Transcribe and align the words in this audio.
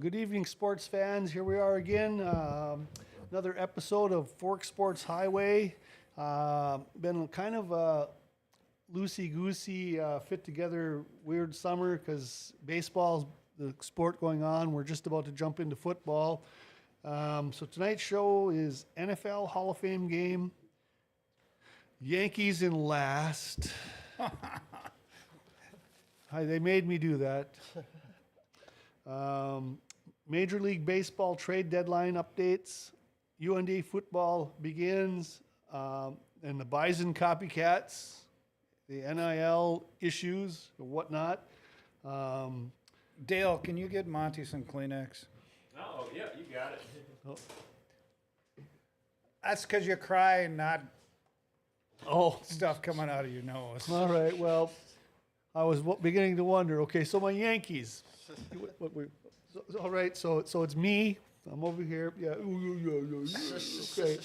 Good 0.00 0.14
evening, 0.14 0.46
sports 0.46 0.86
fans. 0.86 1.30
Here 1.30 1.44
we 1.44 1.58
are 1.58 1.76
again. 1.76 2.26
Um, 2.26 2.88
another 3.30 3.54
episode 3.58 4.12
of 4.12 4.30
Forks 4.30 4.66
Sports 4.66 5.04
Highway. 5.04 5.76
Uh, 6.16 6.78
been 7.02 7.28
kind 7.28 7.54
of 7.54 7.70
a 7.70 8.08
loosey 8.94 9.30
goosey, 9.30 10.00
uh, 10.00 10.20
fit 10.20 10.42
together 10.42 11.02
weird 11.22 11.54
summer 11.54 11.98
because 11.98 12.54
baseball's 12.64 13.26
the 13.58 13.74
sport 13.80 14.18
going 14.20 14.42
on. 14.42 14.72
We're 14.72 14.84
just 14.84 15.06
about 15.06 15.26
to 15.26 15.32
jump 15.32 15.60
into 15.60 15.76
football. 15.76 16.44
Um, 17.04 17.52
so 17.52 17.66
tonight's 17.66 18.00
show 18.00 18.48
is 18.48 18.86
NFL 18.96 19.48
Hall 19.48 19.70
of 19.70 19.76
Fame 19.76 20.08
game. 20.08 20.50
Yankees 22.00 22.62
in 22.62 22.72
last. 22.72 23.70
Hi, 24.18 24.30
they 26.44 26.58
made 26.58 26.88
me 26.88 26.96
do 26.96 27.18
that. 27.18 27.52
Um, 29.06 29.76
Major 30.30 30.60
League 30.60 30.86
Baseball 30.86 31.34
trade 31.34 31.70
deadline 31.70 32.14
updates. 32.14 32.92
UND 33.44 33.84
football 33.84 34.54
begins, 34.62 35.40
um, 35.72 36.16
and 36.44 36.60
the 36.60 36.64
Bison 36.64 37.12
copycats, 37.12 38.18
the 38.88 39.00
NIL 39.12 39.84
issues, 40.00 40.68
and 40.78 40.88
whatnot. 40.88 41.42
Um, 42.04 42.70
Dale, 43.26 43.58
can 43.58 43.76
you 43.76 43.88
get 43.88 44.06
Monty 44.06 44.44
some 44.44 44.62
Kleenex? 44.62 45.24
Oh, 45.76 46.06
yeah, 46.14 46.26
you 46.38 46.44
got 46.54 46.72
it. 46.74 47.38
That's 49.42 49.62
because 49.66 49.86
you're 49.86 49.96
crying, 49.96 50.56
not 50.56 50.80
oh, 52.06 52.38
stuff 52.42 52.80
coming 52.82 53.10
out 53.10 53.24
of 53.24 53.32
your 53.32 53.42
nose. 53.42 53.90
all 53.90 54.06
right. 54.06 54.36
Well, 54.38 54.70
I 55.56 55.64
was 55.64 55.80
beginning 56.00 56.36
to 56.36 56.44
wonder. 56.44 56.82
Okay, 56.82 57.02
so 57.02 57.18
my 57.18 57.30
Yankees. 57.30 58.04
What- 58.56 58.74
what 58.78 58.94
we- 58.94 59.06
so- 59.52 59.64
so- 59.70 59.78
all 59.80 59.90
right, 59.90 60.16
so 60.16 60.42
so 60.44 60.62
it's 60.62 60.76
me. 60.76 61.18
I'm 61.50 61.64
over 61.64 61.82
here. 61.82 62.12
Yeah. 62.18 62.34
ooh, 62.36 62.76
yeah, 62.84 63.24
yeah, 63.26 63.38
yeah, 63.98 64.02
Okay. 64.04 64.18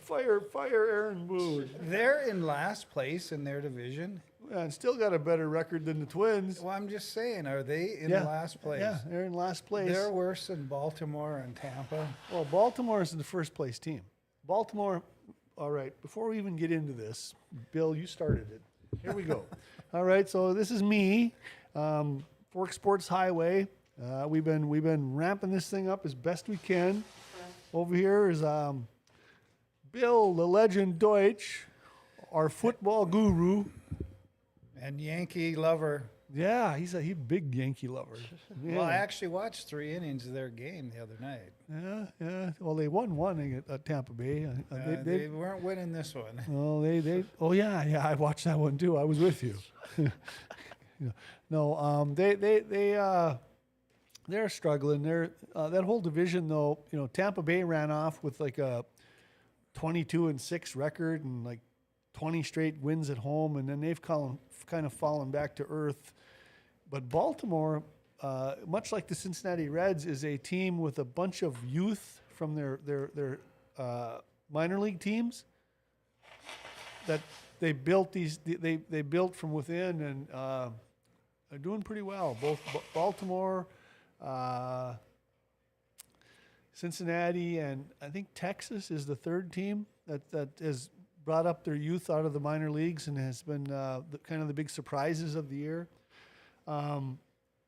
Fire, 0.00 0.40
fire, 0.40 0.86
Aaron 0.86 1.26
Boone. 1.26 1.70
They're 1.82 2.22
in 2.28 2.44
last 2.44 2.90
place 2.90 3.32
in 3.32 3.44
their 3.44 3.60
division. 3.60 4.20
And 4.50 4.72
still 4.74 4.96
got 4.96 5.12
a 5.14 5.18
better 5.18 5.48
record 5.48 5.84
than 5.84 6.00
the 6.00 6.06
Twins. 6.06 6.60
Well, 6.60 6.74
I'm 6.74 6.88
just 6.88 7.12
saying, 7.12 7.46
are 7.46 7.62
they 7.62 7.96
in 8.00 8.10
Yeah, 8.10 8.24
last 8.24 8.60
place? 8.60 8.80
Yeah, 8.80 8.98
they're 9.06 9.24
in 9.24 9.32
last 9.34 9.64
place. 9.66 9.92
They're 9.92 10.10
worse 10.10 10.48
than 10.48 10.66
Baltimore 10.66 11.36
and 11.38 11.54
Tampa. 11.54 12.08
well, 12.32 12.44
Baltimore 12.46 13.00
is 13.00 13.12
the 13.12 13.22
first 13.22 13.54
place 13.54 13.78
team. 13.78 14.00
Baltimore, 14.46 15.02
all 15.56 15.70
right, 15.70 15.92
before 16.02 16.28
we 16.28 16.38
even 16.38 16.56
get 16.56 16.72
into 16.72 16.92
this, 16.92 17.34
Bill, 17.70 17.94
you 17.94 18.06
started 18.06 18.50
it. 18.50 18.60
Here 19.02 19.12
we 19.12 19.22
go. 19.22 19.44
all 19.94 20.02
right, 20.04 20.28
so 20.28 20.52
this 20.52 20.72
is 20.72 20.82
me, 20.82 21.32
um, 21.76 22.24
Forks 22.50 22.74
Sports 22.74 23.06
Highway. 23.06 23.68
Uh, 24.02 24.26
we've 24.26 24.44
been 24.44 24.68
we've 24.68 24.82
been 24.82 25.14
ramping 25.14 25.52
this 25.52 25.70
thing 25.70 25.88
up 25.88 26.04
as 26.04 26.14
best 26.14 26.48
we 26.48 26.56
can. 26.56 27.04
Over 27.72 27.94
here 27.94 28.28
is 28.28 28.42
um, 28.42 28.88
Bill, 29.92 30.34
the 30.34 30.46
legend 30.46 30.98
Deutsch, 30.98 31.64
our 32.32 32.48
football 32.48 33.06
guru. 33.06 33.64
And 34.82 35.00
Yankee 35.00 35.54
lover. 35.54 36.10
Yeah, 36.32 36.76
he's 36.76 36.94
a 36.94 37.02
he 37.02 37.12
big 37.12 37.54
Yankee 37.54 37.88
lover. 37.88 38.16
Yeah. 38.64 38.76
Well, 38.78 38.86
I 38.86 38.94
actually 38.94 39.28
watched 39.28 39.68
three 39.68 39.94
innings 39.94 40.26
of 40.26 40.32
their 40.32 40.48
game 40.48 40.90
the 40.90 41.02
other 41.02 41.16
night. 41.20 41.52
Yeah, 41.68 42.06
yeah. 42.20 42.50
Well, 42.58 42.74
they 42.74 42.88
won 42.88 43.16
one 43.16 43.64
at, 43.68 43.72
at 43.72 43.84
Tampa 43.84 44.12
Bay. 44.12 44.44
Uh, 44.46 44.74
Uh, 44.74 44.86
they, 44.86 44.94
they, 44.96 45.18
they, 45.18 45.28
weren't 45.28 45.62
winning 45.62 45.92
this 45.92 46.14
one. 46.14 46.40
oh, 46.52 46.82
they, 46.82 47.00
they. 47.00 47.24
Oh, 47.40 47.52
yeah, 47.52 47.84
yeah. 47.84 48.06
I 48.06 48.14
watched 48.14 48.44
that 48.44 48.58
one 48.58 48.76
too. 48.76 48.96
I 48.96 49.04
was 49.04 49.18
with 49.18 49.42
you. 49.42 49.54
No, 51.48 51.76
um, 51.76 52.14
they, 52.14 52.34
they, 52.34 52.60
they, 52.60 52.96
uh, 52.96 53.34
they're 54.28 54.48
struggling. 54.48 55.02
They're 55.02 55.30
uh, 55.54 55.68
that 55.70 55.84
whole 55.84 56.00
division, 56.00 56.48
though. 56.48 56.78
You 56.92 56.98
know, 56.98 57.06
Tampa 57.06 57.42
Bay 57.42 57.64
ran 57.64 57.90
off 57.90 58.22
with 58.22 58.38
like 58.38 58.58
a 58.58 58.84
twenty-two 59.74 60.28
and 60.28 60.40
six 60.40 60.76
record 60.76 61.24
and 61.24 61.44
like 61.44 61.60
twenty 62.12 62.42
straight 62.42 62.76
wins 62.80 63.10
at 63.10 63.18
home, 63.18 63.56
and 63.56 63.68
then 63.68 63.80
they've 63.80 64.00
kind 64.00 64.38
of 64.86 64.92
fallen 64.92 65.30
back 65.30 65.56
to 65.56 65.66
earth. 65.68 66.12
But 66.90 67.08
Baltimore, 67.08 67.82
uh, 68.22 68.56
much 68.66 68.92
like 68.92 69.06
the 69.08 69.14
Cincinnati 69.14 69.68
Reds, 69.68 70.06
is 70.06 70.24
a 70.24 70.36
team 70.36 70.78
with 70.78 70.98
a 70.98 71.04
bunch 71.04 71.42
of 71.42 71.56
youth 71.64 72.20
from 72.28 72.54
their 72.54 72.78
their 72.84 73.10
their 73.14 73.40
uh, 73.78 74.18
minor 74.52 74.78
league 74.78 75.00
teams 75.00 75.44
that 77.06 77.20
they 77.58 77.72
built 77.72 78.12
these 78.12 78.38
they 78.44 78.76
they 78.88 79.02
built 79.02 79.34
from 79.34 79.52
within 79.52 80.02
and 80.02 80.30
uh, 80.30 80.68
are 81.52 81.58
doing 81.58 81.82
pretty 81.82 82.02
well. 82.02 82.36
Both 82.40 82.60
Ba- 82.72 82.80
Baltimore, 82.94 83.66
uh, 84.22 84.94
Cincinnati, 86.72 87.58
and 87.58 87.84
I 88.00 88.08
think 88.08 88.28
Texas 88.34 88.90
is 88.90 89.06
the 89.06 89.16
third 89.16 89.52
team 89.52 89.86
that 90.06 90.30
that 90.30 90.48
has 90.60 90.90
brought 91.24 91.46
up 91.46 91.64
their 91.64 91.74
youth 91.74 92.08
out 92.08 92.24
of 92.24 92.32
the 92.32 92.40
minor 92.40 92.70
leagues 92.70 93.06
and 93.06 93.18
has 93.18 93.42
been 93.42 93.70
uh, 93.70 94.00
the, 94.10 94.18
kind 94.18 94.40
of 94.40 94.48
the 94.48 94.54
big 94.54 94.70
surprises 94.70 95.34
of 95.34 95.48
the 95.50 95.56
year. 95.56 95.88
Um, 96.66 97.18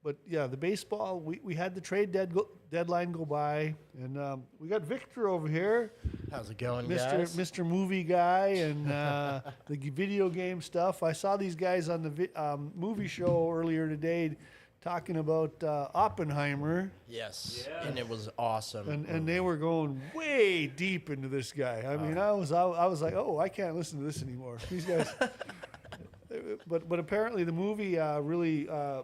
but 0.03 0.16
yeah, 0.26 0.47
the 0.47 0.56
baseball, 0.56 1.20
we, 1.20 1.38
we 1.44 1.54
had 1.54 1.75
the 1.75 1.81
trade 1.81 2.10
dead 2.12 2.34
go, 2.34 2.49
deadline 2.70 3.12
go 3.12 3.25
by, 3.25 3.75
and 4.00 4.19
um, 4.19 4.44
we 4.59 4.69
got 4.69 4.82
Victor 4.82 5.28
over 5.28 5.47
here, 5.47 5.93
How's 6.32 6.48
it 6.48 6.56
going, 6.56 6.87
Mr. 6.87 7.10
guys? 7.19 7.37
Mr. 7.37 7.65
Movie 7.66 8.03
Guy, 8.03 8.47
and 8.48 8.91
uh, 8.91 9.43
the 9.66 9.76
video 9.91 10.31
game 10.31 10.62
stuff. 10.62 11.03
I 11.03 11.12
saw 11.12 11.37
these 11.37 11.54
guys 11.54 11.91
on 11.91 12.03
the 12.03 12.09
vi- 12.09 12.31
um, 12.34 12.72
movie 12.75 13.06
show 13.06 13.50
earlier 13.53 13.87
today 13.87 14.34
talking 14.81 15.19
about 15.19 15.62
uh, 15.62 15.88
Oppenheimer, 15.94 16.90
Yes, 17.06 17.69
Yeah. 17.69 17.87
and 17.87 17.99
it 17.99 18.08
was 18.08 18.31
awesome. 18.38 18.88
and, 18.88 19.05
and 19.06 19.29
they 19.29 19.40
were 19.40 19.56
going 19.58 20.00
way 20.14 20.67
deep 20.69 21.11
into 21.11 21.29
this 21.29 21.52
guy. 21.52 21.82
I 21.87 21.96
mean, 21.99 22.17
I 22.17 22.32
was 22.32 22.50
I, 22.50 22.62
I 22.62 22.87
was 22.87 23.02
like, 23.02 23.12
oh, 23.14 23.38
I 23.38 23.49
can't 23.50 23.76
listen 23.76 23.99
to 23.99 24.05
this 24.05 24.23
anymore. 24.23 24.56
These 24.70 24.87
guys. 24.87 25.08
but 26.67 26.88
but 26.88 26.99
apparently 26.99 27.44
the 27.44 27.52
movie 27.52 27.99
uh, 27.99 28.20
really, 28.20 28.69
uh, 28.70 29.02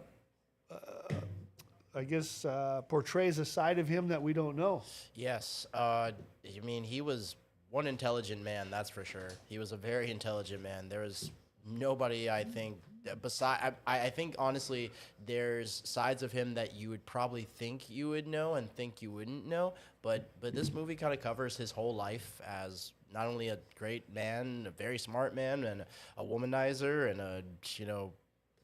I 1.95 2.03
guess, 2.03 2.45
uh, 2.45 2.81
portrays 2.87 3.39
a 3.39 3.45
side 3.45 3.79
of 3.79 3.87
him 3.87 4.09
that 4.09 4.21
we 4.21 4.33
don't 4.33 4.55
know. 4.55 4.83
yes, 5.15 5.65
uh, 5.73 6.11
I 6.45 6.59
mean, 6.63 6.83
he 6.83 7.01
was 7.01 7.35
one 7.71 7.87
intelligent 7.87 8.43
man, 8.43 8.69
that's 8.71 8.89
for 8.89 9.05
sure. 9.05 9.29
He 9.47 9.59
was 9.59 9.71
a 9.71 9.77
very 9.77 10.09
intelligent 10.11 10.61
man. 10.61 10.89
There 10.89 11.01
was 11.01 11.31
nobody, 11.65 12.29
I 12.29 12.43
think, 12.43 12.77
beside. 13.21 13.75
I, 13.85 13.99
I 13.99 14.09
think 14.09 14.35
honestly, 14.37 14.91
there's 15.25 15.81
sides 15.85 16.23
of 16.23 16.31
him 16.31 16.53
that 16.55 16.73
you 16.73 16.89
would 16.89 17.05
probably 17.05 17.43
think 17.43 17.89
you 17.89 18.09
would 18.09 18.27
know 18.27 18.55
and 18.55 18.71
think 18.71 19.01
you 19.01 19.11
wouldn't 19.11 19.45
know. 19.45 19.73
But 20.01 20.29
but 20.41 20.53
this 20.53 20.73
movie 20.73 20.95
kind 20.95 21.13
of 21.13 21.21
covers 21.21 21.55
his 21.57 21.71
whole 21.71 21.95
life 21.95 22.41
as 22.45 22.93
not 23.13 23.27
only 23.27 23.49
a 23.49 23.59
great 23.75 24.13
man, 24.13 24.65
a 24.67 24.71
very 24.71 24.97
smart 24.97 25.35
man, 25.35 25.63
and 25.63 25.85
a 26.17 26.23
womanizer, 26.23 27.09
and 27.09 27.19
a 27.19 27.43
you 27.75 27.85
know. 27.85 28.13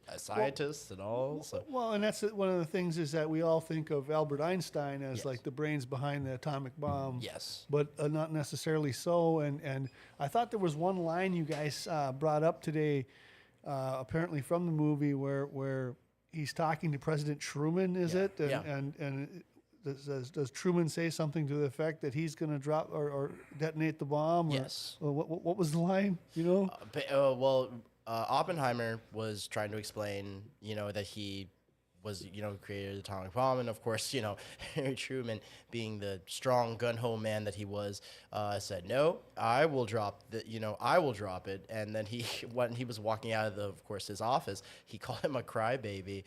A 0.07 0.19
scientist 0.19 0.91
and 0.91 1.01
all. 1.01 1.41
So 1.41 1.63
Well, 1.67 1.93
and 1.93 2.03
that's 2.03 2.21
one 2.21 2.47
of 2.49 2.59
the 2.59 2.65
things 2.65 2.97
is 2.99 3.11
that 3.13 3.27
we 3.27 3.41
all 3.41 3.59
think 3.59 3.89
of 3.89 4.11
Albert 4.11 4.39
Einstein 4.39 5.01
as 5.01 5.17
Yes. 5.19 5.25
like 5.25 5.41
the 5.41 5.49
brains 5.51 5.85
behind 5.85 6.27
the 6.27 6.35
atomic 6.35 6.73
bomb. 6.77 7.19
yes, 7.21 7.65
but 7.71 7.87
uh, 7.97 8.07
not 8.07 8.31
necessarily 8.31 8.91
so. 8.91 9.39
And 9.39 9.59
and 9.61 9.89
I 10.19 10.27
thought 10.27 10.51
there 10.51 10.59
was 10.59 10.75
one 10.75 10.97
line 10.97 11.33
you 11.33 11.43
guys 11.43 11.87
uh, 11.89 12.11
brought 12.11 12.43
up 12.43 12.61
today, 12.61 13.07
uh, 13.65 13.97
apparently 13.99 14.41
from 14.41 14.67
the 14.67 14.71
movie 14.71 15.15
where 15.15 15.47
where 15.47 15.95
he's 16.31 16.53
talking 16.53 16.91
to 16.91 16.99
President 16.99 17.39
Truman, 17.39 17.95
is 17.95 18.13
Yeah, 18.13 18.21
it? 18.25 18.39
And 18.39 18.49
yeah. 18.49 18.61
and 18.61 18.95
and. 18.99 19.43
Does, 19.83 20.31
does, 20.31 20.49
Truman 20.49 20.89
say 20.89 21.11
something 21.11 21.47
to 21.47 21.53
the 21.53 21.65
effect 21.65 22.01
that 22.01 22.11
he's 22.15 22.33
going 22.33 22.51
to 22.51 22.57
drop 22.57 22.89
or, 22.91 23.11
or 23.11 23.31
detonate 23.59 23.99
the 23.99 24.05
bomb? 24.05 24.49
Or, 24.49 24.55
Yes. 24.55 24.97
or 24.99 25.11
what, 25.11 25.29
what, 25.29 25.57
was 25.57 25.73
the 25.73 25.77
line? 25.77 26.17
You 26.33 26.43
know? 26.43 26.69
Uh, 26.95 27.29
uh, 27.29 27.35
well, 27.35 27.69
uh, 28.07 28.25
Oppenheimer 28.29 28.99
was 29.13 29.47
trying 29.47 29.71
to 29.71 29.77
explain, 29.77 30.43
you 30.61 30.75
know, 30.75 30.91
that 30.91 31.05
he 31.05 31.47
was, 32.05 32.23
you 32.33 32.41
know, 32.41 32.55
created 32.61 32.95
the 32.95 32.99
atomic 32.99 33.33
bomb, 33.33 33.59
and 33.59 33.67
of 33.67 33.81
course, 33.83 34.13
you 34.13 34.21
know, 34.21 34.37
Harry 34.75 34.95
Truman, 34.95 35.41
being 35.71 35.99
the 35.99 36.21
strong 36.27 36.77
gun 36.77 36.95
ho 36.95 37.17
man 37.17 37.43
that 37.43 37.55
he 37.55 37.65
was, 37.65 38.01
uh, 38.31 38.59
said, 38.59 38.87
"No, 38.87 39.17
I 39.35 39.65
will 39.65 39.85
drop 39.85 40.21
the, 40.29 40.47
you 40.47 40.59
know, 40.61 40.77
I 40.79 40.99
will 40.99 41.11
drop 41.11 41.47
it." 41.49 41.65
And 41.69 41.93
then 41.93 42.05
he, 42.05 42.25
when 42.53 42.71
he 42.71 42.85
was 42.85 42.99
walking 42.99 43.33
out 43.33 43.47
of 43.47 43.55
the, 43.55 43.63
of 43.63 43.83
course, 43.83 44.07
his 44.07 44.21
office, 44.21 44.61
he 44.85 44.97
called 45.05 45.19
him 45.19 45.35
a 45.35 45.41
crybaby, 45.43 46.23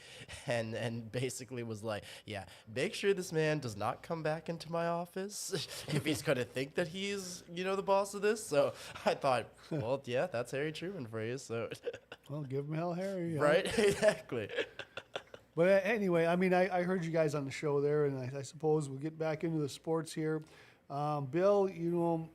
and 0.46 0.74
and 0.74 1.10
basically 1.10 1.62
was 1.62 1.82
like, 1.82 2.02
"Yeah, 2.26 2.44
make 2.74 2.92
sure 2.92 3.14
this 3.14 3.32
man 3.32 3.60
does 3.60 3.76
not 3.76 4.02
come 4.02 4.22
back 4.22 4.48
into 4.48 4.70
my 4.70 4.88
office 4.88 5.68
if 5.88 6.04
he's 6.04 6.20
gonna 6.20 6.44
think 6.44 6.74
that 6.74 6.88
he's, 6.88 7.44
you 7.54 7.62
know, 7.64 7.76
the 7.76 7.82
boss 7.82 8.12
of 8.14 8.20
this." 8.22 8.44
So 8.44 8.72
I 9.06 9.14
thought, 9.14 9.46
well, 9.70 10.02
yeah, 10.04 10.26
that's 10.26 10.50
Harry 10.50 10.72
Truman 10.72 11.06
for 11.06 11.22
you. 11.24 11.38
So, 11.38 11.68
Well, 12.28 12.42
give 12.42 12.66
him 12.66 12.74
hell, 12.74 12.92
Harry. 12.92 13.36
right, 13.38 13.66
exactly. 13.78 14.48
But 15.58 15.66
uh, 15.66 15.80
anyway, 15.82 16.24
I 16.24 16.36
mean, 16.36 16.54
I, 16.54 16.68
I 16.72 16.82
heard 16.84 17.04
you 17.04 17.10
guys 17.10 17.34
on 17.34 17.44
the 17.44 17.50
show 17.50 17.80
there, 17.80 18.04
and 18.04 18.16
I, 18.16 18.38
I 18.38 18.42
suppose 18.42 18.88
we'll 18.88 19.00
get 19.00 19.18
back 19.18 19.42
into 19.42 19.58
the 19.58 19.68
sports 19.68 20.12
here. 20.12 20.40
Um, 20.88 21.26
Bill, 21.26 21.68
you 21.68 21.90
know, 21.90 22.28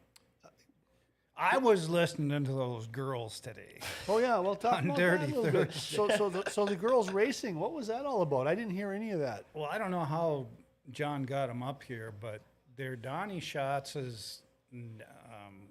I 1.37 1.57
was 1.57 1.87
listening 1.87 2.43
to 2.43 2.51
those 2.51 2.85
girls 2.87 3.39
today. 3.39 3.79
Oh 4.09 4.17
yeah, 4.17 4.37
well 4.39 4.55
talk 4.55 4.73
On 4.79 4.85
about 4.87 4.97
Dirty 4.97 5.27
that 5.27 5.35
a 5.37 5.39
little 5.39 5.61
bit. 5.63 5.73
So 5.73 6.09
so 6.09 6.27
the, 6.27 6.43
so 6.51 6.65
the 6.65 6.75
girls 6.75 7.13
racing, 7.13 7.57
what 7.57 7.71
was 7.71 7.87
that 7.87 8.05
all 8.05 8.23
about? 8.23 8.45
I 8.45 8.55
didn't 8.55 8.73
hear 8.73 8.91
any 8.91 9.11
of 9.11 9.21
that. 9.21 9.45
Well, 9.53 9.69
I 9.71 9.77
don't 9.77 9.91
know 9.91 10.03
how 10.03 10.47
John 10.91 11.23
got 11.23 11.47
them 11.47 11.63
up 11.63 11.81
here, 11.81 12.13
but 12.19 12.41
they're 12.75 12.97
Donny 12.97 13.39
Schatz's 13.39 14.41
um, 14.73 15.69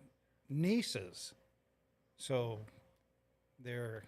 nieces. 0.49 1.35
So 2.17 2.61
they're 3.63 4.05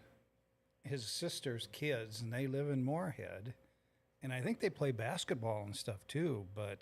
his 0.85 1.05
sister's 1.07 1.69
kids, 1.73 2.21
and 2.21 2.33
they 2.33 2.47
live 2.47 2.69
in 2.69 2.85
Moorhead. 2.85 3.55
And 4.23 4.33
I 4.33 4.41
think 4.41 4.61
they 4.61 4.71
play 4.71 4.93
basketball 4.93 5.65
and 5.65 5.75
stuff 5.77 6.07
too. 6.07 6.47
But 6.55 6.79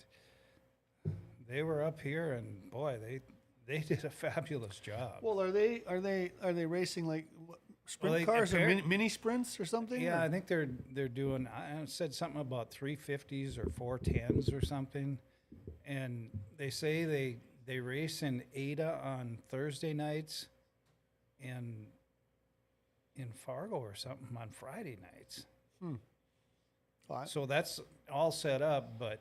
they 1.49 1.63
were 1.63 1.83
up 1.83 2.01
here, 2.01 2.33
and 2.33 2.71
boy, 2.71 2.99
they 3.01 3.21
they 3.67 3.79
did 3.87 4.05
a 4.05 4.11
fabulous 4.11 4.79
job. 4.79 5.15
Well, 5.23 5.41
are 5.41 5.51
they 5.51 5.83
are 5.87 6.01
they 6.01 6.33
are 6.43 6.53
they 6.53 6.67
racing 6.67 7.07
like 7.07 7.27
what, 7.47 7.59
sprint 7.87 8.15
they- 8.17 8.25
cars 8.25 8.55
or 8.55 8.61
mini, 8.67 8.83
mini 8.83 9.09
sprints 9.09 9.59
or 9.59 9.65
something? 9.65 10.01
Yeah, 10.01 10.21
or- 10.21 10.25
I 10.25 10.29
think 10.29 10.47
they're 10.47 10.69
they're 10.93 11.09
doing. 11.09 11.49
I 11.49 11.81
I 11.81 11.85
said 11.87 12.15
something 12.15 12.41
about 12.41 12.71
three 12.71 12.97
fifties 12.97 13.59
or 13.59 13.71
four 13.71 13.99
tens 13.99 14.53
or 14.53 14.65
something, 14.65 15.19
and 15.85 16.31
they 16.59 16.71
say 16.71 17.05
they 17.05 17.39
they 17.67 17.81
race 17.81 18.23
in 18.23 18.43
Ada 18.55 19.01
on 19.05 19.39
Thursday 19.49 19.93
nights, 19.93 20.47
and 21.43 21.87
in 23.17 23.33
Fargo 23.33 23.77
or 23.77 23.95
something 23.95 24.37
on 24.37 24.51
Friday 24.51 24.97
nights. 25.15 25.47
I- 27.11 27.25
So 27.27 27.45
that's 27.47 27.81
all 28.11 28.33
set 28.33 28.63
up, 28.63 28.99
but 28.99 29.21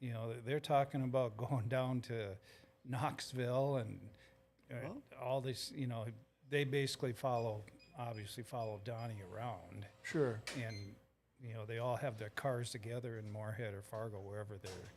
you 0.00 0.12
know 0.12 0.32
they're 0.44 0.60
talking 0.60 1.02
about 1.02 1.36
going 1.48 1.66
down 1.68 2.00
to 2.02 2.36
Knoxville 2.88 3.76
and 3.76 4.00
uh, 4.70 4.74
Well. 4.84 5.02
all 5.20 5.40
this. 5.40 5.72
You 5.74 5.86
know, 5.88 6.06
they 6.50 6.64
basically 6.64 7.12
follow 7.12 7.64
obviously 7.98 8.42
follow 8.42 8.80
Donny 8.84 9.16
around 9.34 9.86
sure. 10.02 10.40
and 10.56 10.94
you 11.46 11.52
know 11.54 11.66
they 11.66 11.78
all 11.78 11.96
have 11.96 12.16
their 12.18 12.30
cars 12.30 12.70
together 12.70 13.18
in 13.18 13.30
Moorhead 13.32 13.74
or 13.74 13.82
Fargo, 13.82 14.20
wherever 14.20 14.56
their 14.58 14.92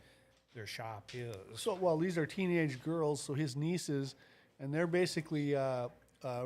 their 0.53 0.67
shop 0.67 1.09
is. 1.13 1.35
So 1.55 1.73
well, 1.75 1.97
these 1.97 2.17
are 2.17 2.25
teenage 2.27 2.81
girls, 2.83 3.21
so 3.21 3.33
his 3.33 3.55
nieces, 3.55 4.13
and 4.59 4.71
they're 4.73 4.87
basically 4.87 5.55
uh, 5.55 5.89
uh, 6.23 6.45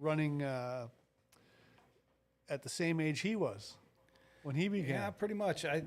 running 0.00 0.42
uh, 0.42 0.88
at 2.50 2.62
the 2.62 2.68
same 2.68 3.00
age 3.00 3.20
he 3.20 3.36
was 3.36 3.76
when 4.42 4.54
he 4.56 4.68
began. 4.68 4.96
Yeah, 4.96 5.10
pretty 5.10 5.34
much. 5.34 5.64
I 5.64 5.84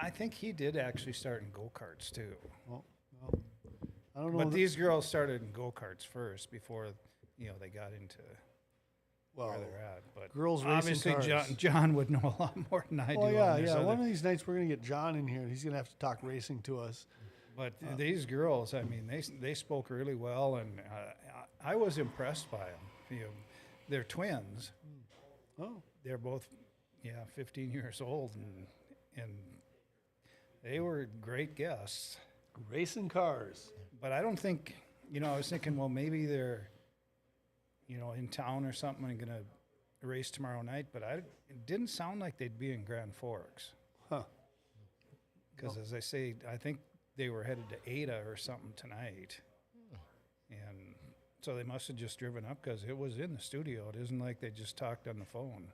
I 0.00 0.10
think 0.10 0.34
he 0.34 0.52
did 0.52 0.76
actually 0.76 1.12
start 1.12 1.42
in 1.42 1.50
go 1.52 1.70
karts 1.74 2.10
too, 2.10 2.32
Well, 2.66 2.84
well, 3.22 3.40
I 4.16 4.20
don't 4.20 4.32
know. 4.32 4.38
but 4.44 4.50
these 4.52 4.74
girls 4.76 5.06
started 5.06 5.40
in 5.42 5.52
go 5.52 5.72
karts 5.74 6.06
first 6.06 6.50
before 6.50 6.88
you 7.38 7.48
know 7.48 7.54
they 7.60 7.68
got 7.68 7.92
into 7.92 8.18
well, 9.36 9.48
where 9.50 9.58
they're 9.60 9.78
at. 9.80 10.02
But 10.14 10.34
girls 10.34 10.64
racing 10.64 10.76
obviously 10.76 11.12
cars. 11.12 11.26
John, 11.26 11.56
John 11.56 11.94
would 11.94 12.10
know 12.10 12.34
a 12.38 12.42
lot 12.42 12.56
more 12.70 12.84
than 12.88 13.00
I 13.00 13.14
well, 13.16 13.28
do. 13.28 13.34
yeah, 13.34 13.52
on 13.54 13.64
yeah. 13.64 13.70
other- 13.74 13.84
One 13.86 14.00
of 14.00 14.04
these 14.06 14.22
nights 14.24 14.46
we're 14.46 14.54
gonna 14.54 14.66
get 14.66 14.82
John 14.82 15.14
in 15.16 15.26
here. 15.28 15.40
and 15.42 15.50
He's 15.50 15.62
gonna 15.64 15.76
have 15.76 15.88
to 15.88 15.96
talk 15.98 16.18
racing 16.22 16.60
to 16.62 16.80
us. 16.80 17.06
But 17.56 17.72
these 17.96 18.24
girls, 18.24 18.72
I 18.74 18.82
mean, 18.82 19.06
they 19.08 19.20
they 19.40 19.54
spoke 19.54 19.90
really 19.90 20.14
well, 20.14 20.56
and 20.56 20.78
uh, 20.80 21.38
I 21.64 21.72
I 21.72 21.74
was 21.76 21.98
impressed 21.98 22.50
by 22.50 22.58
them. 22.58 22.80
You 23.10 23.20
know, 23.20 23.30
they're 23.88 24.04
twins. 24.04 24.70
Oh, 25.60 25.82
they're 26.08 26.16
both 26.16 26.48
yeah 27.04 27.24
15 27.36 27.70
years 27.78 28.00
old 28.00 28.34
and 28.34 28.66
and 29.22 29.30
they 30.64 30.80
were 30.80 31.08
great 31.20 31.54
guests. 31.54 32.16
Racing 32.70 33.08
cars. 33.08 33.70
but 34.00 34.10
i 34.10 34.20
don't 34.20 34.38
think 34.38 34.74
you 35.08 35.20
know 35.20 35.32
i 35.32 35.36
was 35.36 35.48
thinking 35.48 35.76
well 35.76 35.88
maybe 35.88 36.26
they're 36.26 36.68
you 37.86 37.98
know 37.98 38.12
in 38.12 38.26
town 38.26 38.64
or 38.64 38.72
something 38.72 39.04
and 39.04 39.20
gonna 39.20 39.42
race 40.02 40.28
tomorrow 40.28 40.62
night 40.62 40.86
but 40.92 41.04
i 41.04 41.12
it 41.50 41.66
didn't 41.66 41.86
sound 41.86 42.18
like 42.18 42.36
they'd 42.36 42.58
be 42.58 42.72
in 42.72 42.82
grand 42.84 43.14
forks. 43.14 43.70
Huh. 44.08 44.24
because 45.54 45.76
as 45.76 45.94
i 45.94 46.00
say 46.00 46.34
i 46.50 46.56
think 46.56 46.78
they 47.16 47.28
were 47.28 47.44
headed 47.44 47.68
to 47.68 47.76
ada 47.86 48.22
or 48.26 48.36
something 48.36 48.72
tonight. 48.76 49.40
And 50.50 50.94
so 51.40 51.54
they 51.56 51.64
must 51.64 51.88
have 51.88 51.96
just 51.96 52.18
driven 52.18 52.46
up 52.46 52.62
because 52.62 52.84
it 52.84 52.96
was 52.96 53.18
in 53.18 53.34
the 53.34 53.40
studio. 53.40 53.90
It 53.92 54.00
isn't 54.00 54.18
like 54.18 54.40
they 54.40 54.50
just 54.50 54.78
talked 54.78 55.06
on 55.06 55.18
the 55.18 55.26
phone 55.26 55.64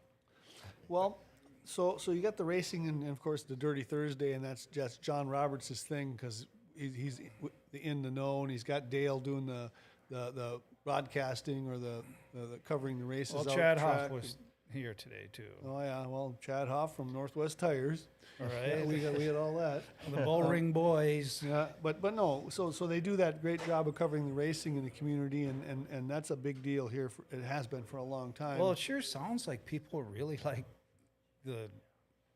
Well, 0.88 1.18
so 1.64 1.96
so 1.98 2.12
you 2.12 2.20
got 2.20 2.36
the 2.36 2.44
racing 2.44 2.88
and, 2.88 3.02
and 3.02 3.10
of 3.10 3.20
course 3.20 3.42
the 3.42 3.56
Dirty 3.56 3.82
Thursday, 3.82 4.32
and 4.32 4.44
that's 4.44 4.66
just 4.66 5.02
John 5.02 5.28
Roberts' 5.28 5.82
thing 5.82 6.12
because 6.12 6.46
he, 6.76 6.90
he's 6.90 7.20
in 7.72 8.02
the 8.02 8.10
know, 8.10 8.42
and 8.42 8.50
he's 8.50 8.64
got 8.64 8.90
Dale 8.90 9.20
doing 9.20 9.46
the 9.46 9.70
the, 10.10 10.32
the 10.32 10.60
broadcasting 10.84 11.68
or 11.68 11.78
the, 11.78 12.02
the, 12.34 12.46
the 12.46 12.58
covering 12.64 12.98
the 12.98 13.04
races. 13.04 13.34
well 13.34 13.44
chad 13.44 13.78
hoff 13.78 14.10
was 14.10 14.36
here 14.70 14.92
today 14.94 15.28
too 15.32 15.44
Oh 15.66 15.80
yeah, 15.80 16.06
well 16.06 16.36
Chad 16.40 16.68
Hoff 16.68 16.96
from 16.96 17.12
Northwest 17.12 17.58
Tires. 17.58 18.08
All 18.40 18.46
Yeah, 18.66 18.76
right. 18.76 18.86
we 18.86 18.98
got 18.98 19.16
we 19.16 19.24
had 19.24 19.36
all 19.36 19.56
that. 19.58 19.84
the 20.10 20.22
Bull 20.22 20.42
Ring 20.42 20.70
uh, 20.70 20.72
Boys. 20.72 21.42
Yeah, 21.46 21.68
but 21.82 22.02
but 22.02 22.14
no, 22.14 22.48
so 22.50 22.70
so 22.70 22.86
they 22.86 23.00
do 23.00 23.16
that 23.16 23.40
great 23.40 23.64
job 23.66 23.86
of 23.86 23.94
covering 23.94 24.26
the 24.26 24.34
racing 24.34 24.76
in 24.76 24.84
the 24.84 24.90
community, 24.90 25.44
and 25.44 25.62
and, 25.64 25.86
and 25.90 26.10
that's 26.10 26.30
a 26.30 26.36
big 26.36 26.62
deal 26.62 26.88
here. 26.88 27.08
For, 27.08 27.24
it 27.30 27.44
has 27.44 27.66
been 27.66 27.84
for 27.84 27.98
a 27.98 28.02
long 28.02 28.32
time. 28.32 28.58
Well, 28.58 28.72
it 28.72 28.78
sure 28.78 29.00
sounds 29.00 29.46
like 29.46 29.64
people 29.64 30.02
really 30.02 30.40
like 30.44 30.64
the 31.44 31.68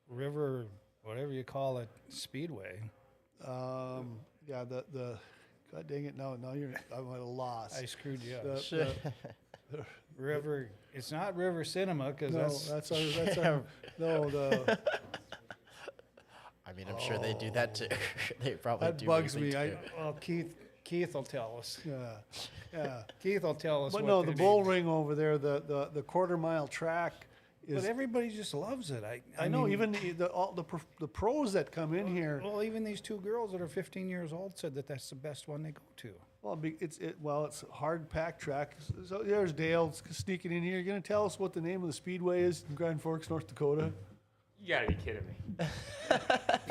river, 0.09 0.67
whatever 1.03 1.33
you 1.33 1.45
call 1.45 1.79
it, 1.79 1.89
speedway. 2.09 2.81
um, 3.47 4.19
yeah, 4.47 4.65
the 4.65 4.85
the, 4.93 5.15
God 5.73 5.87
dang 5.89 6.07
it, 6.07 6.17
No, 6.17 6.35
no, 6.35 6.53
you're 6.53 6.71
I'm 6.95 7.13
at 7.13 7.21
a 7.21 7.25
loss. 7.25 7.79
I 7.79 7.85
screwed 7.85 8.23
you 8.23 8.37
up. 8.37 8.45
The- 8.45 9.13
the- 9.71 9.85
river. 10.19 10.69
It's 10.93 11.13
not 11.13 11.37
River 11.37 11.63
Cinema 11.65 12.11
because 12.11 12.35
no, 12.35 12.41
that's 12.43 12.69
that's 12.69 12.93
our 12.93 13.25
that's 13.25 13.39
our 13.47 13.63
no 13.99 14.29
the 14.31 14.79
I 16.67 16.73
mean, 16.73 16.87
I'm 16.89 16.99
sure 16.99 17.19
they 17.19 17.35
do 17.35 17.51
that 17.53 17.75
too. 17.75 17.89
they 18.43 18.53
probably 18.53 18.89
that 18.89 18.99
do. 18.99 19.07
bugs 19.07 19.37
racing 19.37 19.51
me. 19.51 19.57
I 19.57 19.77
well, 19.99 20.15
Keith. 20.15 20.55
Keith 20.85 21.15
will 21.15 21.23
tell 21.23 21.57
us. 21.59 21.79
yeah 21.85 22.13
yeah. 22.73 23.03
Keith 23.23 23.43
will 23.43 23.55
tell 23.55 23.87
us. 23.87 23.93
But 23.93 24.03
what 24.03 24.09
no, 24.09 24.23
the 24.23 24.33
bull 24.33 24.65
ring 24.65 24.89
over 24.89 25.15
there, 25.15 25.39
the 25.39 25.63
the 25.67 25.91
the 25.93 26.03
quarter 26.03 26.37
mile 26.37 26.67
track 26.67 27.27
is. 27.69 27.83
But 27.83 27.91
everybody 27.91 28.31
just 28.31 28.55
loves 28.55 28.91
it. 28.91 29.05
I. 29.05 29.21
I, 29.39 29.49
know 29.49 29.65
mean, 29.65 29.73
even 29.73 29.93
the 29.93 30.13
the, 30.13 30.27
all 30.29 30.53
the 30.53 30.65
pro- 30.65 30.81
the 30.99 31.09
pros 31.09 31.53
that 31.53 31.71
come 31.71 31.95
in 31.95 32.07
here. 32.07 32.41
Well, 32.45 32.63
even 32.63 32.85
these 32.85 33.01
two 33.01 33.19
girls 33.19 33.53
that 33.53 33.61
are 33.61 33.69
15 33.69 34.09
years 34.09 34.33
old 34.33 34.59
said 34.59 34.75
that 34.75 34.87
that's 34.89 35.09
the 35.11 35.17
best 35.17 35.49
one 35.49 35.63
they 35.63 35.71
go 35.73 35.81
to. 35.99 36.11
Well, 36.43 36.57
be- 36.57 36.77
it's 36.81 36.99
it 36.99 37.17
well, 37.21 37.45
it's 37.45 37.65
hard 37.71 38.09
pack 38.09 38.39
track. 38.39 38.77
So 39.07 39.23
there's 39.25 39.53
Dale 39.53 39.93
sneaking 40.11 40.53
in 40.53 40.63
here. 40.63 40.75
You're 40.77 40.85
gonna 40.85 41.01
tell 41.01 41.25
us 41.27 41.39
what 41.39 41.53
the 41.53 41.61
name 41.61 41.83
of 41.83 41.89
the 41.89 41.93
speedway 41.93 42.43
is 42.43 42.65
in 42.69 42.75
Grand 42.75 43.03
Forks, 43.03 43.29
North 43.29 43.47
Dakota? 43.47 43.93
You 44.61 44.75
gotta 44.75 44.89
be 44.89 44.95
kidding 44.95 45.25
me. 45.27 45.67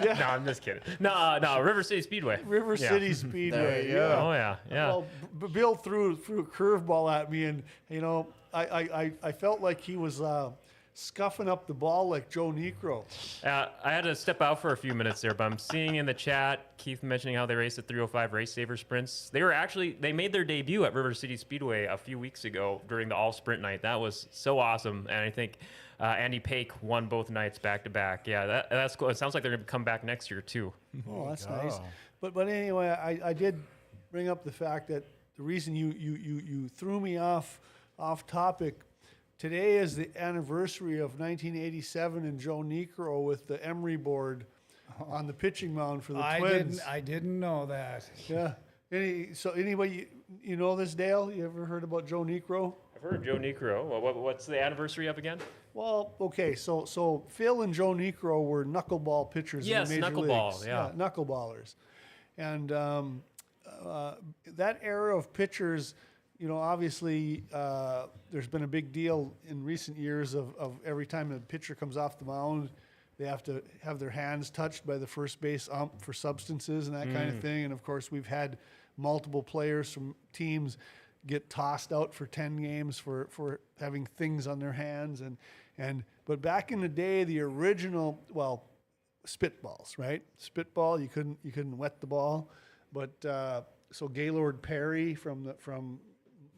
yeah. 0.03 0.13
No, 0.19 0.25
I'm 0.25 0.45
just 0.45 0.61
kidding. 0.61 0.81
No, 0.99 1.09
uh, 1.11 1.39
no, 1.41 1.59
River 1.61 1.83
City 1.83 2.01
Speedway. 2.01 2.39
River 2.45 2.75
Yeah. 2.75 2.89
City 2.89 3.13
Speedway. 3.13 3.87
you 3.89 3.95
yeah. 3.95 4.21
Oh 4.21 4.31
yeah, 4.33 4.55
yeah. 4.69 4.87
Well, 4.87 5.05
B- 5.39 5.47
Bill 5.47 5.75
threw 5.75 6.15
threw 6.15 6.39
a 6.39 6.43
curveball 6.43 7.11
at 7.13 7.31
me, 7.31 7.45
and 7.45 7.63
you 7.89 8.01
know, 8.01 8.27
I 8.53 8.65
I, 8.65 8.79
I, 8.79 9.11
I 9.23 9.31
felt 9.31 9.61
like 9.61 9.79
he 9.81 9.95
was 9.95 10.21
uh, 10.21 10.51
scuffing 10.97 11.47
up 11.47 11.67
the 11.67 11.73
ball 11.73 12.09
like 12.09 12.27
Joe 12.27 12.51
Niekro. 12.51 13.05
Uh, 13.43 13.67
I 13.83 13.91
had 13.91 14.03
to 14.05 14.15
step 14.15 14.41
out 14.41 14.59
for 14.59 14.73
a 14.73 14.77
few 14.77 14.95
minutes 14.95 15.21
there, 15.21 15.33
but 15.35 15.43
I'm 15.43 15.59
seeing 15.59 15.95
in 15.95 16.07
the 16.07 16.13
chat 16.13 16.75
Keith 16.77 17.03
mentioning 17.03 17.35
how 17.35 17.45
they 17.45 17.53
raced 17.53 17.77
at 17.77 17.87
305 17.87 18.33
Race 18.33 18.51
Saver 18.51 18.75
Sprints. 18.75 19.29
They 19.29 19.43
were 19.43 19.53
actually 19.53 19.95
they 19.99 20.11
made 20.11 20.33
their 20.33 20.43
debut 20.43 20.85
at 20.85 20.95
River 20.95 21.13
City 21.13 21.37
Speedway 21.37 21.85
a 21.85 21.97
few 21.97 22.17
weeks 22.17 22.45
ago 22.45 22.81
during 22.87 23.09
the 23.09 23.15
All 23.15 23.31
Sprint 23.31 23.61
night. 23.61 23.83
That 23.83 23.99
was 23.99 24.27
so 24.31 24.57
awesome, 24.57 25.05
and 25.07 25.19
I 25.19 25.29
think 25.29 25.59
uh, 25.99 26.05
Andy 26.05 26.39
Pake 26.39 26.71
won 26.81 27.05
both 27.05 27.29
nights 27.29 27.59
back 27.59 27.83
to 27.83 27.91
back. 27.91 28.27
Yeah, 28.27 28.47
that, 28.47 28.69
that's 28.71 28.95
cool. 28.95 29.09
It 29.09 29.17
sounds 29.17 29.35
like 29.35 29.43
they're 29.43 29.51
gonna 29.51 29.63
come 29.65 29.83
back 29.83 30.03
next 30.03 30.31
year 30.31 30.41
too. 30.41 30.73
Oh, 31.07 31.29
that's 31.29 31.47
nice. 31.47 31.79
But 32.21 32.33
but 32.33 32.49
anyway, 32.49 32.89
I, 32.89 33.29
I 33.29 33.33
did 33.33 33.61
bring 34.11 34.29
up 34.29 34.43
the 34.43 34.51
fact 34.51 34.87
that 34.87 35.05
the 35.35 35.43
reason 35.43 35.75
you 35.75 35.93
you 35.95 36.13
you, 36.13 36.41
you 36.43 36.69
threw 36.69 36.99
me 36.99 37.17
off 37.17 37.59
off 37.99 38.25
topic. 38.25 38.79
Today 39.37 39.77
is 39.77 39.95
the 39.95 40.09
anniversary 40.19 40.95
of 40.95 41.19
1987 41.19 42.25
and 42.25 42.39
Joe 42.39 42.63
Niekro 42.63 43.23
with 43.23 43.45
the 43.47 43.63
Emery 43.63 43.95
board 43.95 44.45
on 45.07 45.27
the 45.27 45.33
pitching 45.33 45.75
mound 45.75 46.03
for 46.03 46.13
the 46.13 46.19
I 46.23 46.39
Twins. 46.39 46.77
didn't. 46.77 46.89
I 46.89 46.99
didn't 46.99 47.39
know 47.39 47.65
that. 47.67 48.09
yeah. 48.27 48.53
Any 48.91 49.33
so 49.33 49.51
anybody 49.51 49.91
you, 49.91 50.07
you 50.41 50.55
know 50.55 50.75
this 50.75 50.95
Dale? 50.95 51.31
You 51.31 51.45
ever 51.45 51.65
heard 51.65 51.83
about 51.83 52.07
Joe 52.07 52.23
Niekro? 52.23 52.73
I've 52.95 53.01
heard 53.01 53.15
of 53.15 53.25
Joe 53.25 53.37
Niekro. 53.37 53.85
What, 53.85 54.01
what, 54.01 54.15
what's 54.17 54.45
the 54.45 54.59
anniversary 54.63 55.07
of 55.07 55.17
again? 55.17 55.37
Well, 55.73 56.13
okay, 56.21 56.55
so 56.55 56.85
so 56.85 57.23
Phil 57.27 57.61
and 57.61 57.73
Joe 57.73 57.93
Niekro 57.93 58.43
were 58.43 58.65
knuckleball 58.65 59.29
pitchers 59.29 59.67
Yes, 59.67 59.91
in 59.91 59.99
the 59.99 60.09
major 60.09 60.15
knuckleball, 60.15 60.53
leagues. 60.53 60.65
yeah. 60.65 60.91
knuckleballers, 60.95 61.75
and 62.37 62.71
um, 62.71 63.23
uh, 63.85 64.15
that 64.55 64.79
era 64.81 65.15
of 65.15 65.31
pitchers, 65.33 65.93
you 66.39 66.47
know, 66.47 66.57
obviously 66.57 67.43
uh, 67.53 68.05
there's 68.31 68.47
been 68.47 68.63
a 68.63 68.67
big 68.67 68.91
deal 68.91 69.33
in 69.49 69.63
recent 69.63 69.97
years 69.97 70.33
of, 70.33 70.55
of 70.57 70.79
every 70.85 71.05
time 71.05 71.31
a 71.31 71.39
pitcher 71.39 71.73
comes 71.75 71.97
off 71.97 72.19
the 72.19 72.25
mound, 72.25 72.69
they 73.17 73.25
have 73.25 73.41
to 73.43 73.63
have 73.81 73.97
their 73.97 74.11
hands 74.11 74.49
touched 74.49 74.85
by 74.85 74.97
the 74.97 75.07
first 75.07 75.41
base 75.41 75.67
ump 75.71 75.99
for 76.01 76.13
substances 76.13 76.87
and 76.87 76.95
that 76.95 77.11
kind 77.11 77.29
of 77.29 77.39
thing. 77.39 77.63
And 77.63 77.73
of 77.73 77.83
course, 77.83 78.11
we've 78.11 78.27
had 78.27 78.59
multiple 78.95 79.41
players 79.41 79.91
from 79.91 80.15
teams 80.33 80.77
get 81.25 81.49
tossed 81.49 81.91
out 81.91 82.13
for 82.13 82.27
10 82.27 82.61
games 82.61 82.99
for, 82.99 83.27
for 83.31 83.59
having 83.79 84.05
things 84.17 84.45
on 84.45 84.59
their 84.59 84.71
hands. 84.71 85.21
And 85.21 85.37
and 85.79 86.03
but 86.25 86.41
back 86.41 86.71
in 86.71 86.81
the 86.81 86.89
day 86.89 87.23
the 87.23 87.39
original 87.41 88.19
well 88.33 88.63
spitballs 89.25 89.97
right? 89.97 90.23
Spitball 90.37 90.99
you 90.99 91.07
couldn't 91.07 91.37
you 91.43 91.51
couldn't 91.51 91.77
wet 91.77 91.99
the 91.99 92.07
ball. 92.07 92.51
But 92.93 93.25
uh, 93.25 93.61
so 93.91 94.07
Gaylord 94.07 94.61
Perry 94.61 95.15
from 95.15 95.43
the 95.43 95.55
from 95.55 95.99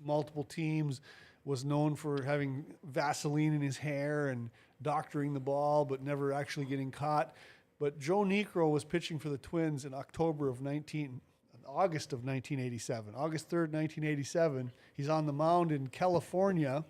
multiple 0.03 0.43
teams 0.43 1.01
was 1.45 1.65
known 1.65 1.95
for 1.95 2.21
having 2.23 2.65
Vaseline 2.83 3.53
in 3.53 3.61
his 3.61 3.77
hair 3.77 4.27
and 4.27 4.49
doctoring 4.81 5.33
the 5.33 5.39
ball 5.39 5.85
but 5.85 6.03
never 6.03 6.31
actually 6.31 6.65
getting 6.65 6.91
caught 6.91 7.33
but 7.79 7.99
Joe 7.99 8.19
Niekro 8.19 8.71
was 8.71 8.83
pitching 8.83 9.19
for 9.19 9.29
the 9.29 9.37
Twins 9.37 9.85
in 9.85 9.93
October 9.93 10.47
of 10.49 10.61
19 10.61 11.21
August 11.65 12.13
of 12.13 12.19
1987 12.19 13.13
August 13.15 13.49
3rd 13.49 13.71
1987 13.73 14.71
he's 14.95 15.09
on 15.09 15.25
the 15.25 15.33
mound 15.33 15.71
in 15.71 15.87
California 15.87 16.83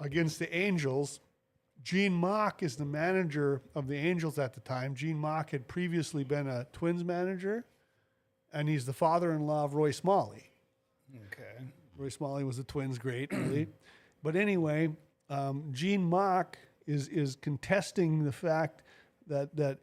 against 0.00 0.38
the 0.38 0.54
Angels. 0.54 1.20
Gene 1.82 2.12
Mauch 2.12 2.62
is 2.62 2.76
the 2.76 2.84
manager 2.84 3.62
of 3.74 3.86
the 3.86 3.96
Angels 3.96 4.38
at 4.38 4.54
the 4.54 4.60
time. 4.60 4.94
Gene 4.94 5.18
Mauch 5.18 5.50
had 5.50 5.68
previously 5.68 6.24
been 6.24 6.48
a 6.48 6.66
Twins 6.72 7.04
manager, 7.04 7.64
and 8.52 8.68
he's 8.68 8.86
the 8.86 8.92
father-in-law 8.92 9.64
of 9.64 9.74
Roy 9.74 9.90
Smalley. 9.92 10.50
Okay. 11.26 11.64
Roy 11.96 12.08
Smalley 12.08 12.44
was 12.44 12.56
the 12.56 12.64
Twins' 12.64 12.98
great, 12.98 13.32
really. 13.32 13.68
but 14.22 14.36
anyway, 14.36 14.90
um, 15.30 15.70
Gene 15.72 16.04
Mauch 16.08 16.56
is 16.86 17.08
is 17.08 17.36
contesting 17.36 18.24
the 18.24 18.32
fact 18.32 18.82
that 19.26 19.54
that, 19.56 19.78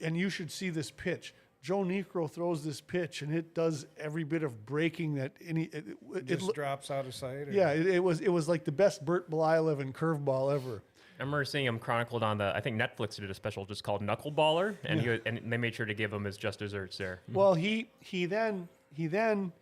and 0.00 0.16
you 0.16 0.30
should 0.30 0.50
see 0.50 0.70
this 0.70 0.90
pitch. 0.90 1.34
Joe 1.62 1.84
Niekro 1.84 2.30
throws 2.30 2.64
this 2.64 2.80
pitch, 2.80 3.20
and 3.20 3.34
it 3.34 3.54
does 3.54 3.84
every 3.98 4.24
bit 4.24 4.42
of 4.42 4.64
breaking 4.64 5.16
that 5.16 5.32
any. 5.46 5.64
It, 5.64 5.84
it, 5.88 5.96
it 6.16 6.24
Just 6.24 6.42
lo- 6.42 6.52
drops 6.52 6.90
out 6.90 7.04
of 7.06 7.14
sight? 7.14 7.48
or- 7.48 7.52
yeah, 7.52 7.70
it, 7.72 7.86
it 7.86 8.02
was 8.02 8.20
it 8.20 8.30
was 8.30 8.48
like 8.48 8.64
the 8.64 8.72
best 8.72 9.04
Burt 9.04 9.30
Blyleven 9.30 9.92
curveball 9.92 10.54
ever. 10.54 10.82
I 11.18 11.22
remember 11.22 11.44
seeing 11.44 11.66
him 11.66 11.78
chronicled 11.78 12.22
on 12.22 12.38
the. 12.38 12.50
I 12.56 12.60
think 12.62 12.80
Netflix 12.80 13.16
did 13.20 13.30
a 13.30 13.34
special 13.34 13.66
just 13.66 13.84
called 13.84 14.00
Knuckleballer, 14.00 14.74
and 14.84 15.02
he, 15.02 15.18
and 15.26 15.38
they 15.52 15.58
made 15.58 15.74
sure 15.74 15.84
to 15.84 15.92
give 15.92 16.10
him 16.10 16.24
his 16.24 16.38
just 16.38 16.60
desserts 16.60 16.96
there. 16.96 17.20
Well, 17.30 17.52
he 17.52 17.90
he 18.00 18.24
then 18.24 18.66
he 18.94 19.06
then 19.06 19.52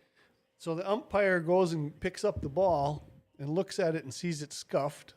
so 0.59 0.75
the 0.75 0.87
umpire 0.89 1.39
goes 1.39 1.73
and 1.73 1.97
picks 1.99 2.23
up 2.23 2.41
the 2.41 2.49
ball 2.49 3.09
and 3.39 3.49
looks 3.49 3.79
at 3.79 3.95
it 3.95 4.03
and 4.03 4.13
sees 4.13 4.43
it 4.43 4.53
scuffed 4.53 5.15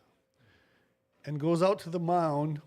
and 1.27 1.39
goes 1.39 1.63
out 1.63 1.79
to 1.81 1.91
the 1.91 2.01
mound 2.01 2.61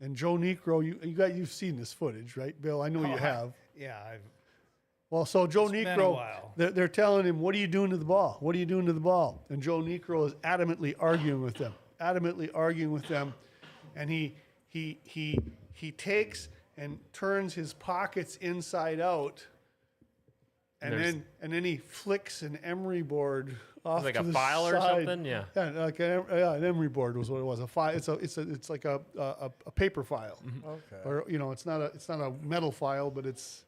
and 0.00 0.16
Joe 0.16 0.36
Niekro 0.36 0.84
you 0.84 0.98
you 1.02 1.12
got 1.14 1.34
you've 1.34 1.52
seen 1.52 1.76
this 1.76 1.92
footage, 1.92 2.36
right, 2.36 2.60
Bill? 2.60 2.82
I 2.82 2.88
know 2.88 3.00
Oh, 3.04 3.06
you 3.08 3.14
I- 3.14 3.18
have. 3.18 3.52
Yeah, 3.76 3.98
I've, 4.06 4.20
Well, 5.10 5.24
so 5.26 5.46
Joe 5.46 5.68
been 5.68 5.86
Niekro, 5.86 6.24
they're, 6.56 6.70
they're 6.70 6.88
telling 6.88 7.24
him, 7.26 7.40
"What 7.40 7.54
are 7.54 7.58
you 7.58 7.66
doing 7.68 7.90
to 7.90 7.96
the 7.96 8.04
ball? 8.04 8.36
What 8.40 8.54
are 8.56 8.58
you 8.58 8.66
doing 8.66 8.86
to 8.86 8.92
the 8.92 9.00
ball?" 9.00 9.44
And 9.50 9.62
Joe 9.62 9.80
Niekro 9.80 10.26
is 10.26 10.34
adamantly 10.42 10.94
arguing 10.98 11.42
with 11.42 11.54
them, 11.54 11.72
adamantly 12.00 12.50
arguing 12.54 12.92
with 12.92 13.06
them, 13.06 13.34
and 13.96 14.10
he 14.10 14.34
he 14.68 14.98
he 15.04 15.38
he 15.72 15.92
takes 15.92 16.48
and 16.76 16.98
turns 17.12 17.54
his 17.54 17.72
pockets 17.74 18.36
inside 18.36 18.98
out, 19.00 19.46
and 20.84 20.92
There's- 20.92 21.12
then 21.12 21.24
and 21.40 21.52
then 21.52 21.64
he 21.64 21.76
flicks 21.78 22.42
an 22.42 22.58
emery 22.62 23.02
board 23.02 23.56
off 23.84 24.04
Like 24.04 24.14
to 24.14 24.20
a 24.20 24.24
the 24.24 24.32
file 24.32 24.66
or 24.66 24.72
side. 24.72 25.06
something? 25.06 25.24
Yeah. 25.24 25.44
Yeah, 25.54 25.70
like 25.70 26.00
an, 26.00 26.10
em- 26.10 26.26
yeah, 26.30 26.54
an 26.54 26.64
emery 26.64 26.88
board 26.88 27.16
was 27.16 27.30
what 27.30 27.40
it 27.40 27.44
was. 27.44 27.60
A 27.60 27.66
file. 27.66 27.94
It's 27.94 28.08
a 28.08 28.14
it's 28.14 28.38
a 28.38 28.42
it's 28.42 28.70
like 28.70 28.84
a 28.84 29.00
a, 29.18 29.50
a 29.66 29.70
paper 29.70 30.02
file 30.02 30.38
mm-hmm. 30.44 30.66
Okay. 30.66 31.02
or 31.04 31.24
you 31.28 31.38
know, 31.38 31.50
it's 31.52 31.66
not 31.66 31.80
a 31.80 31.86
it's 31.86 32.08
not 32.08 32.20
a 32.20 32.32
metal 32.42 32.70
file, 32.72 33.10
but 33.10 33.26
it's 33.26 33.64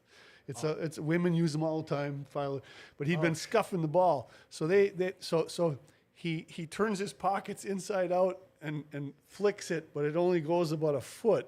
it's 0.47 0.63
a 0.63 0.71
it's 0.79 0.97
women 0.97 1.33
use 1.33 1.51
them 1.51 1.63
all 1.63 1.81
the 1.81 1.95
time. 1.95 2.25
File, 2.29 2.61
but 2.97 3.07
he'd 3.07 3.21
been 3.21 3.31
oh. 3.31 3.35
scuffing 3.35 3.81
the 3.81 3.87
ball, 3.87 4.31
so 4.49 4.65
they, 4.65 4.89
they 4.89 5.13
so 5.19 5.47
so 5.47 5.77
he 6.13 6.45
he 6.49 6.65
turns 6.65 6.99
his 6.99 7.13
pockets 7.13 7.65
inside 7.65 8.11
out 8.11 8.39
and 8.61 8.83
and 8.93 9.13
flicks 9.27 9.71
it, 9.71 9.93
but 9.93 10.05
it 10.05 10.15
only 10.15 10.39
goes 10.39 10.71
about 10.71 10.95
a 10.95 11.01
foot. 11.01 11.47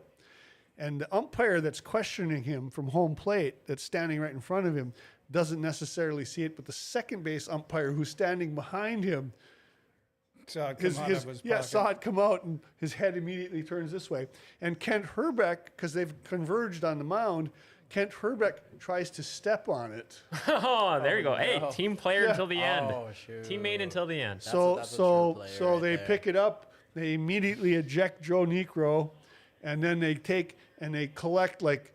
And 0.78 1.02
the 1.02 1.14
umpire 1.14 1.60
that's 1.60 1.82
questioning 1.82 2.44
him 2.44 2.70
from 2.70 2.88
home 2.88 3.14
plate, 3.14 3.68
that's 3.68 3.84
standing 3.84 4.22
right 4.22 4.32
in 4.32 4.40
front 4.40 4.66
of 4.66 4.76
him, 4.76 4.94
doesn't 5.32 5.62
necessarily 5.62 6.26
see 6.26 6.44
it. 6.44 6.56
But 6.56 6.66
the 6.66 6.72
second 6.74 7.24
base 7.24 7.48
umpire, 7.50 7.92
who's 7.92 8.10
standing 8.10 8.56
behind 8.56 9.04
him, 9.04 9.34
saw 10.48 10.70
it 10.70 10.78
come 10.78 10.86
his, 10.86 10.98
out 11.00 11.08
his 11.10 11.24
of 11.24 11.30
his 11.30 11.42
yeah 11.44 11.56
pocket. 11.58 11.70
saw 11.70 11.88
it 11.90 12.02
come 12.02 12.18
out 12.20 12.44
and 12.44 12.60
his 12.78 12.92
head 12.94 13.16
immediately 13.16 13.62
turns 13.62 13.92
this 13.92 14.10
way 14.10 14.26
and 14.62 14.80
kent 14.80 15.06
hrbek 15.06 15.58
because 15.76 15.94
they've 15.94 16.12
converged 16.24 16.84
on 16.84 16.98
the 16.98 17.04
mound 17.04 17.52
kent 17.90 18.12
hrbek 18.12 18.54
tries 18.80 19.12
to 19.12 19.22
step 19.22 19.70
on 19.70 19.92
it 19.92 20.20
Oh, 20.48 21.00
there 21.04 21.18
you 21.20 21.24
go. 21.24 21.36
Hey, 21.36 21.60
oh, 21.62 21.70
team 21.70 21.96
player 21.96 22.26
until 22.26 22.48
the 22.48 22.60
end. 22.60 22.88
Oh, 22.88 23.10
shoot. 23.14 23.44
Teammate 23.44 23.80
until 23.80 24.08
the 24.08 24.20
end. 24.20 24.42
so 24.42 24.78
that's 24.78 24.92
a 24.92 24.96
so 24.96 25.34
true 25.34 25.42
player 25.44 25.54
so 25.60 25.72
right 25.74 25.82
they 25.84 25.96
there. 25.98 26.06
pick 26.08 26.26
it 26.26 26.36
up 26.36 26.72
they 26.96 27.14
immediately 27.14 27.76
eject 27.76 28.20
joe 28.24 28.44
niekro 28.48 29.12
and 29.62 29.84
then 29.84 30.00
they 30.00 30.16
take 30.16 30.58
and 30.80 30.96
they 30.96 31.06
collect 31.06 31.62
like 31.62 31.94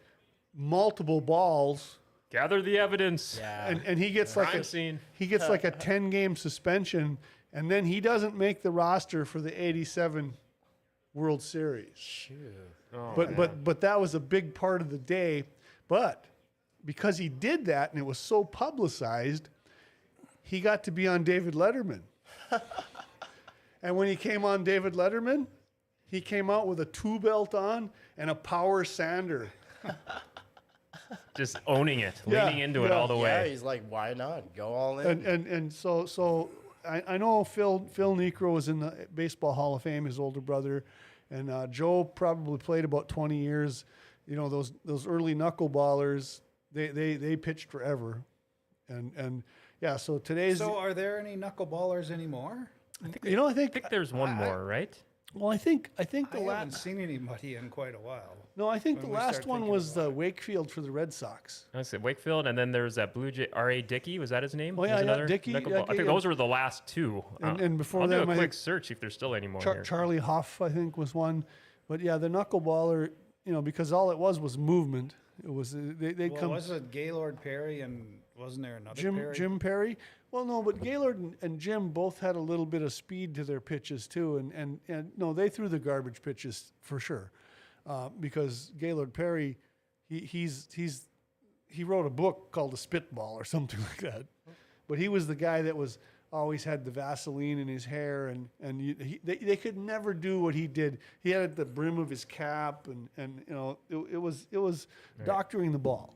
multiple 0.55 1.21
balls 1.21 1.99
Gather 2.35 2.61
the 2.61 2.81
evidence. 2.81 3.39
Yeah. 3.41 3.69
and, 3.69 3.81
and 3.87 3.97
he 3.97 4.11
gets 4.11 4.37
like 4.37 4.49
Crime 4.49 4.63
a, 4.63 4.65
scene. 4.65 4.99
he 5.13 5.29
gets 5.29 5.49
like 5.49 5.63
a 5.63 5.71
10 5.71 6.11
game 6.11 6.35
suspension 6.35 7.17
and 7.53 7.71
then 7.71 7.85
he 7.85 8.01
doesn't 8.01 8.37
make 8.37 8.61
the 8.61 8.73
roster 8.73 9.25
for 9.25 9.41
the 9.41 9.63
87 9.63 10.35
world 11.15 11.41
series 11.41 11.93
Shoot. 11.95 12.53
Oh, 12.93 13.13
but 13.15 13.37
but 13.37 13.63
but 13.63 13.81
that 13.83 14.01
was 14.01 14.17
a 14.17 14.21
big 14.21 14.53
part 14.53 14.81
of 14.81 14.91
the 14.91 14.99
day. 14.99 15.45
But 15.87 16.25
because 16.85 17.17
he 17.19 17.29
did 17.29 17.67
that 17.67 17.93
and 17.93 18.01
it 18.01 18.05
was 18.05 18.19
so 18.19 18.43
publicized, 18.43 19.49
he 20.43 20.61
got 20.61 20.83
to 20.85 20.91
be 20.91 21.07
on 21.07 21.23
David 21.23 21.55
Letterman. 21.55 22.03
and 23.83 23.97
when 23.97 24.09
he 24.09 24.17
came 24.17 24.45
on 24.45 24.65
David 24.65 24.95
Letterman, 24.95 25.47
he 26.11 26.21
came 26.21 26.51
out 26.51 26.67
with 26.67 26.81
a 26.81 26.87
two 26.87 27.21
belt 27.21 27.55
on 27.55 27.91
and 28.19 28.29
a 28.29 28.35
power 28.35 28.83
sander. 28.83 29.53
Just 31.37 31.59
owning 31.67 32.01
it, 32.01 32.21
Yeah, 32.27 32.47
leaning 32.47 32.61
into 32.61 32.85
it 32.85 32.93
all 32.93 33.07
the 33.09 33.17
way. 33.17 33.31
Yeah, 33.31 33.43
way. 33.43 33.51
he's 33.51 33.63
like, 33.63 33.83
why 33.89 34.15
not? 34.15 34.55
Go 34.55 34.73
all 34.75 34.99
in. 35.01 35.07
And 35.07 35.27
and 35.27 35.47
and 35.47 35.73
so 35.73 36.07
so 36.07 36.51
I, 36.89 37.03
I 37.07 37.17
know 37.19 37.45
Phil 37.45 37.87
Phil 37.93 38.15
Niekro 38.17 38.53
was 38.53 38.69
in 38.69 38.81
the 38.81 39.07
baseball 39.15 39.53
Hall 39.53 39.75
of 39.75 39.83
Fame, 39.83 40.05
his 40.05 40.19
older 40.19 40.41
brother, 40.41 40.85
and 41.31 41.51
uh, 41.51 41.67
Joe 41.67 42.05
probably 42.05 42.59
played 42.59 42.85
about 42.85 43.09
twenty 43.09 43.39
years. 43.39 43.85
You 44.27 44.37
know 44.37 44.49
those 44.49 44.73
those 44.85 45.07
early 45.07 45.35
knuckleballers, 45.35 46.41
they 46.73 46.89
they 46.89 47.17
they 47.17 47.37
pitched 47.37 47.71
forever, 47.71 48.23
and 48.89 49.13
and 49.17 49.43
yeah. 49.81 49.97
So 49.97 50.19
today's 50.19 50.59
So 50.59 50.77
are 50.77 50.95
there 50.95 51.19
any 51.21 51.37
knuckleballers 51.37 52.11
anymore? 52.11 52.71
you 53.23 53.37
know 53.37 53.47
I 53.47 53.51
I 53.51 53.55
think 53.55 53.73
think 53.73 53.91
there's 53.91 54.13
one 54.13 54.33
more, 54.35 54.65
right? 54.65 54.97
well 55.35 55.51
I 55.51 55.57
think 55.59 55.91
I 55.99 56.05
think 56.05 56.31
the 56.31 56.39
I 56.39 56.41
the 56.41 56.47
haven't 56.55 56.73
last 56.73 56.83
seen 56.83 57.01
anybody 57.01 57.57
in 57.57 57.69
quite 57.69 57.95
a 57.95 57.99
while. 58.01 58.37
No 58.57 58.69
I 58.69 58.79
think 58.79 59.01
the 59.01 59.07
when 59.07 59.13
we 59.13 59.19
last 59.19 59.35
start 59.37 59.47
one 59.47 59.61
thinking 59.63 59.73
was 59.73 59.93
about 59.97 60.07
uh, 60.07 60.11
Wakefield 60.11 60.71
for 60.71 60.81
the 60.81 60.91
Red 60.91 61.13
Sox. 61.13 61.67
I 61.75 61.83
said 61.83 62.03
Wakefield, 62.03 62.47
and 62.47 62.57
then 62.57 62.71
there's 62.71 62.95
that 62.95 63.13
Blue 63.13 63.31
Jay 63.33 63.49
R.A. 63.53 63.83
Dickey. 63.83 64.19
Was 64.21 64.31
that 64.31 64.43
his 64.45 64.55
name? 64.55 64.79
Oh, 64.79 64.85
yeah, 64.85 64.91
There's 64.97 64.99
yeah, 65.07 65.13
another 65.13 65.27
Dickey, 65.27 65.53
knuckleball- 65.53 65.71
yeah, 65.71 65.83
I 65.83 65.87
think 65.87 65.99
yeah. 66.01 66.05
those 66.05 66.25
were 66.25 66.35
the 66.37 66.47
last 66.47 66.87
two. 66.87 67.25
And- 67.41 67.61
Uh, 67.61 67.65
and 67.65 67.79
before 67.79 68.03
I'll 68.03 68.07
do 68.09 68.15
them, 68.21 68.29
a 68.29 68.33
I 68.33 68.37
quick 68.37 68.41
think- 68.53 68.53
search 68.55 68.91
if 68.93 69.01
there's 69.01 69.15
still 69.15 69.35
any 69.35 69.49
more 69.49 69.61
Char- 69.61 69.75
here. 69.75 69.83
Charlie 69.83 70.19
Hough, 70.19 70.61
I 70.63 70.69
think, 70.69 70.97
was 70.97 71.15
one. 71.15 71.45
But 71.89 72.01
yeah, 72.01 72.17
the 72.17 72.29
knuckleballer, 72.29 73.11
you 73.45 73.53
know, 73.53 73.61
because 73.61 73.93
all 73.93 74.11
it 74.13 74.19
was 74.19 74.39
was 74.39 74.57
movement. 74.57 75.17
It 75.43 75.53
was 75.53 75.75
uh, 75.75 75.79
they 75.99 76.13
they 76.13 76.29
Well, 76.29 76.41
come 76.41 76.51
was 76.53 76.71
it 76.71 76.93
Gaylord 76.93 77.41
Perry 77.43 77.81
and 77.81 78.07
wasn't 78.39 78.63
there 78.63 78.77
another 78.77 79.01
Jim 79.03 79.17
Perry? 79.17 79.35
Jim 79.35 79.59
Perry. 79.59 79.99
Well, 80.31 80.45
no, 80.45 80.63
but 80.63 80.81
Gaylord 80.81 81.19
and, 81.19 81.37
and 81.43 81.59
Jim 81.59 81.89
both 81.91 82.21
had 82.21 82.37
a 82.37 82.41
little 82.41 82.67
bit 82.67 82.83
of 82.83 82.93
speed 82.93 83.35
to 83.35 83.45
their 83.45 83.61
pitches 83.61 84.07
too, 84.07 84.37
and 84.37 84.53
and 84.53 84.79
and 84.89 85.11
no, 85.17 85.33
they 85.33 85.49
threw 85.49 85.69
the 85.69 85.79
garbage 85.81 86.23
pitches 86.23 86.73
for 86.81 86.99
sure, 87.01 87.33
uh, 87.87 88.09
because 88.21 88.73
Gaylord 88.79 89.13
Perry, 89.13 89.59
he 90.09 90.21
he's 90.21 90.69
he's 90.75 91.09
he 91.67 91.85
wrote 91.85 92.07
a 92.07 92.11
book 92.11 92.53
called 92.53 92.73
The 92.73 92.77
Spitball 92.77 93.35
or 93.39 93.45
something 93.45 93.81
like 93.91 94.13
that, 94.13 94.27
but 94.87 94.99
he 94.99 95.09
was 95.09 95.27
the 95.27 95.35
guy 95.35 95.63
that 95.63 95.77
was 95.77 95.99
always 96.33 96.65
had 96.65 96.85
the 96.85 96.91
Vaseline 96.91 97.59
in 97.59 97.69
his 97.69 97.85
hair, 97.85 98.29
and 98.29 98.49
and 98.61 98.83
you, 98.83 98.97
he, 98.99 99.21
they 99.23 99.37
they 99.37 99.57
could 99.57 99.77
never 99.77 100.13
do 100.13 100.41
what 100.41 100.55
he 100.55 100.67
did. 100.67 100.99
He 101.21 101.31
had 101.31 101.43
it 101.43 101.45
at 101.45 101.57
the 101.57 101.65
brim 101.65 101.99
of 101.99 102.11
his 102.11 102.25
cap, 102.25 102.89
and 102.89 103.09
and 103.17 103.43
you 103.47 103.55
know 103.55 103.79
it, 103.89 103.97
it 104.15 104.19
was 104.19 104.47
it 104.51 104.59
was 104.59 104.87
doctoring 105.25 105.73
the 105.73 105.79
ball, 105.79 106.15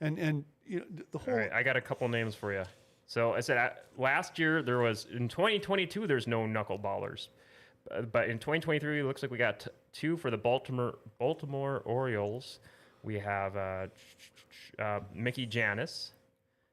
and 0.00 0.18
and 0.18 0.44
you 0.66 0.80
know 0.80 0.84
the 1.10 1.18
whole. 1.18 1.34
All 1.34 1.40
right, 1.40 1.52
I 1.52 1.62
got 1.62 1.76
a 1.76 1.80
couple 1.80 2.08
names 2.08 2.34
for 2.34 2.52
you. 2.52 2.64
So 3.06 3.34
I 3.34 3.40
said 3.40 3.58
uh, 3.58 3.70
last 3.98 4.38
year 4.38 4.62
there 4.62 4.78
was 4.78 5.06
in 5.12 5.28
2022 5.28 6.06
there's 6.06 6.26
no 6.26 6.40
knuckleballers, 6.40 7.28
uh, 7.90 8.02
but 8.02 8.30
in 8.30 8.38
2023 8.38 9.00
it 9.00 9.04
looks 9.04 9.22
like 9.22 9.30
we 9.30 9.38
got 9.38 9.66
two 9.94 10.16
for 10.16 10.30
the 10.30 10.36
Baltimore 10.36 10.98
Baltimore 11.18 11.80
Orioles. 11.86 12.58
We 13.02 13.18
have 13.20 13.56
uh, 13.56 13.86
uh, 14.78 15.00
Mickey 15.14 15.46
Jannis, 15.46 16.10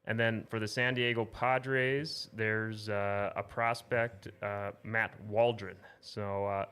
and 0.06 0.20
then 0.20 0.46
for 0.50 0.60
the 0.60 0.68
San 0.68 0.94
Diego 0.94 1.24
Padres 1.24 2.30
there's 2.34 2.90
uh, 2.90 3.32
a 3.36 3.44
prospect 3.44 4.28
uh, 4.44 4.72
Matt 4.84 5.14
Waldron. 5.28 5.78
So 6.02 6.46
uh, 6.46 6.66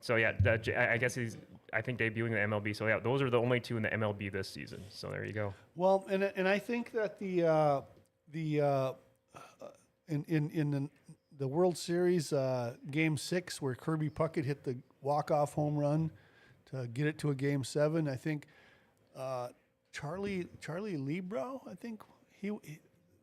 so 0.00 0.16
yeah, 0.16 0.32
that, 0.42 0.68
I 0.68 0.98
guess 0.98 1.14
he's 1.14 1.38
I 1.72 1.80
think 1.80 1.98
debuting 1.98 2.26
in 2.26 2.50
the 2.50 2.56
MLB. 2.56 2.76
So 2.76 2.86
yeah, 2.86 2.98
those 2.98 3.22
are 3.22 3.30
the 3.30 3.40
only 3.40 3.60
two 3.60 3.76
in 3.76 3.82
the 3.82 3.90
MLB 3.90 4.32
this 4.32 4.48
season. 4.48 4.84
So 4.88 5.08
there 5.08 5.24
you 5.24 5.32
go. 5.32 5.54
Well, 5.76 6.06
and 6.10 6.24
and 6.24 6.48
I 6.48 6.58
think 6.58 6.92
that 6.92 7.18
the 7.18 7.44
uh, 7.44 7.80
the 8.32 8.94
in 10.08 10.24
in 10.28 10.50
in 10.50 10.70
the, 10.70 10.88
the 11.38 11.46
World 11.46 11.76
Series 11.78 12.32
Game 12.90 13.16
Six, 13.16 13.62
where 13.62 13.74
Kirby 13.74 14.10
Puckett 14.10 14.44
hit 14.44 14.64
the 14.64 14.76
walk 15.06 15.30
off 15.30 15.54
home 15.54 15.76
run 15.76 16.10
to 16.72 16.86
get 16.88 17.06
it 17.06 17.16
to 17.18 17.30
a 17.30 17.34
Game 17.34 17.62
Seven. 17.64 18.08
I 18.08 18.16
think 18.16 18.46
uh, 19.16 19.48
Charlie 19.92 20.48
Charlie 20.60 20.96
Lebrow. 20.96 21.60
I 21.70 21.74
think 21.76 22.02
he, 22.32 22.48
he 22.64 22.78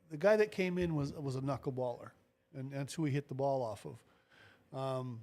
the 0.10 0.18
guy 0.18 0.38
that 0.38 0.52
came 0.52 0.78
in 0.78 0.96
was 0.96 1.12
was 1.14 1.36
a 1.36 1.42
knuckleballer, 1.42 2.12
and 2.56 2.72
that's 2.72 2.94
who 2.94 3.04
he 3.06 3.12
hit 3.12 3.28
the 3.28 3.36
ball 3.36 3.62
off 3.62 3.86
of. 3.86 4.78
Um, 4.80 5.20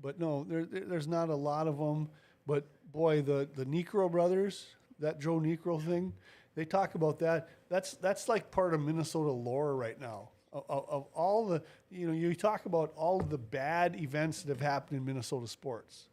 but 0.00 0.18
no, 0.18 0.44
there- 0.44 0.64
there's 0.64 1.06
not 1.08 1.28
a 1.28 1.36
lot 1.36 1.68
of 1.68 1.78
them. 1.78 2.08
But 2.46 2.64
boy, 2.90 3.20
the 3.22 3.48
the 3.54 3.66
Niekro 3.66 4.10
brothers, 4.10 4.66
that 4.98 5.20
Joe 5.20 5.38
Niekro 5.40 5.84
thing, 5.84 6.14
they 6.54 6.64
talk 6.64 6.94
about 6.94 7.18
that. 7.18 7.48
That's 7.68 7.92
that's 7.94 8.28
like 8.28 8.50
part 8.50 8.72
of 8.72 8.80
Minnesota 8.80 9.30
lore 9.30 9.76
right 9.76 10.00
now. 10.00 10.30
Of, 10.52 10.64
of, 10.68 10.84
of 10.88 11.06
all 11.14 11.46
the, 11.46 11.62
you 11.90 12.06
know, 12.06 12.12
you 12.12 12.34
talk 12.34 12.66
about 12.66 12.92
all 12.96 13.20
of 13.20 13.28
the 13.30 13.38
bad 13.38 13.96
events 14.00 14.42
that 14.42 14.48
have 14.48 14.60
happened 14.60 14.98
in 14.98 15.04
Minnesota 15.04 15.46
sports. 15.46 16.04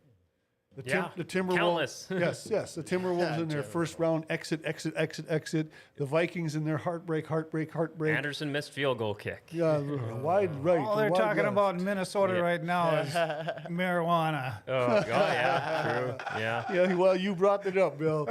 The, 0.75 0.83
Yeah, 0.85 1.07
the 1.15 1.23
Timberwolves. 1.23 1.55
countless. 1.55 2.07
yes, 2.11 2.47
yes. 2.51 2.75
The 2.75 2.83
Timberwolves 2.83 3.39
in 3.39 3.47
their 3.47 3.63
first 3.63 3.97
round 3.97 4.25
exit, 4.29 4.59
exit, 4.65 4.93
exit, 4.97 5.25
exit. 5.29 5.71
The 5.95 6.03
Vikings 6.05 6.57
in 6.57 6.65
their 6.65 6.75
heartbreak, 6.75 7.25
heartbreak, 7.27 7.71
heartbreak. 7.71 8.13
Anderson 8.13 8.51
missed 8.51 8.71
field 8.73 8.97
goal 8.97 9.15
kick. 9.15 9.47
yeah, 9.53 9.77
wide 9.77 10.53
right. 10.65 10.79
All 10.79 10.97
they're 10.97 11.09
wide 11.11 11.17
talking 11.17 11.43
left. 11.43 11.53
about 11.53 11.75
in 11.75 11.83
Minnesota 11.85 12.33
Yeah. 12.33 12.39
right 12.41 12.61
now 12.61 12.93
is 12.99 13.13
marijuana. 13.69 14.55
Oh, 14.67 14.73
oh 14.73 15.03
yeah, 15.07 15.93
true. 15.99 16.41
Yeah. 16.41 16.73
Yeah, 16.73 16.93
well, 16.95 17.15
you 17.15 17.35
brought 17.35 17.65
it 17.65 17.77
up, 17.77 17.97
Bill. 17.97 18.27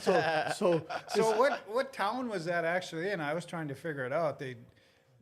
So, 0.00 0.22
so, 0.56 0.82
So 1.08 1.36
what 1.36 1.60
what 1.68 1.92
town 1.92 2.28
was 2.28 2.44
that 2.44 2.64
actually 2.64 3.10
in? 3.10 3.20
I 3.20 3.34
was 3.34 3.44
trying 3.44 3.66
to 3.68 3.74
figure 3.74 4.04
it 4.04 4.12
out. 4.12 4.38
They 4.38 4.54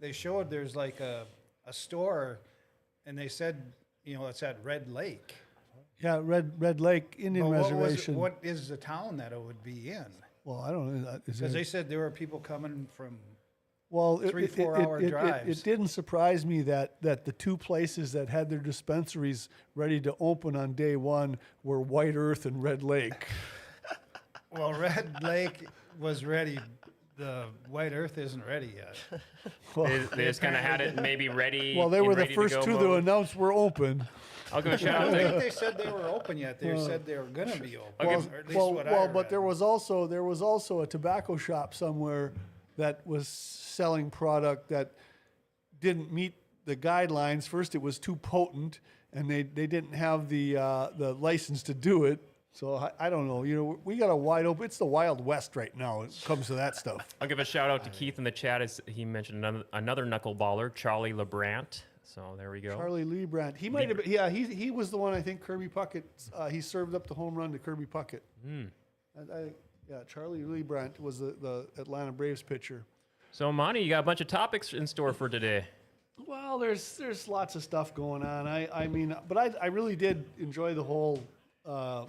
they 0.00 0.12
showed 0.12 0.50
there's 0.50 0.76
like 0.76 1.00
a 1.00 1.26
a 1.66 1.72
store, 1.72 2.38
and 3.06 3.16
they 3.18 3.28
said 3.28 3.72
you 4.04 4.14
know 4.16 4.26
it's 4.26 4.42
at 4.42 4.58
Red 4.64 4.90
Lake. 4.90 5.34
yeah, 6.02 6.20
Red 6.22 6.52
Red 6.58 6.80
Lake 6.80 7.16
Indian 7.18 7.46
But 7.46 7.50
what 7.50 7.60
was 7.62 7.70
it- 7.70 7.74
Reservation. 7.74 8.14
what 8.16 8.38
is 8.42 8.68
the 8.68 8.76
town 8.76 9.16
that 9.18 9.32
it 9.32 9.40
would 9.40 9.62
be 9.62 9.90
in? 9.90 10.06
well, 10.44 10.60
I 10.60 10.70
don't 10.70 11.02
know. 11.02 11.20
Is 11.26 11.38
Because 11.38 11.52
they 11.52 11.64
said 11.64 11.88
there 11.88 11.98
were 11.98 12.10
people 12.10 12.38
coming 12.38 12.86
from. 12.96 13.18
well, 13.90 14.20
it, 14.20 14.30
three, 14.30 14.44
it- 14.44 14.50
it- 14.50 14.56
four-hour 14.56 14.98
it, 14.98 15.02
it- 15.02 15.06
it- 15.06 15.10
drives. 15.10 15.58
It, 15.60 15.64
didn't 15.64 15.88
surprise 15.88 16.44
me 16.46 16.62
that 16.62 17.00
that 17.02 17.24
the 17.24 17.32
two 17.32 17.56
places 17.56 18.12
that 18.12 18.28
had 18.28 18.48
their 18.50 18.58
dispensaries 18.60 19.48
ready 19.74 20.00
to 20.02 20.14
open 20.20 20.54
on 20.56 20.74
day 20.74 20.94
one 20.96 21.38
were 21.64 21.80
White 21.80 22.14
Earth 22.16 22.46
and 22.46 22.62
Red 22.62 22.82
Lake. 22.82 23.26
Well, 24.50 24.72
Red 24.72 25.22
Lake 25.22 25.66
was 25.98 26.24
ready. 26.24 26.58
The 27.16 27.44
White 27.70 27.92
Earth 27.92 28.18
isn't 28.18 28.44
ready 28.46 28.74
yet. 28.76 28.96
Well, 29.74 29.86
They, 29.86 29.98
they 30.16 30.24
just 30.24 30.40
kind 30.40 30.56
of 30.56 30.62
had 30.62 30.80
it 30.80 30.96
maybe 31.00 31.28
ready. 31.28 31.74
well, 31.78 31.90
they 31.90 31.98
in 31.98 32.06
were 32.06 32.14
the 32.14 32.22
ready 32.22 32.34
to 32.34 32.40
first 32.40 32.54
go 32.56 32.62
two 32.62 32.72
to 32.78 32.84
mode. 32.84 33.02
announce 33.02 33.34
we're 33.36 33.54
open. 33.54 34.06
I'll 34.52 34.62
give 34.62 34.72
a 34.72 34.78
shout 34.78 34.94
I 34.94 34.96
out 34.96 35.04
don't 35.10 35.12
to 35.12 35.28
think 35.28 35.42
they 35.42 35.50
said 35.50 35.76
they 35.78 35.90
were 35.90 36.06
open 36.08 36.38
yet. 36.38 36.60
They 36.60 36.78
said 36.78 37.04
they 37.04 37.16
were 37.18 37.24
gonna 37.24 37.56
be 37.56 37.76
open. 37.76 37.92
Well, 38.06 38.26
or 38.32 38.38
at 38.38 38.46
least 38.46 38.56
well, 38.56 38.74
what 38.74 38.88
I 38.88 38.92
well, 38.92 39.08
but 39.08 39.24
read. 39.24 39.30
there 39.30 39.40
was 39.42 39.60
also 39.60 40.06
there 40.06 40.24
was 40.24 40.40
also 40.40 40.80
a 40.80 40.86
tobacco 40.86 41.36
shop 41.36 41.74
somewhere 41.74 42.32
that 42.78 43.06
was 43.06 43.28
selling 43.28 44.10
product 44.10 44.68
that 44.70 44.92
didn't 45.80 46.12
meet 46.12 46.34
the 46.64 46.76
guidelines. 46.76 47.46
First, 47.46 47.74
it 47.74 47.82
was 47.82 47.98
too 47.98 48.16
potent, 48.16 48.80
and 49.12 49.28
they, 49.30 49.42
they 49.42 49.66
didn't 49.66 49.92
have 49.92 50.28
the 50.28 50.56
uh, 50.56 50.88
the 50.96 51.12
license 51.14 51.62
to 51.64 51.74
do 51.74 52.04
it. 52.04 52.20
So 52.56 52.76
I, 52.76 52.90
I 52.98 53.10
don't 53.10 53.28
know. 53.28 53.42
You 53.42 53.56
know, 53.56 53.78
we 53.84 53.98
got 53.98 54.08
a 54.08 54.16
wide 54.16 54.46
open. 54.46 54.64
It's 54.64 54.78
the 54.78 54.86
Wild 54.86 55.22
West 55.22 55.56
right 55.56 55.76
now. 55.76 55.98
When 55.98 56.08
it 56.08 56.22
comes 56.24 56.46
to 56.46 56.54
that 56.54 56.74
stuff. 56.74 57.06
I'll 57.20 57.28
give 57.28 57.38
a 57.38 57.44
shout 57.44 57.68
out 57.68 57.84
to 57.84 57.90
Keith 57.90 58.16
in 58.16 58.24
the 58.24 58.30
chat 58.30 58.62
as 58.62 58.80
he 58.86 59.04
mentioned 59.04 59.36
another, 59.36 59.64
another 59.74 60.06
knuckleballer, 60.06 60.74
Charlie 60.74 61.12
Leibrandt. 61.12 61.82
So 62.02 62.34
there 62.38 62.50
we 62.50 62.62
go. 62.62 62.70
Charlie 62.70 63.04
Leibrandt. 63.04 63.58
He 63.58 63.68
might 63.68 63.88
have. 63.88 63.98
Been, 63.98 64.10
yeah, 64.10 64.30
he 64.30 64.44
he 64.44 64.70
was 64.70 64.90
the 64.90 64.96
one. 64.96 65.12
I 65.12 65.20
think 65.20 65.42
Kirby 65.42 65.68
Puckett. 65.68 66.04
Uh, 66.34 66.48
he 66.48 66.62
served 66.62 66.94
up 66.94 67.06
the 67.06 67.12
home 67.12 67.34
run 67.34 67.52
to 67.52 67.58
Kirby 67.58 67.84
Puckett. 67.84 68.20
I, 68.48 69.20
I, 69.20 69.44
yeah, 69.90 69.98
Charlie 70.08 70.42
Leibrandt 70.42 70.98
was 70.98 71.18
the, 71.18 71.36
the 71.42 71.66
Atlanta 71.76 72.12
Braves 72.12 72.40
pitcher. 72.40 72.86
So 73.32 73.52
Monty, 73.52 73.80
you 73.80 73.90
got 73.90 74.00
a 74.00 74.02
bunch 74.02 74.22
of 74.22 74.28
topics 74.28 74.72
in 74.72 74.86
store 74.86 75.12
for 75.12 75.28
today. 75.28 75.66
Well, 76.26 76.58
there's 76.58 76.96
there's 76.96 77.28
lots 77.28 77.54
of 77.54 77.62
stuff 77.62 77.92
going 77.92 78.22
on. 78.22 78.48
I 78.48 78.66
I 78.72 78.86
mean, 78.86 79.14
but 79.28 79.36
I 79.36 79.52
I 79.60 79.66
really 79.66 79.96
did 79.96 80.24
enjoy 80.38 80.72
the 80.72 80.84
whole 80.84 81.22
uh, 81.66 82.06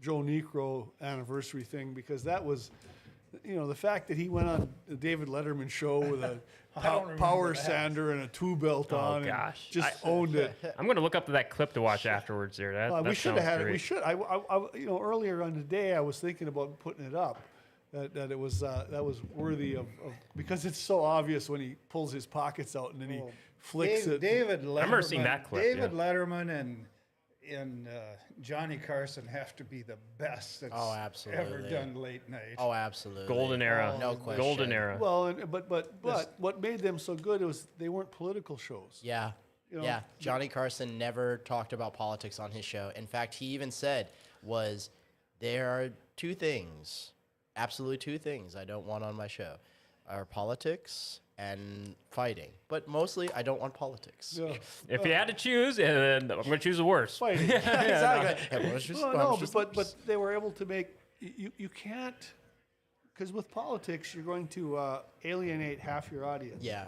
Joe 0.00 0.18
Niekro 0.22 0.88
anniversary 1.00 1.64
thing 1.64 1.92
because 1.92 2.22
that 2.24 2.44
was, 2.44 2.70
you 3.44 3.56
know, 3.56 3.66
the 3.66 3.74
fact 3.74 4.08
that 4.08 4.16
he 4.16 4.28
went 4.28 4.48
on 4.48 4.68
the 4.88 4.96
David 4.96 5.28
Letterman 5.28 5.68
show 5.68 5.98
with 6.00 6.22
a 6.22 6.38
pow- 6.76 7.00
remember 7.02 7.18
power 7.18 7.52
that. 7.54 7.64
sander 7.64 8.12
and 8.12 8.22
a 8.22 8.28
two 8.28 8.54
belt 8.56 8.92
Oh, 8.92 8.96
on, 8.96 9.24
gosh. 9.24 9.64
and 9.66 9.72
just 9.72 10.04
I- 10.04 10.08
owned 10.08 10.36
it. 10.36 10.54
I'm 10.78 10.84
going 10.84 10.96
to 10.96 11.02
look 11.02 11.14
up 11.16 11.26
that 11.26 11.50
clip 11.50 11.72
to 11.74 11.82
watch 11.82 12.06
afterwards. 12.06 12.56
There, 12.56 12.72
that, 12.72 12.90
Uh, 12.92 13.02
that 13.02 13.08
we 13.08 13.14
should 13.14 13.30
sounds 13.30 13.40
have 13.40 13.48
had 13.52 13.60
it. 13.60 13.64
We 13.64 13.70
great. 13.72 13.80
should. 13.80 14.02
I, 14.02 14.12
I, 14.12 14.36
I- 14.56 14.76
you 14.76 14.86
know, 14.86 15.00
earlier 15.00 15.42
on 15.42 15.54
the 15.54 15.60
day, 15.62 15.94
I 15.94 16.00
was 16.00 16.20
thinking 16.20 16.48
about 16.48 16.78
putting 16.78 17.04
it 17.04 17.14
up. 17.14 17.42
That, 17.90 18.12
that 18.12 18.30
it 18.30 18.38
was 18.38 18.62
uh, 18.62 18.84
that 18.90 19.02
was 19.02 19.22
worthy 19.34 19.72
of, 19.72 19.86
of 20.04 20.12
because 20.36 20.66
it's 20.66 20.78
so 20.78 21.00
obvious 21.02 21.48
when 21.48 21.58
he 21.62 21.74
pulls 21.88 22.12
his 22.12 22.26
pockets 22.26 22.76
out 22.76 22.92
and 22.92 23.00
then 23.00 23.08
he 23.08 23.22
flicks 23.56 24.04
Dave, 24.04 24.12
it. 24.12 24.20
David 24.20 24.62
Letterman. 24.62 24.74
remember 24.74 25.00
seeing 25.02 25.22
that 25.22 25.48
clip, 25.48 25.62
David 25.62 25.92
yeah. 25.94 25.98
Letterman 25.98 26.50
and 26.60 26.84
and 27.50 27.88
uh, 27.88 27.90
Johnny 28.40 28.76
Carson 28.76 29.26
have 29.26 29.54
to 29.56 29.64
be 29.64 29.82
the 29.82 29.96
best 30.18 30.60
that's 30.60 30.72
Oh, 30.76 30.92
ever 30.92 31.00
absolutely. 31.00 31.70
done 31.70 31.94
late 31.94 32.28
night. 32.28 32.56
Oh, 32.58 32.72
absolutely. 32.72 33.26
Golden 33.28 33.62
era. 33.62 33.96
No 33.98 34.14
question. 34.16 34.42
Golden 34.42 34.72
era. 34.72 34.96
Well, 35.00 35.26
and, 35.26 35.50
but 35.50 35.68
but 35.68 36.00
but 36.02 36.34
what 36.38 36.60
made 36.60 36.80
them 36.80 36.98
so 36.98 37.14
good 37.14 37.40
was 37.42 37.66
they 37.78 37.88
weren't 37.88 38.10
political 38.10 38.56
shows. 38.56 39.00
Yeah. 39.02 39.32
You 39.70 39.78
know, 39.78 39.84
yeah. 39.84 40.00
Johnny 40.18 40.48
Carson 40.48 40.96
never 40.96 41.38
talked 41.38 41.72
about 41.72 41.92
politics 41.94 42.38
on 42.38 42.50
his 42.50 42.64
show. 42.64 42.90
In 42.96 43.06
fact, 43.06 43.34
he 43.34 43.46
even 43.46 43.70
said 43.70 44.08
was 44.42 44.90
there 45.40 45.68
are 45.68 45.90
two 46.16 46.34
things, 46.34 47.12
absolutely 47.56 47.98
two 47.98 48.18
things 48.18 48.56
I 48.56 48.64
don't 48.64 48.86
want 48.86 49.04
on 49.04 49.14
my 49.14 49.26
show. 49.26 49.56
Are 50.08 50.24
politics 50.24 51.20
and 51.38 51.94
fighting. 52.10 52.50
But 52.66 52.88
mostly 52.88 53.30
I 53.32 53.42
don't 53.42 53.60
want 53.60 53.72
politics. 53.74 54.38
Yeah. 54.38 54.54
if 54.88 55.06
you 55.06 55.12
had 55.12 55.28
to 55.28 55.34
choose, 55.34 55.78
and 55.78 56.30
I'm 56.30 56.38
going 56.42 56.50
to 56.50 56.58
choose 56.58 56.76
the 56.78 56.84
worst. 56.84 57.18
Fighting. 57.18 57.50
exactly. 57.50 58.58
Yeah, 58.58 58.64
well, 58.66 58.76
it's 58.76 58.84
just- 58.84 59.00
no, 59.00 59.10
I'm 59.10 59.16
no, 59.18 59.36
just- 59.38 59.52
but 59.52 59.72
but 59.72 59.94
they 60.06 60.16
were 60.16 60.32
able 60.34 60.50
to 60.52 60.66
make 60.66 60.88
you 61.20 61.50
you 61.56 61.68
can't 61.68 62.32
because 63.14 63.32
with 63.32 63.50
politics 63.50 64.14
you're 64.14 64.24
going 64.24 64.46
to 64.48 64.76
uh, 64.76 65.00
alienate 65.24 65.80
half 65.80 66.10
your 66.12 66.24
audience. 66.24 66.62
Yeah, 66.62 66.84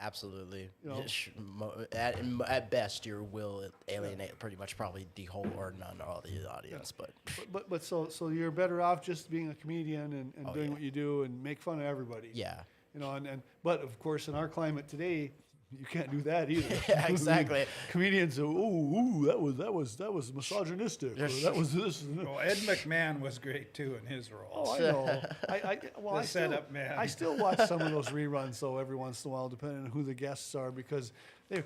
absolutely. 0.00 0.68
You 0.82 0.90
know? 0.90 1.84
At, 1.92 2.18
at 2.48 2.70
best, 2.70 3.06
your 3.06 3.22
will 3.22 3.64
alienate 3.88 4.36
pretty 4.40 4.56
much 4.56 4.76
probably 4.76 5.06
the 5.14 5.24
whole 5.26 5.46
or 5.56 5.72
none 5.78 6.00
of 6.00 6.24
the 6.24 6.50
audience. 6.50 6.90
But 6.90 7.10
But, 7.24 7.52
but 7.52 7.70
but 7.70 7.84
so 7.84 8.08
so 8.08 8.28
you're 8.28 8.50
better 8.50 8.82
off 8.82 9.00
just 9.02 9.30
being 9.30 9.50
a 9.50 9.54
comedian 9.54 10.12
and, 10.12 10.32
and 10.36 10.46
Oh, 10.48 10.54
doing 10.54 10.66
yeah. 10.68 10.72
what 10.72 10.82
you 10.82 10.90
do 10.90 11.22
and 11.22 11.40
make 11.42 11.60
fun 11.60 11.78
of 11.78 11.84
everybody. 11.86 12.30
yeah, 12.32 12.62
You 12.94 13.00
know, 13.00 13.12
and, 13.12 13.26
and 13.26 13.42
but 13.62 13.82
of 13.82 13.98
course 14.00 14.28
in 14.28 14.34
our 14.34 14.48
climate 14.48 14.88
today, 14.88 15.32
you 15.72 15.86
can't 15.86 16.10
do 16.10 16.20
that 16.22 16.50
either. 16.50 16.76
Yeah, 16.88 17.06
exactly. 17.06 17.64
Comedians, 17.90 18.38
oh, 18.40 18.44
ooh, 18.44 19.26
that 19.26 19.40
was 19.40 19.56
that 19.56 19.72
was 19.72 19.96
that 19.96 20.12
was 20.12 20.32
misogynistic. 20.34 21.18
Or 21.20 21.28
that 21.28 21.54
was 21.54 21.72
this. 21.72 22.02
and. 22.02 22.26
Well, 22.26 22.40
Ed 22.40 22.56
McMahon 22.58 23.20
was 23.20 23.38
great 23.38 23.72
too 23.74 23.96
in 24.00 24.06
his 24.12 24.32
role. 24.32 24.50
Oh, 24.52 24.74
I 24.74 24.78
know. 24.80 25.22
I, 25.48 25.54
I 25.54 25.78
well, 25.98 26.14
The 26.14 26.20
I 26.20 26.24
still, 26.24 26.50
setup 26.50 26.72
man. 26.72 26.98
I 26.98 27.06
still 27.06 27.36
watch 27.36 27.60
some 27.68 27.80
of 27.80 27.92
those 27.92 28.08
reruns 28.08 28.58
though 28.58 28.78
every 28.78 28.96
once 28.96 29.24
in 29.24 29.30
a 29.30 29.34
while, 29.34 29.48
depending 29.48 29.84
on 29.84 29.90
who 29.90 30.02
the 30.02 30.14
guests 30.14 30.54
are, 30.56 30.72
because 30.72 31.12
they, 31.48 31.62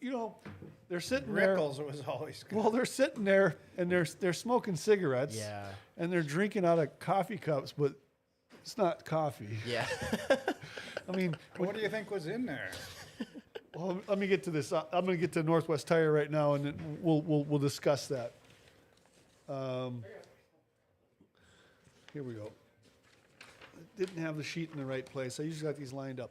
you 0.00 0.10
know, 0.10 0.36
they're 0.88 1.00
sitting 1.00 1.32
there. 1.32 1.56
Rickles 1.56 1.84
was 1.84 2.02
always 2.08 2.42
good. 2.42 2.58
Well, 2.58 2.70
they're 2.70 2.84
sitting 2.84 3.22
there 3.22 3.58
and 3.78 3.88
they're 3.90 4.06
they're 4.18 4.32
smoking 4.32 4.74
cigarettes. 4.74 5.36
Yeah. 5.36 5.66
And 5.96 6.10
they're 6.12 6.22
drinking 6.22 6.64
out 6.64 6.78
of 6.80 6.98
coffee 6.98 7.36
cups, 7.38 7.72
but 7.76 7.94
it's 8.62 8.76
not 8.78 9.04
coffee. 9.04 9.58
yeah. 9.66 9.86
I 11.08 11.16
mean, 11.16 11.36
what 11.56 11.74
do 11.74 11.80
you 11.80 11.88
think 11.88 12.10
was 12.10 12.26
in 12.26 12.46
there? 12.46 12.70
well, 13.74 14.00
let 14.06 14.18
me 14.18 14.26
get 14.26 14.42
to 14.44 14.50
this. 14.50 14.72
I- 14.72 14.84
I'm 14.92 15.04
going 15.06 15.16
to 15.16 15.20
get 15.20 15.32
to 15.32 15.42
Northwest 15.42 15.86
Tire 15.86 16.12
right 16.12 16.30
now, 16.30 16.54
and 16.54 16.64
then 16.64 16.98
we'll 17.00 17.22
we'll 17.22 17.44
we'll 17.44 17.58
discuss 17.58 18.06
that. 18.08 18.34
Um, 19.48 20.04
here 22.12 22.22
we 22.22 22.34
go. 22.34 22.52
Didn't 23.96 24.22
have 24.22 24.36
the 24.36 24.42
sheet 24.44 24.70
in 24.72 24.78
the 24.78 24.84
right 24.86 25.04
place. 25.04 25.40
I 25.40 25.44
usually 25.44 25.70
got 25.70 25.78
these 25.78 25.92
lined 25.92 26.20
up. 26.20 26.30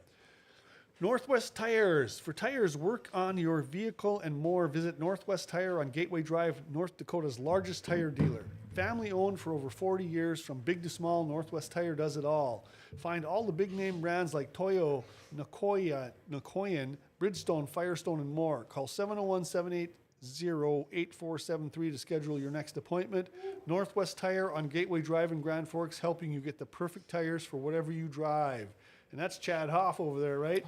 Northwest 1.00 1.54
Tires. 1.54 2.18
For 2.18 2.32
tires, 2.32 2.76
work 2.76 3.08
on 3.14 3.38
your 3.38 3.62
vehicle 3.62 4.20
and 4.20 4.38
more. 4.38 4.66
Visit 4.68 4.98
Northwest 5.00 5.48
Tire 5.48 5.80
on 5.80 5.90
Gateway 5.90 6.22
Drive, 6.22 6.60
North 6.72 6.96
Dakota's 6.96 7.38
largest 7.38 7.84
tire 7.84 8.10
dealer. 8.10 8.44
Family 8.74 9.10
owned 9.10 9.40
for 9.40 9.52
over 9.52 9.68
40 9.68 10.04
years, 10.04 10.40
from 10.40 10.60
big 10.60 10.82
to 10.84 10.88
small, 10.88 11.24
Northwest 11.24 11.72
Tire 11.72 11.96
does 11.96 12.16
it 12.16 12.24
all. 12.24 12.66
Find 12.98 13.24
all 13.24 13.44
the 13.44 13.52
big 13.52 13.72
name 13.72 14.00
brands 14.00 14.32
like 14.32 14.52
Toyo, 14.52 15.02
Nicoya, 15.36 16.12
Nicoyan, 16.30 16.96
Bridgestone, 17.20 17.68
Firestone, 17.68 18.20
and 18.20 18.30
more. 18.32 18.64
Call 18.64 18.86
701 18.86 19.44
780 19.44 19.92
8473 20.22 21.90
to 21.90 21.98
schedule 21.98 22.38
your 22.38 22.50
next 22.50 22.76
appointment. 22.76 23.28
Northwest 23.66 24.18
Tire 24.18 24.52
on 24.52 24.68
Gateway 24.68 25.00
Drive 25.00 25.32
in 25.32 25.40
Grand 25.40 25.66
Forks, 25.68 25.98
helping 25.98 26.30
you 26.30 26.40
get 26.40 26.58
the 26.58 26.66
perfect 26.66 27.08
tires 27.08 27.44
for 27.44 27.56
whatever 27.56 27.90
you 27.90 28.06
drive. 28.06 28.68
And 29.10 29.20
that's 29.20 29.38
Chad 29.38 29.70
Hoff 29.70 29.98
over 29.98 30.20
there, 30.20 30.38
right? 30.38 30.64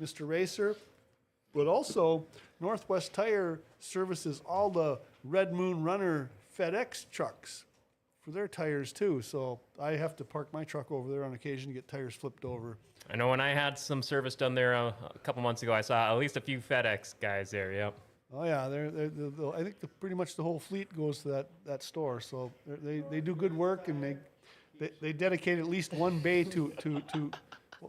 Mr. 0.00 0.26
Racer. 0.26 0.74
But 1.54 1.66
also, 1.66 2.26
Northwest 2.60 3.12
Tire 3.14 3.60
services 3.78 4.42
all 4.46 4.70
the 4.70 4.98
Red 5.24 5.52
Moon 5.52 5.82
Runner 5.84 6.30
FedEx 6.56 7.10
trucks 7.10 7.64
for 8.20 8.30
their 8.30 8.48
tires 8.48 8.92
too. 8.92 9.20
So 9.22 9.60
I 9.80 9.92
have 9.92 10.16
to 10.16 10.24
park 10.24 10.48
my 10.52 10.64
truck 10.64 10.90
over 10.90 11.10
there 11.10 11.24
on 11.24 11.34
occasion 11.34 11.68
to 11.68 11.74
get 11.74 11.88
tires 11.88 12.14
flipped 12.14 12.44
over. 12.44 12.78
I 13.10 13.16
know 13.16 13.28
when 13.28 13.40
I 13.40 13.52
had 13.54 13.78
some 13.78 14.02
service 14.02 14.34
done 14.34 14.54
there 14.54 14.74
uh, 14.74 14.92
a 15.14 15.18
couple 15.20 15.42
months 15.42 15.62
ago, 15.62 15.72
I 15.72 15.80
saw 15.80 16.10
at 16.12 16.18
least 16.18 16.36
a 16.36 16.40
few 16.40 16.58
FedEx 16.58 17.14
guys 17.20 17.50
there. 17.50 17.72
Yep. 17.72 17.94
Oh 18.34 18.44
yeah, 18.44 18.66
they're, 18.68 18.90
they're, 18.90 19.08
they're, 19.08 19.30
the- 19.30 19.50
I 19.50 19.62
think 19.62 19.78
the, 19.78 19.86
pretty 19.86 20.16
much 20.16 20.34
the 20.34 20.42
whole 20.42 20.58
fleet 20.58 20.94
goes 20.96 21.18
to 21.22 21.28
that, 21.28 21.48
that 21.64 21.82
store. 21.84 22.20
So 22.20 22.50
they're- 22.66 22.78
they 22.82 23.00
they 23.08 23.20
do 23.20 23.34
good 23.34 23.56
work 23.56 23.86
and 23.88 24.02
they 24.02 24.16
they, 24.80 24.90
they 25.00 25.12
dedicate 25.12 25.58
at 25.60 25.66
least 25.68 25.92
one 25.92 26.18
bay 26.18 26.42
to 26.44 26.70
to 26.78 27.00
to. 27.12 27.30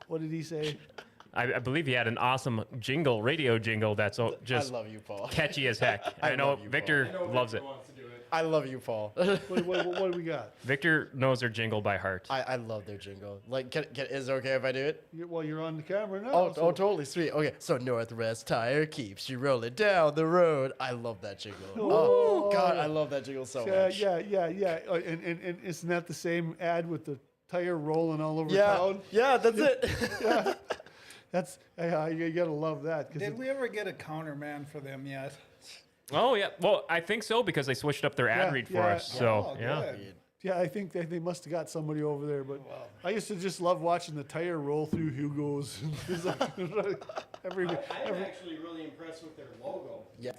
What 0.07 0.21
did 0.21 0.31
he 0.31 0.43
say? 0.43 0.77
I, 1.33 1.53
I 1.55 1.59
believe 1.59 1.87
he 1.87 1.93
had 1.93 2.07
an 2.07 2.17
awesome 2.17 2.63
jingle, 2.79 3.21
radio 3.23 3.57
jingle 3.57 3.95
that's 3.95 4.19
just 4.43 4.71
I 4.71 4.73
love 4.75 4.87
you, 4.87 4.99
Paul. 4.99 5.27
catchy 5.31 5.67
as 5.67 5.79
heck. 5.79 6.03
I, 6.21 6.31
I 6.31 6.35
know 6.35 6.59
you, 6.61 6.69
Victor 6.69 7.09
loves 7.31 7.53
it. 7.55 7.63
I 8.31 8.41
love 8.41 8.67
you, 8.67 8.79
Paul. 8.79 9.13
What, 9.17 9.65
what, 9.65 9.65
what, 9.65 9.85
what 10.01 10.11
do 10.11 10.17
we 10.17 10.23
got? 10.23 10.53
Victor 10.63 11.09
knows 11.13 11.39
their 11.39 11.49
jingle 11.49 11.81
by 11.81 11.97
heart. 11.97 12.27
I, 12.29 12.41
I 12.41 12.55
love 12.57 12.85
their 12.85 12.97
jingle. 12.97 13.39
Like, 13.47 13.71
can, 13.71 13.85
can, 13.93 14.07
is 14.07 14.29
it 14.29 14.31
okay 14.33 14.51
if 14.53 14.63
I 14.63 14.71
do 14.71 14.79
it? 14.79 15.03
You- 15.13 15.27
Well, 15.27 15.43
you're 15.43 15.61
on 15.61 15.77
the 15.77 15.83
camera 15.83 16.21
now. 16.21 16.31
Oh, 16.33 16.53
so- 16.53 16.61
oh, 16.61 16.71
totally 16.71 17.05
sweet. 17.05 17.31
Okay, 17.31 17.53
so 17.59 17.77
Northwest 17.77 18.47
Tire 18.47 18.85
keeps 18.85 19.29
you 19.29 19.39
rolling 19.39 19.73
down 19.73 20.15
the 20.15 20.25
road. 20.25 20.73
I 20.79 20.91
love 20.91 21.21
that 21.21 21.39
jingle. 21.39 21.61
Oh, 21.77 22.47
Oh, 22.47 22.51
God. 22.51 22.77
I 22.77 22.85
love 22.85 23.09
that 23.11 23.25
jingle 23.25 23.45
so 23.45 23.65
Yeah, 23.65 23.85
much. 23.85 23.99
yeah, 23.99 24.17
yeah, 24.19 24.47
yeah. 24.47 24.79
Uh, 24.89 24.93
And, 24.95 25.23
and, 25.23 25.39
and 25.41 25.57
isn't 25.63 25.87
that 25.89 26.07
the 26.07 26.13
same 26.13 26.55
ad 26.59 26.87
with 26.89 27.05
the 27.05 27.17
tire 27.49 27.77
rolling 27.77 28.21
all 28.21 28.39
over 28.39 28.53
yeah, 28.53 28.75
town? 28.77 29.01
yeah, 29.11 29.37
that's 29.37 29.57
it. 29.57 30.57
That's 31.31 31.59
yeah, 31.77 32.07
you 32.07 32.29
gotta 32.31 32.51
love 32.53 32.83
that. 32.83 33.11
'cause 33.11 33.19
Did 33.19 33.33
it- 33.33 33.37
we 33.37 33.49
ever 33.49 33.67
get 33.67 33.85
a 33.85 33.91
counterman 33.91 34.65
for 34.65 34.79
them 34.79 35.05
yet? 35.05 35.33
Oh 36.11 36.35
yeah, 36.35 36.49
well 36.61 36.85
I 36.89 36.99
think 37.01 37.23
so 37.23 37.43
because 37.43 37.65
they 37.65 37.73
switched 37.73 38.05
up 38.05 38.15
their 38.15 38.29
ad 38.29 38.47
Yeah, 38.47 38.51
read 38.53 38.67
for 38.67 38.73
yeah. 38.77 38.85
us. 38.95 39.11
So 39.11 39.27
Oh, 39.27 39.57
yeah. 39.59 39.91
good. 39.91 40.15
yeah, 40.41 40.57
I 40.59 40.67
think 40.67 40.93
they, 40.93 41.03
they 41.05 41.19
must 41.19 41.43
have 41.45 41.51
got 41.51 41.69
somebody 41.69 42.01
over 42.03 42.25
there. 42.25 42.43
But 42.43 42.61
Wow. 42.61 42.83
I 43.03 43.09
used 43.11 43.27
to 43.27 43.35
just 43.35 43.59
love 43.59 43.81
watching 43.81 44.15
the 44.15 44.23
tire 44.23 44.57
roll 44.57 44.85
through 44.85 45.09
Hugo's. 45.11 45.81
Every, 47.43 47.67
I'm 47.67 47.77
every 48.05 48.25
actually 48.25 48.57
really 48.57 48.85
impressed 48.85 49.23
with 49.23 49.35
their 49.37 49.47
logo. 49.63 50.07
Yeah. 50.19 50.31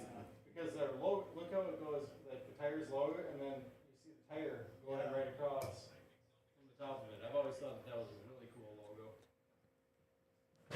Because 0.53 0.73
their 0.73 0.89
logo, 1.01 1.25
look 1.35 1.51
how 1.51 1.61
it 1.61 1.79
goes, 1.79 2.07
like 2.29 2.45
the 2.47 2.53
tire's 2.61 2.89
logo, 2.91 3.15
and 3.31 3.39
then 3.41 3.61
you 3.61 3.97
see 4.03 4.11
the 4.11 4.35
tire 4.35 4.67
going 4.85 4.99
right 5.15 5.29
across 5.29 5.63
from 6.57 6.67
the 6.69 6.83
top 6.83 7.07
of 7.07 7.13
it. 7.13 7.19
I've 7.27 7.35
always 7.35 7.55
thought 7.55 7.83
that, 7.85 7.91
that 7.91 7.97
was 7.97 8.09
a 8.09 8.29
really 8.29 8.49
cool 8.53 8.69
logo. 8.77 9.13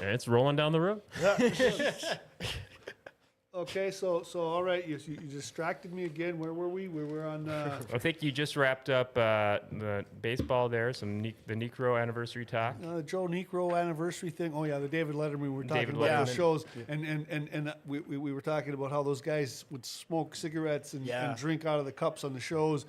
And 0.00 0.14
it's 0.14 0.26
rolling 0.26 0.56
down 0.56 0.72
the 0.72 0.80
road. 0.80 1.02
okay, 3.54 3.90
so 3.90 4.22
so 4.22 4.40
all 4.40 4.62
right, 4.62 4.86
you, 4.86 4.98
you 5.06 5.16
distracted 5.16 5.92
me 5.92 6.04
again. 6.04 6.38
Where 6.38 6.52
were 6.52 6.68
we? 6.68 6.88
We 6.88 7.04
were 7.04 7.24
on. 7.24 7.48
Uh, 7.48 7.80
I 7.92 7.98
think 7.98 8.22
you 8.22 8.32
just 8.32 8.56
wrapped 8.56 8.90
up 8.90 9.16
uh, 9.16 9.60
the 9.72 10.04
baseball 10.22 10.68
there, 10.68 10.92
some 10.92 11.20
ne- 11.20 11.34
the 11.46 11.54
Niekro 11.54 12.00
anniversary 12.00 12.44
talk. 12.44 12.76
Uh, 12.84 12.96
the 12.96 13.02
Joe 13.02 13.26
Niekro 13.26 13.78
anniversary 13.80 14.30
thing. 14.30 14.52
Oh 14.54 14.64
yeah, 14.64 14.78
the 14.78 14.88
David 14.88 15.14
Letterman. 15.14 15.38
We 15.38 15.48
were 15.48 15.64
talking 15.64 15.82
David 15.86 15.96
about 15.96 16.26
those 16.26 16.34
Letterman. 16.34 16.36
shows, 16.36 16.64
and 16.88 17.04
and 17.04 17.26
and 17.30 17.48
and 17.52 17.68
uh, 17.70 17.74
we, 17.86 18.00
we 18.00 18.18
we 18.18 18.32
were 18.32 18.42
talking 18.42 18.74
about 18.74 18.90
how 18.90 19.02
those 19.02 19.20
guys 19.20 19.64
would 19.70 19.84
smoke 19.86 20.34
cigarettes 20.34 20.94
and, 20.94 21.04
Yeah. 21.06 21.28
and 21.28 21.36
drink 21.38 21.64
out 21.64 21.78
of 21.78 21.84
the 21.84 21.92
cups 21.92 22.24
on 22.24 22.32
the 22.32 22.40
shows. 22.40 22.86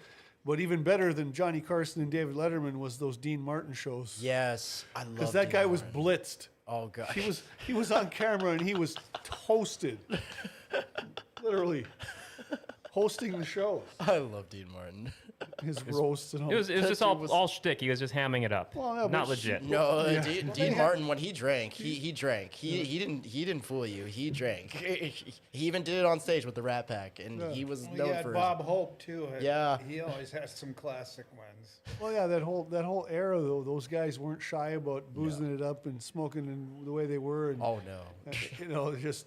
But 0.48 0.60
even 0.60 0.84
better 0.84 1.12
than 1.12 1.34
Johnny 1.34 1.60
Carson 1.60 2.04
and 2.04 2.12
David 2.12 2.36
Letterman 2.36 2.78
was 2.78 2.98
those 3.00 3.18
Dean 3.18 3.42
Martin 3.42 3.74
shows. 3.74 4.20
yes, 4.22 4.86
I 4.96 5.00
love 5.04 5.16
because 5.16 5.32
that 5.32 5.46
Dean 5.46 5.52
guy 5.54 5.66
was 5.66 5.82
blitzed. 5.82 6.50
Oh 6.68 6.88
god. 6.88 7.12
He 7.12 7.26
was 7.26 7.44
he 7.66 7.74
was 7.74 7.92
on 7.92 8.10
camera 8.10 8.52
and 8.52 8.62
he 8.62 8.74
was 8.74 8.96
toasted, 9.24 10.00
literally 11.44 11.86
hosting 12.96 13.38
the 13.38 13.46
shows, 13.46 13.82
I 14.00 14.18
love 14.18 14.50
Dean 14.50 14.68
Martin. 14.72 15.12
his 15.64 15.86
roasts 15.88 16.34
and 16.34 16.46
all. 16.46 16.52
It 16.52 16.56
was 16.56 16.70
it 16.70 16.78
was 16.80 16.88
just 16.88 17.02
all 17.02 17.18
was- 17.18 17.30
all 17.30 17.48
shtick. 17.50 17.82
He 17.82 17.90
was 17.90 18.00
just 18.00 18.14
hamming 18.14 18.46
it 18.46 18.54
up, 18.54 18.74
Well, 18.74 18.96
no, 18.96 19.08
not 19.10 19.28
but 19.28 19.38
she- 19.38 19.52
legit. 19.52 19.70
No, 19.70 20.00
uh, 20.00 20.10
Yeah. 20.10 20.22
Dean, 20.24 20.48
Dean 20.52 20.78
Martin 20.78 21.08
when 21.08 21.18
he 21.18 21.34
drank, 21.34 21.74
he 21.74 21.96
he 21.96 22.14
drank. 22.14 22.54
He 22.54 22.84
he 22.86 22.98
didn't 22.98 23.26
he 23.26 23.44
didn't 23.44 23.66
fool 23.66 23.86
you. 23.86 24.06
He 24.06 24.32
drank. 24.32 24.72
he 24.72 25.14
even 25.52 25.84
did 25.84 25.96
it 26.00 26.06
on 26.06 26.22
stage 26.22 26.46
with 26.46 26.56
the 26.56 26.62
Rat 26.64 26.88
Pack, 26.88 27.20
and 27.20 27.42
he 27.54 27.66
was 27.66 27.86
We 27.92 27.98
known 27.98 28.14
had 28.14 28.24
for. 28.24 28.30
his- 28.30 28.36
Bob 28.36 28.62
Hope 28.64 28.98
too. 28.98 29.28
Uh, 29.36 29.40
Yeah. 29.42 29.78
He 29.86 30.00
always 30.00 30.32
has 30.32 30.52
some 30.56 30.74
classic 30.74 31.26
ones. 31.38 31.82
Well, 32.00 32.14
yeah, 32.14 32.28
that 32.28 32.42
whole 32.42 32.64
that 32.72 32.86
whole 32.86 33.06
era 33.10 33.42
though, 33.42 33.62
those 33.62 33.88
guys 33.88 34.18
weren't 34.18 34.42
shy 34.42 34.70
about 34.70 35.14
boozing 35.14 35.54
it 35.54 35.62
up 35.62 35.86
and 35.86 36.02
smoking 36.02 36.48
and 36.48 36.88
the 36.88 36.94
way 36.94 37.08
they 37.08 37.18
were, 37.18 37.50
and 37.52 37.62
Oh 37.62 37.82
no. 37.86 38.32
you 38.58 38.68
know, 38.70 38.96
just 38.96 39.26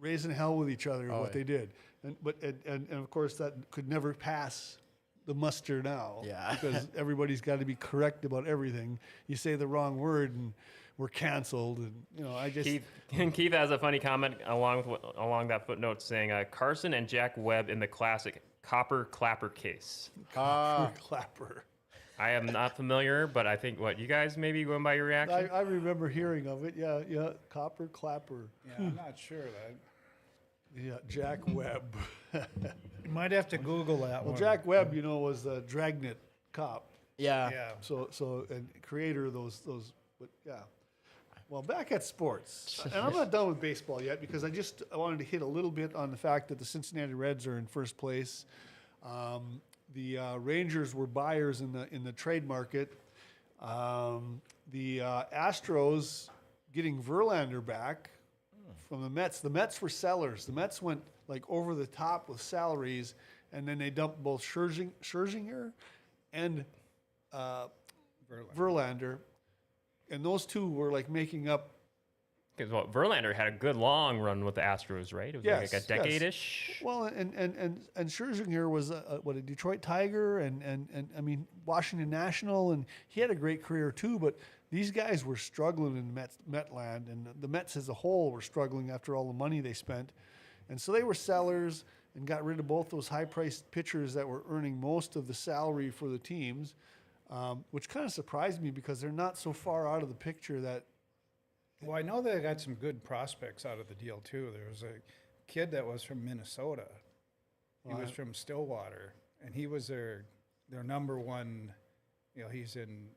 raising 0.00 0.30
hell 0.30 0.56
with 0.56 0.70
each 0.70 0.86
other. 0.86 1.12
Oh, 1.12 1.20
what 1.20 1.28
yeah. 1.30 1.34
they 1.34 1.44
did, 1.44 1.70
and 2.08 2.16
but 2.22 2.36
and, 2.42 2.58
and, 2.66 2.88
and 2.90 2.98
of 2.98 3.10
course 3.10 3.34
that 3.34 3.54
could 3.70 3.88
never 3.88 4.12
pass 4.14 4.78
the 5.26 5.34
muster 5.34 5.82
now. 5.82 6.22
Yeah. 6.24 6.56
because 6.60 6.88
everybody's 6.96 7.40
got 7.40 7.60
to 7.60 7.64
be 7.64 7.76
correct 7.76 8.24
about 8.24 8.46
everything. 8.46 8.98
You 9.26 9.36
say 9.36 9.54
the 9.54 9.66
wrong 9.66 9.98
word 9.98 10.34
and 10.34 10.52
we're 10.96 11.08
canceled, 11.08 11.78
and 11.78 11.92
you 12.16 12.24
know, 12.24 12.34
I 12.34 12.50
just 12.50 12.68
Keith, 12.68 12.82
Keith 13.32 13.52
has 13.52 13.70
a 13.70 13.78
funny 13.78 14.00
comment 14.00 14.34
along 14.46 14.84
with 14.84 15.00
along 15.16 15.46
that 15.48 15.64
footnote 15.64 16.02
saying 16.02 16.32
uh, 16.32 16.44
Carson 16.50 16.94
and 16.94 17.06
Jack 17.06 17.34
Webb 17.36 17.70
in 17.70 17.78
the 17.78 17.86
classic 17.86 18.42
Copper 18.62 19.04
Clapper 19.04 19.50
case. 19.50 20.10
Ah, 20.36 20.90
clapper. 21.00 21.64
I 22.18 22.30
am 22.30 22.46
not 22.46 22.76
familiar, 22.76 23.28
but 23.28 23.46
I 23.46 23.54
think 23.54 23.78
what 23.78 23.96
you 23.96 24.08
guys 24.08 24.36
maybe 24.36 24.64
going 24.64 24.82
by 24.82 24.94
your 24.94 25.06
I, 25.06 25.08
reaction. 25.08 25.50
I 25.52 25.60
remember 25.60 26.08
hearing 26.08 26.48
of 26.48 26.64
it. 26.64 26.74
Yeah, 26.76 27.02
yeah, 27.08 27.30
copper 27.48 27.86
clapper. 27.86 28.48
Yeah, 28.66 28.86
I'm 28.86 28.96
not 28.96 29.16
sure 29.16 29.44
that. 29.44 29.76
Yeah, 30.76 30.92
Jack 31.08 31.40
Webb. 31.48 31.82
You 32.32 33.10
might 33.10 33.32
have 33.32 33.48
to 33.48 33.58
Google 33.58 33.98
that 33.98 34.22
Well, 34.24 34.32
one. 34.32 34.38
Jack 34.40 34.66
Webb, 34.66 34.94
you 34.94 35.02
know, 35.02 35.18
was 35.18 35.42
the 35.42 35.60
Dragnet 35.66 36.18
cop. 36.52 36.86
yeah. 37.16 37.50
Yeah. 37.50 37.70
So, 37.80 38.08
so, 38.10 38.46
and 38.50 38.68
creator 38.82 39.26
of 39.26 39.32
those, 39.32 39.60
those, 39.60 39.92
but 40.20 40.28
yeah. 40.46 40.60
Well, 41.48 41.62
back 41.62 41.90
at 41.92 42.04
sports, 42.04 42.82
and 42.84 42.92
I'm 42.94 43.14
not 43.14 43.32
done 43.32 43.48
with 43.48 43.58
baseball 43.58 44.02
yet 44.02 44.20
because 44.20 44.44
I 44.44 44.50
just 44.50 44.82
I 44.92 44.98
wanted 44.98 45.18
to 45.20 45.24
hit 45.24 45.40
a 45.40 45.46
little 45.46 45.70
bit 45.70 45.94
on 45.94 46.10
the 46.10 46.16
fact 46.16 46.48
that 46.48 46.58
the 46.58 46.64
Cincinnati 46.66 47.14
Reds 47.14 47.46
are 47.46 47.56
in 47.56 47.66
first 47.66 47.96
place. 47.96 48.44
Um, 49.02 49.62
the 49.94 50.18
uh, 50.18 50.36
Rangers 50.36 50.94
were 50.94 51.06
buyers 51.06 51.62
in 51.62 51.72
the 51.72 51.88
in 51.90 52.04
the 52.04 52.12
trade 52.12 52.46
market. 52.46 52.92
Um, 53.62 54.42
the 54.72 55.00
uh, 55.00 55.22
Astros 55.34 56.28
getting 56.74 57.02
Verlander 57.02 57.64
back 57.64 58.10
from 58.88 59.02
the 59.02 59.10
Mets. 59.10 59.40
The 59.40 59.50
Mets 59.50 59.80
were 59.82 59.88
sellers. 59.88 60.44
The 60.46 60.52
Mets 60.52 60.80
went 60.82 61.02
like 61.26 61.44
over 61.48 61.74
the 61.74 61.86
top 61.86 62.28
with 62.28 62.40
salaries, 62.40 63.14
and 63.52 63.66
then 63.66 63.78
they 63.78 63.90
dumped 63.90 64.22
both 64.22 64.42
Scherzinger, 64.42 64.90
Scherzinger 65.02 65.72
and 66.32 66.64
uh, 67.32 67.66
Verlander, 68.56 69.18
and 70.10 70.24
those 70.24 70.46
two 70.46 70.68
were 70.68 70.92
like 70.92 71.08
making 71.10 71.48
up. 71.48 71.70
Because 72.56 72.72
what 72.72 72.92
Verlander 72.92 73.32
had 73.32 73.46
a 73.46 73.50
good 73.52 73.76
long 73.76 74.18
run 74.18 74.44
with 74.44 74.56
the 74.56 74.60
Astros, 74.60 75.14
right? 75.14 75.32
It 75.32 75.36
was 75.36 75.44
Yes, 75.44 75.60
like 75.60 75.72
a 75.72 75.76
yes. 75.76 75.86
decade 75.86 76.22
ish. 76.22 76.80
Well, 76.82 77.04
and 77.04 77.32
and 77.34 77.54
and 77.56 77.86
and 77.94 78.08
Scherzinger 78.08 78.68
was 78.68 78.90
a, 78.90 79.20
what 79.22 79.36
a 79.36 79.40
Detroit 79.42 79.80
Tiger, 79.80 80.40
and 80.40 80.60
and 80.62 80.88
and 80.92 81.08
I 81.16 81.20
mean 81.20 81.46
Washington 81.66 82.10
National, 82.10 82.72
and 82.72 82.84
he 83.06 83.20
had 83.20 83.30
a 83.30 83.34
great 83.36 83.62
career 83.62 83.92
too. 83.92 84.18
But 84.18 84.36
these 84.70 84.90
guys 84.90 85.24
were 85.24 85.36
struggling 85.36 85.96
in 85.96 86.12
Met 86.12 86.32
Metland, 86.50 87.10
and 87.10 87.26
the 87.40 87.48
Mets 87.48 87.76
as 87.76 87.88
a 87.88 87.94
whole 87.94 88.30
were 88.30 88.42
struggling 88.42 88.90
after 88.90 89.16
all 89.16 89.26
the 89.26 89.32
money 89.32 89.60
they 89.60 89.72
spent, 89.72 90.12
and 90.68 90.80
so 90.80 90.92
they 90.92 91.02
were 91.02 91.14
sellers 91.14 91.84
and 92.14 92.26
got 92.26 92.44
rid 92.44 92.58
of 92.58 92.66
both 92.66 92.90
those 92.90 93.08
high-priced 93.08 93.70
pitchers 93.70 94.12
that 94.14 94.26
were 94.26 94.42
earning 94.50 94.80
most 94.80 95.16
of 95.16 95.26
the 95.26 95.34
salary 95.34 95.90
for 95.90 96.08
the 96.08 96.18
teams, 96.18 96.74
um, 97.30 97.64
which 97.70 97.88
kind 97.88 98.04
of 98.04 98.12
surprised 98.12 98.62
me 98.62 98.70
because 98.70 99.00
they're 99.00 99.12
not 99.12 99.38
so 99.38 99.52
far 99.52 99.86
out 99.88 100.02
of 100.02 100.08
the 100.08 100.14
picture 100.14 100.60
that 100.60 100.84
Well, 101.82 101.96
I 101.96 102.02
know 102.02 102.20
they 102.20 102.38
got 102.40 102.60
some 102.60 102.74
good 102.74 103.04
prospects 103.04 103.64
out 103.64 103.78
of 103.78 103.88
the 103.88 103.94
deal 103.94 104.20
too. 104.24 104.50
There 104.52 104.68
was 104.68 104.82
a 104.82 105.00
kid 105.46 105.70
that 105.70 105.86
was 105.86 106.02
from 106.02 106.24
Minnesota. 106.24 106.88
He 107.86 107.94
was 107.94 108.10
from 108.10 108.34
Stillwater, 108.34 109.14
and 109.44 109.54
he 109.54 109.66
was 109.66 109.86
their 109.86 110.26
their 110.68 110.82
number 110.82 111.18
one. 111.18 111.72
You 112.34 112.42
know, 112.42 112.48
he's 112.50 112.76
in 112.76 113.08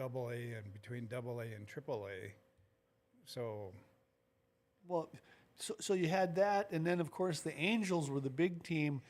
Double 0.00 0.30
A 0.30 0.32
and 0.32 0.72
between 0.72 1.06
Double 1.08 1.40
A 1.40 1.44
and 1.44 1.66
Triple 1.66 2.08
A. 2.08 2.32
So 3.26 3.70
Well, 4.88 5.10
so, 5.58 5.74
so 5.78 5.92
you 5.92 6.08
had 6.08 6.36
that, 6.36 6.70
and 6.70 6.86
then 6.86 7.02
of 7.02 7.10
course 7.10 7.40
the 7.40 7.54
Angels 7.54 8.08
were 8.08 8.20
the 8.20 8.30
big 8.30 8.62
team 8.62 9.02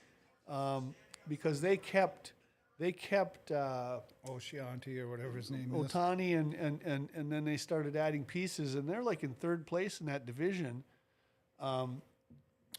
um, 0.48 0.96
because 1.28 1.60
they 1.60 1.76
kept 1.76 2.32
they 2.80 2.90
kept 2.90 3.52
uh, 3.52 4.00
Oceanti 4.26 4.98
or 4.98 5.08
whatever 5.08 5.36
his 5.36 5.52
name 5.52 5.72
is. 5.72 5.92
Ohtani, 5.92 6.36
and, 6.36 6.54
and 6.54 6.82
and 6.82 7.08
and 7.14 7.30
then 7.30 7.44
they 7.44 7.56
started 7.56 7.94
adding 7.94 8.24
pieces, 8.24 8.74
and 8.74 8.88
they're 8.88 9.04
like 9.04 9.22
in 9.22 9.32
third 9.34 9.68
place 9.68 10.00
in 10.00 10.06
that 10.06 10.26
division 10.26 10.82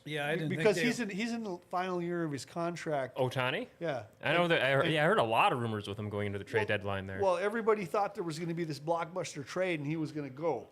Yeah, 0.06 0.28
I 0.28 0.34
didn't 0.36 0.50
because 0.50 0.76
think 0.76 0.88
he's 0.88 1.00
in 1.00 1.10
he's 1.10 1.32
in 1.32 1.44
the 1.44 1.58
final 1.70 2.02
year 2.02 2.24
of 2.24 2.32
his 2.32 2.46
contract. 2.46 3.18
Ohtani? 3.18 3.68
Yeah, 3.80 4.04
I 4.24 4.34
know 4.34 4.48
that. 4.48 4.62
I 4.62 4.72
heard, 4.72 4.88
yeah, 4.88 5.04
I 5.04 5.08
heard 5.08 5.20
a 5.20 5.24
lot 5.24 5.54
of 5.54 5.60
rumors 5.60 5.88
with 5.88 5.98
him 6.00 6.10
going 6.10 6.28
into 6.28 6.40
the 6.40 6.46
trade 6.46 6.68
deadline 6.68 7.06
there. 7.08 7.20
Well, 7.22 7.38
everybody 7.38 7.86
thought 7.86 8.16
there 8.16 8.24
was 8.24 8.40
going 8.40 8.50
to 8.50 8.56
be 8.56 8.64
this 8.64 8.80
blockbuster 8.80 9.46
trade, 9.46 9.80
and 9.80 9.88
he 9.88 9.96
was 9.98 10.12
going 10.12 10.28
to 10.30 10.36
go. 10.36 10.68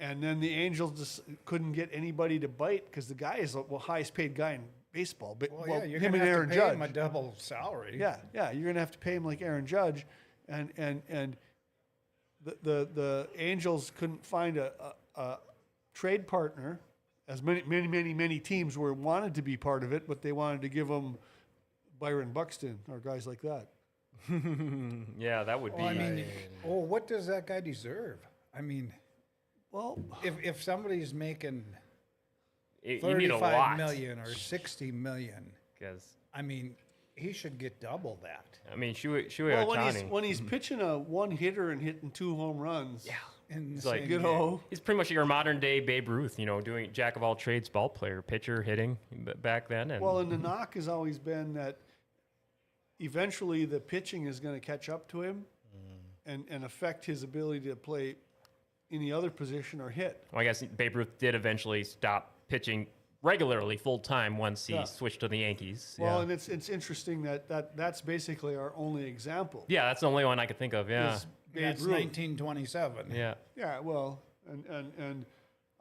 and 0.00 0.22
then 0.22 0.40
the 0.40 0.52
Angels 0.52 0.98
just 0.98 1.20
couldn't 1.44 1.72
get 1.72 1.88
anybody 1.92 2.38
to 2.40 2.48
bite 2.48 2.84
because 2.90 3.06
the 3.06 3.14
guy 3.14 3.36
is 3.36 3.52
the 3.52 3.62
well, 3.62 3.78
highest 3.78 4.14
paid 4.14 4.34
guy 4.34 4.52
in 4.52 4.62
baseball. 4.92 5.36
But 5.38 5.50
Well, 5.52 5.64
well, 5.68 5.78
yeah, 5.80 5.84
you're 5.84 6.00
him 6.00 6.12
gonna 6.12 6.24
and 6.24 6.28
have 6.28 6.36
Aaron 6.36 6.48
to 6.48 6.54
pay 6.54 6.60
Judge. 6.60 6.74
him 6.74 6.82
a 6.82 6.88
double 6.88 7.34
salary. 7.38 7.96
Yeah, 8.00 8.16
yeah, 8.34 8.50
you're 8.50 8.66
gonna 8.66 8.80
have 8.80 8.90
to 8.92 8.98
pay 8.98 9.14
him 9.14 9.24
like 9.24 9.42
Aaron 9.42 9.66
Judge, 9.66 10.06
and 10.48 10.72
and 10.76 11.02
and 11.08 11.36
the 12.44 12.56
the, 12.62 12.88
the 12.94 13.28
Angels 13.36 13.92
couldn't 13.98 14.24
find 14.24 14.56
a, 14.56 14.72
a, 15.16 15.20
a 15.20 15.38
trade 15.92 16.26
partner, 16.26 16.80
as 17.30 17.42
many 17.42 17.62
many 17.66 17.86
many 17.86 18.12
many 18.12 18.38
teams 18.40 18.76
were 18.76 18.92
wanted 18.92 19.34
to 19.36 19.42
be 19.42 19.56
part 19.56 19.84
of 19.84 19.92
it, 19.92 20.06
but 20.08 20.20
they 20.20 20.32
wanted 20.32 20.60
to 20.62 20.68
give 20.68 20.88
them 20.88 21.16
Byron 21.98 22.32
Buxton 22.32 22.78
or 22.90 22.98
guys 22.98 23.26
like 23.26 23.40
that. 23.42 23.68
Yeah, 25.18 25.44
that 25.44 25.60
would 25.60 25.74
be. 25.76 25.82
Well, 25.82 25.88
I 25.90 25.94
mean, 25.94 26.24
oh, 26.64 26.80
what 26.80 27.06
does 27.06 27.26
that 27.28 27.46
guy 27.46 27.60
deserve? 27.60 28.18
I 28.56 28.60
mean, 28.60 28.92
Well, 29.72 29.98
if 30.24 30.34
if 30.42 30.62
somebody's 30.62 31.14
making 31.14 31.64
y- 32.84 33.00
you 33.02 33.14
need 33.14 33.30
a 33.30 33.36
lot. 33.38 33.76
million 33.76 34.18
or 34.18 34.34
sixty 34.34 34.90
million, 34.90 35.44
million, 35.44 35.52
'cause, 35.78 36.04
I 36.34 36.42
mean, 36.42 36.74
he 37.14 37.32
should 37.32 37.58
get 37.58 37.80
double 37.80 38.18
that. 38.22 38.58
I 38.72 38.76
mean, 38.76 38.94
Shui, 38.94 39.28
Shui 39.30 39.52
well 39.52 39.66
when 39.68 39.80
he's 39.80 40.02
Ohtani, 40.02 40.08
when 40.10 40.24
he's 40.24 40.40
pitching 40.40 40.80
a 40.80 40.98
one 40.98 41.30
hitter 41.30 41.70
and 41.70 41.80
hitting 41.80 42.10
two 42.10 42.34
home 42.36 42.58
runs, 42.58 43.06
yeah, 43.06 43.14
In 43.50 43.70
the 43.70 43.76
It's 43.76 43.84
like, 43.84 44.02
same 44.02 44.10
you 44.10 44.18
know, 44.20 44.60
he's 44.70 44.78
pretty 44.78 44.96
much 44.96 45.10
your 45.10 45.26
modern 45.26 45.58
day 45.58 45.80
Babe 45.80 46.08
Ruth. 46.08 46.38
You 46.38 46.46
know, 46.46 46.60
doing 46.60 46.90
jack 46.92 47.16
of 47.16 47.22
all 47.22 47.34
trades, 47.34 47.68
ball 47.68 47.88
player, 47.88 48.22
pitcher, 48.22 48.62
hitting 48.62 48.96
back 49.42 49.68
then. 49.68 49.90
And 49.90 50.00
Well, 50.02 50.18
and 50.18 50.30
the 50.30 50.38
knock 50.38 50.74
has 50.74 50.86
always 50.86 51.18
been 51.18 51.52
that 51.54 51.78
eventually 53.00 53.64
the 53.64 53.80
pitching 53.80 54.26
is 54.26 54.38
going 54.38 54.54
to 54.54 54.64
catch 54.64 54.88
up 54.88 55.08
to 55.08 55.22
him 55.22 55.44
mm. 55.74 56.32
and, 56.32 56.44
and 56.48 56.64
affect 56.64 57.04
his 57.04 57.24
ability 57.24 57.68
to 57.68 57.76
play 57.76 58.14
any 58.92 59.12
other 59.12 59.30
position 59.30 59.80
or 59.80 59.90
hit. 59.90 60.26
Well, 60.32 60.40
I 60.40 60.44
guess 60.44 60.62
Babe 60.62 60.96
Ruth 60.96 61.18
did 61.18 61.34
eventually 61.34 61.82
stop 61.82 62.34
pitching 62.48 62.86
regularly 63.22 63.76
full 63.76 63.98
time 63.98 64.38
once 64.38 64.66
he 64.66 64.74
Yeah. 64.74 64.84
switched 64.84 65.20
to 65.20 65.28
the 65.28 65.38
Yankees. 65.38 65.96
Well, 65.98 66.16
yeah. 66.16 66.22
and 66.22 66.32
it's 66.32 66.48
it's 66.48 66.68
interesting 66.68 67.22
that, 67.22 67.48
that 67.48 67.76
that's 67.76 68.00
basically 68.00 68.56
our 68.56 68.72
only 68.76 69.04
example. 69.04 69.64
yeah, 69.68 69.86
that's 69.86 70.00
the 70.00 70.08
only 70.08 70.24
one 70.24 70.38
I 70.38 70.46
could 70.46 70.58
think 70.58 70.72
of. 70.72 70.88
Yeah. 70.88 71.18
Is 71.50 71.54
Babe 71.54 71.64
That's 71.64 71.82
Ruth. 71.82 71.90
nineteen 71.92 72.36
twenty-seven. 72.36 73.06
Yeah. 73.14 73.34
Yeah, 73.56 73.78
well, 73.80 74.20
and 74.50 74.64
and 74.66 74.92
and 74.98 75.24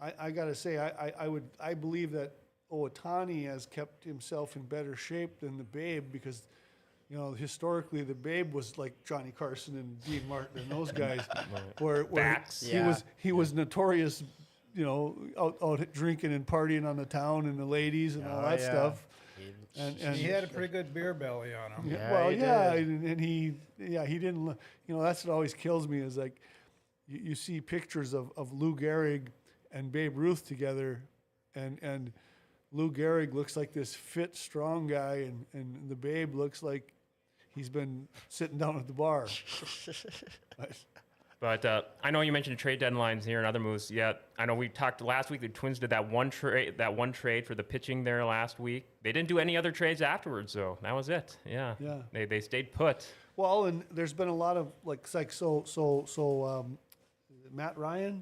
I, 0.02 0.14
I 0.20 0.32
got 0.32 0.46
to 0.46 0.56
say, 0.56 0.78
I, 0.78 0.88
I, 1.08 1.14
I 1.22 1.28
would 1.28 1.44
I 1.60 1.74
believe 1.74 2.12
that 2.14 2.34
Owatani 2.72 3.46
has 3.48 3.66
kept 3.66 4.04
himself 4.04 4.56
in 4.56 4.62
better 4.64 4.96
shape 4.96 5.40
than 5.40 5.58
the 5.58 5.64
Babe 5.64 6.06
because, 6.12 6.44
you 7.10 7.18
know, 7.18 7.32
historically 7.34 8.04
the 8.04 8.14
Babe 8.14 8.54
was 8.54 8.78
like 8.78 8.94
Johnny 9.06 9.32
Carson 9.38 9.76
and 9.76 10.00
Dean 10.06 10.28
Martin 10.28 10.60
and 10.62 10.70
those 10.70 10.92
guys, 10.92 11.22
where, 11.80 12.04
where 12.04 12.24
Backs. 12.36 12.62
he 12.62 12.74
Yeah. 12.74 12.88
was 12.88 13.04
he 13.18 13.32
was 13.32 13.54
notorious, 13.54 14.24
you 14.76 14.86
know, 14.86 15.18
out, 15.40 15.58
out 15.64 15.92
drinking 15.94 16.32
and 16.34 16.46
partying 16.46 16.88
on 16.88 16.96
the 16.96 17.06
town 17.06 17.46
and 17.48 17.58
the 17.58 17.66
ladies 17.66 18.16
and 18.16 18.26
all 18.28 18.40
Oh, 18.40 18.50
that 18.50 18.60
yeah. 18.60 18.70
stuff. 18.70 19.06
And, 19.78 19.98
and 20.00 20.16
He 20.16 20.24
had 20.24 20.44
a 20.44 20.48
pretty 20.48 20.68
good 20.72 20.94
beer 20.94 21.14
belly 21.14 21.54
on 21.54 21.72
him. 21.72 21.84
yeah, 21.90 21.98
Yeah, 21.98 22.12
well, 22.12 22.30
he 22.30 22.38
yeah, 22.38 22.76
did. 22.76 22.88
and, 22.88 23.04
and 23.06 23.22
he, 23.22 23.54
yeah, 23.78 24.06
he 24.06 24.20
didn't. 24.20 24.46
look- 24.46 24.60
You 24.88 24.96
know, 24.96 25.02
that's 25.04 25.24
what 25.26 25.34
always 25.34 25.54
kills 25.54 25.88
me 25.88 26.00
is 26.00 26.18
like, 26.18 26.42
you, 27.08 27.20
you 27.30 27.36
see 27.36 27.60
pictures 27.62 28.14
of, 28.14 28.32
of 28.38 28.52
Lou 28.54 28.76
Gehrig 28.76 29.28
and 29.72 29.92
Babe 29.92 30.18
Ruth 30.18 30.46
together, 30.48 31.02
and 31.56 31.78
and 31.82 32.12
Lou 32.72 32.92
Gehrig 32.92 33.34
looks 33.34 33.56
like 33.58 33.74
this 33.74 33.94
fit, 33.96 34.36
strong 34.36 34.88
guy, 34.88 35.26
and 35.28 35.46
and 35.54 35.90
the 35.90 35.96
Babe 35.96 36.34
looks 36.36 36.62
like 36.64 36.94
he's 37.56 37.70
been 37.70 38.08
sitting 38.30 38.58
down 38.58 38.78
at 38.78 38.88
the 38.88 38.94
bar. 38.94 39.28
But 41.42 41.64
uh, 41.64 41.84
I 42.04 42.12
know 42.12 42.20
you 42.20 42.34
mentioned 42.34 42.58
trade 42.60 42.82
deadlines 42.82 43.24
here 43.24 43.38
and 43.38 43.48
other 43.48 43.60
moves. 43.60 43.90
Yeah, 43.90 44.14
I 44.38 44.46
know 44.46 44.56
we 44.56 44.68
talked 44.68 45.00
last 45.02 45.30
week. 45.30 45.40
The 45.40 45.48
Twins 45.48 45.80
did 45.80 45.90
that 45.92 46.10
one 46.10 46.30
trade, 46.30 46.78
that 46.78 46.94
one 46.94 47.14
trade 47.14 47.48
for 47.48 47.56
the 47.56 47.64
pitching 47.64 48.04
there 48.04 48.26
last 48.26 48.60
week. 48.60 48.86
They 49.04 49.14
didn't 49.14 49.30
do 49.30 49.40
any 49.40 49.56
other 49.56 49.72
trades 49.72 50.02
afterwards, 50.02 50.52
though. 50.52 50.78
That 50.82 50.94
was 50.94 51.08
it. 51.08 51.38
Yeah. 51.46 51.76
Yeah. 51.80 52.00
They 52.12 52.26
they 52.26 52.42
stayed 52.42 52.74
put. 52.74 53.08
Well, 53.38 53.66
and 53.66 53.86
there's 53.90 54.12
been 54.12 54.28
a 54.28 54.36
lot 54.36 54.58
of 54.58 54.74
like, 54.84 55.08
like 55.14 55.32
so 55.32 55.64
so 55.66 56.04
so 56.08 56.44
um, 56.44 56.78
Matt 57.54 57.78
Ryan, 57.78 58.22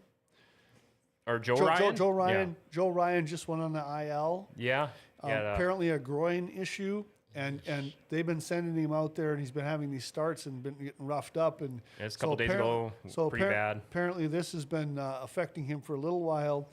Or 1.26 1.40
Joe, 1.40 1.56
Joe, 1.56 1.66
Ryan. 1.66 1.80
Joe, 1.80 1.92
Joe 1.94 2.10
Ryan, 2.12 2.56
Joe 2.70 2.90
Ryan 2.90 3.26
just 3.26 3.48
went 3.48 3.64
on 3.64 3.74
the 3.74 3.80
IL. 4.08 4.48
Yeah. 4.56 4.90
Um, 5.24 5.30
Yeah. 5.32 5.42
yeah 5.42 5.54
apparently 5.56 5.90
a 5.90 5.98
groin 5.98 6.50
issue, 6.50 7.04
and 7.38 7.62
and 7.68 7.94
they've 8.10 8.26
been 8.26 8.42
sending 8.42 8.84
him 8.84 8.92
out 8.92 9.14
there, 9.14 9.32
and 9.32 9.40
he's 9.40 9.52
been 9.52 9.64
having 9.64 9.92
these 9.92 10.06
starts 10.06 10.48
and 10.48 10.64
been 10.64 10.74
getting 10.74 11.06
roughed 11.06 11.38
up. 11.38 11.62
And 11.62 11.82
It's 12.00 12.16
a 12.16 12.20
couple 12.20 12.36
days 12.36 12.50
ago, 12.52 12.92
so 13.08 13.30
pretty 13.30 13.46
appar- 13.46 13.52
bad. 13.52 13.78
Apparently, 13.78 14.26
this 14.26 14.52
has 14.54 14.66
been 14.66 14.98
uh, 14.98 15.20
affecting 15.22 15.64
him 15.64 15.80
for 15.80 15.94
a 15.94 15.98
little 15.98 16.22
while, 16.22 16.68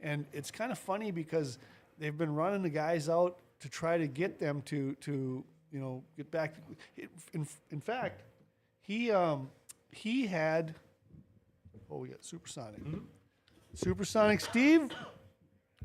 and 0.00 0.24
it's 0.32 0.50
kind 0.50 0.72
of 0.72 0.78
funny 0.78 1.10
because 1.10 1.58
they've 1.98 2.16
been 2.16 2.34
running 2.34 2.62
the 2.62 2.70
guys 2.70 3.10
out 3.10 3.38
to 3.60 3.68
try 3.68 3.98
to 3.98 4.06
get 4.06 4.38
them 4.38 4.62
to 4.62 4.94
to 5.02 5.44
you 5.70 5.80
know 5.80 6.02
get 6.16 6.30
back. 6.30 6.54
In 7.34 7.46
in 7.70 7.80
fact, 7.82 8.22
he 8.80 9.10
um 9.10 9.50
he 9.92 10.26
had 10.26 10.74
oh 11.90 11.98
we 11.98 12.08
got 12.08 12.24
supersonic. 12.24 12.82
Mm-hmm. 12.82 13.00
Supersonic 13.74 14.40
Steve, 14.40 14.88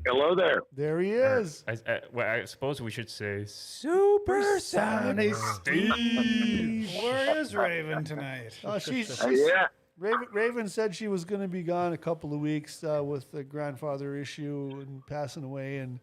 Hello 0.04 0.34
there. 0.34 0.62
there 0.72 1.00
he 1.00 1.12
is. 1.12 1.64
I, 1.68 1.76
I, 1.86 2.00
well, 2.12 2.28
I 2.28 2.44
suppose 2.44 2.80
we 2.82 2.90
should 2.90 3.08
say 3.08 3.44
Supersonic 3.46 5.34
Steve. 5.34 6.90
Where 7.00 7.38
is 7.38 7.54
Raven 7.54 8.02
tonight? 8.02 8.58
Oh, 8.64 8.78
she's, 8.80 9.10
Uh, 9.22 9.28
she's 9.28 9.40
yeah, 9.46 9.68
Raven, 9.98 10.26
Raven 10.32 10.68
said 10.68 10.94
she 10.94 11.06
was 11.06 11.24
going 11.24 11.40
to 11.42 11.46
be 11.48 11.62
gone 11.62 11.92
a 11.92 11.96
couple 11.96 12.34
of 12.34 12.40
weeks 12.40 12.82
uh, 12.82 13.00
with 13.04 13.30
the 13.30 13.44
grandfather 13.44 14.16
issue 14.16 14.70
and 14.82 15.06
passing 15.06 15.44
away 15.44 15.78
and 15.78 16.00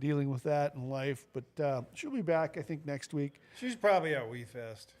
dealing 0.00 0.30
with 0.30 0.42
that 0.44 0.74
in 0.74 0.88
life. 0.88 1.26
But 1.34 1.62
uh, 1.62 1.82
she'll 1.92 2.10
be 2.10 2.22
back, 2.22 2.56
I 2.56 2.62
think, 2.62 2.86
next 2.86 3.12
week. 3.12 3.42
She's 3.58 3.76
probably 3.76 4.14
at 4.14 4.26
We 4.28 4.44
Fest. 4.44 4.94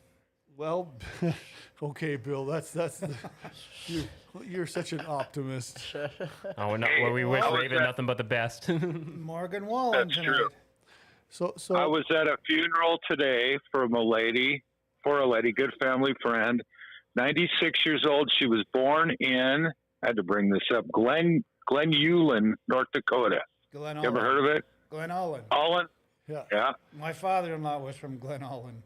Well, 0.56 0.92
okay, 1.82 2.16
Bill. 2.16 2.44
That's 2.44 2.70
that's 2.72 2.98
the, 2.98 3.14
you're, 3.86 4.04
you're 4.46 4.66
such 4.66 4.92
an 4.92 5.00
optimist. 5.06 5.78
Oh, 6.58 6.76
no, 6.76 6.86
well, 7.02 7.12
we 7.12 7.24
wish 7.24 7.42
How 7.42 7.52
was 7.52 7.62
Raven 7.62 7.78
that? 7.78 7.84
nothing 7.84 8.06
but 8.06 8.18
the 8.18 8.24
best. 8.24 8.68
Morgan 8.68 9.66
Wallen 9.66 9.98
That's 10.08 10.14
tonight. 10.14 10.36
true. 10.36 10.48
So 11.30 11.54
so 11.56 11.76
I 11.76 11.86
was 11.86 12.04
at 12.10 12.26
a 12.26 12.36
funeral 12.46 12.98
today 13.08 13.58
from 13.70 13.94
a 13.94 14.00
lady, 14.02 14.62
for 15.02 15.20
a 15.20 15.26
lady, 15.26 15.52
good 15.52 15.72
family 15.80 16.14
friend, 16.20 16.62
96 17.16 17.86
years 17.86 18.04
old. 18.06 18.30
She 18.38 18.46
was 18.46 18.62
born 18.74 19.10
in, 19.20 19.66
I 20.02 20.06
had 20.06 20.16
to 20.16 20.22
bring 20.22 20.50
this 20.50 20.64
up, 20.74 20.84
Glen, 20.92 21.42
Glen 21.66 21.92
Ullin, 21.94 22.54
North 22.68 22.88
Dakota. 22.92 23.40
Glen 23.72 23.96
You 23.96 24.08
ever 24.08 24.18
Ullin. 24.18 24.24
heard 24.24 24.38
of 24.50 24.56
it? 24.56 24.64
Glen 24.90 25.10
Ullin. 25.10 25.42
Olin? 25.50 25.86
yeah. 26.28 26.42
Yeah. 26.52 26.72
My 26.98 27.14
father-in-law 27.14 27.78
was 27.78 27.96
from 27.96 28.18
Glen 28.18 28.42
Ullin. 28.42 28.82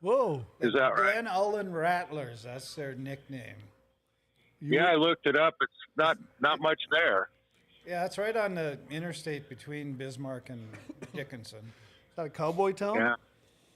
Whoa. 0.00 0.44
Is 0.60 0.72
that 0.74 0.94
right? 0.94 1.12
Glen 1.14 1.26
Ullin 1.26 1.72
Rattlers. 1.72 2.42
That's 2.44 2.74
their 2.74 2.94
nickname. 2.94 3.56
You 4.60 4.78
Yeah, 4.78 4.86
I 4.86 4.94
looked 4.94 5.26
it 5.26 5.36
up. 5.36 5.54
It's 5.60 5.72
not, 5.96 6.18
not 6.40 6.60
much 6.60 6.80
there. 6.90 7.28
Yeah, 7.86 8.04
it's 8.04 8.18
right 8.18 8.36
on 8.36 8.54
the 8.54 8.78
interstate 8.90 9.48
between 9.48 9.94
Bismarck 9.94 10.50
and 10.50 10.68
Dickinson. 11.14 11.58
Is 11.60 12.16
that 12.16 12.26
a 12.26 12.30
cowboy 12.30 12.72
town? 12.72 12.96
Yeah. 12.96 13.14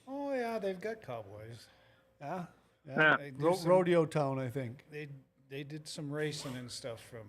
Oh 0.06 0.35
yeah, 0.35 0.58
they've 0.58 0.80
got 0.80 1.04
cowboys. 1.04 1.66
Yeah. 2.20 2.44
Yeah. 2.87 3.16
They, 3.18 3.32
Ro- 3.38 3.54
some- 3.54 3.68
rodeo 3.70 4.04
town, 4.04 4.38
I 4.38 4.48
think. 4.48 4.85
they 4.90 5.08
they 5.50 5.62
did 5.64 5.87
some 5.87 6.11
racing 6.11 6.56
and 6.56 6.70
stuff 6.70 7.00
from 7.11 7.26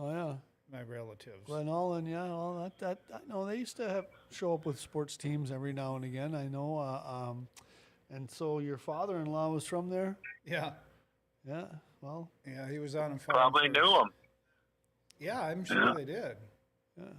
Oh 0.00 0.10
yeah. 0.10 0.34
my 0.72 0.82
relatives. 0.82 1.46
Glen 1.46 1.68
Ullin, 1.68 2.06
yeah, 2.06 2.24
well, 2.24 2.54
that, 2.62 2.78
that, 2.78 2.98
I 3.14 3.18
know 3.28 3.44
they 3.46 3.56
used 3.56 3.76
to 3.78 3.88
have, 3.88 4.06
show 4.30 4.54
up 4.54 4.64
with 4.66 4.78
sports 4.80 5.16
teams 5.16 5.50
every 5.52 5.72
now 5.72 5.94
and 5.96 6.04
again. 6.04 6.34
I 6.34 6.46
know, 6.48 6.78
uh, 6.78 7.02
um, 7.30 7.48
and 8.10 8.30
so 8.30 8.58
your 8.58 8.76
father-in-law 8.78 9.50
was 9.50 9.64
from 9.64 9.88
there. 9.88 10.18
Yeah, 10.44 10.72
Yeah, 11.46 11.66
well, 12.00 12.30
yeah, 12.46 12.68
he 12.70 12.78
was 12.78 12.94
on 12.94 13.12
a 13.12 13.18
farm. 13.18 13.36
Probably 13.52 13.68
first. 13.68 13.80
knew 13.80 13.98
him. 14.00 14.08
Yeah, 15.18 15.40
I'm 15.40 15.64
sure 15.64 15.94
they 15.94 16.04
did. 16.04 16.36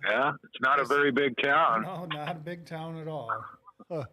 Yeah. 0.07 0.33
It's 0.43 0.61
not 0.61 0.79
a 0.79 0.85
very 0.85 1.11
big 1.11 1.35
town. 1.41 1.83
No, 1.83 2.05
not 2.05 2.35
a 2.35 2.39
big 2.39 2.65
town 2.65 2.97
at 2.99 3.07
all. 3.07 3.31
uh, 3.89 4.03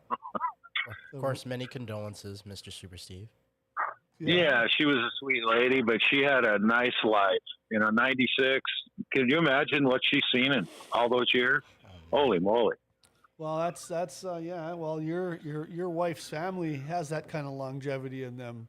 Of 1.13 1.21
course, 1.21 1.45
many 1.45 1.67
condolences, 1.67 2.43
Mr. 2.47 2.73
Super 2.73 2.97
Steve. 2.97 3.29
Yeah, 4.21 4.67
she 4.77 4.85
was 4.85 4.97
a 4.97 5.11
sweet 5.21 5.45
lady, 5.45 5.81
but 5.83 6.01
she 6.11 6.23
had 6.23 6.45
a 6.45 6.59
nice 6.59 6.95
life. 7.05 7.39
You 7.71 7.79
know, 7.79 7.91
96. 7.91 8.61
Can 9.13 9.29
you 9.29 9.39
imagine 9.39 9.85
what 9.87 10.01
she's 10.05 10.23
seen 10.33 10.53
in 10.53 10.67
all 10.93 11.09
those 11.09 11.33
years? 11.35 11.63
Holy 12.13 12.39
moly. 12.41 12.77
Well, 13.39 13.59
that's 13.59 13.87
that's 13.87 14.25
uh, 14.25 14.39
yeah. 14.39 14.75
Well, 14.75 15.01
your 15.01 15.37
your 15.45 15.69
your 15.69 15.89
wife's 15.91 16.29
family 16.29 16.77
has 16.89 17.09
that 17.11 17.29
kind 17.29 17.47
of 17.47 17.53
longevity 17.53 18.25
in 18.25 18.37
them. 18.37 18.67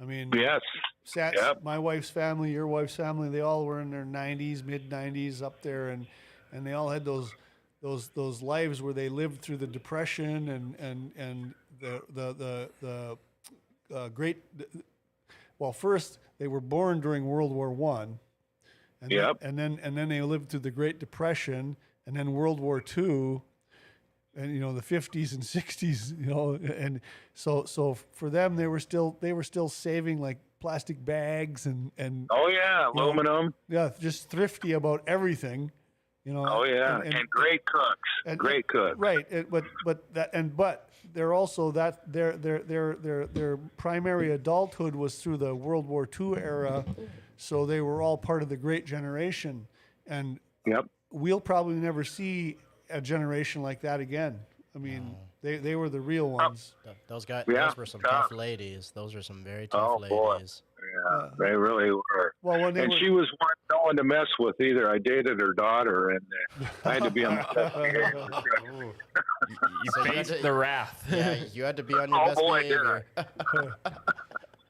I 0.00 0.04
mean, 0.04 0.30
Yes. 0.34 0.60
Sats, 1.06 1.34
Yep. 1.36 1.62
my 1.62 1.78
wife's 1.78 2.10
family, 2.10 2.50
your 2.52 2.66
wife's 2.66 2.94
family, 2.96 3.28
they 3.28 3.40
all 3.40 3.64
were 3.64 3.80
in 3.80 3.90
their 3.90 4.04
90s, 4.04 4.64
mid 4.64 4.88
90s 4.90 5.40
up 5.42 5.62
there, 5.62 5.88
and 5.90 6.06
and 6.52 6.66
they 6.66 6.72
all 6.72 6.88
had 6.88 7.04
those 7.04 7.32
those 7.80 8.08
those 8.08 8.42
lives 8.42 8.82
where 8.82 8.92
they 8.92 9.08
lived 9.08 9.40
through 9.40 9.58
the 9.58 9.66
depression 9.66 10.48
and 10.48 10.74
and 10.76 11.12
and 11.16 11.54
the 11.80 12.02
the 12.12 12.32
the 12.34 12.70
the 13.88 13.96
uh, 13.96 14.08
great. 14.08 14.42
Well, 15.58 15.72
first 15.72 16.18
they 16.38 16.48
were 16.48 16.60
born 16.60 17.00
during 17.00 17.24
World 17.26 17.52
War 17.52 17.70
One, 17.70 18.18
And 19.00 19.12
Yep. 19.12 19.40
Then, 19.40 19.48
and 19.50 19.58
then 19.58 19.78
and 19.84 19.96
then 19.96 20.08
they 20.08 20.22
lived 20.22 20.48
through 20.48 20.60
the 20.60 20.70
Great 20.72 20.98
Depression 20.98 21.76
and 22.06 22.16
then 22.16 22.32
World 22.32 22.58
War 22.58 22.82
II, 22.96 23.42
and 24.36 24.52
you 24.54 24.60
know 24.60 24.72
the 24.72 24.82
50s 24.82 25.32
and 25.34 25.42
60s. 25.42 26.18
You 26.22 26.26
know, 26.26 26.54
and 26.54 27.00
so 27.34 27.64
so 27.64 27.94
for 28.12 28.30
them 28.30 28.56
they 28.56 28.66
were 28.66 28.80
still 28.80 29.16
they 29.20 29.32
were 29.32 29.42
still 29.42 29.68
saving 29.68 30.20
like 30.20 30.38
plastic 30.60 31.04
bags 31.04 31.66
and 31.66 31.90
and 31.98 32.28
Oh 32.30 32.48
yeah, 32.48 32.88
aluminum. 32.88 33.54
yeah, 33.68 33.90
just 34.00 34.28
thrifty 34.30 34.72
about 34.72 35.02
everything. 35.06 35.70
You 36.24 36.32
know. 36.34 36.46
Oh 36.48 36.62
yeah, 36.64 36.96
and- 36.96 37.04
and, 37.06 37.14
and- 37.14 37.30
great 37.30 37.64
cooks. 37.66 38.08
and- 38.26 38.38
great 38.38 38.68
cooks. 38.68 38.96
Right, 38.98 39.26
it, 39.30 39.50
but 39.50 39.64
but 39.84 40.12
that 40.14 40.30
and 40.32 40.56
but 40.56 40.88
they're 41.12 41.32
also 41.34 41.72
that 41.72 42.10
their 42.12 42.36
their 42.36 42.60
their 42.60 42.94
their 42.94 43.26
their 43.26 43.56
primary 43.76 44.30
adulthood 44.32 44.94
was 44.94 45.16
through 45.16 45.38
the 45.38 45.52
World 45.54 45.86
War 45.88 46.08
II 46.20 46.36
era, 46.36 46.84
so 47.36 47.66
they 47.66 47.80
were 47.80 48.00
all 48.00 48.16
part 48.16 48.42
of 48.44 48.48
the 48.48 48.56
Great 48.56 48.86
Generation, 48.86 49.66
and 50.06 50.38
Yep. 50.64 50.86
we'll 51.10 51.40
probably 51.40 51.74
never 51.74 52.04
see 52.04 52.56
a 52.92 53.00
generation 53.00 53.62
like 53.62 53.80
that 53.82 54.00
again. 54.00 54.38
I 54.74 54.78
mean, 54.78 55.14
they 55.42 55.58
they 55.58 55.74
were 55.76 55.88
the 55.90 56.00
real 56.00 56.30
ones. 56.30 56.74
Th- 56.84 56.96
Those 57.08 57.24
guys, 57.26 57.44
Yeah, 57.48 57.66
those 57.66 57.76
were 57.76 57.86
some 57.86 58.00
tough. 58.00 58.28
tough 58.28 58.32
ladies. 58.32 58.90
Those 58.94 59.14
were 59.14 59.20
some 59.22 59.44
very 59.44 59.66
tough 59.66 59.80
Oh, 59.82 60.08
boy. 60.08 60.32
ladies. 60.34 60.62
Yeah, 60.80 61.28
they 61.38 61.50
really 61.52 61.90
were. 61.90 62.34
Well, 62.42 62.60
when 62.60 62.74
they 62.74 62.82
And 62.84 62.92
were, 62.92 62.98
she 62.98 63.10
was 63.10 63.28
one 63.38 63.50
no 63.70 63.82
one 63.84 63.96
to 63.96 64.04
mess 64.04 64.26
with 64.38 64.60
either. 64.60 64.88
I 64.90 64.98
dated 64.98 65.40
her 65.40 65.52
daughter, 65.52 66.10
and 66.10 66.20
uh, 66.60 66.66
I 66.88 66.94
had 66.94 67.02
to 67.04 67.10
be 67.10 67.24
on 67.24 67.36
The 67.36 67.42
best 67.54 67.74
behavior. 67.76 68.14
You, 69.48 69.58
you 69.84 69.90
So 69.94 70.04
faced 70.04 70.16
had 70.30 70.36
to- 70.38 70.42
the 70.42 70.52
wrath. 70.52 71.04
Yeah, 71.10 71.36
you 71.52 71.64
had 71.64 71.76
to 71.76 71.82
be 71.82 71.94
on 71.94 72.08
your 72.10 72.20
Oh, 72.22 72.26
best 72.26 72.38
boy, 72.40 72.62
did 72.62 72.80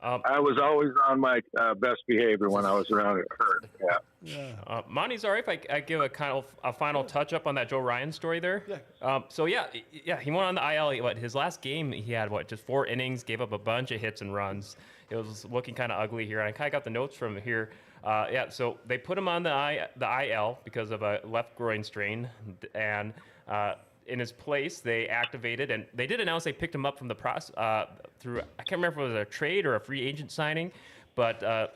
behavior. 0.02 0.22
I 0.26 0.40
was 0.40 0.58
always 0.58 0.90
on 1.08 1.20
my 1.20 1.40
uh, 1.58 1.74
best 1.74 2.02
behavior 2.06 2.48
when 2.48 2.64
I 2.64 2.72
was 2.72 2.90
around 2.90 3.16
her. 3.16 3.60
Yeah. 3.80 3.96
yeah. 4.22 4.52
Uh, 4.66 4.82
Monty, 4.88 5.16
sorry 5.16 5.40
if 5.40 5.48
I, 5.48 5.60
I 5.70 5.80
give 5.80 6.00
a 6.00 6.08
kind 6.08 6.32
of 6.32 6.44
a 6.64 6.72
final 6.72 7.04
touch 7.04 7.32
up 7.32 7.46
on 7.46 7.54
that 7.54 7.68
Joe 7.68 7.78
Ryan 7.78 8.12
story 8.12 8.40
there. 8.40 8.64
Yeah. 8.68 8.78
Um, 9.00 9.24
so 9.28 9.46
yeah, 9.46 9.66
yeah, 9.92 10.18
he 10.20 10.30
went 10.30 10.44
on 10.44 10.54
the 10.54 10.74
IL. 10.74 11.02
What 11.02 11.16
his 11.16 11.34
last 11.34 11.60
game, 11.60 11.92
he 11.92 12.12
had 12.12 12.30
what 12.30 12.48
just 12.48 12.64
four 12.64 12.86
innings, 12.86 13.22
gave 13.22 13.40
up 13.40 13.52
a 13.52 13.58
bunch 13.58 13.90
of 13.90 14.00
hits 14.00 14.20
and 14.20 14.34
runs. 14.34 14.76
It 15.10 15.16
was 15.16 15.44
looking 15.46 15.74
kind 15.74 15.92
of 15.92 16.00
ugly 16.00 16.26
here. 16.26 16.40
And 16.40 16.48
I 16.48 16.52
kind 16.52 16.66
of 16.66 16.72
got 16.72 16.84
the 16.84 16.90
notes 16.90 17.16
from 17.16 17.36
here. 17.36 17.70
Uh, 18.04 18.26
yeah, 18.32 18.48
so 18.48 18.78
they 18.86 18.98
put 18.98 19.16
him 19.16 19.28
on 19.28 19.42
the 19.44 19.50
I, 19.50 19.88
the 19.96 20.28
IL 20.28 20.58
because 20.64 20.90
of 20.90 21.02
a 21.02 21.20
left 21.24 21.54
groin 21.54 21.84
strain, 21.84 22.28
and 22.74 23.12
uh, 23.46 23.74
in 24.06 24.18
his 24.18 24.32
place 24.32 24.80
they 24.80 25.06
activated 25.08 25.70
and 25.70 25.86
they 25.94 26.06
did 26.06 26.20
announce 26.20 26.44
they 26.44 26.52
picked 26.52 26.74
him 26.74 26.84
up 26.84 26.98
from 26.98 27.08
the 27.08 27.14
process 27.14 27.54
uh, 27.56 27.86
through 28.18 28.40
I 28.58 28.62
can't 28.64 28.78
remember 28.80 29.00
if 29.02 29.10
it 29.10 29.12
was 29.14 29.22
a 29.22 29.24
trade 29.24 29.66
or 29.66 29.76
a 29.76 29.80
free 29.80 30.02
agent 30.02 30.30
signing, 30.30 30.70
but. 31.14 31.42
Uh, 31.42 31.66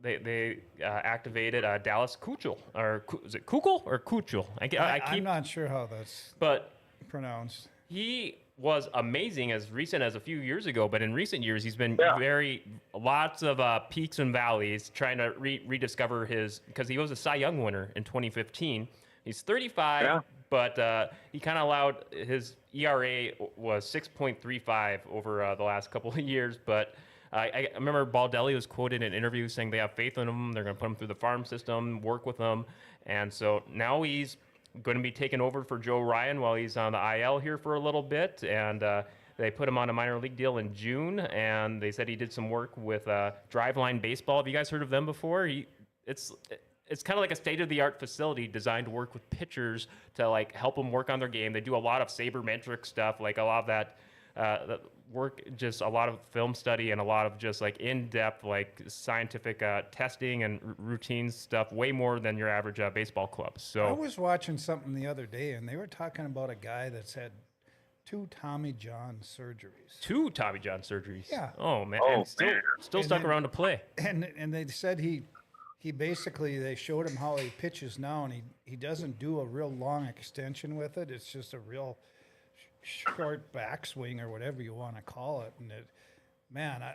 they, 0.00 0.18
they 0.18 0.58
uh, 0.82 1.00
activated 1.02 1.64
uh, 1.64 1.78
Dallas 1.78 2.14
Keuchel 2.20 2.58
or 2.74 3.04
is 3.24 3.34
it 3.34 3.46
Keuchel 3.46 3.86
or 3.86 3.98
Keuchel? 3.98 4.46
I, 4.60 4.68
ge- 4.68 4.74
I, 4.74 4.96
I, 4.96 5.00
keep, 5.00 5.16
am 5.16 5.24
not 5.24 5.46
sure 5.46 5.66
how 5.66 5.88
that's 5.90 6.34
but 6.38 6.72
pronounced. 7.08 7.68
he 7.88 8.36
was 8.58 8.88
amazing 8.94 9.50
as 9.52 9.70
recent 9.70 10.02
as 10.02 10.14
a 10.14 10.20
few 10.20 10.38
years 10.38 10.66
ago. 10.66 10.88
But 10.88 11.02
in 11.02 11.12
recent 11.12 11.42
years, 11.42 11.64
he's 11.64 11.74
been 11.76 11.96
Yeah. 11.98 12.18
very 12.18 12.62
lots 12.92 13.42
of 13.42 13.60
uh, 13.60 13.80
peaks 13.90 14.18
and 14.20 14.32
valleys, 14.32 14.90
trying 14.94 15.18
to 15.18 15.32
re- 15.38 15.62
rediscover 15.66 16.24
his 16.24 16.60
because 16.66 16.86
he 16.86 16.98
was 16.98 17.10
a 17.10 17.16
Cy 17.16 17.36
Young 17.36 17.62
winner 17.62 17.90
in 17.96 18.04
2015. 18.04 18.86
He's 19.24 19.42
35, 19.42 20.02
Yeah. 20.02 20.20
But 20.50 20.78
uh, 20.78 21.08
he 21.32 21.40
kind 21.40 21.58
of 21.58 21.64
allowed 21.64 22.04
his 22.10 22.56
ERA 22.72 23.30
was 23.56 23.84
6.35 23.90 25.00
over 25.10 25.42
uh, 25.42 25.54
the 25.54 25.64
last 25.64 25.90
couple 25.90 26.10
of 26.10 26.18
years, 26.18 26.58
but. 26.64 26.94
I, 27.32 27.46
I 27.46 27.68
remember 27.74 28.06
Baldelli 28.06 28.54
was 28.54 28.64
quoted 28.64 29.02
in 29.02 29.02
an 29.02 29.12
interview 29.12 29.48
saying 29.48 29.72
they 29.72 29.78
have 29.78 29.90
faith 29.90 30.18
in 30.18 30.28
him. 30.28 30.52
They're 30.52 30.62
going 30.62 30.76
to 30.76 30.78
put 30.78 30.86
him 30.86 30.94
through 30.94 31.08
the 31.08 31.16
farm 31.16 31.44
system, 31.44 32.00
work 32.00 32.26
with 32.26 32.38
him, 32.38 32.64
and 33.06 33.32
so 33.32 33.64
now 33.68 34.02
he's 34.02 34.36
going 34.82 34.96
to 34.96 35.02
be 35.02 35.10
taking 35.10 35.40
over 35.40 35.62
for 35.62 35.78
Joe 35.78 36.00
Ryan 36.00 36.40
while 36.40 36.54
he's 36.54 36.76
on 36.76 36.92
the 36.92 37.18
IL 37.18 37.38
here 37.38 37.58
for 37.58 37.74
a 37.74 37.80
little 37.80 38.02
bit. 38.02 38.42
And 38.44 38.82
uh, 38.82 39.02
they 39.36 39.50
put 39.50 39.68
him 39.68 39.78
on 39.78 39.90
a 39.90 39.92
minor 39.92 40.18
league 40.18 40.36
deal 40.36 40.58
in 40.58 40.74
June, 40.74 41.20
and 41.20 41.80
they 41.80 41.90
said 41.90 42.08
he 42.08 42.16
did 42.16 42.32
some 42.32 42.50
work 42.50 42.76
with 42.76 43.06
uh, 43.08 43.32
Driveline 43.50 44.00
Baseball. 44.00 44.38
Have 44.38 44.46
you 44.46 44.52
guys 44.52 44.68
heard 44.68 44.82
of 44.82 44.90
them 44.90 45.06
before? 45.06 45.46
He, 45.46 45.66
it's 46.06 46.32
it's 46.94 47.02
kind 47.02 47.18
of 47.18 47.22
like 47.22 47.32
a 47.32 47.36
state 47.36 47.60
of 47.60 47.68
the 47.68 47.80
art 47.80 47.98
facility 47.98 48.46
designed 48.46 48.86
to 48.86 48.90
work 48.90 49.12
with 49.14 49.28
pitchers 49.30 49.88
to 50.14 50.28
like 50.28 50.54
help 50.54 50.76
them 50.76 50.92
work 50.92 51.10
on 51.10 51.18
their 51.18 51.28
game. 51.28 51.52
They 51.52 51.60
do 51.60 51.74
a 51.76 51.84
lot 51.90 52.00
of 52.00 52.06
sabermetric 52.08 52.86
stuff, 52.86 53.20
like 53.20 53.36
a 53.38 53.42
lot 53.42 53.58
of 53.60 53.66
that. 53.66 53.96
Uh, 54.36 54.66
that 54.66 54.80
work 55.12 55.40
just 55.56 55.80
a 55.80 55.88
lot 55.88 56.08
of 56.08 56.18
film 56.32 56.54
study 56.56 56.90
and 56.90 57.00
a 57.00 57.04
lot 57.04 57.24
of 57.24 57.38
just 57.38 57.60
like 57.60 57.76
in-depth 57.76 58.42
like 58.42 58.80
scientific 58.88 59.62
uh, 59.62 59.82
testing 59.92 60.42
and 60.42 60.58
r- 60.66 60.74
routine 60.78 61.30
stuff 61.30 61.70
way 61.72 61.92
more 61.92 62.18
than 62.18 62.36
your 62.36 62.48
average 62.48 62.80
uh, 62.80 62.90
baseball 62.90 63.28
club 63.28 63.52
so 63.56 63.86
I 63.86 63.92
was 63.92 64.18
watching 64.18 64.58
something 64.58 64.92
the 64.92 65.06
other 65.06 65.24
day, 65.24 65.52
and 65.52 65.68
they 65.68 65.76
were 65.76 65.86
talking 65.86 66.24
about 66.26 66.50
a 66.50 66.56
guy 66.56 66.88
that's 66.88 67.14
had 67.14 67.30
two 68.04 68.26
Tommy 68.28 68.72
John 68.72 69.18
surgeries, 69.22 70.00
two 70.00 70.30
Tommy 70.30 70.58
John 70.58 70.80
surgeries. 70.80 71.30
Yeah. 71.30 71.50
Oh 71.58 71.84
man. 71.84 72.00
Oh, 72.02 72.14
and 72.14 72.26
still, 72.26 72.48
man. 72.48 72.60
still 72.80 72.98
And 73.00 73.06
stuck 73.06 73.22
then- 73.22 73.30
around 73.30 73.42
to 73.42 73.48
play. 73.50 73.82
and 73.98 74.26
and 74.36 74.52
they 74.52 74.66
said 74.66 74.98
he 74.98 75.22
he 75.84 75.92
basically 75.92 76.58
they 76.58 76.74
showed 76.74 77.06
him 77.06 77.14
how 77.14 77.36
he 77.36 77.50
pitches 77.50 77.98
now, 77.98 78.24
and 78.24 78.32
he 78.32 78.42
he 78.64 78.74
doesn't 78.74 79.18
do 79.18 79.38
a 79.40 79.44
real 79.44 79.70
long 79.70 80.06
extension 80.06 80.76
with 80.76 80.96
it. 80.96 81.10
It's 81.10 81.30
just 81.30 81.52
a 81.52 81.58
real 81.58 81.98
sh- 82.82 83.04
short 83.14 83.52
backswing 83.52 84.18
or 84.20 84.30
whatever 84.30 84.62
you 84.62 84.72
want 84.72 84.96
to 84.96 85.02
call 85.02 85.42
it. 85.42 85.52
And 85.60 85.70
it, 85.70 85.86
man, 86.50 86.82
I 86.82 86.94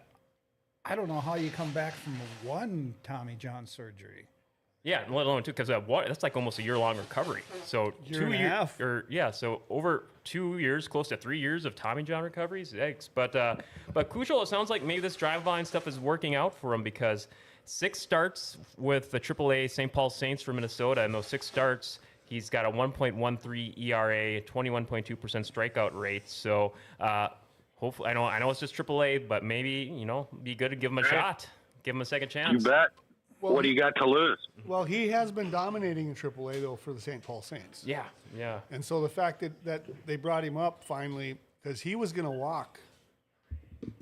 I 0.83 0.95
don't 0.95 1.07
know 1.07 1.19
how 1.21 1.35
you 1.35 1.51
come 1.51 1.71
back 1.71 1.93
from 1.93 2.17
one 2.43 2.95
Tommy 3.03 3.35
John 3.35 3.67
surgery. 3.67 4.25
Yeah, 4.83 5.03
let 5.09 5.27
alone 5.27 5.43
two, 5.43 5.51
because 5.51 5.69
what 5.85 6.07
that's 6.07 6.23
like 6.23 6.35
almost 6.35 6.57
a 6.57 6.63
year 6.63 6.77
long 6.77 6.97
recovery. 6.97 7.43
So 7.65 7.93
Year 8.07 8.21
two 8.21 8.25
and 8.25 8.33
a 8.33 8.37
year- 8.39 8.49
half. 8.49 8.79
or 8.79 9.05
yeah, 9.07 9.29
so 9.29 9.61
over 9.69 10.05
two 10.23 10.57
years, 10.57 10.87
close 10.87 11.09
to 11.09 11.17
three 11.17 11.37
years 11.37 11.65
of 11.65 11.75
Tommy 11.75 12.01
John 12.01 12.23
recoveries. 12.23 12.73
Yikes! 12.73 13.07
But 13.13 13.35
uh, 13.35 13.57
but 13.93 14.09
Keuchel, 14.09 14.41
it 14.41 14.47
sounds 14.47 14.71
like 14.71 14.81
maybe 14.83 15.01
this 15.01 15.15
Driveline 15.15 15.67
stuff 15.67 15.85
is 15.87 15.99
working 15.99 16.33
out 16.33 16.57
for 16.57 16.73
him 16.73 16.81
because 16.81 17.27
six 17.69 17.99
starts 17.99 18.57
with 18.77 19.11
the 19.11 19.19
AAA 19.19 19.69
St. 19.69 19.91
Paul 19.91 20.09
Saints 20.09 20.41
from 20.41 20.55
Minnesota, 20.55 21.03
and 21.03 21.13
those 21.13 21.27
six 21.27 21.45
starts. 21.45 21.99
He's 22.25 22.49
got 22.49 22.65
a 22.65 22.69
1.13 22.69 23.77
ERA, 23.77 24.41
21.2% 24.41 25.17
strikeout 25.17 25.93
rate. 25.93 26.27
So 26.29 26.73
uh, 26.99 27.29
hopefully, 27.75 28.09
I 28.09 28.13
know 28.13 28.25
I 28.25 28.39
know 28.39 28.49
it's 28.49 28.59
just 28.59 28.75
AAA, 28.75 29.27
but 29.27 29.43
maybe 29.43 29.91
you 29.95 30.05
know, 30.05 30.27
be 30.43 30.55
good 30.55 30.69
to 30.69 30.75
give 30.75 30.91
him 30.91 30.97
a 30.97 31.03
shot, 31.03 31.47
give 31.83 31.95
him 31.95 32.01
a 32.01 32.05
second 32.05 32.29
chance. 32.29 32.51
You 32.51 32.69
bet. 32.69 32.89
Well, 33.41 33.53
what 33.53 33.61
do 33.61 33.69
you 33.69 33.79
got 33.79 33.95
to 33.95 34.05
lose? 34.05 34.37
Well, 34.65 34.83
he 34.83 35.07
has 35.09 35.31
been 35.31 35.49
dominating 35.49 36.09
in 36.09 36.15
AAA 36.15 36.61
though 36.61 36.75
for 36.75 36.91
the 36.91 36.99
St. 36.99 37.23
Paul 37.23 37.41
Saints. 37.41 37.83
Yeah, 37.85 38.03
yeah. 38.37 38.59
And 38.69 38.83
so 38.83 39.01
the 39.01 39.07
fact 39.07 39.39
that, 39.39 39.63
that 39.63 39.85
they 40.05 40.17
brought 40.17 40.43
him 40.43 40.57
up 40.57 40.83
finally, 40.83 41.37
because 41.63 41.79
he 41.79 41.95
was 41.95 42.11
going 42.11 42.25
to 42.25 42.37
walk. 42.37 42.79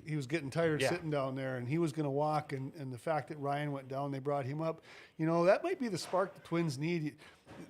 He 0.05 0.15
was 0.15 0.25
getting 0.27 0.49
tired 0.49 0.81
Yeah. 0.81 0.89
sitting 0.89 1.09
down 1.09 1.35
there, 1.35 1.57
and 1.57 1.67
he 1.67 1.77
was 1.77 1.91
going 1.91 2.05
to 2.05 2.09
walk. 2.09 2.53
And, 2.53 2.71
and 2.79 2.91
the 2.91 2.97
fact 2.97 3.27
that 3.29 3.37
Ryan 3.39 3.71
went 3.71 3.87
down, 3.89 4.11
they 4.11 4.19
brought 4.19 4.45
him 4.45 4.61
up. 4.61 4.81
You 5.17 5.25
know, 5.27 5.45
that 5.45 5.63
might 5.63 5.79
be 5.79 5.87
the 5.87 5.97
spark 5.97 6.33
the 6.33 6.41
Twins 6.41 6.77
need. 6.77 7.15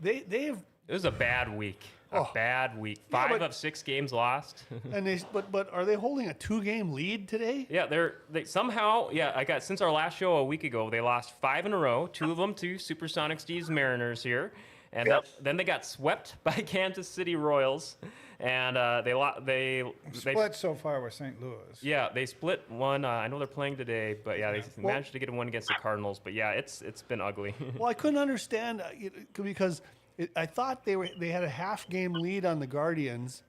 They 0.02 0.20
they 0.22 0.44
have, 0.44 0.64
It 0.88 0.94
was 0.94 1.06
a 1.06 1.12
bad 1.12 1.56
week. 1.56 1.84
A 2.14 2.20
Oh. 2.20 2.30
bad 2.34 2.78
week. 2.80 3.00
Yeah, 3.10 3.28
Five 3.28 3.30
but- 3.32 3.42
of 3.42 3.54
six 3.54 3.84
games 3.84 4.14
lost. 4.14 4.64
and 4.94 5.06
they 5.06 5.20
but 5.34 5.52
but 5.52 5.72
are 5.74 5.84
they 5.84 5.96
holding 5.96 6.30
a 6.30 6.34
two 6.34 6.64
game 6.64 6.94
lead 6.94 7.28
today? 7.28 7.68
yeah, 7.70 7.86
they're 7.88 8.20
they 8.30 8.46
somehow. 8.46 9.10
Yeah, 9.12 9.34
I 9.36 9.44
got 9.44 9.62
since 9.64 9.82
our 9.82 9.92
last 9.92 10.18
show 10.18 10.38
a 10.38 10.46
week 10.46 10.64
ago. 10.64 10.90
They 10.90 11.02
lost 11.02 11.34
five 11.42 11.66
in 11.66 11.74
a 11.74 11.78
row. 11.78 12.08
Two 12.08 12.32
of 12.32 12.38
them 12.38 12.54
to 12.56 12.78
Supersonic 12.78 13.40
Steve's 13.42 13.70
Mariners 13.70 14.24
here, 14.24 14.54
and 14.94 15.08
Yep. 15.08 15.24
then, 15.24 15.34
then 15.44 15.58
they 15.58 15.64
got 15.66 15.86
swept 15.86 16.36
by 16.46 16.54
Kansas 16.54 17.10
City 17.10 17.36
Royals, 17.36 17.98
and 18.40 18.78
uh, 18.78 19.02
they 19.04 19.14
lo- 19.14 19.40
they 19.44 19.84
they 20.24 20.32
Split 20.34 20.56
so 20.56 20.76
far 20.76 21.02
with 21.02 21.14
St. 21.14 21.42
Louis. 21.42 21.56
yeah 21.82 22.10
they 22.14 22.26
split 22.26 22.64
one. 22.70 23.04
Uh, 23.06 23.10
I 23.10 23.28
know 23.28 23.38
they're 23.40 23.48
playing 23.48 23.78
today, 23.78 24.16
but 24.24 24.38
yeah, 24.38 24.52
they 24.52 24.64
Well- 24.78 24.94
managed 24.94 25.12
to 25.14 25.20
get 25.20 25.32
one 25.32 25.48
against 25.48 25.68
the 25.70 25.76
Cardinals. 25.82 26.20
But 26.24 26.34
yeah, 26.34 26.52
it's 26.52 26.82
it's 26.82 27.02
been 27.02 27.22
ugly. 27.22 27.54
Well, 27.78 27.90
I 27.90 27.94
couldn't 27.94 28.20
understand 28.20 28.82
uh, 28.82 28.90
you 28.98 29.10
know, 29.10 29.44
because 29.44 29.82
it, 30.18 30.30
I 30.36 30.46
thought 30.46 30.86
they 30.86 30.96
were 30.96 31.10
they 31.20 31.30
had 31.30 31.44
a 31.44 31.50
half 31.50 31.90
game 31.90 32.14
lead 32.14 32.46
on 32.46 32.60
the 32.60 32.68
Guardians, 32.68 33.44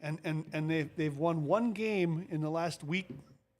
and 0.00 0.18
and 0.24 0.44
and 0.52 0.70
they 0.70 0.82
they've 0.96 1.16
won 1.16 1.44
one 1.44 1.72
game 1.72 2.26
in 2.30 2.40
the 2.40 2.50
last 2.50 2.82
week 2.84 3.08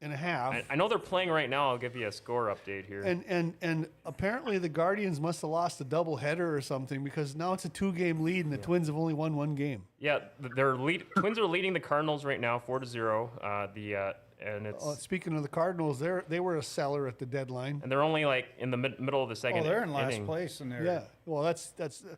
and 0.02 0.12
a 0.12 0.16
half. 0.16 0.52
I, 0.54 0.64
I 0.70 0.76
know 0.76 0.88
they're 0.88 0.98
playing 0.98 1.28
right 1.30 1.48
now. 1.48 1.70
I'll 1.70 1.78
give 1.78 1.94
you 1.94 2.06
a 2.08 2.12
score 2.12 2.46
update 2.46 2.86
here. 2.86 3.02
And 3.02 3.24
and 3.28 3.54
and 3.60 3.86
apparently 4.04 4.58
the 4.58 4.68
Guardians 4.68 5.20
must 5.20 5.42
have 5.42 5.50
lost 5.50 5.80
a 5.80 5.84
double 5.84 6.16
header 6.16 6.54
or 6.54 6.60
something 6.60 7.04
because 7.04 7.36
now 7.36 7.52
it's 7.52 7.64
a 7.64 7.68
two 7.68 7.92
game 7.92 8.20
lead 8.20 8.44
and 8.44 8.52
the 8.52 8.58
Twins 8.58 8.86
have 8.86 8.96
only 8.96 9.14
won 9.14 9.36
one 9.36 9.54
game. 9.54 9.82
yeah, 9.98 10.20
th- 10.40 10.52
they're 10.56 10.76
lead. 10.76 11.04
Twins 11.18 11.38
are 11.38 11.46
leading 11.46 11.72
the 11.72 11.80
Cardinals 11.80 12.24
right 12.24 12.40
now, 12.40 12.58
four 12.58 12.78
to 12.78 12.86
zero. 12.86 13.30
Uh, 13.42 13.66
the 13.74 13.96
uh, 13.96 14.12
and 14.42 14.66
it's 14.66 14.82
Uh, 14.84 14.94
speaking 14.94 15.36
of 15.36 15.42
the 15.42 15.48
Cardinals, 15.48 15.98
they 15.98 16.08
are 16.08 16.24
they 16.28 16.40
were 16.40 16.56
a 16.56 16.62
seller 16.62 17.06
at 17.06 17.18
the 17.18 17.26
deadline. 17.26 17.80
and 17.82 17.92
they're 17.92 18.02
only 18.02 18.24
like 18.24 18.46
in 18.58 18.70
the 18.70 18.76
mid- 18.78 18.98
middle 18.98 19.22
of 19.22 19.28
the 19.28 19.36
second. 19.36 19.60
Oh, 19.60 19.64
they're 19.64 19.82
in 19.82 19.92
last 19.92 20.14
inning. 20.14 20.24
place, 20.26 20.60
and 20.60 20.72
they're 20.72 20.84
Yeah, 20.84 21.02
well 21.26 21.42
that's 21.42 21.70
that's 21.72 22.02
uh, 22.04 22.14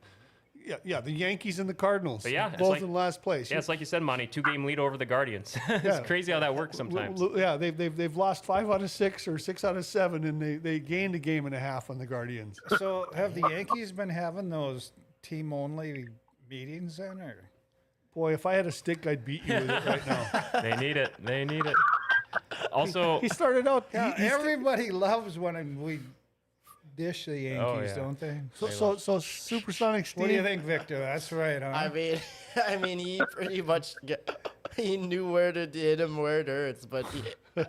Yeah, 0.65 0.77
yeah, 0.85 1.01
the 1.01 1.11
Yankees 1.13 1.59
and 1.59 1.69
the 1.69 1.75
Cardinals. 1.75 2.23
But 2.23 2.33
yeah, 2.33 2.49
it's 2.49 2.57
both 2.59 2.71
like- 2.71 2.83
in 2.83 2.93
last 2.93 3.23
place. 3.23 3.51
Yeah, 3.51 3.59
it's 3.59 3.69
like 3.69 3.81
you 3.81 3.87
said, 3.87 4.03
Monty. 4.03 4.27
Two 4.27 4.43
game 4.43 4.65
lead 4.65 4.79
over 4.79 4.97
the 4.97 5.05
Guardians. 5.07 5.57
it's 5.69 5.85
Yeah. 5.85 6.01
crazy 6.01 6.33
how 6.33 6.41
that 6.41 6.55
works 6.55 6.77
sometimes. 6.77 7.21
l- 7.21 7.33
yeah, 7.37 7.57
they've, 7.57 7.77
they've, 7.77 7.97
they've 7.97 8.17
lost 8.17 8.45
five 8.45 8.71
out 8.71 8.83
of 8.83 8.91
six 8.91 9.27
or 9.27 9.39
six 9.39 9.65
out 9.65 9.77
of 9.77 9.85
seven, 9.87 10.25
and 10.25 10.41
they, 10.41 10.57
they 10.57 10.79
gained 10.79 11.15
a 11.15 11.19
game 11.19 11.47
and 11.47 11.55
a 11.55 11.59
half 11.59 11.91
on 11.91 11.99
the 11.99 12.07
Guardians. 12.07 12.59
So 12.79 13.07
have 13.15 13.35
the 13.35 13.49
Yankees 13.51 13.93
been 13.93 14.09
having 14.09 14.49
those 14.51 14.93
team 15.23 15.53
only 15.53 16.07
meetings 16.51 16.97
then, 16.99 17.21
or? 17.21 17.37
Boy, 18.15 18.35
if 18.35 18.45
I 18.45 18.55
had 18.55 18.67
a 18.67 18.73
stick, 18.73 19.07
I'd 19.07 19.25
beat 19.25 19.43
you 19.47 19.55
with 19.55 19.71
it 19.71 19.85
right 19.87 20.07
now. 20.07 20.45
they 20.63 20.77
need 20.77 20.97
it. 20.99 21.13
They 21.19 21.45
need 21.47 21.65
it. 21.65 21.77
Also, 22.73 23.21
He 23.21 23.29
started 23.29 23.67
out. 23.67 23.87
he- 23.91 23.97
Yeah, 23.99 24.15
he 24.17 24.29
sta- 24.29 24.35
everybody 24.39 24.91
loves 24.91 25.39
when 25.39 25.81
we 25.83 26.01
dish 26.97 27.27
the 27.27 27.39
Yankees, 27.39 27.61
Oh, 27.65 27.81
yeah. 27.81 27.95
don't 27.95 28.19
they? 28.21 28.41
so, 28.55 28.69
so, 28.69 28.97
so 28.97 29.19
Supersonic 29.19 30.07
Steve. 30.07 30.21
What 30.21 30.29
do 30.29 30.35
you 30.35 30.43
think, 30.43 30.63
Victor? 30.63 30.99
That's 30.99 31.33
right, 31.33 31.63
huh? 31.63 31.69
I 31.69 31.89
mean, 31.89 32.19
I 32.67 32.77
mean, 32.77 32.99
he 32.99 33.23
pretty 33.33 33.63
much 33.63 33.95
get, 34.05 34.29
he 34.77 34.97
knew 34.97 35.31
where 35.31 35.53
to 35.53 35.67
hit 35.73 36.01
him 36.01 36.17
where 36.17 36.41
it 36.41 36.49
hurts, 36.49 36.85
but 36.87 37.07
he, 37.07 37.23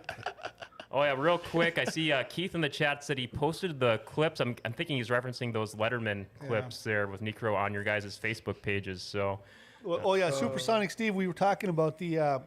Oh 0.96 1.02
yeah, 1.02 1.16
real 1.18 1.38
quick. 1.38 1.76
I 1.76 1.84
see 1.86 2.12
uh, 2.12 2.22
Keith 2.22 2.54
in 2.54 2.60
the 2.60 2.68
chat 2.68 3.02
said 3.02 3.18
he 3.18 3.26
posted 3.26 3.80
the 3.80 3.98
clips. 4.04 4.38
I'm, 4.38 4.54
I'm 4.64 4.72
thinking 4.72 4.96
he's 4.96 5.08
referencing 5.08 5.52
those 5.52 5.74
Letterman 5.74 6.26
clips 6.46 6.84
there 6.84 7.08
with 7.08 7.20
Niekro 7.20 7.56
on 7.56 7.74
your 7.74 7.82
guys' 7.82 8.16
Facebook 8.16 8.62
pages. 8.62 9.02
So 9.02 9.40
Well, 9.82 10.00
oh 10.04 10.14
yeah, 10.14 10.30
Supersonic 10.30 10.92
Steve. 10.92 11.16
We 11.16 11.26
were 11.26 11.32
talking 11.34 11.68
about 11.68 11.98
the. 11.98 12.18
Uh, 12.20 12.38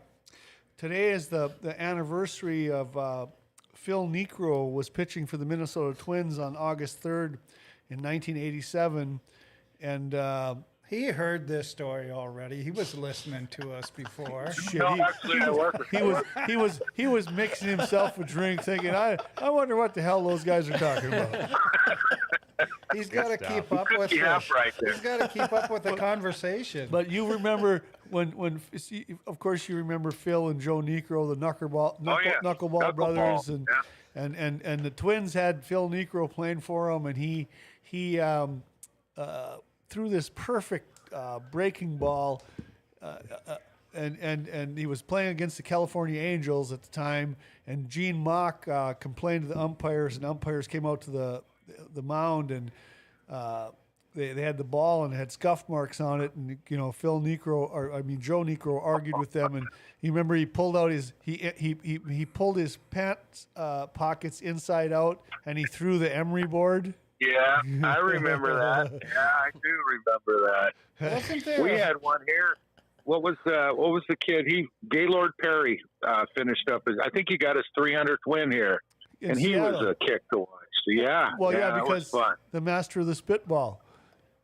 today 0.78 1.12
is 1.12 1.28
the 1.28 1.52
the 1.62 1.80
anniversary 1.82 2.72
of 2.72 2.96
uh, 2.98 3.26
Phil 3.88 4.06
Niekro 4.06 4.70
was 4.70 4.90
pitching 4.90 5.26
for 5.26 5.38
the 5.38 5.46
Minnesota 5.46 5.98
Twins 5.98 6.40
on 6.40 6.58
August 6.58 7.00
third, 7.00 7.38
in 7.90 8.04
1987, 8.04 9.22
and 9.80 10.14
uh, 10.14 10.56
he 10.90 11.06
heard 11.06 11.48
this 11.48 11.70
story 11.70 12.12
already. 12.12 12.62
He 12.62 12.70
was 12.70 12.98
listening 12.98 13.48
to 13.52 13.72
us 13.72 13.90
before. 13.90 14.52
shit, 14.70 14.82
No, 14.82 14.96
he, 14.96 15.02
actually, 15.02 15.40
I 15.40 15.50
work 15.52 15.88
he 15.90 16.02
was 16.02 16.22
he 16.48 16.58
was 16.58 16.82
he 16.96 17.08
was 17.08 17.32
mixing 17.32 17.70
himself 17.70 18.18
a 18.18 18.26
drink, 18.26 18.62
thinking, 18.62 18.94
I 18.94 19.20
I 19.38 19.50
wonder 19.52 19.78
what 19.78 19.94
the 19.94 20.02
hell 20.02 20.22
those 20.22 20.44
guys 20.44 20.70
are 20.70 20.78
talking 20.78 21.14
about. 21.14 21.50
He's 22.94 23.08
got 23.08 23.30
to 23.30 23.38
keep 23.38 23.72
up 23.72 23.88
with 23.98 24.10
the, 24.10 24.20
right. 24.22 24.74
He's 24.86 25.00
got 25.00 25.20
to 25.20 25.28
keep 25.30 25.54
up 25.54 25.70
with 25.70 25.84
the 25.84 25.96
conversation. 25.96 26.90
But 26.92 27.10
you 27.10 27.32
remember 27.32 27.84
when 28.10 28.32
when 28.32 28.62
see, 28.78 29.06
of 29.26 29.40
course 29.40 29.68
you 29.68 29.76
remember 29.76 30.12
Phil 30.12 30.50
and 30.50 30.60
Joe 30.60 30.82
Niekro, 30.82 31.28
the 31.28 31.38
knuckleball 31.38 32.02
knuckle, 32.02 32.26
yeah. 32.26 32.34
knuckleball 32.44 32.82
Knuckleball, 32.82 32.96
brothers, 32.96 33.50
and, 33.50 33.68
yeah. 33.70 34.24
and 34.24 34.36
and 34.36 34.62
and 34.64 34.82
the 34.82 34.90
Twins 34.90 35.34
had 35.34 35.64
Phil 35.64 35.90
Niekro 35.90 36.30
playing 36.30 36.60
for 36.60 36.92
them, 36.92 37.06
and 37.06 37.18
he 37.18 37.48
he 37.84 38.20
um, 38.20 38.64
uh, 39.18 39.58
threw 39.90 40.10
this 40.10 40.30
perfect 40.30 41.14
uh, 41.14 41.40
breaking 41.52 41.98
ball. 41.98 42.42
Uh, 43.02 43.18
uh, 43.48 43.58
and, 43.94 44.18
and, 44.22 44.48
and 44.50 44.78
he 44.78 44.86
was 44.86 45.02
playing 45.02 45.30
against 45.30 45.58
the 45.58 45.64
California 45.64 46.22
Angels 46.22 46.72
at 46.72 46.84
the 46.84 46.90
time, 46.90 47.36
and 47.66 47.90
Gene 47.90 48.18
Mauch 48.18 48.68
uh, 48.68 48.94
complained 48.94 49.44
to 49.44 49.48
the 49.48 49.60
umpires, 49.60 50.18
and 50.18 50.26
umpires 50.26 50.68
came 50.68 50.86
out 50.86 51.02
to 51.02 51.12
the 51.12 51.44
the 51.94 52.02
mound, 52.02 52.52
and 52.52 52.72
uh, 53.30 53.70
they, 54.18 54.34
they 54.34 54.42
had 54.42 54.58
the 54.58 54.64
ball 54.64 55.06
and 55.06 55.14
it 55.14 55.18
had 55.18 55.32
scuff 55.32 55.70
marks 55.70 56.02
on 56.02 56.22
it, 56.22 56.34
and 56.36 56.58
you 56.68 56.76
know 56.76 56.92
Phil 56.92 57.22
Niekro, 57.22 57.70
or 57.72 57.94
I 57.94 58.02
mean 58.02 58.20
Joe 58.20 58.44
Niekro, 58.44 58.84
argued 58.84 59.18
with 59.18 59.32
them, 59.32 59.56
and 59.56 59.68
you 60.02 60.12
remember 60.12 60.36
he 60.36 60.46
pulled 60.46 60.76
out 60.76 60.90
his 60.90 61.14
he 61.22 61.52
he 61.56 61.78
he, 61.84 62.00
he 62.10 62.26
pulled 62.26 62.58
his 62.58 62.78
pants 62.90 63.48
uh, 63.56 63.88
pockets 63.88 64.42
inside 64.42 64.92
out, 64.92 65.22
and 65.46 65.58
he 65.58 65.66
threw 65.66 66.00
the 66.00 66.14
emery 66.14 66.46
board. 66.46 66.96
Yeah, 67.22 67.62
I 67.84 67.98
remember 67.98 68.56
that. 68.56 68.92
Yeah, 68.92 69.20
I 69.20 69.50
do 69.52 69.80
remember 69.88 70.52
that. 71.00 71.62
We 71.62 71.72
had 71.72 72.02
one 72.02 72.22
here. 72.28 72.58
What 73.04 73.22
was 73.24 73.38
uh, 73.46 73.70
what 73.76 73.92
was 73.92 74.04
the 74.10 74.16
kid? 74.18 74.46
He 74.48 74.68
Gaylord 74.90 75.32
Perry 75.40 75.82
uh, 76.06 76.26
finished 76.36 76.68
up. 76.70 76.84
His, 76.88 76.98
I 77.04 77.10
think 77.10 77.28
he 77.30 77.38
got 77.38 77.56
his 77.56 77.66
300th 77.78 78.18
win 78.26 78.52
here, 78.52 78.82
in 79.22 79.32
and 79.32 79.40
he 79.40 79.56
was 79.56 79.76
a 79.76 79.96
kick 80.06 80.24
to 80.32 80.40
watch. 80.40 80.50
So, 80.86 80.92
yeah, 80.92 81.32
well, 81.40 81.54
yeah, 81.54 81.72
that 81.72 81.84
because 81.84 82.12
was 82.12 82.22
fun. 82.22 82.36
the 82.52 82.62
master 82.62 83.00
of 83.00 83.08
the 83.08 83.16
spitball, 83.16 83.82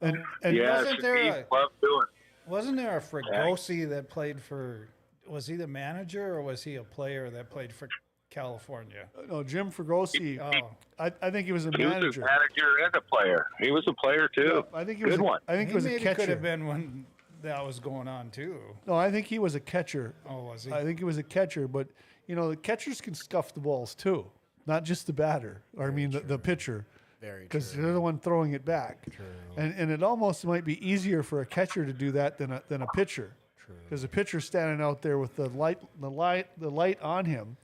and 0.03 0.23
and 0.43 0.55
Yeah, 0.55 0.77
Wasn't 0.81 1.01
there 1.01 1.15
a- 1.17 1.45
loved 1.55 1.73
doing. 1.81 2.05
Wasn't 2.47 2.77
there 2.77 2.97
a 2.97 3.01
Fregosi 3.01 3.87
that 3.89 4.09
played 4.09 4.41
for? 4.41 4.89
Was 5.27 5.47
he 5.47 5.55
the 5.55 5.67
manager 5.67 6.35
or 6.35 6.41
was 6.41 6.63
he 6.63 6.75
a 6.75 6.83
player 6.83 7.29
that 7.29 7.49
played 7.49 7.71
for 7.73 7.87
California? 8.29 9.05
Uh, 9.17 9.21
no 9.29 9.43
Jim 9.43 9.71
Fregosi, 9.71 10.39
Oh, 10.39 10.75
I, 10.99 11.11
I 11.21 11.29
think 11.31 11.45
he 11.45 11.53
was 11.53 11.65
a 11.65 11.71
He 11.75 11.85
was 11.85 11.93
a 11.95 11.99
manager. 11.99 12.21
manager 12.21 12.83
and 12.85 12.95
a 12.95 13.01
player. 13.01 13.45
He 13.59 13.71
was 13.71 13.85
a 13.87 13.93
player 13.93 14.27
too. 14.27 14.65
I 14.73 14.83
think 14.83 14.97
he 14.97 15.05
was 15.05 15.13
Good 15.15 15.21
a, 15.21 15.23
one. 15.23 15.39
I 15.47 15.55
think 15.55 15.69
he 15.69 15.75
was 15.75 15.85
a 15.85 15.97
catcher. 15.99 16.15
could 16.15 16.29
have 16.29 16.41
been 16.41 16.65
when 16.67 17.05
that 17.41 17.65
was 17.65 17.79
going 17.79 18.07
on 18.07 18.29
too. 18.31 18.57
No, 18.85 18.95
I 18.95 19.09
think 19.11 19.27
he 19.27 19.39
was 19.39 19.55
a 19.55 19.59
catcher. 19.59 20.13
Oh, 20.29 20.43
was 20.43 20.65
he? 20.65 20.71
I 20.73 20.83
think 20.83 20.99
he 20.99 21.05
was 21.05 21.17
a 21.17 21.23
catcher, 21.23 21.67
but 21.67 21.87
you 22.27 22.35
know 22.35 22.49
the 22.49 22.57
catchers 22.57 22.99
can 22.99 23.13
scuff 23.13 23.53
the 23.53 23.59
balls 23.61 23.95
too, 23.95 24.25
not 24.65 24.83
just 24.83 25.07
the 25.07 25.13
batter. 25.13 25.61
Or 25.77 25.87
I 25.87 25.91
mean 25.91 26.11
the, 26.11 26.19
the 26.19 26.37
pitcher, 26.39 26.85
very 27.23 27.43
because 27.43 27.71
true. 27.71 27.81
they're 27.81 27.93
the 27.93 28.01
one 28.01 28.19
throwing 28.19 28.51
it 28.53 28.65
back. 28.65 29.07
And 29.55 29.73
and 29.77 29.89
it 29.89 30.03
almost 30.03 30.45
might 30.45 30.65
be 30.65 30.77
easier 30.87 31.23
for 31.23 31.41
a 31.41 31.45
catcher 31.45 31.85
to 31.85 31.93
do 31.93 32.11
that 32.11 32.37
than 32.37 32.51
a 32.51 32.61
than 32.67 32.81
a 32.81 32.87
pitcher, 32.87 33.33
because 33.83 34.01
the 34.01 34.07
pitcher's 34.07 34.45
standing 34.45 34.83
out 34.85 35.01
there 35.01 35.17
with 35.17 35.35
the 35.35 35.47
light 35.49 35.79
the 36.01 36.09
light 36.09 36.47
the 36.59 36.69
light 36.69 37.01
on 37.01 37.23
him, 37.25 37.55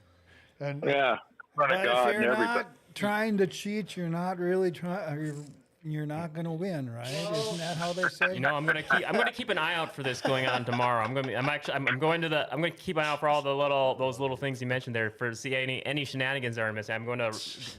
and 0.60 0.82
Yeah, 0.86 1.16
front 1.54 1.72
but 1.72 1.84
God 1.84 2.08
if 2.08 2.14
you're 2.20 2.32
everything. 2.32 2.44
not 2.54 2.66
trying 2.94 3.36
to 3.38 3.46
cheat, 3.46 3.96
you're 3.96 4.08
not 4.08 4.38
really 4.38 4.70
trying. 4.70 5.44
You're, 5.82 5.92
you're 5.92 6.06
not 6.06 6.34
going 6.34 6.44
to 6.44 6.52
win, 6.52 6.90
right? 6.90 7.08
Isn't 7.08 7.58
that 7.58 7.76
how 7.76 7.92
they 7.92 8.02
say? 8.08 8.34
you 8.34 8.40
know, 8.40 8.54
I'm 8.54 8.66
gonna 8.66 8.82
keep 8.82 9.08
I'm 9.08 9.14
gonna 9.14 9.32
keep 9.32 9.48
an 9.48 9.58
eye 9.58 9.74
out 9.74 9.94
for 9.94 10.02
this 10.02 10.20
going 10.20 10.46
on 10.46 10.64
tomorrow. 10.64 11.02
I'm 11.02 11.14
gonna 11.14 11.28
be, 11.28 11.36
I'm 11.36 11.48
actually 11.48 11.74
I'm, 11.74 11.88
I'm 11.88 11.98
going 11.98 12.20
to 12.20 12.28
the 12.28 12.52
I'm 12.52 12.60
gonna 12.60 12.70
keep 12.70 12.96
an 12.96 13.04
eye 13.04 13.08
out 13.08 13.20
for 13.20 13.28
all 13.28 13.40
the 13.40 13.54
little 13.54 13.94
those 13.94 14.20
little 14.20 14.36
things 14.36 14.60
you 14.60 14.66
mentioned 14.66 14.94
there 14.94 15.10
for 15.10 15.30
to 15.30 15.36
see 15.36 15.56
any 15.56 15.84
any 15.86 16.04
shenanigans 16.04 16.56
that 16.56 16.62
are 16.62 16.72
missing. 16.72 16.94
I'm 16.94 17.04
going 17.04 17.18
to 17.18 17.32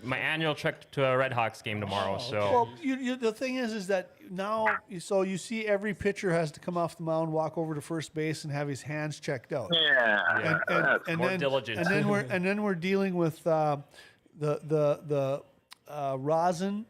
my 0.03 0.17
annual 0.17 0.55
trek 0.55 0.89
to 0.91 1.05
a 1.05 1.15
Red 1.17 1.31
Hawks 1.31 1.61
game 1.61 1.79
tomorrow. 1.79 2.17
So 2.17 2.39
Well, 2.39 2.69
you, 2.81 2.95
you, 2.95 3.15
the 3.15 3.33
thing 3.33 3.55
is, 3.55 3.73
is 3.73 3.87
that 3.87 4.11
now, 4.31 4.77
so 4.99 5.21
you 5.21 5.37
see 5.37 5.67
every 5.67 5.93
pitcher 5.93 6.31
has 6.31 6.51
to 6.53 6.59
come 6.59 6.77
off 6.77 6.97
the 6.97 7.03
mound, 7.03 7.31
walk 7.31 7.57
over 7.57 7.75
to 7.75 7.81
first 7.81 8.13
base, 8.13 8.45
and 8.45 8.53
have 8.53 8.67
his 8.67 8.81
hands 8.81 9.19
checked 9.19 9.53
out. 9.53 9.69
Yeah, 9.71 10.19
and, 10.29 10.45
and, 10.45 10.85
that's 10.85 11.07
and 11.07 11.17
more 11.17 11.29
then, 11.29 11.39
diligent. 11.39 11.79
And 11.79 11.87
then 11.87 12.07
we're 12.07 12.19
and 12.29 12.45
then 12.45 12.63
we're 12.63 12.75
dealing 12.75 13.13
with 13.15 13.45
uh, 13.45 13.77
the 14.39 14.59
the 14.63 15.01
the 15.05 15.43
uh, 15.87 16.17
rosin. 16.19 16.85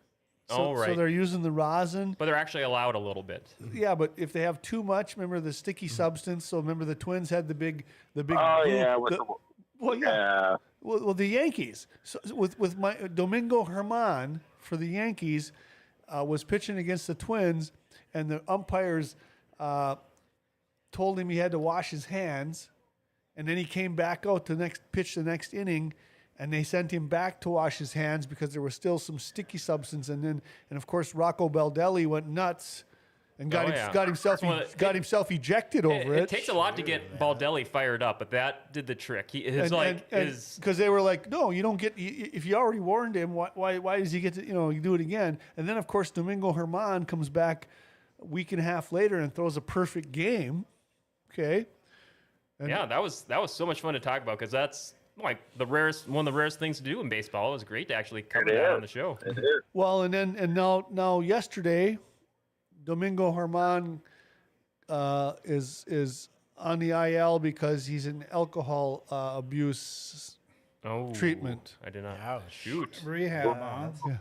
So, 0.51 0.75
Oh, 0.77 0.85
so 0.85 0.95
they're 0.95 1.07
using 1.07 1.41
the 1.43 1.51
rosin. 1.51 2.15
but 2.17 2.25
they're 2.25 2.35
actually 2.35 2.63
allowed 2.63 2.95
a 2.95 2.99
little 2.99 3.23
bit. 3.23 3.45
Yeah, 3.73 3.95
but 3.95 4.11
if 4.17 4.33
they 4.33 4.41
have 4.41 4.61
too 4.61 4.83
much, 4.83 5.15
remember 5.15 5.39
the 5.39 5.53
sticky 5.53 5.87
substance. 5.87 6.45
So 6.45 6.57
remember 6.57 6.85
the 6.85 6.95
Twins 6.95 7.29
had 7.29 7.47
the 7.47 7.55
big 7.55 7.85
the 8.15 8.23
big. 8.23 8.37
Oh 8.39 8.61
goo- 8.65 8.71
yeah, 8.71 8.95
with 8.97 9.11
the- 9.11 9.17
the, 9.17 9.33
well, 9.79 9.95
yeah. 9.95 10.07
yeah. 10.09 10.55
Well, 10.81 11.05
well, 11.05 11.13
the 11.13 11.27
Yankees 11.27 11.87
so, 12.03 12.19
with 12.33 12.59
with 12.59 12.77
my 12.77 12.93
Domingo 13.13 13.63
Germán 13.65 14.41
for 14.59 14.77
the 14.77 14.87
Yankees 14.87 15.51
uh, 16.09 16.23
was 16.25 16.43
pitching 16.43 16.77
against 16.77 17.07
the 17.07 17.15
Twins, 17.15 17.71
and 18.13 18.29
the 18.29 18.41
umpires 18.47 19.15
uh, 19.59 19.95
told 20.91 21.17
him 21.19 21.29
he 21.29 21.37
had 21.37 21.51
to 21.51 21.59
wash 21.59 21.89
his 21.91 22.05
hands, 22.05 22.69
and 23.37 23.47
then 23.47 23.57
he 23.57 23.63
came 23.63 23.95
back 23.95 24.25
out 24.27 24.45
to 24.47 24.55
next 24.55 24.81
pitch 24.91 25.15
the 25.15 25.23
next 25.23 25.53
inning, 25.53 25.93
and 26.39 26.51
they 26.51 26.63
sent 26.63 26.91
him 26.91 27.07
back 27.07 27.39
to 27.41 27.49
wash 27.49 27.77
his 27.77 27.93
hands 27.93 28.25
because 28.25 28.51
there 28.53 28.61
was 28.61 28.73
still 28.75 28.97
some 28.99 29.19
sticky 29.19 29.57
substance, 29.57 30.09
and 30.09 30.23
then 30.23 30.41
and 30.69 30.77
of 30.77 30.87
course 30.87 31.13
Rocco 31.15 31.49
Baldelli 31.49 32.05
went 32.07 32.27
nuts. 32.27 32.83
And 33.39 33.49
got, 33.49 33.65
Oh, 33.65 33.69
him, 33.69 33.73
yeah. 33.73 33.91
got 33.91 34.05
himself 34.07 34.43
Well, 34.43 34.59
it- 34.59 34.75
got 34.77 34.93
himself 34.93 35.31
ejected 35.31 35.83
It, 35.83 35.87
over 35.87 36.13
it. 36.13 36.23
it 36.23 36.29
takes 36.29 36.49
a 36.49 36.53
lot 36.53 36.75
to 36.75 36.83
get 36.83 37.17
Baldelli 37.17 37.65
fired 37.65 38.03
up, 38.03 38.19
but 38.19 38.29
that 38.31 38.71
did 38.71 38.85
the 38.85 38.93
trick. 38.93 39.31
He 39.31 39.41
his 39.41 39.71
like 39.71 40.07
his 40.11 40.57
because 40.57 40.77
they 40.77 40.89
were 40.89 41.01
like, 41.01 41.27
no, 41.31 41.49
you 41.49 41.63
don't 41.63 41.77
get 41.77 41.93
if 41.97 42.45
you 42.45 42.53
already 42.55 42.81
warned 42.81 43.15
him. 43.15 43.33
Why, 43.33 43.49
why 43.55 43.77
why 43.79 43.97
does 43.99 44.11
he 44.11 44.19
get 44.19 44.35
to 44.35 44.45
you 44.45 44.53
know 44.53 44.69
you 44.69 44.79
do 44.79 44.93
it 44.93 45.01
again? 45.01 45.39
And 45.57 45.67
then 45.67 45.77
of 45.77 45.87
course 45.87 46.11
Domingo 46.11 46.51
Germán 46.53 47.07
comes 47.07 47.29
back 47.29 47.67
a 48.21 48.25
week 48.25 48.51
and 48.51 48.61
a 48.61 48.63
half 48.63 48.91
later 48.91 49.17
and 49.17 49.33
throws 49.33 49.57
a 49.57 49.61
perfect 49.61 50.11
game. 50.11 50.65
Okay, 51.31 51.65
yeah, 52.63 52.85
that 52.85 53.01
was 53.01 53.23
that 53.23 53.41
was 53.41 53.51
so 53.51 53.65
much 53.65 53.81
fun 53.81 53.95
to 53.95 53.99
talk 53.99 54.21
about 54.21 54.37
because 54.37 54.51
that's 54.51 54.93
like 55.23 55.39
the 55.57 55.65
rarest 55.65 56.07
one 56.09 56.27
of 56.27 56.33
the 56.33 56.37
rarest 56.37 56.59
things 56.59 56.77
to 56.77 56.83
do 56.83 56.99
in 57.01 57.09
baseball. 57.09 57.49
It 57.49 57.53
was 57.53 57.63
great 57.63 57.87
to 57.89 57.93
actually 57.95 58.21
cover 58.23 58.49
It 58.49 58.53
that 58.55 58.71
is. 58.71 58.75
on 58.75 58.81
the 58.81 58.87
show. 58.87 59.17
Well 59.73 60.01
and 60.03 60.13
then 60.13 60.35
and 60.37 60.53
now 60.53 60.85
now 60.91 61.19
yesterday, 61.21 61.97
Domingo 62.83 63.31
Germán 63.31 63.99
uh, 64.89 65.33
is 65.43 65.85
is 65.87 66.29
on 66.57 66.79
the 66.79 66.91
IL 66.91 67.39
because 67.39 67.85
he's 67.85 68.05
in 68.07 68.25
alcohol 68.31 69.03
uh, 69.09 69.33
abuse. 69.37 70.37
Oh, 70.83 71.11
Treatment. 71.13 71.75
I 71.85 71.89
did 71.91 72.03
not 72.03 72.19
Ouch. 72.19 72.41
shoot. 72.49 73.01
Rehab, 73.05 73.55
huh? 73.55 73.89
Yeah, 74.07 74.17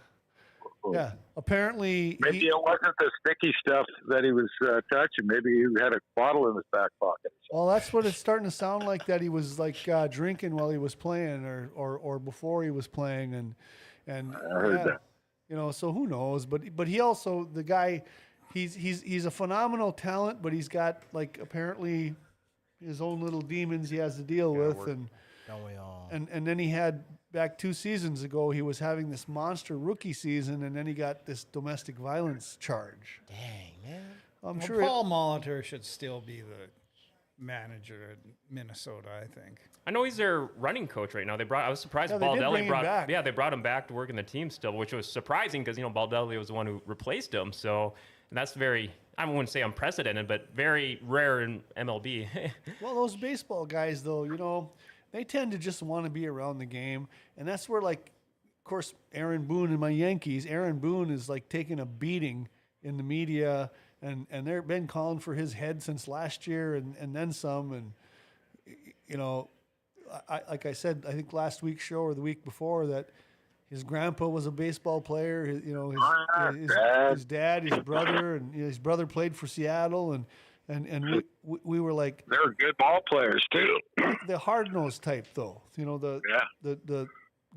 apparently 1.37 2.19
Maybe 2.21 2.41
he- 2.41 2.47
it 2.49 2.55
wasn't 2.63 2.95
the 2.99 3.11
sticky 3.21 3.55
stuff 3.67 3.87
that 4.09 4.25
he 4.25 4.33
was 4.33 4.49
uh, 4.63 4.81
touching. 4.93 5.27
Maybe 5.27 5.51
he 5.53 5.67
had 5.83 5.93
a 5.93 6.01
bottle 6.17 6.49
in 6.49 6.57
his 6.57 6.65
back 6.73 6.91
pocket. 7.01 7.33
Well, 7.51 7.67
that's 7.67 7.93
what 7.93 8.07
it's 8.07 8.19
starting 8.19 8.45
to 8.45 8.51
sound 8.51 8.85
like. 8.85 9.07
That 9.07 9.21
he 9.21 9.29
was 9.29 9.59
like 9.59 9.89
uh, 9.89 10.07
drinking 10.07 10.55
while 10.55 10.71
he 10.71 10.79
was 10.79 10.95
playing, 10.95 11.45
or, 11.45 11.71
or 11.75 11.99
or 11.99 12.19
before 12.19 12.63
he 12.65 12.71
was 12.71 12.87
playing, 12.87 13.35
and 13.35 13.55
and 14.07 14.35
heard 14.35 14.79
yeah, 14.79 14.85
that. 14.85 15.03
you 15.49 15.57
know. 15.57 15.71
So 15.71 15.93
who 15.93 16.07
knows? 16.07 16.47
But 16.47 16.77
but 16.77 16.89
he 16.89 17.01
also 17.01 17.49
the 17.53 17.63
guy, 17.63 18.03
he's 18.55 18.75
he's 18.75 19.03
he's 19.03 19.25
a 19.25 19.31
phenomenal 19.31 19.93
talent, 19.93 20.43
but 20.43 20.53
he's 20.53 20.69
got 20.69 21.03
like 21.13 21.39
apparently 21.43 22.15
his 22.85 23.01
own 23.01 23.21
little 23.21 23.43
demons 23.43 23.91
he 23.91 23.97
has 23.99 24.17
to 24.17 24.23
deal 24.23 24.55
with, 24.55 24.87
and 24.87 25.09
Don't 25.47 25.65
we 25.65 25.77
all? 25.77 26.09
and 26.13 26.29
and 26.31 26.47
then 26.47 26.59
he 26.59 26.69
had 26.69 27.05
back 27.33 27.59
two 27.59 27.73
seasons 27.73 28.23
ago 28.23 28.51
he 28.51 28.63
was 28.63 28.79
having 28.79 29.11
this 29.11 29.29
monster 29.29 29.79
rookie 29.79 30.13
season, 30.13 30.63
and 30.63 30.75
then 30.75 30.87
he 30.87 30.95
got 30.95 31.27
this 31.27 31.45
domestic 31.45 31.97
violence 31.97 32.57
charge. 32.61 33.21
Dang, 33.29 33.73
man. 33.85 34.03
I'm 34.43 34.59
Well, 34.59 34.67
sure. 34.67 34.81
it- 34.81 34.87
Paul 34.87 35.05
Molitor 35.05 35.63
should 35.63 35.85
still 35.85 36.21
be 36.21 36.41
the 36.41 36.69
manager 37.39 38.11
at 38.13 38.19
Minnesota, 38.51 39.09
I 39.23 39.27
think. 39.27 39.59
I 39.87 39.91
know 39.91 40.05
he's 40.05 40.17
their 40.17 40.43
running 40.59 40.87
coach 40.87 41.15
right 41.15 41.27
now. 41.27 41.37
They 41.37 41.45
brought. 41.45 41.65
I 41.65 41.71
was 41.71 41.81
surprised 41.81 42.13
Yeah, 42.13 42.19
they 42.19 42.27
Baldelli 42.27 42.53
bring 42.53 42.69
brought. 42.69 42.83
back. 42.85 43.09
Yeah, 43.09 43.23
they 43.23 43.31
brought 43.31 43.53
him 43.53 43.63
back 43.63 43.89
to 43.89 43.95
work 43.95 44.11
in 44.11 44.17
the 44.17 44.23
team 44.23 44.51
still, 44.51 44.73
which 44.77 44.93
was 44.93 45.11
surprising 45.11 45.63
because 45.65 45.79
you 45.79 45.83
know 45.83 45.91
Baldelli 45.91 46.37
was 46.39 46.49
the 46.49 46.55
one 46.55 46.67
who 46.67 46.83
replaced 46.87 47.35
him. 47.35 47.53
So 47.53 47.95
and 48.31 48.37
that's 48.37 48.53
very. 48.53 48.93
I 49.19 49.25
wouldn't 49.27 49.49
say 49.51 49.61
unprecedented, 49.63 50.29
but 50.29 50.49
very 50.55 50.99
rare 51.03 51.43
in 51.43 51.63
MLB. 51.77 52.27
Well, 52.81 52.95
those 52.95 53.17
baseball 53.17 53.67
guys, 53.67 54.03
though, 54.03 54.25
you 54.25 54.37
know, 54.39 54.71
they 55.13 55.25
tend 55.25 55.53
to 55.53 55.59
just 55.59 55.83
want 55.83 56.05
to 56.05 56.11
be 56.11 56.27
around 56.27 56.59
the 56.59 56.67
game, 56.67 57.09
and 57.37 57.47
that's 57.47 57.69
where, 57.69 57.81
like, 57.81 58.11
of 58.59 58.65
course, 58.65 58.95
Aaron 59.13 59.43
Boone 59.43 59.71
and 59.71 59.81
my 59.81 59.91
Yankees. 59.91 60.47
Aaron 60.47 60.79
Boone 60.79 61.11
is 61.11 61.29
like 61.29 61.49
taking 61.49 61.81
a 61.81 61.87
beating 61.87 62.49
in 62.83 62.97
the 62.97 63.03
media, 63.03 63.71
and 64.03 64.27
and 64.31 64.47
they've 64.47 64.67
been 64.67 64.87
calling 64.87 65.19
for 65.19 65.35
his 65.35 65.53
head 65.53 65.83
since 65.83 66.07
last 66.07 66.47
year, 66.47 66.75
and 66.77 66.95
and 67.01 67.15
then 67.15 67.33
some, 67.33 67.73
and 67.73 67.93
you 69.07 69.17
know, 69.17 69.49
I, 70.29 70.41
like 70.49 70.67
I 70.67 70.73
said, 70.73 71.05
I 71.09 71.13
think 71.13 71.33
last 71.33 71.63
week's 71.63 71.83
show 71.83 72.01
or 72.01 72.15
the 72.15 72.23
week 72.23 72.45
before 72.45 72.87
that. 72.87 73.11
His 73.69 73.85
grandpa 73.85 74.27
was 74.27 74.47
a 74.47 74.51
baseball 74.51 75.01
player. 75.01 75.47
His, 75.47 75.65
you 75.65 75.73
know, 75.73 75.91
his, 75.93 76.01
his, 76.59 76.69
Dad. 76.71 77.13
his 77.13 77.25
dad, 77.25 77.63
his 77.63 77.79
brother, 77.85 78.35
and 78.35 78.53
his 78.53 78.81
brother 78.81 79.07
played 79.07 79.37
for 79.37 79.47
Seattle, 79.47 80.13
and 80.13 80.27
and 80.71 80.87
and 80.87 81.05
we, 81.05 81.23
we, 81.43 81.59
we 81.65 81.81
were 81.81 81.93
like, 81.93 82.25
They're 82.29 82.53
good 82.59 82.77
ball 82.79 83.01
players 83.09 83.45
too. 83.53 83.79
the 84.27 84.39
hard 84.39 84.73
nosed 84.73 85.03
type 85.03 85.27
though. 85.35 85.61
You 85.77 85.85
know 85.85 85.99
the 85.99 86.21
Yeah. 86.29 86.45
the 86.63 86.79
the 86.85 87.07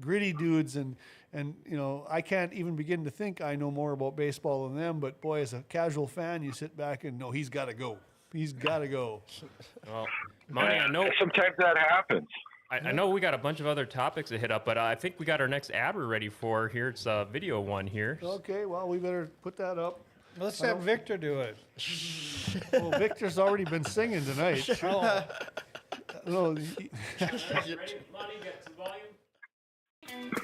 gritty 0.02 0.34
dudes 0.34 0.76
and 0.76 0.96
and 1.32 1.56
you 1.70 1.78
know 1.78 2.06
I 2.10 2.22
can't 2.22 2.52
even 2.54 2.76
begin 2.76 3.04
to 3.06 3.12
think 3.12 3.42
I 3.42 3.56
know 3.56 3.70
more 3.72 3.92
about 3.92 4.16
baseball 4.16 4.68
than 4.68 4.78
them. 4.78 5.00
But 5.00 5.22
boy, 5.22 5.42
as 5.42 5.54
a 5.54 5.62
casual 5.70 6.08
fan, 6.08 6.42
you 6.44 6.52
sit 6.52 6.76
back 6.76 7.04
and 7.04 7.18
know 7.18 7.32
he's 7.32 7.50
got 7.50 7.66
to 7.66 7.74
go. 7.74 7.98
He's 8.34 8.52
got 8.54 8.80
to 8.80 8.88
go. 8.88 9.22
well, 9.88 10.08
Monty, 10.50 10.76
I 10.76 10.88
know. 10.90 11.08
Sometimes 11.20 11.54
that 11.60 11.78
happens. 11.78 12.28
I, 12.72 12.80
I 12.90 12.92
know 12.92 13.10
we 13.10 13.22
got 13.22 13.36
a 13.36 13.38
bunch 13.38 13.60
of 13.60 13.68
other 13.68 13.86
topics 13.86 14.32
to 14.32 14.40
hit 14.40 14.50
up, 14.50 14.66
but 14.66 14.80
uh, 14.80 14.84
I 14.84 14.96
think 14.96 15.20
we 15.20 15.26
got 15.28 15.40
our 15.40 15.48
next 15.48 15.70
ad 15.70 15.96
we're 15.96 16.08
ready 16.08 16.30
for 16.30 16.68
here. 16.68 16.90
It's 16.90 17.06
a 17.06 17.28
video 17.32 17.62
one 17.62 17.86
here. 17.86 18.18
Okay, 18.24 18.66
well 18.66 18.88
we 18.88 18.98
better 18.98 19.30
put 19.44 19.56
that 19.58 19.78
up. 19.78 20.02
Let's 20.40 20.60
have 20.62 20.80
Victor 20.80 21.18
do 21.18 21.40
it. 21.42 21.58
Well, 22.72 22.92
Victor's 22.92 23.40
already 23.40 23.64
been 23.66 23.84
singing 23.84 24.24
tonight. 24.26 24.68
Oh, 24.84 25.24
No, 26.28 26.56
he- 26.56 26.90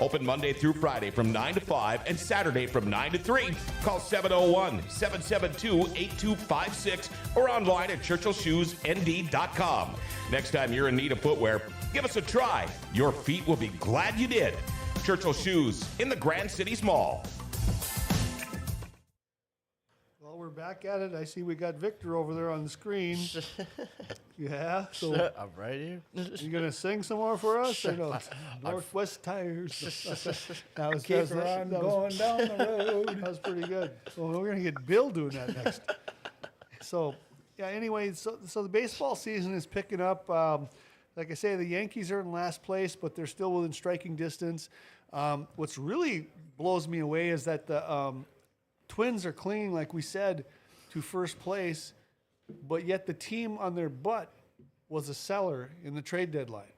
Open 0.00 0.24
Monday 0.24 0.52
through 0.52 0.74
Friday 0.74 1.10
from 1.10 1.32
9 1.32 1.54
to 1.54 1.60
5 1.60 2.02
and 2.06 2.18
Saturday 2.18 2.66
from 2.66 2.88
9 2.88 3.12
to 3.12 3.18
3. 3.18 3.50
Call 3.82 4.00
701 4.00 4.82
772 4.88 5.92
8256 5.96 7.10
or 7.36 7.50
online 7.50 7.90
at 7.90 8.00
churchillshoesnd.com. 8.00 9.94
Next 10.30 10.50
time 10.50 10.72
you're 10.72 10.88
in 10.88 10.96
need 10.96 11.12
of 11.12 11.20
footwear, 11.20 11.62
give 11.92 12.04
us 12.04 12.16
a 12.16 12.22
try. 12.22 12.66
Your 12.92 13.12
feet 13.12 13.46
will 13.46 13.56
be 13.56 13.68
glad 13.68 14.18
you 14.18 14.26
did. 14.26 14.54
Churchill 15.04 15.32
Shoes 15.32 15.88
in 15.98 16.08
the 16.08 16.16
Grand 16.16 16.50
Cities 16.50 16.82
Mall. 16.82 17.24
We're 20.48 20.54
back 20.54 20.86
at 20.86 21.02
it. 21.02 21.14
I 21.14 21.24
see 21.24 21.42
we 21.42 21.54
got 21.54 21.74
Victor 21.74 22.16
over 22.16 22.34
there 22.34 22.50
on 22.50 22.64
the 22.64 22.70
screen. 22.70 23.18
Yeah. 24.40 24.86
So 24.92 25.32
I'm 25.36 25.50
right 25.56 25.74
here. 25.74 26.02
you 26.36 26.52
gonna 26.52 26.70
sing 26.70 27.02
some 27.02 27.16
more 27.18 27.36
for 27.36 27.58
us? 27.58 27.84
Or 27.84 27.90
no? 27.90 28.16
Northwest 28.62 29.24
Tires. 29.24 29.80
that 30.76 30.94
was, 30.94 31.02
keep 31.02 31.16
that 31.16 31.20
was, 31.22 31.30
her 31.30 31.42
on 31.42 31.70
that 31.70 31.82
was- 31.82 32.16
going 32.16 32.16
down 32.16 32.56
the 32.56 32.64
road. 32.64 33.08
That 33.18 33.28
was 33.30 33.38
pretty 33.40 33.66
good. 33.66 33.90
Well, 34.16 34.40
we're 34.40 34.50
gonna 34.50 34.60
get 34.60 34.86
Bill 34.86 35.10
doing 35.10 35.30
that 35.30 35.56
next. 35.56 35.80
So, 36.80 37.16
yeah. 37.58 37.66
Anyway, 37.66 38.12
so 38.12 38.38
so 38.46 38.62
the 38.62 38.68
baseball 38.68 39.16
season 39.16 39.54
is 39.54 39.66
picking 39.66 40.00
up. 40.00 40.30
Um, 40.30 40.68
like 41.16 41.32
I 41.32 41.34
say, 41.34 41.56
the 41.56 41.64
Yankees 41.64 42.12
are 42.12 42.20
in 42.20 42.30
last 42.30 42.62
place, 42.62 42.94
but 42.94 43.16
they're 43.16 43.26
still 43.26 43.52
within 43.52 43.72
striking 43.72 44.14
distance. 44.14 44.70
Um, 45.12 45.48
what's 45.56 45.78
really 45.78 46.28
blows 46.56 46.86
me 46.86 47.00
away 47.00 47.30
is 47.30 47.44
that 47.46 47.66
the 47.66 47.92
um, 47.92 48.24
Twins 48.88 49.24
are 49.26 49.32
clinging, 49.32 49.72
like 49.72 49.94
we 49.94 50.02
said, 50.02 50.44
to 50.90 51.00
first 51.00 51.38
place, 51.38 51.92
but 52.66 52.84
yet 52.84 53.06
the 53.06 53.12
team 53.12 53.58
on 53.58 53.74
their 53.74 53.88
butt 53.88 54.32
was 54.88 55.08
a 55.08 55.14
seller 55.14 55.70
in 55.84 55.94
the 55.94 56.02
trade 56.02 56.30
deadline. 56.30 56.72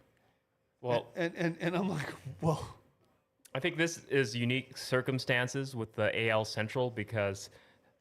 Well, 0.82 1.06
And 1.14 1.32
and 1.36 1.56
and 1.60 1.76
I'm 1.76 1.88
like, 1.88 2.12
well, 2.40 2.76
I 3.54 3.60
think 3.60 3.76
this 3.76 4.00
is 4.10 4.34
unique 4.34 4.76
circumstances 4.76 5.74
with 5.76 5.94
the 5.94 6.28
AL 6.28 6.44
Central 6.46 6.90
because, 6.90 7.50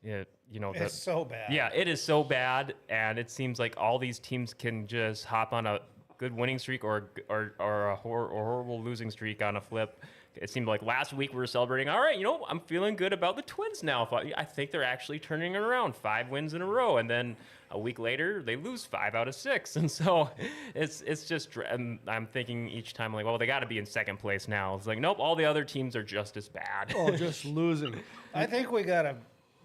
you 0.01 0.11
know, 0.11 0.25
you 0.51 0.59
know 0.59 0.73
the, 0.73 0.85
It's 0.85 0.93
so 0.93 1.25
bad. 1.25 1.51
Yeah, 1.51 1.69
it 1.73 1.87
is 1.87 2.01
so 2.01 2.23
bad, 2.23 2.73
and 2.89 3.19
it 3.19 3.29
seems 3.29 3.59
like 3.59 3.75
all 3.77 3.99
these 3.99 4.17
teams 4.17 4.53
can 4.53 4.87
just 4.87 5.25
hop 5.25 5.53
on 5.53 5.67
a 5.67 5.79
good 6.17 6.33
winning 6.33 6.57
streak 6.57 6.83
or 6.83 7.09
or, 7.29 7.53
or 7.59 7.89
a 7.89 7.95
hor- 7.95 8.27
or 8.27 8.45
horrible 8.45 8.81
losing 8.81 9.11
streak 9.11 9.41
on 9.41 9.57
a 9.57 9.61
flip. 9.61 10.03
It 10.41 10.49
seemed 10.49 10.67
like 10.67 10.81
last 10.81 11.11
week 11.13 11.31
we 11.31 11.37
were 11.37 11.47
celebrating. 11.47 11.89
All 11.89 11.99
right, 11.99 12.17
you 12.17 12.23
know, 12.23 12.45
I'm 12.47 12.61
feeling 12.61 12.95
good 12.95 13.11
about 13.11 13.35
the 13.35 13.41
Twins 13.41 13.83
now. 13.83 14.07
I, 14.11 14.31
I 14.37 14.43
think 14.45 14.71
they're 14.71 14.83
actually 14.83 15.19
turning 15.19 15.53
it 15.55 15.57
around, 15.59 15.95
five 15.95 16.29
wins 16.29 16.53
in 16.53 16.61
a 16.61 16.65
row, 16.65 16.97
and 16.97 17.09
then 17.09 17.35
a 17.71 17.77
week 17.79 17.99
later 17.99 18.41
they 18.41 18.55
lose 18.55 18.85
five 18.85 19.15
out 19.15 19.27
of 19.27 19.35
six, 19.35 19.75
and 19.75 19.91
so 19.91 20.29
it's 20.75 21.01
it's 21.01 21.25
just. 21.27 21.55
And 21.57 21.99
um, 22.07 22.13
I'm 22.13 22.25
thinking 22.25 22.69
each 22.69 22.93
time 22.93 23.13
like, 23.13 23.25
well, 23.25 23.37
they 23.37 23.47
got 23.47 23.59
to 23.59 23.65
be 23.67 23.77
in 23.79 23.85
second 23.85 24.17
place 24.17 24.47
now. 24.47 24.75
It's 24.75 24.87
like, 24.87 24.99
nope, 24.99 25.19
all 25.19 25.35
the 25.35 25.45
other 25.45 25.63
teams 25.65 25.95
are 25.95 26.03
just 26.03 26.37
as 26.37 26.47
bad. 26.47 26.93
oh, 26.95 27.11
just 27.15 27.43
losing. 27.61 27.95
I 28.33 28.45
think 28.45 28.71
we 28.71 28.83
got 28.83 29.01
to 29.03 29.15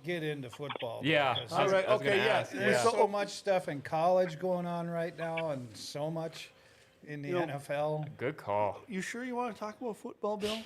get 0.05 0.23
into 0.25 0.51
football. 0.51 1.01
Yeah. 1.05 1.35
because 1.35 1.53
I 1.53 1.63
was- 1.63 1.73
All 1.73 1.79
right. 1.79 1.89
I 1.89 1.93
was 1.93 2.01
Okay. 2.03 2.17
Yeah. 2.19 2.43
There's 2.43 2.85
Yeah. 2.85 2.91
so 2.91 3.07
much 3.09 3.31
stuff 3.31 3.69
in 3.69 3.81
college 3.81 4.39
going 4.41 4.67
on 4.67 4.89
right 4.91 5.17
now, 5.17 5.51
and 5.51 5.69
so 5.75 6.11
much 6.11 6.51
in 7.09 7.23
the 7.23 7.29
You 7.29 7.35
know- 7.35 7.47
NFL. 7.47 8.07
Good 8.17 8.37
call. 8.37 8.81
You 8.89 9.01
sure 9.01 9.25
you 9.25 9.35
want 9.37 9.55
to 9.55 9.59
talk 9.61 9.81
about 9.81 9.97
football, 9.97 10.37
Bill? 10.37 10.59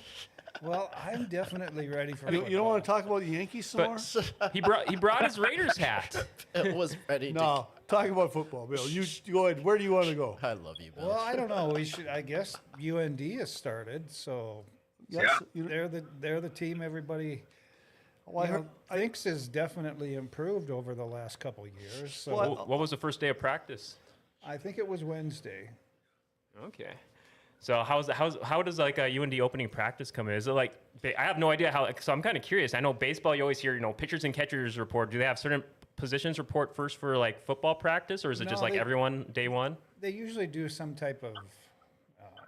Well, 0.63 0.91
I'm 0.95 1.25
definitely 1.25 1.87
ready 1.89 2.13
for. 2.13 2.31
You, 2.31 2.43
you 2.45 2.57
don't 2.57 2.65
want 2.65 2.83
to 2.83 2.87
talk 2.89 3.05
about 3.05 3.19
the 3.21 3.27
Yankees 3.27 3.67
some 3.67 3.81
more? 3.83 3.97
But 4.39 4.51
he 4.53 4.61
brought 4.61 4.89
he 4.89 4.95
brought 4.95 5.23
his 5.23 5.37
Raiders 5.37 5.77
hat. 5.77 6.15
It 6.55 6.75
was 6.75 6.97
ready 7.07 7.27
to. 7.31 7.33
No, 7.37 7.67
talk 7.87 8.07
about 8.07 8.33
football, 8.33 8.65
Bill. 8.65 8.89
You 8.89 9.03
you 9.25 9.33
go 9.33 9.45
ahead. 9.45 9.63
Where 9.63 9.77
do 9.77 9.83
you 9.83 9.91
want 9.91 10.07
to 10.07 10.15
go? 10.15 10.37
I 10.41 10.53
love 10.53 10.77
you, 10.79 10.91
Bill. 10.91 11.07
Well, 11.09 11.19
I 11.19 11.35
don't 11.35 11.47
know. 11.49 11.69
We 11.69 11.85
should. 11.85 12.07
I 12.07 12.21
guess 12.21 12.55
UND 12.83 13.19
has 13.39 13.53
started, 13.53 14.11
so 14.11 14.65
Yes, 15.07 15.41
you 15.53 15.63
they're 15.67 15.87
the 15.87 16.03
they're 16.19 16.41
the 16.41 16.49
team 16.49 16.81
everybody 16.81 17.43
well, 18.25 18.43
I 18.43 18.47
you 18.47 18.53
heard, 18.53 18.61
know, 18.91 18.97
thinks 18.97 19.23
has 19.25 19.47
definitely 19.47 20.15
improved 20.15 20.71
over 20.71 20.93
the 20.95 21.05
last 21.05 21.39
couple 21.39 21.63
of 21.65 21.69
years. 21.79 22.13
So 22.13 22.35
Well, 22.35 22.55
Wh- 22.55 22.69
What 22.69 22.79
was 22.79 22.89
the 22.89 22.97
first 22.97 23.19
day 23.19 23.29
of 23.29 23.37
practice? 23.39 23.97
I 24.45 24.57
think 24.57 24.77
it 24.79 24.87
was 24.87 25.03
Wednesday. 25.03 25.69
Okay. 26.65 26.93
So 27.59 27.83
how's 27.83 28.07
how's 28.09 28.37
how 28.41 28.61
does 28.61 28.79
like 28.79 28.97
a 28.97 29.19
UND 29.19 29.39
opening 29.41 29.67
practice 29.67 30.11
come 30.11 30.29
in? 30.29 30.35
Is 30.35 30.47
it 30.47 30.53
like 30.53 30.73
I 31.17 31.23
have 31.23 31.37
no 31.37 31.51
idea 31.51 31.71
how? 31.71 31.89
So 31.99 32.13
I'm 32.13 32.21
kind 32.21 32.37
of 32.37 32.43
curious. 32.43 32.73
I 32.73 32.79
know 32.79 32.93
baseball. 32.93 33.35
You 33.35 33.41
always 33.43 33.59
hear 33.59 33.73
you 33.73 33.81
know 33.81 33.91
pitchers 33.91 34.23
and 34.23 34.33
catchers 34.33 34.79
report. 34.79 35.11
Do 35.11 35.17
they 35.17 35.25
have 35.25 35.37
certain 35.37 35.63
positions 35.97 36.39
report 36.39 36.73
first 36.73 36.97
for 36.97 37.17
like 37.17 37.41
football 37.45 37.75
practice, 37.75 38.23
or 38.23 38.31
is 38.31 38.39
it 38.39 38.47
just 38.47 38.61
like 38.61 38.73
they- 38.73 38.79
everyone 38.79 39.25
day 39.33 39.49
one? 39.49 39.75
They 39.99 40.11
usually 40.11 40.47
do 40.47 40.69
some 40.69 40.95
type 40.95 41.21
of 41.23 41.35
um, 41.35 42.47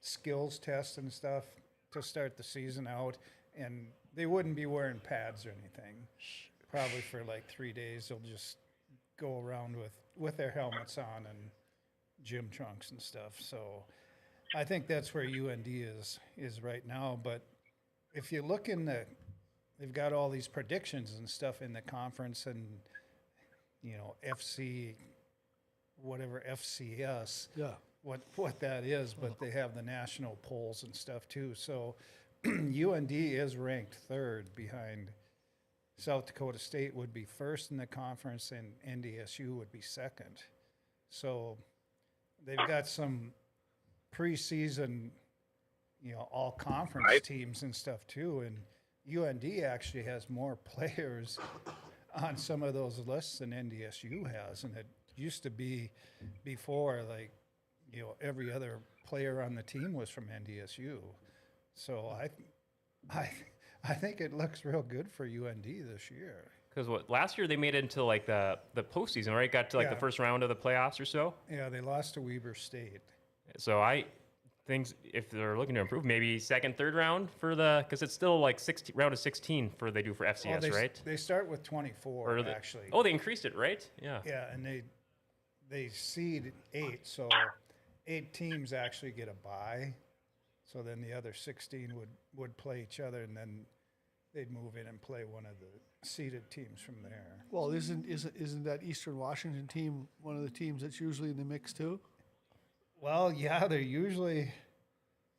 skills 0.00 0.58
test 0.58 0.98
and 0.98 1.10
stuff 1.10 1.44
to 1.92 2.02
start 2.02 2.36
the 2.36 2.42
season 2.42 2.86
out, 2.86 3.16
and 3.56 3.86
they 4.14 4.26
wouldn't 4.26 4.54
be 4.56 4.66
wearing 4.66 4.98
pads 5.00 5.46
or 5.46 5.54
anything. 5.62 5.96
Probably 6.70 7.00
for 7.00 7.24
like 7.24 7.48
three 7.48 7.72
days, 7.72 8.08
they'll 8.08 8.18
just 8.18 8.58
go 9.18 9.38
around 9.40 9.76
with 9.76 9.92
with 10.14 10.36
their 10.36 10.50
helmets 10.50 10.98
on 10.98 11.26
and 11.26 11.50
gym 12.26 12.48
trunks 12.50 12.90
and 12.90 13.00
stuff. 13.00 13.36
So 13.40 13.84
I 14.54 14.64
think 14.64 14.86
that's 14.86 15.14
where 15.14 15.24
UND 15.24 15.66
is 15.66 16.18
is 16.36 16.62
right 16.62 16.86
now. 16.86 17.18
But 17.22 17.42
if 18.12 18.30
you 18.32 18.42
look 18.42 18.68
in 18.68 18.84
the 18.84 19.06
they've 19.78 19.92
got 19.92 20.12
all 20.12 20.28
these 20.28 20.48
predictions 20.48 21.14
and 21.18 21.28
stuff 21.28 21.62
in 21.62 21.72
the 21.72 21.80
conference 21.80 22.46
and 22.46 22.66
you 23.82 23.96
know 23.96 24.16
FC 24.28 24.94
whatever 26.02 26.42
FCS 26.50 27.48
Yeah. 27.56 27.74
what 28.02 28.20
what 28.34 28.60
that 28.60 28.84
is, 28.84 29.14
but 29.14 29.38
they 29.38 29.50
have 29.50 29.74
the 29.74 29.82
national 29.82 30.36
polls 30.42 30.82
and 30.82 30.94
stuff 30.94 31.28
too. 31.28 31.54
So 31.54 31.94
UND 32.46 33.10
is 33.12 33.56
ranked 33.56 33.94
third 34.08 34.54
behind 34.54 35.10
South 35.98 36.26
Dakota 36.26 36.58
State 36.58 36.94
would 36.94 37.14
be 37.14 37.24
first 37.24 37.70
in 37.70 37.78
the 37.78 37.86
conference 37.86 38.52
and 38.52 38.74
NDSU 38.86 39.54
would 39.56 39.72
be 39.72 39.80
second. 39.80 40.36
So 41.08 41.56
they've 42.46 42.68
got 42.68 42.86
some 42.86 43.32
preseason, 44.14 45.10
you 46.00 46.12
know, 46.12 46.28
all 46.30 46.52
conference 46.52 47.06
Right. 47.08 47.22
teams 47.24 47.62
and 47.62 47.74
stuff 47.74 48.06
too. 48.06 48.40
And 48.40 48.56
UND 49.06 49.44
actually 49.64 50.04
has 50.04 50.30
more 50.30 50.56
players 50.64 51.38
on 52.14 52.36
some 52.36 52.62
of 52.62 52.72
those 52.72 52.98
lists 53.06 53.38
than 53.40 53.50
NDSU 53.50 54.30
has. 54.32 54.64
And 54.64 54.76
it 54.76 54.86
used 55.16 55.42
to 55.42 55.50
be 55.50 55.90
before, 56.44 57.02
like, 57.08 57.32
you 57.92 58.02
know, 58.02 58.16
every 58.20 58.52
other 58.52 58.80
player 59.04 59.42
on 59.42 59.54
the 59.54 59.62
team 59.62 59.92
was 59.94 60.08
from 60.08 60.24
NDSU. 60.28 60.98
So 61.74 62.08
I, 62.08 62.30
I, 63.10 63.30
I 63.84 63.94
think 63.94 64.20
it 64.20 64.32
looks 64.32 64.64
real 64.64 64.82
good 64.82 65.08
for 65.10 65.24
UND 65.24 65.64
this 65.64 66.10
year. 66.10 66.50
Because 66.76 66.88
what 66.90 67.08
last 67.08 67.38
year 67.38 67.46
they 67.48 67.56
made 67.56 67.74
it 67.74 67.84
into 67.84 68.04
like 68.04 68.26
the 68.26 68.58
the 68.74 68.82
postseason, 68.82 69.34
right? 69.34 69.50
Got 69.50 69.70
to 69.70 69.78
like 69.78 69.88
the 69.88 69.96
first 69.96 70.18
round 70.18 70.42
of 70.42 70.50
the 70.50 70.54
playoffs 70.54 71.00
or 71.00 71.06
so. 71.06 71.32
Yeah, 71.50 71.70
they 71.70 71.80
lost 71.80 72.14
to 72.14 72.20
Weber 72.20 72.54
State. 72.54 73.00
So 73.56 73.80
I 73.80 74.04
things 74.66 74.94
if 75.02 75.30
they're 75.30 75.56
looking 75.56 75.74
to 75.76 75.80
improve, 75.80 76.04
maybe 76.04 76.38
second, 76.38 76.76
third 76.76 76.94
round 76.94 77.30
for 77.40 77.54
the 77.54 77.82
because 77.86 78.02
it's 78.02 78.12
still 78.12 78.40
like 78.40 78.60
16, 78.60 78.94
round 78.94 79.14
of 79.14 79.18
sixteen 79.18 79.70
for 79.78 79.90
they 79.90 80.02
do 80.02 80.12
for 80.12 80.26
FCS, 80.26 80.50
Well, 80.50 80.60
they, 80.60 80.70
right? 80.70 81.00
They 81.02 81.16
start 81.16 81.48
with 81.48 81.62
24, 81.62 82.40
actually. 82.46 82.88
Oh, 82.92 83.02
they 83.02 83.10
increased 83.10 83.46
it, 83.46 83.56
right? 83.56 83.88
Yeah. 84.02 84.18
Yeah, 84.26 84.52
and 84.52 84.66
they 84.66 84.82
they 85.70 85.88
seed 85.88 86.52
eight, 86.74 87.06
so 87.06 87.30
eight 88.06 88.34
teams 88.34 88.74
actually 88.74 89.12
get 89.12 89.28
a 89.28 89.34
bye. 89.42 89.94
So 90.70 90.82
then 90.82 91.00
the 91.00 91.14
other 91.14 91.32
16 91.32 91.96
would 91.96 92.10
would 92.34 92.54
play 92.58 92.82
each 92.82 93.00
other, 93.00 93.22
and 93.22 93.34
then 93.34 93.64
they'd 94.34 94.50
move 94.50 94.76
in 94.76 94.88
and 94.88 95.00
play 95.00 95.24
one 95.24 95.46
of 95.46 95.58
the 95.58 95.68
seeded 96.06 96.50
teams 96.50 96.80
from 96.80 96.96
there. 97.02 97.36
Well, 97.50 97.70
isn't 97.70 98.06
isn't 98.06 98.34
isn't 98.36 98.64
that 98.64 98.82
Eastern 98.82 99.18
Washington 99.18 99.66
team 99.66 100.08
one 100.22 100.36
of 100.36 100.42
the 100.42 100.50
teams 100.50 100.82
that's 100.82 101.00
usually 101.00 101.30
in 101.30 101.36
the 101.36 101.44
mix 101.44 101.72
too? 101.72 102.00
Well, 103.00 103.32
yeah, 103.32 103.66
they're 103.68 103.80
usually 103.80 104.52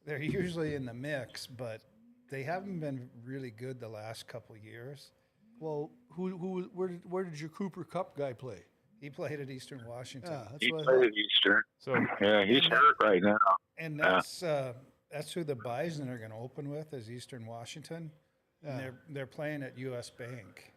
they're 0.05 0.21
usually 0.21 0.75
in 0.75 0.85
the 0.85 0.93
mix, 0.93 1.47
but 1.47 1.81
they 2.29 2.43
haven't 2.43 2.79
been 2.79 3.09
really 3.25 3.51
good 3.51 3.79
the 3.79 3.89
last 3.89 4.27
couple 4.27 4.55
years. 4.57 5.11
Well, 5.59 5.91
who 6.11 6.37
who 6.37 6.69
where 6.73 6.87
did 6.89 7.01
where 7.09 7.23
did 7.23 7.39
your 7.39 7.49
Cooper 7.49 7.83
Kupp 7.83 8.15
guy 8.17 8.33
play? 8.33 8.59
He 8.99 9.09
played 9.09 9.39
at 9.39 9.49
Eastern 9.49 9.81
Washington. 9.87 10.31
Yeah, 10.31 10.47
that's 10.51 10.63
He 10.65 10.71
what 10.71 10.83
played 10.85 10.99
thought. 10.99 11.05
at 11.07 11.13
Eastern. 11.13 11.61
So 11.77 11.95
Yeah, 12.21 12.45
he's 12.45 12.65
hurt 12.65 12.95
right 13.01 13.21
now. 13.21 13.37
And 13.77 13.99
that's 13.99 14.41
uh, 14.43 14.73
that's 15.11 15.31
who 15.31 15.43
the 15.43 15.55
Bison 15.55 16.09
are 16.09 16.17
going 16.17 16.31
to 16.31 16.37
open 16.37 16.69
with 16.69 16.93
is 16.93 17.09
Eastern 17.11 17.45
Washington, 17.45 18.11
and 18.65 18.79
they're 18.79 18.93
they're 19.09 19.25
playing 19.27 19.63
at 19.63 19.77
U.S. 19.77 20.09
Bank. 20.09 20.73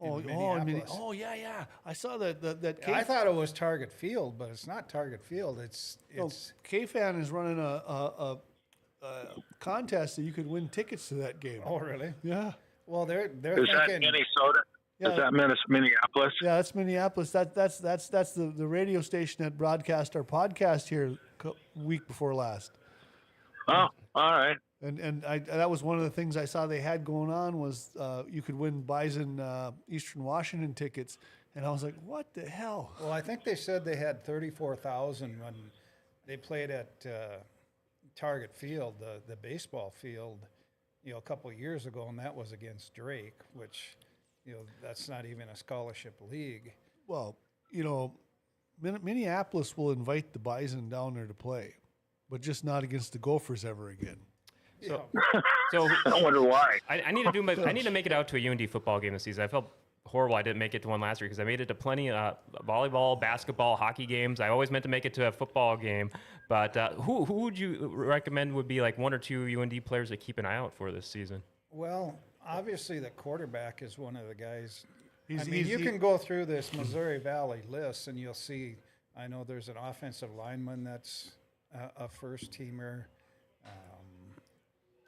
in 0.00 0.08
Oh, 0.08 0.14
oh, 0.14 0.18
in 0.18 0.26
Minne- 0.26 0.64
Minneapolis. 0.66 0.98
oh, 1.00 1.12
yeah, 1.12 1.34
yeah. 1.34 1.64
I 1.86 1.92
saw 1.92 2.16
that 2.18 2.40
that 2.42 2.60
that 2.62 2.78
I 2.88 3.00
K, 3.00 3.04
thought 3.04 3.26
it 3.26 3.34
was 3.34 3.52
Target 3.52 3.92
Field, 3.92 4.36
but 4.38 4.50
it's 4.50 4.66
not 4.66 4.88
Target 4.88 5.22
Field. 5.22 5.58
It's 5.60 5.98
oh, 6.18 6.26
it's 6.26 6.52
K-Fan 6.64 7.16
is 7.20 7.30
running 7.30 7.58
a 7.58 7.62
a, 7.86 8.12
a 8.18 8.38
a 9.06 9.26
contest 9.60 10.16
that 10.16 10.22
you 10.22 10.32
could 10.32 10.46
win 10.46 10.68
tickets 10.68 11.08
to 11.10 11.14
that 11.16 11.38
game. 11.40 11.60
oh 11.64 11.78
really? 11.78 12.12
Yeah, 12.22 12.52
Well, 12.86 13.06
they're 13.06 13.28
they're 13.28 13.58
Is 13.62 13.68
that 13.72 13.88
Minnesota? 13.88 14.62
Yeah. 14.98 15.08
Is 15.10 15.16
that 15.16 15.32
Minneapolis? 15.68 16.32
yeah. 16.40 16.56
That's 16.56 16.74
Minneapolis. 16.74 17.30
That 17.32 17.54
that's 17.54 17.78
that's 17.78 18.08
that's 18.08 18.32
the 18.32 18.46
the 18.56 18.66
radio 18.66 19.00
station 19.00 19.44
that 19.44 19.56
broadcast 19.58 20.16
our 20.16 20.24
podcast 20.24 20.88
here 20.88 21.16
co- 21.38 21.56
week 21.76 22.06
before 22.06 22.34
last. 22.34 22.72
Oh, 23.68 23.88
all 24.14 24.32
right. 24.32 24.56
And 24.84 25.00
and 25.00 25.24
I, 25.24 25.38
that 25.38 25.70
was 25.70 25.82
one 25.82 25.96
of 25.96 26.04
the 26.04 26.10
things 26.10 26.36
I 26.36 26.44
saw 26.44 26.66
they 26.66 26.82
had 26.82 27.06
going 27.06 27.30
on 27.30 27.58
was 27.58 27.90
uh, 27.98 28.24
you 28.28 28.42
could 28.42 28.54
win 28.54 28.82
Bison 28.82 29.40
uh, 29.40 29.70
Eastern 29.88 30.24
Washington 30.24 30.74
tickets, 30.74 31.16
and 31.54 31.64
I 31.64 31.70
was 31.70 31.82
like, 31.82 31.94
what 32.04 32.34
the 32.34 32.46
hell? 32.46 32.92
Well, 33.00 33.10
I 33.10 33.22
think 33.22 33.44
they 33.44 33.54
said 33.54 33.82
they 33.82 33.96
had 33.96 34.22
thirty-four 34.26 34.76
thousand 34.76 35.42
when 35.42 35.54
they 36.26 36.36
played 36.36 36.70
at 36.70 36.92
uh, 37.06 37.38
Target 38.14 38.54
Field, 38.54 38.96
the 39.00 39.22
the 39.26 39.36
baseball 39.36 39.90
field, 39.90 40.40
you 41.02 41.12
know, 41.12 41.18
a 41.18 41.22
couple 41.22 41.50
of 41.50 41.58
years 41.58 41.86
ago, 41.86 42.06
and 42.10 42.18
that 42.18 42.34
was 42.34 42.52
against 42.52 42.92
Drake, 42.92 43.40
which, 43.54 43.96
you 44.44 44.52
know, 44.52 44.66
that's 44.82 45.08
not 45.08 45.24
even 45.24 45.48
a 45.48 45.56
scholarship 45.56 46.20
league. 46.30 46.74
Well, 47.06 47.38
you 47.72 47.84
know, 47.84 48.12
Minneapolis 48.82 49.78
will 49.78 49.92
invite 49.92 50.34
the 50.34 50.38
Bison 50.38 50.90
down 50.90 51.14
there 51.14 51.26
to 51.26 51.34
play, 51.34 51.74
but 52.28 52.42
just 52.42 52.64
not 52.64 52.82
against 52.82 53.12
the 53.12 53.18
Gophers 53.18 53.64
ever 53.64 53.88
again. 53.88 54.18
So 54.86 55.04
so 55.70 55.88
I 56.06 56.22
wonder 56.22 56.42
why. 56.42 56.78
I, 56.88 57.02
I 57.02 57.12
need 57.12 57.24
to 57.24 57.32
do 57.32 57.42
my, 57.42 57.56
I 57.64 57.72
need 57.72 57.84
to 57.84 57.90
make 57.98 58.06
it 58.06 58.12
out 58.12 58.28
to 58.28 58.36
a 58.36 58.48
UND 58.50 58.68
football 58.70 59.00
game 59.00 59.12
this 59.12 59.22
season. 59.24 59.44
I 59.44 59.48
felt 59.48 59.70
horrible 60.06 60.36
I 60.36 60.42
didn't 60.42 60.58
make 60.58 60.74
it 60.74 60.82
to 60.82 60.88
one 60.88 61.00
last 61.00 61.20
year 61.20 61.28
because 61.28 61.40
I 61.40 61.44
made 61.44 61.60
it 61.60 61.66
to 61.68 61.74
plenty 61.74 62.10
of 62.10 62.16
uh, 62.16 62.34
volleyball, 62.66 63.20
basketball, 63.20 63.74
hockey 63.76 64.06
games. 64.06 64.38
I 64.38 64.48
always 64.48 64.70
meant 64.70 64.82
to 64.84 64.88
make 64.88 65.04
it 65.06 65.14
to 65.14 65.26
a 65.26 65.32
football 65.32 65.76
game. 65.76 66.10
But 66.48 66.76
uh, 66.76 66.92
who 66.94 67.24
who 67.24 67.34
would 67.40 67.58
you 67.58 67.90
recommend 67.94 68.54
would 68.54 68.68
be 68.68 68.80
like 68.80 68.98
one 68.98 69.14
or 69.14 69.18
two 69.18 69.60
UND 69.60 69.84
players 69.84 70.10
to 70.10 70.16
keep 70.16 70.38
an 70.38 70.44
eye 70.46 70.56
out 70.56 70.74
for 70.74 70.92
this 70.92 71.06
season? 71.06 71.42
Well, 71.70 72.18
obviously 72.46 72.98
the 73.00 73.10
quarterback 73.10 73.82
is 73.82 73.98
one 73.98 74.16
of 74.16 74.28
the 74.28 74.34
guys. 74.34 74.84
I 75.30 75.32
mean, 75.44 75.52
he's- 75.52 75.66
you 75.68 75.78
he- 75.78 75.84
can 75.84 75.98
go 75.98 76.18
through 76.18 76.44
this 76.46 76.72
Missouri 76.74 77.18
Valley 77.18 77.62
list 77.68 78.08
and 78.08 78.18
you'll 78.18 78.34
see. 78.34 78.76
I 79.16 79.26
know 79.26 79.42
there's 79.44 79.68
an 79.68 79.76
offensive 79.76 80.34
lineman 80.34 80.84
that's 80.84 81.30
a, 81.74 82.04
a 82.04 82.08
first 82.08 82.52
teamer. 82.52 83.04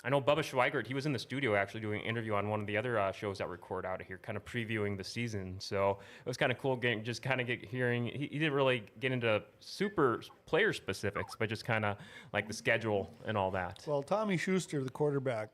I 0.05 0.09
know 0.09 0.21
Bubba 0.21 0.39
Schweigert. 0.39 0.87
He 0.87 0.95
was 0.95 1.07
in 1.07 1.13
the 1.13 1.19
studio 1.19 1.57
actually 1.57 1.81
doing 1.81 2.01
an 2.01 2.07
interview 2.07 2.35
on 2.35 2.49
one 2.49 2.61
of 2.61 2.67
the 2.67 2.77
other 2.77 2.99
uh, 2.99 3.11
shows 3.13 3.39
that 3.39 3.49
record 3.49 3.85
out 3.85 4.01
of 4.01 4.07
here, 4.07 4.19
kind 4.23 4.37
of 4.37 4.45
previewing 4.45 4.97
the 4.97 5.03
season. 5.03 5.57
So 5.59 5.99
it 6.21 6.29
was 6.29 6.37
kind 6.37 6.53
of 6.53 6.59
cool 6.59 6.77
getting 6.77 7.03
just 7.03 7.23
kind 7.23 7.41
of 7.41 7.47
get 7.47 7.65
hearing. 7.65 8.07
He, 8.07 8.29
he 8.31 8.39
didn't 8.39 8.53
really 8.53 8.85
get 9.01 9.11
into 9.11 9.43
super 9.59 10.23
player 10.45 10.73
specifics, 10.73 11.35
but 11.37 11.49
just 11.49 11.65
kind 11.65 11.85
of 11.85 11.97
like 12.33 12.47
the 12.47 12.55
schedule 12.55 13.11
and 13.27 13.37
all 13.37 13.51
that. 13.53 13.83
Well, 13.87 14.03
Tommy 14.03 14.37
Schuster, 14.37 14.85
the 14.85 14.91
quarterback, 14.91 15.51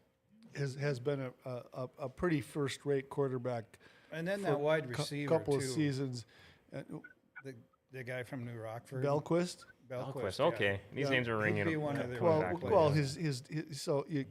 has 0.54 0.74
has 0.74 1.00
been 1.00 1.30
a 1.46 1.50
a, 1.72 1.88
a 2.00 2.08
pretty 2.08 2.40
first 2.40 2.84
rate 2.84 3.08
quarterback. 3.08 3.78
And 4.12 4.28
then 4.28 4.42
that 4.42 4.60
wide 4.60 4.92
cou- 4.92 5.02
receiver 5.02 5.38
couple 5.38 5.54
too. 5.54 5.64
of 5.64 5.70
seasons. 5.70 6.26
The, 6.70 7.54
the 7.92 8.02
guy 8.04 8.22
from 8.22 8.44
New 8.44 8.58
Rockford. 8.60 9.04
Belquist. 9.04 9.64
Belquist. 9.90 10.14
Belquist, 10.14 10.40
okay. 10.40 10.80
These 10.92 11.04
Yeah. 11.04 11.10
names 11.10 11.28
are 11.28 11.36
ringing. 11.36 11.64
be 11.66 11.74
a- 11.74 11.80
one 11.80 11.96
of 11.98 12.10
the- 12.10 12.22
Well, 12.22 12.40
quarterback 12.42 12.70
well, 12.70 12.90
his, 12.90 13.14
his 13.16 13.42
his 13.50 13.80
so 13.82 14.04
you, 14.08 14.24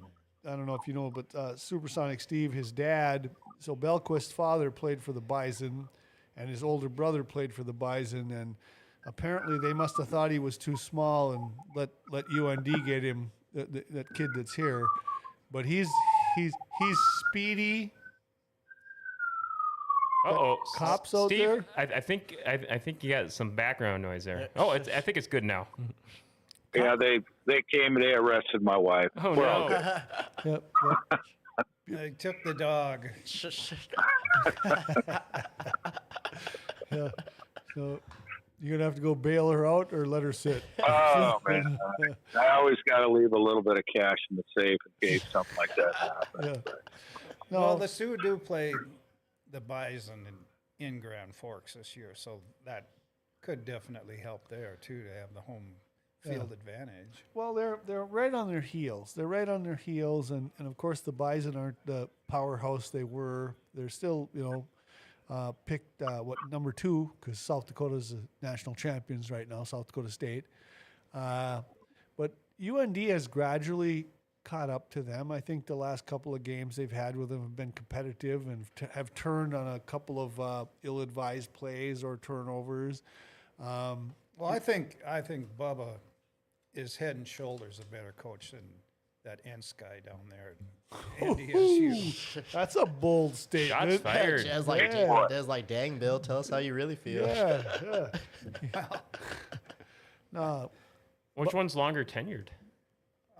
I 0.45 0.51
don't 0.51 0.65
know 0.65 0.75
if 0.75 0.87
you 0.87 0.93
know, 0.93 1.11
but 1.11 1.33
uh, 1.35 1.55
Supersonic 1.55 2.19
Steve, 2.21 2.51
his 2.53 2.71
dad, 2.71 3.29
so 3.59 3.75
Belquist's 3.75 4.31
father 4.31 4.71
played 4.71 5.03
for 5.03 5.13
the 5.13 5.21
Bison, 5.21 5.87
and 6.35 6.49
his 6.49 6.63
older 6.63 6.89
brother 6.89 7.23
played 7.23 7.53
for 7.53 7.63
the 7.63 7.73
Bison, 7.73 8.31
and 8.31 8.55
apparently 9.05 9.59
they 9.59 9.73
must 9.73 9.97
have 9.97 10.07
thought 10.09 10.31
he 10.31 10.39
was 10.39 10.57
too 10.57 10.75
small 10.77 11.33
and 11.33 11.51
let 11.75 11.89
let 12.11 12.25
UND 12.31 12.67
get 12.85 13.03
him 13.03 13.31
that, 13.53 13.71
that, 13.73 13.91
that 13.93 14.13
kid 14.15 14.29
that's 14.35 14.55
here, 14.55 14.83
but 15.51 15.65
he's 15.65 15.89
he's 16.35 16.53
he's 16.79 16.97
speedy. 17.29 17.93
Uh-oh. 20.27 20.57
cops 20.75 21.13
out 21.15 21.27
Steve, 21.27 21.47
there? 21.47 21.65
I, 21.75 21.81
I 21.83 21.99
think 21.99 22.35
I, 22.45 22.59
I 22.71 22.77
think 22.77 23.03
you 23.03 23.09
got 23.09 23.31
some 23.31 23.51
background 23.51 24.03
noise 24.03 24.23
there. 24.23 24.49
Oh, 24.55 24.71
it's, 24.71 24.87
I 24.89 25.01
think 25.01 25.17
it's 25.17 25.27
good 25.27 25.43
now. 25.43 25.67
Yeah, 26.73 26.95
they 26.97 27.19
they 27.47 27.61
came. 27.69 27.95
They 27.95 28.13
arrested 28.13 28.61
my 28.61 28.77
wife. 28.77 29.09
Oh 29.21 29.35
We're 29.35 29.45
all 29.45 29.67
no. 29.67 29.77
good. 29.77 30.01
Yep, 30.45 30.63
yep. 31.11 31.21
They 31.85 32.09
took 32.11 32.37
the 32.45 32.53
dog. 32.53 33.09
yeah. 36.93 37.09
So 37.75 37.99
you're 38.61 38.77
gonna 38.77 38.85
have 38.85 38.95
to 38.95 39.01
go 39.01 39.15
bail 39.15 39.49
her 39.49 39.65
out 39.67 39.91
or 39.91 40.05
let 40.05 40.23
her 40.23 40.31
sit. 40.31 40.63
Oh 40.87 41.41
man, 41.45 41.77
I 42.39 42.47
always 42.49 42.77
got 42.87 42.99
to 42.99 43.07
leave 43.09 43.33
a 43.33 43.37
little 43.37 43.61
bit 43.61 43.77
of 43.77 43.83
cash 43.93 44.17
in 44.29 44.37
the 44.37 44.43
safe 44.57 44.79
in 45.01 45.09
case 45.09 45.23
something 45.29 45.57
like 45.57 45.75
that 45.75 45.93
happens. 45.95 46.45
Yeah. 46.65 46.73
No, 47.49 47.59
Well, 47.59 47.77
the 47.77 47.87
Sioux 47.89 48.15
do 48.23 48.37
play 48.37 48.73
the 49.51 49.61
Bison 49.61 50.25
in, 50.79 50.85
in 50.85 50.99
Grand 50.99 51.35
Forks 51.35 51.73
this 51.73 51.95
year, 51.95 52.11
so 52.13 52.41
that 52.65 52.89
could 53.41 53.65
definitely 53.65 54.17
help 54.17 54.47
there 54.49 54.77
too 54.81 55.03
to 55.03 55.09
have 55.19 55.33
the 55.33 55.41
home 55.41 55.75
field 56.21 56.51
advantage. 56.51 57.25
Well, 57.33 57.53
they're 57.53 57.79
they're 57.85 58.05
right 58.05 58.33
on 58.33 58.47
their 58.47 58.61
heels. 58.61 59.13
They're 59.13 59.27
right 59.27 59.49
on 59.49 59.63
their 59.63 59.75
heels, 59.75 60.31
and, 60.31 60.51
and 60.57 60.67
of 60.67 60.77
course 60.77 61.01
the 61.01 61.11
Bison 61.11 61.55
aren't 61.55 61.83
the 61.85 62.07
powerhouse 62.27 62.89
they 62.89 63.03
were. 63.03 63.55
They're 63.73 63.89
still 63.89 64.29
you 64.33 64.43
know 64.43 64.65
uh, 65.29 65.51
picked 65.65 66.01
uh, 66.01 66.19
what 66.19 66.37
number 66.51 66.71
two 66.71 67.11
because 67.19 67.39
South 67.39 67.67
Dakota's 67.67 68.11
the 68.11 68.19
national 68.41 68.75
champions 68.75 69.31
right 69.31 69.49
now. 69.49 69.63
South 69.63 69.87
Dakota 69.87 70.11
State, 70.11 70.45
uh, 71.13 71.61
but 72.17 72.33
UND 72.61 72.97
has 72.97 73.27
gradually 73.27 74.05
caught 74.43 74.69
up 74.69 74.89
to 74.91 75.01
them. 75.01 75.31
I 75.31 75.39
think 75.39 75.65
the 75.65 75.75
last 75.75 76.05
couple 76.05 76.33
of 76.35 76.43
games 76.43 76.75
they've 76.75 76.91
had 76.91 77.15
with 77.15 77.29
them 77.29 77.41
have 77.41 77.55
been 77.55 77.71
competitive 77.71 78.47
and 78.47 78.65
have 78.91 79.13
turned 79.13 79.53
on 79.53 79.75
a 79.75 79.79
couple 79.79 80.21
of 80.21 80.39
uh, 80.39 80.65
ill-advised 80.83 81.51
plays 81.53 82.03
or 82.03 82.17
turnovers. 82.17 83.03
Um, 83.59 84.13
Well, 84.37 84.49
I 84.49 84.59
think, 84.59 84.97
I 85.07 85.21
think 85.21 85.47
Bubba 85.57 85.97
is 86.73 86.95
head 86.95 87.15
and 87.15 87.27
shoulders 87.27 87.79
a 87.79 87.85
better 87.85 88.13
coach 88.17 88.51
than 88.51 88.61
that 89.23 89.45
Entz 89.45 89.75
guy 89.77 89.99
down 90.05 90.19
there 90.29 90.55
at 91.21 91.37
NDSU. 91.37 92.51
that's 92.51 92.75
a 92.75 92.85
bold 92.85 93.35
statement. 93.35 93.91
Shots 93.91 94.01
fired. 94.03 94.43
Des 94.45 94.61
like, 94.61 94.81
Yeah. 94.93 95.27
Des 95.29 95.41
like, 95.41 95.67
dang, 95.67 95.99
Bill, 95.99 96.19
tell 96.19 96.39
us 96.39 96.49
how 96.49 96.57
you 96.57 96.73
really 96.73 96.95
feel. 96.95 97.27
Yeah, 97.27 98.09
yeah. 98.73 98.85
no, 100.31 100.71
Which 101.35 101.53
one's 101.53 101.75
longer 101.75 102.03
tenured? 102.03 102.47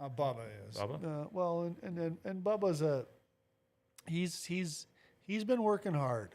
Uh, 0.01 0.09
Bubba 0.09 0.45
is. 0.67 0.77
Bubba? 0.77 1.03
Uh, 1.03 1.27
well, 1.31 1.63
and 1.63 1.75
and 1.83 1.97
and, 1.99 2.17
and 2.25 2.43
Bubba's 2.43 2.81
a 2.81 3.05
he's 4.07 4.43
he's 4.43 4.87
he's 5.25 5.43
been 5.43 5.61
working 5.63 5.93
hard. 5.93 6.31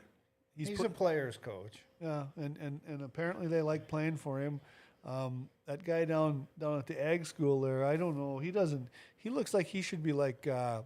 He's, 0.56 0.68
He's 0.68 0.78
put, 0.78 0.86
a 0.86 0.90
player's 0.90 1.36
coach. 1.36 1.84
yeah, 2.00 2.24
and, 2.36 2.56
and 2.58 2.80
and 2.88 3.02
apparently 3.02 3.46
they 3.46 3.60
like 3.60 3.88
playing 3.88 4.16
for 4.16 4.40
him. 4.40 4.60
Um, 5.04 5.48
that 5.66 5.84
guy 5.84 6.04
down 6.04 6.46
down 6.58 6.78
at 6.78 6.86
the 6.86 7.00
ag 7.02 7.26
school 7.26 7.60
there, 7.60 7.84
I 7.84 7.96
don't 7.96 8.16
know. 8.16 8.38
He 8.38 8.50
doesn't. 8.50 8.88
He 9.18 9.30
looks 9.30 9.52
like 9.52 9.66
he 9.66 9.82
should 9.82 10.02
be 10.02 10.12
like 10.12 10.46
uh, 10.46 10.82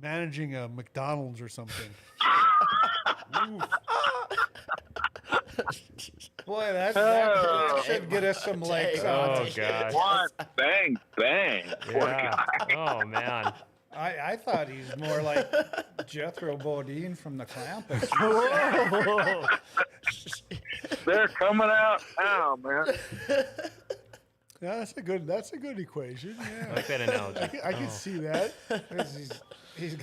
managing 0.00 0.54
a 0.54 0.68
McDonald's 0.68 1.40
or 1.40 1.48
something. 1.48 1.90
Boy, 6.46 6.72
that, 6.72 6.96
oh, 6.96 7.04
that, 7.04 7.74
that 7.76 7.84
should 7.84 8.10
get 8.10 8.24
us 8.24 8.42
some 8.42 8.60
likes 8.60 9.00
on 9.04 9.30
Oh 9.38 9.42
it. 9.44 9.54
gosh. 9.56 9.92
One 9.92 10.28
bang 10.56 10.96
bang. 11.16 11.64
Poor 11.90 12.08
Yeah. 12.08 12.44
guy. 12.58 12.74
Oh 12.74 13.04
man. 13.06 13.52
I, 13.94 14.32
I 14.32 14.36
thought 14.36 14.68
he's 14.68 14.96
more 14.96 15.22
like 15.22 15.46
Jethro 16.06 16.56
Bodine 16.56 17.14
from 17.14 17.36
the 17.36 17.44
Clampetts. 17.46 18.08
They're 21.04 21.28
coming 21.28 21.68
out 21.68 22.02
now, 22.18 22.56
man. 22.62 22.84
Yeah, 23.28 23.42
that's 24.78 24.92
a 24.96 25.02
good 25.02 25.26
that's 25.26 25.52
a 25.52 25.56
good 25.58 25.78
equation. 25.78 26.36
I 26.38 26.42
Yeah, 26.50 26.72
like 26.76 26.86
that 26.88 27.00
analogy. 27.00 27.48
can, 27.48 27.60
I 27.64 27.72
can 27.72 27.86
oh. 27.86 27.90
see 27.90 28.18
that. 28.18 28.54
he's, 29.76 29.76
he's, 29.76 29.96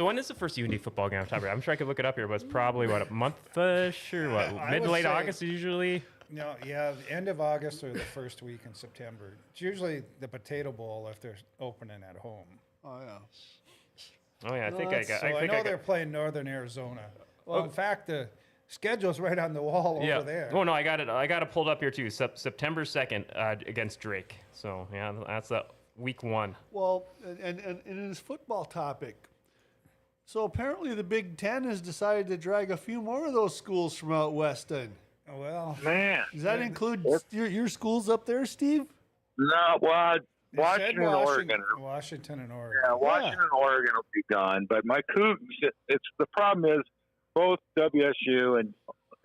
So 0.00 0.06
when 0.06 0.16
is 0.16 0.28
the 0.28 0.34
first 0.34 0.58
UND 0.58 0.80
football 0.80 1.10
game? 1.10 1.26
I'm 1.30 1.44
I'm 1.44 1.60
sure 1.60 1.72
I 1.72 1.76
could 1.76 1.86
look 1.86 1.98
it 1.98 2.06
up 2.06 2.14
here, 2.14 2.26
but 2.26 2.32
it's 2.32 2.42
probably 2.42 2.86
what 2.86 3.06
a 3.06 3.12
month-ish 3.12 4.14
or 4.14 4.30
what? 4.30 4.46
I 4.48 4.70
Mid 4.70 4.76
to 4.76 4.80
would 4.88 4.90
late 4.92 5.02
say- 5.02 5.08
August 5.10 5.42
usually. 5.42 6.02
no, 6.30 6.54
yeah, 6.66 6.92
the 6.92 7.12
end 7.14 7.28
of 7.28 7.38
August 7.42 7.84
or 7.84 7.92
the 7.92 7.98
first 7.98 8.40
week 8.40 8.60
in 8.64 8.72
September. 8.72 9.34
It's 9.50 9.60
usually 9.60 10.02
the 10.20 10.26
Potato 10.26 10.72
Bowl 10.72 11.06
if 11.10 11.20
they're 11.20 11.36
opening 11.60 11.98
at 12.08 12.16
home. 12.16 12.46
Oh 12.82 12.98
yeah. 13.04 13.18
Oh 14.50 14.54
yeah, 14.54 14.68
I 14.68 14.70
No, 14.70 14.78
think 14.78 14.88
I 14.88 14.90
that's- 15.02 15.08
got. 15.08 15.20
So 15.20 15.26
I 15.26 15.30
I, 15.36 15.40
think 15.40 15.52
know 15.52 15.58
I 15.58 15.62
they're 15.64 15.76
playing 15.76 16.10
Northern 16.10 16.48
Arizona. 16.48 17.02
Well, 17.44 17.62
in 17.64 17.68
fact, 17.68 18.06
the 18.06 18.30
schedule's 18.68 19.20
right 19.20 19.38
on 19.38 19.52
the 19.52 19.60
wall 19.62 20.00
Yeah. 20.02 20.16
over 20.16 20.24
there. 20.24 20.50
Oh 20.54 20.62
no, 20.64 20.72
I 20.72 20.82
got 20.82 21.00
it. 21.00 21.10
I 21.10 21.26
got 21.26 21.42
it 21.42 21.50
pulled 21.50 21.68
up 21.68 21.78
here 21.78 21.90
too. 21.90 22.08
Sep- 22.08 22.38
September 22.38 22.86
second 22.86 23.26
uh, 23.36 23.56
against 23.66 24.00
Drake. 24.00 24.34
So 24.54 24.88
yeah, 24.94 25.12
that's 25.26 25.50
the 25.50 25.66
week 25.98 26.22
one. 26.22 26.56
Well, 26.70 27.04
and, 27.22 27.38
and, 27.40 27.60
and 27.60 27.80
in 27.84 28.08
his 28.08 28.18
football 28.18 28.64
topic, 28.64 29.24
so 30.30 30.44
apparently 30.44 30.94
the 30.94 31.02
Big 31.02 31.36
Ten 31.36 31.64
has 31.64 31.80
decided 31.80 32.28
to 32.28 32.36
drag 32.36 32.70
a 32.70 32.76
few 32.76 33.02
more 33.02 33.26
of 33.26 33.32
those 33.32 33.56
schools 33.56 33.96
from 33.96 34.12
out 34.12 34.32
west. 34.32 34.68
Then 34.68 34.92
oh, 35.28 35.40
Well, 35.40 35.78
Man. 35.82 36.22
does 36.32 36.44
that 36.44 36.60
include 36.60 37.04
your, 37.32 37.48
your 37.48 37.66
schools 37.66 38.08
up 38.08 38.26
there, 38.26 38.46
Steve? 38.46 38.86
No, 39.36 39.78
well, 39.82 40.18
they 40.52 40.62
said 40.62 40.68
Washington, 40.68 41.02
and 41.02 41.14
Oregon. 41.14 41.48
Washington, 41.48 41.82
Washington 41.82 42.40
and 42.40 42.52
Oregon. 42.52 42.80
Yeah, 42.84 42.94
Washington 42.94 43.40
and 43.40 43.50
Oregon 43.50 43.90
will 43.96 44.06
be 44.14 44.22
gone. 44.30 44.66
But 44.68 44.84
my 44.84 45.00
Cougs, 45.16 45.38
it's 45.88 46.04
the 46.20 46.26
problem 46.32 46.78
is 46.78 46.84
both 47.34 47.58
WSU 47.76 48.60
and 48.60 48.72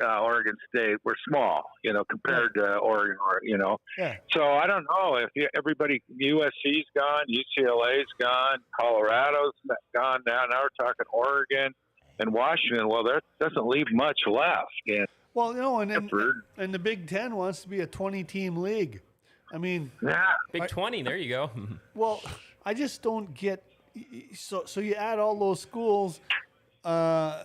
uh, 0.04 0.22
Oregon 0.22 0.56
State 0.70 0.98
were 1.04 1.16
small, 1.28 1.64
you 1.84 1.94
know, 1.94 2.04
compared 2.06 2.54
to 2.56 2.78
Oregon, 2.78 3.18
you 3.44 3.58
know. 3.58 3.78
Yeah. 3.98 4.16
So 4.32 4.44
I 4.44 4.68
don't 4.68 4.86
know 4.90 5.16
if 5.16 5.30
you, 5.36 5.48
everybody 5.56 6.02
USC's 6.22 6.86
gone, 6.96 7.26
UCLA's 7.30 8.08
gone, 8.20 8.60
Colorado's 8.80 9.54
gone 9.94 10.22
now. 10.26 10.44
Now 10.50 10.62
we're 10.64 10.86
talking 10.86 11.06
Oregon 11.12 11.74
and 12.20 12.34
Washington. 12.34 12.88
Well, 12.88 13.04
there 13.04 13.22
doesn't 13.40 13.66
leave 13.66 13.88
much 13.92 14.20
left. 14.28 14.72
And 14.88 15.08
Well, 15.34 15.54
you 15.54 15.62
know, 15.62 15.80
and 15.80 15.92
and, 15.92 16.12
and 16.58 16.74
the 16.74 16.80
Big 16.80 17.08
Ten 17.08 17.36
wants 17.36 17.62
to 17.62 17.70
be 17.70 17.82
a 17.82 17.88
twenty-team 17.88 18.58
league. 18.58 19.02
I 19.54 19.58
mean, 19.58 19.92
yeah, 20.04 20.24
Big 20.52 20.68
twenty. 20.68 21.04
There 21.04 21.18
you 21.18 21.30
go. 21.30 21.52
well, 21.96 22.22
I 22.66 22.74
just 22.74 23.02
don't 23.02 23.34
get. 23.34 23.64
So 24.34 24.64
so 24.66 24.82
you 24.82 24.96
add 24.96 25.20
all 25.20 25.38
those 25.38 25.62
schools. 25.62 26.20
Uh, 26.84 27.44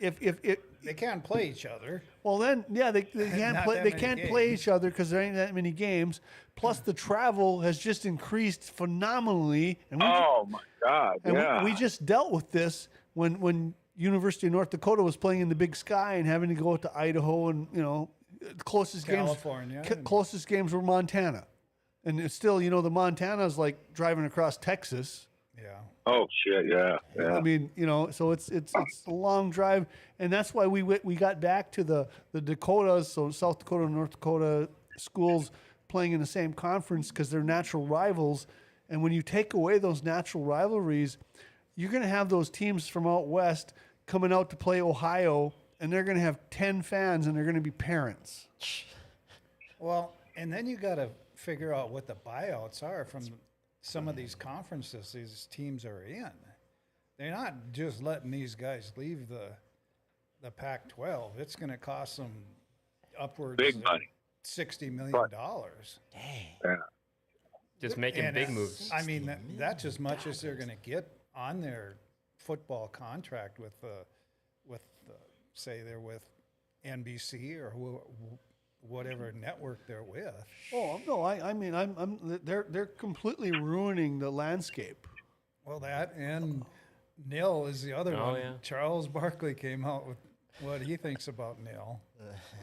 if 0.00 0.20
if 0.20 0.38
if 0.42 0.58
They 0.84 0.94
can't 0.94 1.22
play 1.24 1.48
each 1.50 1.66
other. 1.66 2.02
Well, 2.22 2.38
then, 2.38 2.64
yeah, 2.70 2.90
they, 2.90 3.02
they 3.02 3.28
can't 3.30 3.54
Not 3.54 3.64
play. 3.64 3.74
that 3.76 3.84
They 3.84 3.90
many 3.90 4.00
can't 4.00 4.30
play 4.30 4.48
games. 4.48 4.60
each 4.62 4.68
other 4.68 4.90
because 4.90 5.10
there 5.10 5.22
ain't 5.22 5.34
that 5.36 5.54
many 5.54 5.70
games. 5.72 6.20
Plus, 6.56 6.78
the 6.80 6.92
travel 6.92 7.60
has 7.60 7.78
just 7.78 8.06
increased 8.06 8.70
phenomenally, 8.76 9.78
and 9.90 10.00
we, 10.00 10.06
Oh 10.06 10.46
my 10.48 10.58
God! 10.82 11.16
and 11.24 11.34
yeah. 11.34 11.64
we, 11.64 11.74
just 11.74 12.04
dealt 12.06 12.30
with 12.32 12.50
this 12.50 12.88
when 13.14 13.40
when 13.40 13.74
University 13.96 14.46
of 14.48 14.52
North 14.52 14.70
Dakota 14.70 15.02
was 15.02 15.16
playing 15.16 15.40
in 15.40 15.48
the 15.48 15.54
Big 15.54 15.74
Sky 15.76 16.14
and 16.14 16.26
having 16.26 16.48
to 16.48 16.54
go 16.54 16.72
out 16.72 16.82
to 16.82 16.92
Idaho, 16.96 17.48
and 17.48 17.66
you 17.72 17.82
know, 17.82 18.08
the 18.40 18.64
closest 18.64 19.06
California 19.06 19.76
games, 19.76 19.88
ca- 19.88 19.94
and- 19.94 20.04
closest 20.04 20.46
games 20.48 20.72
were 20.72 20.82
Montana, 20.82 21.46
and 22.04 22.20
it's 22.20 22.34
still, 22.34 22.60
you 22.62 22.70
know, 22.70 22.80
the 22.82 22.90
Montana's 22.90 23.56
like 23.58 23.92
driving 23.92 24.24
across 24.24 24.56
Texas. 24.56 25.26
Yeah. 25.62 25.78
oh 26.06 26.26
shit! 26.44 26.66
Yeah, 26.66 26.96
yeah. 27.18 27.36
I 27.36 27.40
mean, 27.40 27.70
you 27.76 27.86
know, 27.86 28.10
so 28.10 28.32
it's 28.32 28.48
it's 28.48 28.72
it's 28.76 29.06
a 29.06 29.10
long 29.10 29.50
drive, 29.50 29.86
and 30.18 30.32
that's 30.32 30.52
why 30.52 30.66
we 30.66 30.82
went, 30.82 31.04
we 31.04 31.14
got 31.14 31.40
back 31.40 31.70
to 31.72 31.84
the 31.84 32.08
the 32.32 32.40
Dakotas, 32.40 33.12
so 33.12 33.30
South 33.30 33.60
Dakota 33.60 33.84
and 33.84 33.94
North 33.94 34.12
Dakota 34.12 34.68
schools 34.98 35.50
playing 35.88 36.12
in 36.12 36.20
the 36.20 36.26
same 36.26 36.52
conference 36.52 37.08
because 37.10 37.30
they're 37.30 37.42
natural 37.44 37.86
rivals, 37.86 38.46
and 38.88 39.02
when 39.02 39.12
you 39.12 39.22
take 39.22 39.54
away 39.54 39.78
those 39.78 40.02
natural 40.02 40.44
rivalries, 40.44 41.18
you're 41.76 41.90
going 41.90 42.02
to 42.02 42.08
have 42.08 42.28
those 42.28 42.50
teams 42.50 42.88
from 42.88 43.06
out 43.06 43.28
west 43.28 43.72
coming 44.06 44.32
out 44.32 44.50
to 44.50 44.56
play 44.56 44.80
Ohio, 44.82 45.54
and 45.80 45.92
they're 45.92 46.04
going 46.04 46.16
to 46.16 46.22
have 46.22 46.38
ten 46.50 46.82
fans, 46.82 47.26
and 47.26 47.36
they're 47.36 47.44
going 47.44 47.54
to 47.54 47.60
be 47.60 47.70
parents. 47.70 48.48
Well, 49.78 50.14
and 50.36 50.52
then 50.52 50.66
you 50.66 50.76
got 50.76 50.96
to 50.96 51.10
figure 51.36 51.72
out 51.72 51.90
what 51.90 52.06
the 52.06 52.16
buyouts 52.26 52.82
are 52.82 53.04
from 53.04 53.22
some 53.84 54.08
of 54.08 54.16
these 54.16 54.34
conferences 54.34 55.12
these 55.12 55.46
teams 55.50 55.84
are 55.84 56.02
in. 56.04 56.30
They're 57.18 57.30
not 57.30 57.54
just 57.70 58.02
letting 58.02 58.30
these 58.30 58.54
guys 58.54 58.92
leave 58.96 59.28
the 59.28 59.50
the 60.42 60.50
Pac-12. 60.50 61.38
It's 61.38 61.54
going 61.54 61.70
to 61.70 61.76
cost 61.76 62.16
them 62.16 62.32
upwards 63.18 63.56
Big 63.56 63.76
of 63.76 63.84
money. 63.84 64.08
sixty 64.42 64.88
million 64.90 65.30
dollars. 65.30 66.00
Dang. 66.12 66.46
Yeah. 66.64 66.76
Just 67.80 67.98
making 67.98 68.24
And, 68.24 68.34
big 68.34 68.48
uh, 68.48 68.52
moves. 68.52 68.90
I 68.92 69.02
mean, 69.02 69.26
that, 69.26 69.40
that's 69.58 69.84
as 69.84 70.00
much 70.00 70.26
as 70.26 70.40
they're 70.40 70.54
going 70.54 70.70
to 70.70 70.76
get 70.76 71.06
on 71.36 71.60
their 71.60 71.96
football 72.38 72.88
contract 72.88 73.58
with 73.58 73.78
the 73.82 74.06
with 74.66 74.82
the, 75.06 75.14
say 75.52 75.82
they're 75.82 76.00
with 76.00 76.22
NBC 76.86 77.56
or 77.56 77.70
who, 77.70 78.00
whatever 78.88 79.32
network 79.32 79.86
they're 79.86 80.02
with. 80.02 80.34
Oh 80.72 81.00
no, 81.06 81.22
I, 81.22 81.50
I 81.50 81.52
mean, 81.52 81.74
I'm, 81.74 81.94
I'm 81.98 82.40
they're 82.44 82.66
they're 82.68 82.86
completely 82.86 83.50
ruining 83.52 84.18
the 84.18 84.30
landscape. 84.30 85.06
Well, 85.64 85.80
that 85.80 86.14
and 86.16 86.62
NIL 87.28 87.66
is 87.66 87.82
the 87.82 87.92
other 87.92 88.14
Oh, 88.16 88.32
one. 88.32 88.40
yeah. 88.40 88.52
Charles 88.62 89.08
Barkley 89.08 89.54
came 89.54 89.84
out 89.84 90.06
with 90.06 90.18
what 90.60 90.82
he 90.82 90.96
thinks 90.96 91.28
about 91.28 91.58
NIL. 91.62 92.00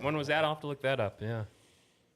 when 0.02 0.16
was 0.16 0.28
that? 0.28 0.44
I'll 0.44 0.54
have 0.54 0.62
to 0.62 0.68
look 0.68 0.82
that 0.84 1.00
up. 1.00 1.20
Yeah. 1.22 1.44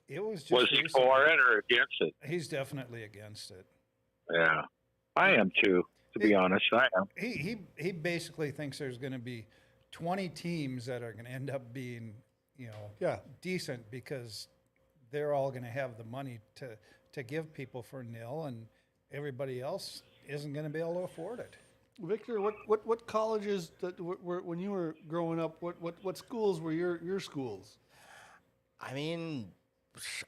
It 0.08 0.24
was 0.24 0.42
just 0.42 0.52
Was 0.52 0.70
he 0.70 0.82
recently. 0.84 1.08
for 1.08 1.26
it 1.26 1.40
or 1.40 1.58
against 1.68 1.96
it? 2.02 2.14
He's 2.24 2.48
definitely 2.48 3.04
against 3.04 3.50
it. 3.52 3.66
Yeah, 4.34 4.62
I 5.16 5.32
am 5.32 5.52
too. 5.64 5.84
To 6.14 6.20
be 6.20 6.34
honest, 6.36 6.64
I 6.72 6.86
am. 6.98 7.06
He 7.18 7.32
he 7.34 7.58
he 7.78 7.92
basically 7.92 8.52
thinks 8.52 8.78
there's 8.78 8.98
going 9.00 9.14
to 9.14 9.20
be 9.20 9.46
20 9.92 10.30
teams 10.30 10.86
that 10.86 11.02
are 11.04 11.12
going 11.14 11.26
to 11.26 11.32
end 11.32 11.50
up 11.50 11.74
being, 11.74 12.14
you 12.58 12.68
know, 12.68 12.92
Yeah. 13.00 13.20
decent 13.42 13.90
because 13.92 14.48
they're 15.12 15.34
all 15.34 15.50
going 15.52 15.64
to 15.64 15.70
have 15.70 15.98
the 15.98 16.04
money 16.06 16.40
to 16.56 16.78
to 17.14 17.24
give 17.24 17.54
people 17.54 17.82
for 17.82 18.04
nil, 18.04 18.44
and 18.46 18.68
everybody 19.12 19.62
else 19.62 20.04
isn't 20.28 20.52
going 20.52 20.66
to 20.66 20.70
be 20.70 20.80
able 20.80 20.96
to 20.96 21.00
afford 21.02 21.40
it. 21.40 21.56
Victor, 21.98 22.42
what, 22.42 22.56
what, 22.68 22.86
what 22.86 23.08
colleges 23.08 23.72
that 23.80 23.98
were, 24.02 24.18
were 24.22 24.42
when 24.42 24.60
you 24.60 24.72
were 24.72 24.98
growing 25.08 25.40
up? 25.40 25.56
What, 25.62 25.80
what, 25.82 25.96
what 26.02 26.18
schools 26.18 26.60
were 26.60 26.74
your, 26.74 27.02
your 27.02 27.22
schools? 27.22 27.78
I 28.82 28.94
mean, 28.94 29.50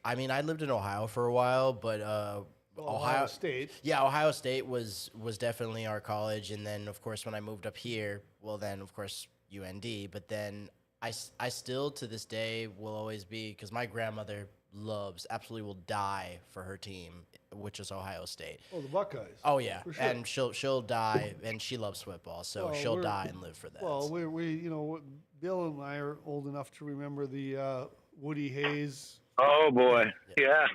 I 0.06 0.16
mean, 0.16 0.32
I 0.32 0.40
lived 0.40 0.62
in 0.62 0.72
Ohio 0.72 1.08
for 1.08 1.26
a 1.26 1.34
while, 1.34 1.74
but 1.74 2.00
uh, 2.00 2.44
Ohio 2.78 3.28
State. 3.28 3.72
Yeah, 3.84 4.02
Ohio 4.04 4.32
State 4.32 4.66
was 4.66 5.12
was 5.14 5.38
definitely 5.38 5.86
our 5.86 6.00
college, 6.00 6.52
and 6.52 6.66
then 6.66 6.88
of 6.88 7.02
course 7.02 7.26
when 7.26 7.36
I 7.36 7.42
moved 7.42 7.66
up 7.66 7.76
here, 7.76 8.22
well 8.40 8.58
then 8.58 8.80
of 8.80 8.94
course 8.94 9.28
UND, 9.54 9.86
but 10.12 10.30
then 10.30 10.70
I, 11.02 11.10
s- 11.10 11.32
I 11.40 11.50
still 11.50 11.92
to 11.92 12.08
this 12.08 12.26
day 12.26 12.68
will 12.78 12.96
always 12.96 13.24
be 13.24 13.52
because 13.52 13.72
my 13.72 13.86
grandmother 13.86 14.48
loves, 14.74 15.28
absolutely 15.30 15.66
will 15.68 15.78
die 15.86 16.40
for 16.52 16.64
her 16.64 16.76
team, 16.78 17.14
which 17.54 17.80
is 17.80 17.92
Ohio 17.92 18.26
State. 18.26 18.60
Oh, 18.74 18.82
the 18.82 18.88
Buckeyes. 18.88 19.38
Oh 19.46 19.60
yeah, 19.60 19.82
sure. 19.84 19.94
and 20.00 20.26
she'll 20.28 20.52
she'll 20.52 20.82
die, 20.82 21.36
and 21.44 21.62
she 21.62 21.78
loves 21.78 22.02
football, 22.02 22.44
so 22.44 22.66
Well, 22.66 22.74
she'll 22.74 23.02
die 23.02 23.28
and 23.30 23.42
live 23.42 23.56
for 23.58 23.70
that. 23.70 23.82
Well, 23.82 24.10
we, 24.12 24.26
we, 24.26 24.52
you 24.56 24.70
know, 24.70 25.00
Bill 25.40 25.68
and 25.68 25.82
I 25.82 25.98
are 25.98 26.18
old 26.26 26.48
enough 26.48 26.72
to 26.80 26.86
remember 26.86 27.28
the 27.28 27.58
uh, 27.58 27.84
Woody 28.20 28.50
Hayes. 28.50 29.20
Oh 29.40 29.70
boy, 29.72 30.12
yeah. 30.38 30.66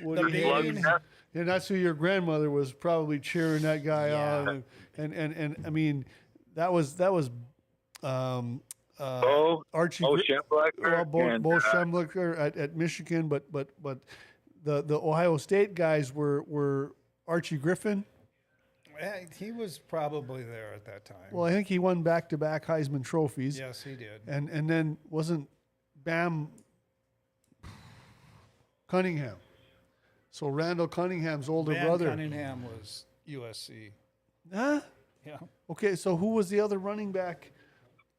Woody 0.00 0.22
the 0.22 0.30
Hayes. 0.30 0.72
bean, 0.74 0.84
And 1.34 1.48
that's 1.48 1.68
who 1.68 1.76
your 1.76 1.94
grandmother 1.94 2.50
was 2.50 2.72
probably 2.72 3.20
cheering 3.20 3.62
that 3.62 3.84
guy 3.84 4.08
Yeah. 4.08 4.36
on. 4.48 4.64
And, 4.96 5.12
and, 5.12 5.32
and, 5.32 5.56
I 5.64 5.70
mean, 5.70 6.04
that 6.56 6.72
was, 6.72 6.94
that 6.94 7.12
was, 7.12 7.30
um, 8.02 8.60
uh, 8.98 9.20
Bo, 9.20 9.64
Archie, 9.72 10.04
Bo 10.04 10.16
Gri- 10.16 10.24
Schembechler 10.24 10.92
well, 10.92 11.04
Bo, 11.04 11.20
and, 11.20 11.42
Bo 11.42 11.56
uh, 11.56 12.34
at, 12.38 12.56
at 12.56 12.76
Michigan, 12.76 13.28
but, 13.28 13.50
but, 13.50 13.70
but 13.82 13.98
the, 14.64 14.82
the 14.82 14.98
Ohio 14.98 15.36
State 15.36 15.74
guys 15.74 16.14
were, 16.14 16.42
were 16.42 16.94
Archie 17.26 17.56
Griffin. 17.56 18.04
he 19.36 19.50
was 19.50 19.78
probably 19.78 20.42
there 20.42 20.72
at 20.74 20.84
that 20.84 21.04
time. 21.04 21.16
Well, 21.32 21.44
I 21.44 21.50
think 21.50 21.66
he 21.66 21.78
won 21.78 22.02
back 22.02 22.28
to 22.28 22.38
back 22.38 22.66
Heisman 22.66 23.02
trophies. 23.02 23.58
yes, 23.58 23.82
he 23.82 23.96
did. 23.96 24.20
And, 24.28 24.48
and 24.48 24.70
then 24.70 24.96
wasn't 25.10 25.48
Bam 26.04 26.48
Cunningham. 28.88 29.36
So 30.30 30.48
Randall 30.48 30.88
Cunningham's 30.88 31.48
older 31.48 31.72
Van 31.72 31.86
brother. 31.86 32.08
Cunningham 32.10 32.64
was 32.64 33.06
USC. 33.28 33.90
Huh? 34.52 34.80
Yeah. 35.26 35.38
Okay, 35.70 35.96
so 35.96 36.16
who 36.16 36.30
was 36.30 36.48
the 36.50 36.60
other 36.60 36.78
running 36.78 37.12
back? 37.12 37.52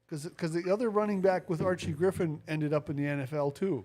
Because 0.10 0.52
the 0.52 0.72
other 0.72 0.90
running 0.90 1.22
back 1.22 1.50
with 1.50 1.62
Archie 1.62 1.92
Griffin 1.92 2.40
ended 2.48 2.74
up 2.74 2.90
in 2.90 2.96
the 2.96 3.04
NFL 3.04 3.56
too. 3.56 3.84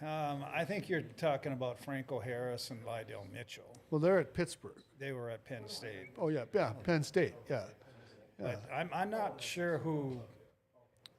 Um, 0.00 0.44
I 0.54 0.64
think 0.64 0.88
you're 0.88 1.02
talking 1.02 1.52
about 1.52 1.78
Franco 1.78 2.18
Harris 2.18 2.70
and 2.70 2.80
Lydell 2.84 3.30
Mitchell. 3.32 3.64
Well, 3.90 4.00
they're 4.00 4.18
at 4.18 4.34
Pittsburgh. 4.34 4.82
They 4.98 5.12
were 5.12 5.30
at 5.30 5.44
Penn 5.44 5.68
State. 5.68 6.10
Oh 6.18 6.28
yeah, 6.28 6.44
yeah, 6.52 6.72
Penn 6.84 7.02
State. 7.04 7.34
Yeah, 7.48 7.62
But 8.38 8.62
I'm, 8.72 8.88
I'm 8.92 9.10
not 9.10 9.40
sure 9.40 9.78
who 9.78 10.18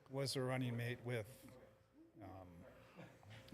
was 0.10 0.34
the 0.34 0.42
running 0.42 0.76
mate 0.76 0.98
with, 1.06 1.26
um, 2.22 2.30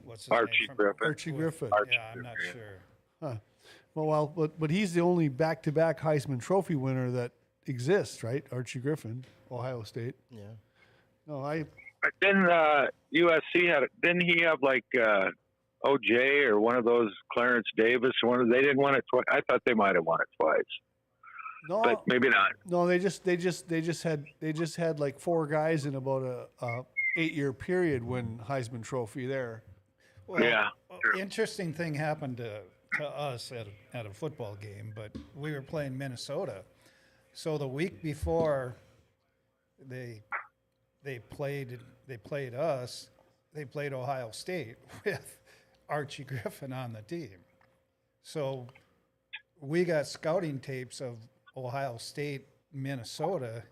what's 0.03 0.24
his 0.26 0.32
Archie 0.32 0.51
name? 0.61 0.67
from- 0.67 0.76
Griffin. 0.78 1.07
Archie 1.07 1.32
Griffin. 1.32 1.70
Archie 1.74 1.91
Yeah, 1.93 2.11
I'm 2.15 2.22
not 2.24 2.36
Griffin. 2.36 2.53
sure. 3.22 3.41
Well, 3.95 4.05
well, 4.07 4.28
but 4.36 4.59
but 4.59 4.70
he's 4.72 4.93
the 4.93 5.01
only 5.01 5.30
back-to-back 5.30 5.99
Heisman 5.99 6.39
Trophy 6.41 6.76
winner 6.76 7.11
that 7.11 7.32
exists, 7.67 8.24
right? 8.24 8.45
Archie 8.51 8.80
Griffin, 8.80 9.26
Ohio 9.51 9.83
State. 9.83 10.15
yeah. 10.29 10.41
No, 11.27 11.43
I 11.43 11.63
Didn't 12.21 12.49
uh, 12.49 12.87
USC 13.15 13.67
had? 13.67 13.83
Didn't 14.01 14.21
he 14.21 14.41
have 14.43 14.57
like 14.63 14.85
uh, 14.99 15.29
OJ 15.85 16.45
or 16.47 16.59
one 16.59 16.75
of 16.75 16.83
those 16.85 17.11
Clarence 17.31 17.67
Davis? 17.77 18.13
One 18.23 18.41
of 18.41 18.49
they 18.49 18.61
didn't 18.61 18.77
want 18.79 18.97
it 18.97 19.05
twice. 19.13 19.25
I 19.31 19.41
thought 19.47 19.61
they 19.65 19.75
might 19.75 19.95
have 19.95 20.05
won 20.05 20.19
it 20.21 20.27
twice, 20.41 20.63
no, 21.69 21.81
but 21.83 22.01
maybe 22.07 22.29
not. 22.29 22.53
no. 22.65 22.87
They 22.87 22.97
just 22.97 23.23
they 23.23 23.37
just 23.37 23.69
they 23.69 23.79
just 23.81 24.01
had 24.01 24.25
they 24.39 24.53
just 24.53 24.75
had 24.75 24.99
like 24.99 25.19
four 25.19 25.45
guys 25.45 25.85
in 25.85 25.95
about 25.95 26.23
a, 26.23 26.65
a 26.65 26.81
eight-year 27.17 27.53
period 27.53 28.03
win 28.03 28.39
Heisman 28.47 28.81
Trophy 28.81 29.27
there. 29.27 29.63
Well, 30.25 30.43
Yeah, 30.43 30.67
well, 30.89 30.99
true. 31.03 31.19
Interesting 31.21 31.73
thing 31.73 31.93
happened 31.93 32.37
to, 32.37 32.61
to 32.97 33.05
us 33.05 33.51
at 33.51 33.67
a, 33.67 33.97
at 33.97 34.05
a 34.05 34.11
football 34.11 34.55
game, 34.55 34.93
but 34.95 35.11
we 35.35 35.51
were 35.51 35.61
playing 35.61 35.97
Minnesota. 35.97 36.63
So 37.33 37.57
the 37.57 37.67
week 37.67 38.01
before 38.01 38.75
they 39.88 40.23
they 41.03 41.19
played 41.19 41.80
they 42.07 42.17
played 42.17 42.53
us, 42.53 43.09
they 43.53 43.65
played 43.65 43.93
Ohio 43.93 44.32
State 44.32 44.75
with 45.05 45.38
Archie 45.88 46.23
Griffin 46.23 46.73
on 46.73 46.93
the 46.93 47.01
team. 47.01 47.38
So 48.21 48.67
we 49.61 49.84
got 49.84 50.07
scouting 50.07 50.59
tapes 50.59 51.01
of 51.01 51.17
Ohio 51.57 51.97
State, 51.97 52.45
Minnesota 52.73 53.63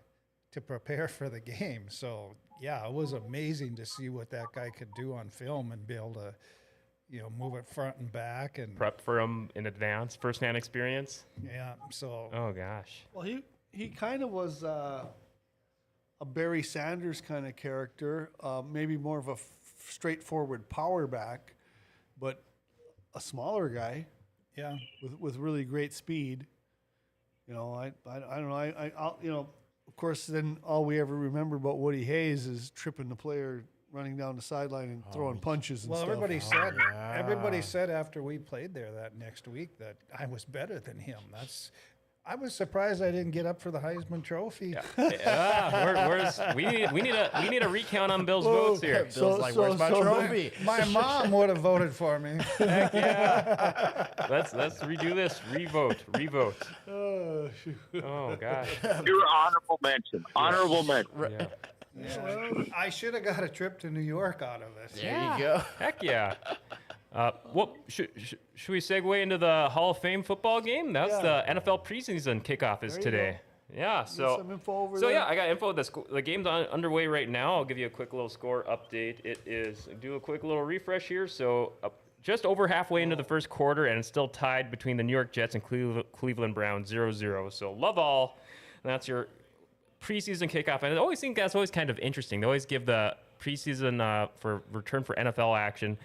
to 0.52 0.60
prepare 0.60 1.08
for 1.08 1.28
the 1.28 1.40
game. 1.40 1.86
So 1.88 2.34
yeah, 2.60 2.84
it 2.86 2.92
was 2.92 3.12
amazing 3.12 3.76
to 3.76 3.86
see 3.86 4.08
what 4.08 4.30
that 4.30 4.46
guy 4.54 4.70
could 4.76 4.88
do 4.96 5.14
on 5.14 5.30
film 5.30 5.70
and 5.72 5.86
be 5.86 5.94
able 5.94 6.14
to, 6.14 6.34
you 7.08 7.20
know, 7.20 7.30
move 7.38 7.54
it 7.54 7.68
front 7.68 7.96
and 7.98 8.10
back 8.10 8.58
and 8.58 8.74
Prep 8.76 9.00
for 9.00 9.16
them 9.20 9.48
in 9.54 9.66
advance, 9.66 10.16
firsthand 10.16 10.56
experience. 10.56 11.24
yeah. 11.44 11.74
So 11.90 12.30
Oh 12.32 12.52
gosh. 12.52 13.06
Well, 13.12 13.24
he 13.24 13.44
he 13.72 13.88
kind 13.88 14.22
of 14.22 14.30
was 14.30 14.64
uh, 14.64 15.04
a 16.20 16.24
Barry 16.24 16.62
Sanders 16.62 17.20
kind 17.20 17.46
of 17.46 17.56
character, 17.56 18.30
uh, 18.42 18.62
maybe 18.68 18.96
more 18.96 19.18
of 19.18 19.28
a 19.28 19.32
f- 19.32 19.46
straightforward 19.88 20.68
power 20.68 21.06
back, 21.06 21.54
but 22.18 22.42
a 23.14 23.20
smaller 23.20 23.68
guy 23.68 24.06
yeah, 24.58 24.76
with 25.02 25.18
with 25.20 25.36
really 25.36 25.64
great 25.64 25.94
speed. 25.94 26.46
You 27.46 27.54
know, 27.54 27.72
I 27.72 27.92
I, 28.08 28.16
I 28.16 28.36
don't 28.40 28.48
know. 28.48 28.56
I, 28.56 28.66
I 28.66 28.92
I'll, 28.98 29.18
you 29.22 29.30
know, 29.30 29.48
of 29.86 29.96
course, 29.96 30.26
then 30.26 30.58
all 30.64 30.84
we 30.84 31.00
ever 31.00 31.16
remember 31.16 31.56
about 31.56 31.78
Woody 31.78 32.04
Hayes 32.04 32.46
is 32.46 32.70
tripping 32.70 33.08
the 33.08 33.16
player, 33.16 33.64
running 33.92 34.16
down 34.16 34.34
the 34.36 34.42
sideline 34.42 34.90
and 34.90 35.04
throwing 35.12 35.38
punches 35.38 35.84
and 35.84 35.92
well, 35.92 36.00
stuff. 36.00 36.10
everybody 36.10 36.40
said 36.40 36.76
everybody 37.14 37.62
said 37.62 37.88
after 37.88 38.22
we 38.22 38.36
played 38.36 38.74
there 38.74 38.90
that 38.92 39.16
next 39.16 39.46
week 39.46 39.78
that 39.78 39.96
I 40.18 40.26
was 40.26 40.44
better 40.44 40.80
than 40.80 40.98
him. 40.98 41.20
That's 41.32 41.70
I 42.28 42.34
was 42.34 42.54
surprised 42.54 43.02
I 43.02 43.10
didn't 43.10 43.30
get 43.30 43.46
up 43.46 43.58
for 43.58 43.70
the 43.70 43.78
Heisman 43.78 44.22
Trophy. 44.22 44.74
Yeah, 44.98 45.84
where, 45.84 46.08
where's 46.08 46.38
we 46.54 46.66
need 46.66 46.92
we 46.92 47.00
need 47.00 47.14
a 47.14 47.30
we 47.42 47.48
need 47.48 47.62
a 47.62 47.68
recount 47.68 48.12
on 48.12 48.26
Bill's 48.26 48.46
oh, 48.46 48.52
votes 48.52 48.82
here. 48.82 49.04
Bill's 49.04 49.14
So- 49.14 49.36
like, 49.36 49.54
so- 49.54 49.62
"Where's 49.62 49.78
my 49.78 49.88
so- 49.88 50.02
trophy?" 50.02 50.52
My 50.62 50.84
mom 50.92 51.30
would 51.30 51.48
have 51.48 51.58
voted 51.58 51.90
for 51.94 52.18
me. 52.18 52.38
Heck 52.58 52.92
yeah! 52.92 54.08
let's 54.28 54.52
let's 54.52 54.78
redo 54.80 55.14
this. 55.14 55.40
Revote. 55.50 56.04
Revote. 56.14 56.68
Oh, 56.86 57.48
shoot. 57.64 57.78
Oh 58.04 58.36
gosh. 58.36 58.76
You're 58.82 59.26
honorable 59.26 59.78
mention. 59.82 60.22
Honorable 60.36 60.82
mention. 60.82 61.10
Yeah. 61.18 61.46
Yeah. 61.98 62.64
I 62.76 62.90
should 62.90 63.14
have 63.14 63.24
got 63.24 63.42
a 63.42 63.48
trip 63.48 63.80
to 63.80 63.90
New 63.90 64.00
York 64.00 64.42
out 64.42 64.60
of 64.62 64.68
it. 64.84 64.92
There 65.00 65.32
you 65.32 65.38
go. 65.38 65.62
Heck 65.78 66.02
yeah. 66.02 66.34
Uh, 67.12 67.30
what 67.52 67.74
should, 67.88 68.10
should 68.54 68.72
we 68.72 68.80
segue 68.80 69.22
into 69.22 69.38
the 69.38 69.68
Hall 69.70 69.90
of 69.90 69.98
Fame 69.98 70.22
football 70.22 70.60
game? 70.60 70.92
That's 70.92 71.12
Yeah. 71.12 71.42
the 71.46 71.60
NFL 71.60 71.84
preseason 71.84 72.42
kickoff 72.42 72.84
is 72.84 72.98
today. 72.98 73.40
Yeah. 73.74 74.04
So 74.04 74.36
some 74.38 74.50
info 74.50 74.78
over 74.78 74.96
so 74.98 75.06
there? 75.06 75.16
yeah, 75.16 75.26
I 75.26 75.34
got 75.34 75.48
info. 75.48 75.72
The 75.72 75.88
the 76.10 76.22
game's 76.22 76.46
on, 76.46 76.64
underway 76.66 77.06
right 77.06 77.28
now. 77.28 77.54
I'll 77.54 77.64
give 77.64 77.78
you 77.78 77.86
a 77.86 77.90
quick 77.90 78.12
little 78.12 78.28
score 78.28 78.64
update. 78.64 79.24
It 79.24 79.40
is 79.46 79.88
do 80.00 80.14
a 80.14 80.20
quick 80.20 80.42
little 80.42 80.62
refresh 80.62 81.08
here. 81.08 81.26
So. 81.26 81.72
Uh, 81.82 81.88
just 82.20 82.44
over 82.44 82.66
halfway 82.66 83.02
into 83.04 83.14
the 83.14 83.22
first 83.24 83.48
quarter, 83.48 83.86
and 83.86 83.96
it's 83.98 84.08
still 84.08 84.26
tied 84.26 84.72
between 84.72 84.96
the 84.96 85.04
New 85.04 85.12
York 85.12 85.32
Jets 85.32 85.54
and 85.54 85.62
Cleve- 85.62 86.04
Cleveland 86.12 86.52
Browns 86.52 86.88
0 86.88 87.12
0. 87.12 87.48
So, 87.48 87.72
love 87.72 87.96
all. 87.96 88.38
That's 88.82 89.06
your 89.06 89.28
preseason 90.02 90.50
kickoff, 90.50 90.82
and 90.82 90.92
I 90.92 90.96
always 90.96 91.20
think 91.20 91.36
that's 91.36 91.54
always 91.54 91.70
kind 91.70 91.90
of 91.90 91.98
interesting. 92.00 92.40
They 92.40 92.44
always 92.46 92.66
give 92.66 92.86
the 92.86 93.16
preseason 93.40 94.00
uh, 94.00 94.28
for 94.36 94.62
return 94.72 95.04
for 95.04 95.14
NFL 95.14 95.56
action. 95.56 95.96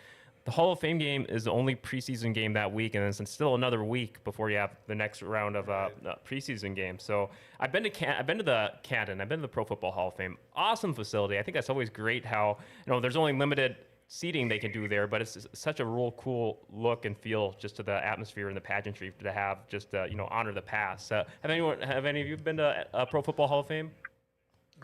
The 0.46 0.52
Hall 0.52 0.74
of 0.74 0.80
Fame 0.80 0.98
game 0.98 1.26
is 1.30 1.46
the 1.46 1.52
only 1.52 1.74
preseason 1.74 2.34
game 2.34 2.52
that 2.54 2.72
week, 2.72 2.96
and 2.96 3.04
then 3.04 3.10
it's 3.10 3.32
still 3.32 3.56
another 3.56 3.82
week 3.82 4.22
before 4.26 4.50
you 4.50 4.58
have 4.58 4.76
the 4.88 4.96
next 4.96 5.22
round 5.22 5.56
of 5.56 5.70
uh, 5.70 5.90
uh, 6.06 6.16
preseason 6.28 6.76
games. 6.76 7.02
So 7.02 7.30
I've 7.62 7.72
been 7.72 7.84
to 7.84 7.90
Can- 7.90 8.16
I've 8.20 8.28
been 8.28 8.40
to 8.40 8.44
the 8.44 8.72
Canton, 8.84 9.22
I've 9.22 9.30
been 9.30 9.40
to 9.40 9.44
the 9.44 9.48
Pro 9.48 9.64
Football 9.64 9.92
Hall 9.92 10.10
of 10.10 10.16
Fame. 10.16 10.38
Awesome 10.54 10.94
facility. 10.94 11.40
I 11.40 11.44
think 11.44 11.56
that's 11.56 11.70
always 11.70 11.90
great. 11.90 12.26
How 12.26 12.58
you 12.86 12.92
know 12.92 13.00
there's 13.00 13.16
only 13.16 13.32
limited 13.32 13.78
seating 14.10 14.50
they 14.50 14.60
can 14.60 14.74
do 14.74 14.90
there, 14.90 15.08
but 15.08 15.22
it's 15.22 15.48
such 15.54 15.80
a 15.80 15.86
real 15.86 16.12
cool 16.18 16.60
look 16.70 17.06
and 17.06 17.18
feel 17.18 17.56
just 17.58 17.78
to 17.78 17.84
the 17.84 18.06
atmosphere 18.06 18.50
and 18.50 18.58
the 18.58 18.62
pageantry 18.62 19.14
to 19.24 19.32
have 19.32 19.66
just 19.70 19.96
uh, 19.96 20.04
you 20.04 20.16
know 20.16 20.28
honor 20.30 20.52
the 20.52 20.62
past. 20.62 21.10
Uh, 21.14 21.24
have 21.42 21.52
anyone 21.52 21.80
have 21.82 22.06
any 22.06 22.20
of 22.20 22.28
you 22.28 22.36
been 22.36 22.58
to 22.58 22.86
a 22.94 23.06
Pro 23.06 23.22
Football 23.22 23.48
Hall 23.48 23.62
of 23.62 23.68
Fame? 23.68 23.92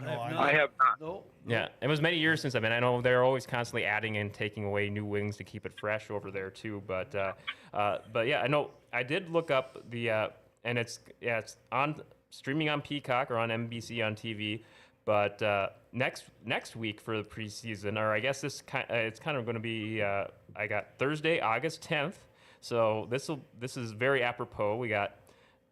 No, 0.01 0.11
I, 0.11 0.49
I 0.49 0.51
have 0.53 0.69
not. 0.77 1.01
no. 1.01 1.23
Yeah, 1.47 1.67
it 1.81 1.87
was 1.87 2.01
many 2.01 2.17
years 2.17 2.41
since 2.41 2.55
I've 2.55 2.61
been. 2.61 2.71
I 2.71 2.79
know 2.79 3.01
they're 3.01 3.23
always 3.23 3.45
constantly 3.45 3.85
adding 3.85 4.17
and 4.17 4.33
taking 4.33 4.65
away 4.65 4.89
new 4.89 5.05
wings 5.05 5.37
to 5.37 5.43
keep 5.43 5.65
it 5.65 5.73
fresh 5.79 6.09
over 6.09 6.31
there 6.31 6.49
too. 6.49 6.81
But 6.87 7.13
uh, 7.15 7.33
uh, 7.73 7.97
but 8.13 8.27
yeah, 8.27 8.41
I 8.41 8.47
know 8.47 8.71
I 8.93 9.03
did 9.03 9.29
look 9.29 9.51
up 9.51 9.83
the 9.89 10.09
uh, 10.09 10.27
and 10.63 10.77
it's 10.77 10.99
yeah 11.21 11.39
it's 11.39 11.57
on 11.71 12.01
streaming 12.31 12.69
on 12.69 12.81
Peacock 12.81 13.31
or 13.31 13.37
on 13.37 13.49
NBC 13.49 14.05
on 14.05 14.15
TV. 14.15 14.63
But 15.05 15.41
uh, 15.41 15.69
next 15.91 16.25
next 16.45 16.75
week 16.75 17.01
for 17.01 17.17
the 17.17 17.23
preseason, 17.23 17.97
or 17.97 18.11
I 18.13 18.19
guess 18.19 18.41
this 18.41 18.61
kind 18.61 18.85
uh, 18.89 18.95
it's 18.95 19.19
kind 19.19 19.37
of 19.37 19.45
going 19.45 19.55
to 19.55 19.61
be 19.61 20.01
uh, 20.01 20.25
I 20.55 20.67
got 20.67 20.89
Thursday, 20.99 21.39
August 21.39 21.81
10th. 21.81 22.15
So 22.61 23.07
this 23.09 23.27
will 23.27 23.41
this 23.59 23.77
is 23.77 23.91
very 23.91 24.21
apropos. 24.23 24.75
We 24.75 24.89
got 24.89 25.15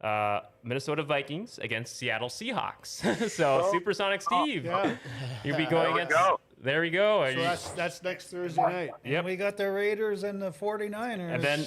uh, 0.02 0.42
Minnesota 0.64 1.04
Vikings 1.04 1.58
against 1.60 1.96
Seattle 1.98 2.30
Seahawks. 2.30 3.30
so 3.30 3.70
Supersonic 3.72 4.22
Steve, 4.22 4.66
Yeah. 4.66 4.96
you'll 5.44 5.58
be 5.58 5.66
going 5.66 5.94
we 5.94 6.02
against. 6.02 6.16
go. 6.18 6.40
There 6.62 6.82
we 6.82 6.90
go. 6.90 7.24
So 7.26 7.30
you- 7.32 7.42
that's 7.44 7.70
that's 7.70 8.04
next 8.04 8.28
Thursday 8.32 8.62
night. 8.62 8.90
Yep. 9.06 9.26
we 9.26 9.36
got 9.36 9.58
the 9.58 9.70
Raiders 9.72 10.24
and 10.24 10.42
the 10.42 10.52
49ers. 10.52 11.34
and 11.36 11.44
then 11.44 11.60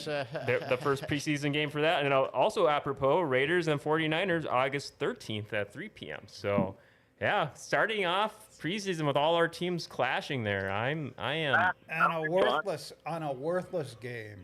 the, 0.46 0.66
the 0.68 0.76
first 0.76 1.04
preseason 1.06 1.52
game 1.52 1.70
for 1.70 1.80
that. 1.80 2.04
And 2.04 2.12
also 2.12 2.66
apropos, 2.68 3.20
Raiders 3.20 3.68
and 3.68 3.80
49ers 3.80 4.46
August 4.50 4.98
13th 4.98 5.52
at 5.52 5.72
3 5.72 5.88
p.m. 5.90 6.22
So 6.26 6.74
Yeah, 7.20 7.48
starting 7.54 8.04
off 8.06 8.34
preseason 8.60 9.06
with 9.06 9.16
all 9.16 9.36
our 9.36 9.46
teams 9.48 9.86
clashing 9.86 10.42
there. 10.42 10.70
I'm 10.72 11.14
I 11.18 11.34
am 11.34 11.72
On 12.02 12.26
a 12.26 12.30
worthless, 12.30 12.92
on 13.06 13.22
a 13.22 13.32
worthless 13.32 13.96
game. 14.00 14.38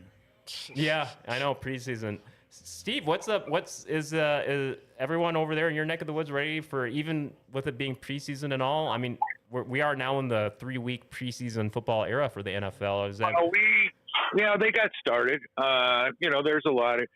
yeah, 0.74 1.08
I 1.26 1.38
know 1.40 1.54
preseason. 1.56 2.18
Steve, 2.64 3.06
what's 3.06 3.28
up? 3.28 3.48
What's 3.48 3.84
is 3.84 4.14
uh 4.14 4.42
is 4.46 4.76
everyone 4.98 5.36
over 5.36 5.54
there 5.54 5.68
in 5.68 5.74
your 5.74 5.84
neck 5.84 6.00
of 6.00 6.06
the 6.06 6.12
woods 6.12 6.30
ready 6.30 6.60
for 6.60 6.86
even 6.86 7.32
with 7.52 7.66
it 7.66 7.76
being 7.78 7.94
preseason 7.94 8.52
and 8.52 8.62
all? 8.62 8.88
I 8.88 8.98
mean, 8.98 9.18
we're, 9.50 9.62
we 9.62 9.80
are 9.80 9.96
now 9.96 10.18
in 10.18 10.28
the 10.28 10.52
three 10.58 10.78
week 10.78 11.10
preseason 11.10 11.72
football 11.72 12.04
era 12.04 12.28
for 12.28 12.42
the 12.42 12.50
NFL. 12.50 13.10
Is 13.10 13.18
that 13.18 13.34
Uh, 13.34 13.46
we, 13.50 13.90
yeah, 14.36 14.56
they 14.58 14.70
got 14.70 14.90
started. 15.00 15.40
Uh, 15.56 16.10
you 16.20 16.30
know, 16.30 16.42
there's 16.42 16.64
a 16.66 16.72
lot 16.72 17.00
of. 17.00 17.06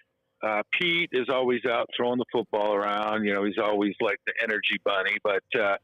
Uh, 0.43 0.62
Pete 0.80 1.11
is 1.12 1.28
always 1.28 1.61
out 1.68 1.86
throwing 1.95 2.16
the 2.16 2.24
football 2.32 2.74
around. 2.74 3.24
You 3.24 3.34
know, 3.34 3.45
he's 3.45 3.59
always 3.62 3.95
like 4.01 4.18
the 4.26 4.32
energy 4.43 4.80
bunny. 4.84 5.16
But 5.22 5.43
uh, 5.61 5.76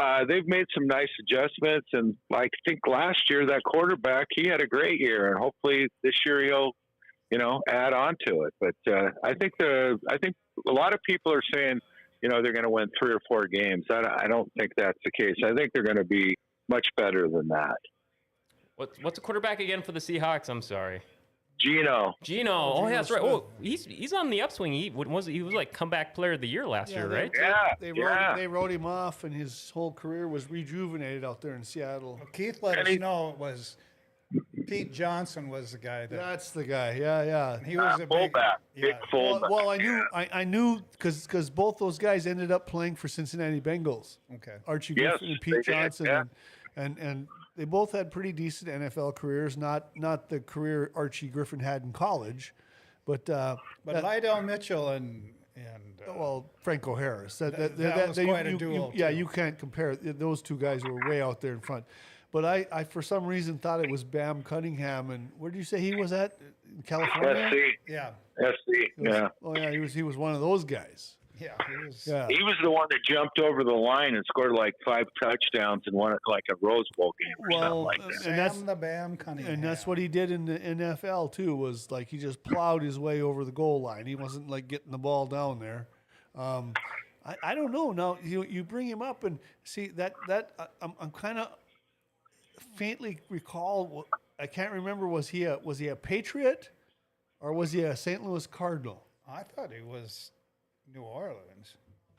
uh, 0.00 0.24
they've 0.24 0.46
made 0.46 0.64
some 0.74 0.86
nice 0.86 1.08
adjustments, 1.20 1.88
and 1.92 2.16
I 2.32 2.48
think 2.66 2.80
last 2.86 3.28
year 3.28 3.44
that 3.46 3.62
quarterback 3.64 4.28
he 4.34 4.48
had 4.48 4.62
a 4.62 4.66
great 4.66 5.00
year, 5.00 5.28
and 5.28 5.38
hopefully 5.38 5.88
this 6.02 6.14
year 6.24 6.44
he'll, 6.44 6.72
you 7.30 7.38
know, 7.38 7.60
add 7.68 7.92
on 7.92 8.16
to 8.26 8.42
it. 8.42 8.54
But 8.60 8.92
uh, 8.92 9.10
I 9.24 9.34
think 9.34 9.52
the 9.58 9.98
I 10.10 10.18
think 10.18 10.34
a 10.66 10.72
lot 10.72 10.94
of 10.94 11.00
people 11.02 11.32
are 11.32 11.42
saying, 11.54 11.80
you 12.22 12.28
know, 12.28 12.42
they're 12.42 12.52
going 12.52 12.64
to 12.64 12.70
win 12.70 12.88
three 12.98 13.12
or 13.12 13.20
four 13.28 13.46
games. 13.46 13.84
I, 13.90 14.02
I 14.24 14.26
don't 14.28 14.50
think 14.58 14.72
that's 14.76 14.98
the 15.04 15.10
case. 15.10 15.36
I 15.44 15.54
think 15.54 15.70
they're 15.74 15.84
going 15.84 15.96
to 15.96 16.04
be 16.04 16.34
much 16.68 16.86
better 16.96 17.28
than 17.28 17.48
that. 17.48 17.76
what, 18.76 18.90
what's 19.02 19.16
the 19.16 19.22
quarterback 19.22 19.60
again 19.60 19.82
for 19.82 19.92
the 19.92 20.00
Seahawks? 20.00 20.48
I'm 20.48 20.62
sorry. 20.62 21.00
Gino, 21.60 22.14
Gino. 22.22 22.52
Oh, 22.52 22.86
yeah, 22.86 22.96
that's 22.96 23.10
right. 23.10 23.20
Smith. 23.20 23.32
Oh, 23.32 23.46
he's 23.60 23.84
he's 23.84 24.12
on 24.12 24.30
the 24.30 24.42
upswing. 24.42 24.72
He 24.72 24.90
was 24.90 25.26
he 25.26 25.42
was 25.42 25.52
like 25.52 25.72
comeback 25.72 26.14
player 26.14 26.34
of 26.34 26.40
the 26.40 26.46
year 26.46 26.68
last 26.68 26.92
year, 26.92 27.08
they- 27.08 27.16
right? 27.16 27.32
They, 27.32 27.40
Yeah, 27.40 27.74
they, 27.80 27.92
yeah. 27.96 28.28
wrote, 28.30 28.36
they 28.36 28.46
wrote 28.46 28.70
him 28.70 28.86
off, 28.86 29.24
and 29.24 29.34
his 29.34 29.70
whole 29.70 29.90
career 29.90 30.28
was 30.28 30.48
rejuvenated 30.48 31.24
out 31.24 31.40
there 31.40 31.54
in 31.56 31.64
Seattle. 31.64 32.20
Keith 32.32 32.62
let 32.62 32.78
And 32.78 32.86
us 32.86 32.92
he- 32.92 32.98
know 33.00 33.30
it 33.30 33.38
was 33.38 33.76
Pete 34.66 34.92
Johnson 34.92 35.48
was 35.48 35.72
the 35.72 35.78
guy 35.78 36.06
that 36.06 36.16
That's 36.16 36.50
the 36.50 36.64
guy. 36.64 36.92
Yeah, 37.00 37.22
yeah. 37.22 37.58
he 37.64 37.76
was 37.76 37.94
a 37.94 37.98
big 38.00 38.08
fullback, 38.08 38.60
big 38.74 38.84
yeah. 38.84 38.90
Well, 39.12 39.30
fullback. 39.40 39.50
well, 39.50 39.70
I 39.70 39.76
knew, 39.78 40.06
I, 40.12 40.28
I 40.32 40.44
knew, 40.44 40.80
because 40.92 41.26
because 41.26 41.48
both 41.48 41.78
those 41.78 41.96
guys 41.98 42.26
ended 42.26 42.50
up 42.50 42.66
playing 42.66 42.96
for 42.96 43.08
Cincinnati 43.08 43.60
Bengals. 43.60 44.18
Okay. 44.34 44.56
Archie 44.66 44.94
Yes, 44.96 45.12
Griffin 45.18 45.28
and 45.28 45.36
they 45.36 45.40
Pete 45.40 45.54
did, 45.54 45.64
Johnson, 45.64 46.06
yeah. 46.06 46.24
and, 46.76 46.98
and 46.98 46.98
and 46.98 47.28
they 47.56 47.64
both 47.64 47.92
had 47.92 48.10
pretty 48.10 48.32
decent 48.32 48.70
NFL 48.70 49.14
careers. 49.16 49.56
Not 49.56 49.88
not 49.96 50.28
the 50.28 50.40
career 50.40 50.90
Archie 50.94 51.28
Griffin 51.28 51.60
had 51.60 51.82
in 51.82 51.92
college, 51.92 52.54
but 53.06 53.28
uh, 53.30 53.56
But 53.86 53.94
that- 53.94 54.04
Lydell 54.04 54.44
Mitchell 54.44 54.90
and 54.90 55.32
and 55.56 56.02
uh, 56.06 56.12
well, 56.14 56.50
Franco 56.60 56.94
Harris. 56.94 57.38
That, 57.38 57.56
That- 57.56 57.76
that, 57.78 57.96
that 57.96 58.08
was 58.08 58.18
quite 58.18 58.46
a 58.46 58.50
you- 58.50 58.52
you- 58.52 58.58
duo, 58.58 58.92
yeah, 58.94 59.08
you 59.08 59.26
can't 59.26 59.58
compare. 59.58 59.96
Those 59.96 60.42
two 60.42 60.56
guys 60.58 60.84
were 60.84 61.08
way 61.08 61.22
out 61.22 61.40
there 61.40 61.54
in 61.54 61.60
front. 61.60 61.84
But 62.30 62.44
I, 62.44 62.66
I, 62.70 62.84
for 62.84 63.00
some 63.00 63.24
reason, 63.26 63.58
thought 63.58 63.82
it 63.82 63.90
was 63.90 64.04
Bam 64.04 64.42
Cunningham. 64.42 65.10
And 65.10 65.30
where 65.38 65.50
did 65.50 65.56
you 65.58 65.64
say 65.64 65.80
he 65.80 65.94
was 65.94 66.12
at? 66.12 66.36
In 66.76 66.82
California. 66.82 67.50
SC, 67.50 67.90
yeah, 67.90 68.10
SC, 68.38 68.66
was- 68.98 69.14
yeah. 69.14 69.28
Oh 69.42 69.56
yeah, 69.56 69.70
he 69.70 69.78
was. 69.78 69.94
He 69.94 70.02
was 70.02 70.16
one 70.16 70.34
of 70.34 70.40
those 70.40 70.64
guys. 70.64 71.16
yeah, 71.40 71.54
he 71.66 71.86
was. 71.86 72.06
Yeah. 72.06 72.26
He 72.28 72.42
was 72.42 72.56
the 72.62 72.70
one 72.70 72.86
that 72.90 72.98
jumped 73.02 73.38
over 73.38 73.64
the 73.64 73.72
line 73.72 74.14
and 74.14 74.22
scored 74.26 74.52
like 74.52 74.74
five 74.84 75.06
touchdowns 75.22 75.84
and 75.86 75.96
won 75.96 76.18
like 76.26 76.44
a 76.50 76.54
Rose 76.60 76.84
Bowl 76.98 77.14
game 77.18 77.34
or 77.38 77.52
something 77.62 77.78
like 77.84 78.02
that. 78.02 78.14
Sam 78.20 78.30
and 78.32 78.38
that's 78.38 78.60
the 78.60 78.76
Bam 78.76 79.16
Cunningham. 79.16 79.54
and 79.54 79.64
that's 79.64 79.86
what 79.86 79.96
he 79.96 80.06
did 80.08 80.30
in 80.30 80.44
the 80.44 80.58
NFL 80.58 81.32
too. 81.32 81.56
Was 81.56 81.90
like 81.90 82.08
he 82.08 82.18
just 82.18 82.42
plowed 82.42 82.82
his 82.82 82.98
way 82.98 83.22
over 83.22 83.44
the 83.46 83.52
goal 83.52 83.80
line. 83.80 84.04
He 84.04 84.16
wasn't 84.16 84.50
like 84.50 84.68
getting 84.68 84.90
the 84.90 84.98
ball 84.98 85.24
down 85.24 85.60
there. 85.60 85.86
Um, 86.36 86.74
I, 87.24 87.36
I 87.42 87.54
don't 87.54 87.72
know. 87.72 87.92
Now 87.92 88.18
you 88.22 88.44
you 88.44 88.64
bring 88.64 88.86
him 88.86 89.00
up 89.00 89.24
and 89.24 89.38
see 89.64 89.86
that 89.88 90.12
that 90.28 90.52
I- 90.58 90.66
I'm 90.82 90.92
I'm 91.00 91.10
kind 91.10 91.38
of 91.38 91.48
faintly 92.60 93.18
recall. 93.28 94.06
I 94.38 94.46
can't 94.46 94.72
remember. 94.72 95.08
Was 95.08 95.28
he 95.28 95.44
a 95.44 95.58
was 95.62 95.78
he 95.78 95.88
a 95.88 95.96
Patriot 95.96 96.70
or 97.40 97.52
was 97.52 97.72
he 97.72 97.82
a 97.82 97.96
St. 97.96 98.24
Louis 98.24 98.46
Cardinal? 98.46 99.04
I 99.28 99.42
thought 99.42 99.72
he 99.72 99.82
was 99.82 100.32
New 100.94 101.02
Orleans. 101.02 101.74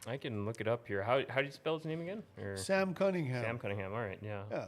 I 0.08 0.18
can 0.18 0.46
look 0.46 0.62
it 0.62 0.68
up 0.68 0.88
here. 0.88 1.04
How 1.04 1.22
how 1.30 1.42
do 1.42 1.48
you 1.48 1.52
spell 1.52 1.78
his 1.78 1.86
name 1.86 2.02
again? 2.02 2.24
Or 2.42 2.58
Sam 2.58 2.94
Cunningham. 2.94 3.44
Sam 3.44 3.58
Cunningham. 3.60 3.94
All 3.94 4.00
right, 4.00 4.20
yeah. 4.22 4.44
Yeah. 4.52 4.66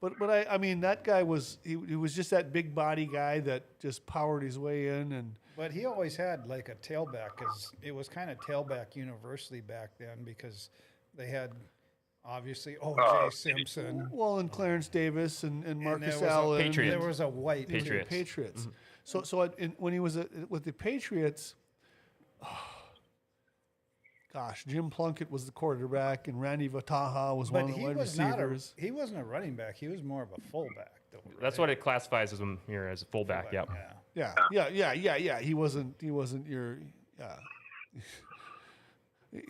But 0.00 0.18
but 0.18 0.30
I, 0.30 0.46
I 0.54 0.58
mean 0.58 0.80
that 0.80 1.04
guy 1.04 1.22
was 1.22 1.58
he, 1.64 1.78
he 1.86 1.96
was 1.96 2.14
just 2.14 2.30
that 2.30 2.52
big 2.52 2.74
body 2.74 3.06
guy 3.06 3.40
that 3.40 3.78
just 3.80 4.04
powered 4.06 4.42
his 4.42 4.58
way 4.58 4.88
in 4.88 5.12
and 5.12 5.34
But 5.56 5.72
he 5.72 5.84
always 5.84 6.16
had 6.16 6.46
like 6.46 6.68
a 6.68 6.74
tailback 6.74 7.36
because 7.38 7.72
it 7.82 7.94
was 7.94 8.08
kind 8.08 8.30
of 8.30 8.38
tailback 8.40 8.96
university 8.96 9.60
back 9.60 9.90
then 9.98 10.24
because 10.24 10.70
they 11.16 11.28
had 11.28 11.52
obviously 12.24 12.76
O.J. 12.78 13.02
Oh, 13.02 13.26
uh, 13.26 13.30
Simpson. 13.30 14.08
well 14.12 14.38
and 14.38 14.50
Clarence 14.50 14.88
Davis 14.88 15.42
and, 15.42 15.62
and 15.64 15.72
and 15.74 15.80
Marcus 15.82 16.06
there 16.14 16.20
was 16.20 16.22
a- 16.22 16.30
Allen 16.30 16.62
Patriot. 16.62 16.90
There 16.90 17.06
was 17.06 17.20
a 17.20 17.28
white. 17.28 17.68
and 17.68 17.76
the 17.76 17.80
Patriots. 17.80 18.08
Patriots. 18.10 18.60
Mm-hmm. 18.62 18.70
So 19.04 19.22
so 19.22 19.42
at- 19.42 19.58
in, 19.58 19.70
when 19.78 19.92
he 19.92 20.00
was 20.00 20.16
at, 20.16 20.28
with 20.50 20.64
the 20.64 20.72
Patriots, 20.72 21.54
gosh, 24.32 24.64
Jim 24.66 24.88
Plunkett 24.90 25.30
was 25.30 25.44
the 25.44 25.52
quarterback 25.52 26.28
and 26.28 26.40
Randy 26.40 26.68
Vataha 26.68 27.36
was 27.36 27.50
But 27.50 27.62
one 27.64 27.70
of 27.72 27.76
the 27.76 27.82
wide 27.84 27.96
was 27.96 28.18
not 28.18 28.38
a. 28.40 28.46
receivers. 28.46 28.74
He 28.78 28.90
wasn't 28.90 29.20
a 29.20 29.24
running 29.24 29.54
back. 29.56 29.76
He 29.76 29.88
was 29.88 30.02
more 30.02 30.22
of 30.22 30.30
a 30.32 30.40
fullback. 30.50 30.92
Though, 31.12 31.20
That's 31.40 31.58
what 31.58 31.68
it 31.68 31.80
classifies 31.80 32.32
as 32.32 32.40
him 32.40 32.58
here 32.66 32.86
as 32.86 33.02
a 33.02 33.06
fullback. 33.06 33.50
Fullback, 33.50 33.68
Yeah. 34.14 34.34
Yeah, 34.50 34.68
yeah, 34.68 34.68
yeah, 34.68 34.92
yeah, 34.92 35.16
yeah. 35.16 35.40
He 35.40 35.54
wasn't. 35.54 35.94
He 36.00 36.10
wasn't 36.10 36.46
your. 36.46 36.78
Yeah. 37.18 37.36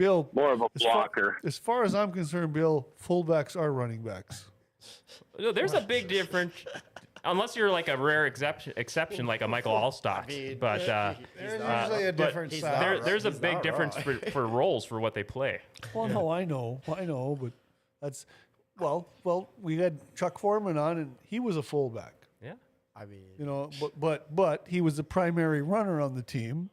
Bill, 0.00 0.30
More 0.32 0.52
of 0.54 0.62
a 0.62 0.66
as 0.74 0.82
far- 0.82 0.94
blocker. 0.94 1.36
as 1.44 1.58
far 1.58 1.82
as 1.84 1.94
I'm 1.94 2.10
concerned, 2.10 2.54
Bill, 2.54 2.88
fullbacks 3.06 3.54
are 3.54 3.70
running 3.70 4.00
backs. 4.02 4.46
No, 5.38 5.52
There's 5.52 5.74
a 5.74 5.80
big 5.82 6.08
difference. 6.08 6.54
Unless 7.22 7.54
you're 7.54 7.70
like 7.70 7.88
a 7.88 7.98
rare 7.98 8.24
exception, 8.24 8.72
exception 8.78 9.26
like 9.26 9.42
a 9.42 9.46
Michael 9.48 9.74
Alstott, 9.74 10.26
mean, 10.28 10.56
but 10.58 10.88
uh, 10.88 11.12
There's 11.36 11.60
not 11.60 11.88
usually 11.90 12.06
a 12.08 12.12
but 12.14 12.26
different 12.28 12.50
he's 12.52 12.62
there, 12.62 12.94
wrong. 12.94 13.02
there's 13.04 13.26
a 13.26 13.30
He's 13.30 13.38
big 13.40 13.52
not 13.56 13.62
difference 13.62 13.94
for, 13.96 14.14
for 14.30 14.46
roles 14.46 14.86
for 14.86 14.98
what 15.00 15.12
they 15.12 15.22
play. 15.22 15.58
Well, 15.92 16.08
no, 16.08 16.30
I 16.30 16.46
know, 16.46 16.80
I 16.96 17.04
know, 17.04 17.36
but 17.38 17.52
that's 18.00 18.24
well, 18.78 19.06
well, 19.22 19.50
we 19.60 19.76
had 19.76 20.00
Chuck 20.16 20.38
Foreman 20.38 20.78
on, 20.78 20.96
and 20.96 21.14
he 21.22 21.40
was 21.40 21.58
a 21.58 21.62
fullback. 21.62 22.14
Yeah. 22.42 22.54
I 22.96 23.04
mean, 23.04 23.20
You 23.38 23.44
know, 23.44 23.68
but 23.78 24.00
but 24.00 24.34
but 24.34 24.64
he 24.66 24.80
was 24.80 24.96
the 24.96 25.04
primary 25.04 25.60
runner 25.60 26.00
on 26.00 26.14
the 26.14 26.22
team. 26.22 26.70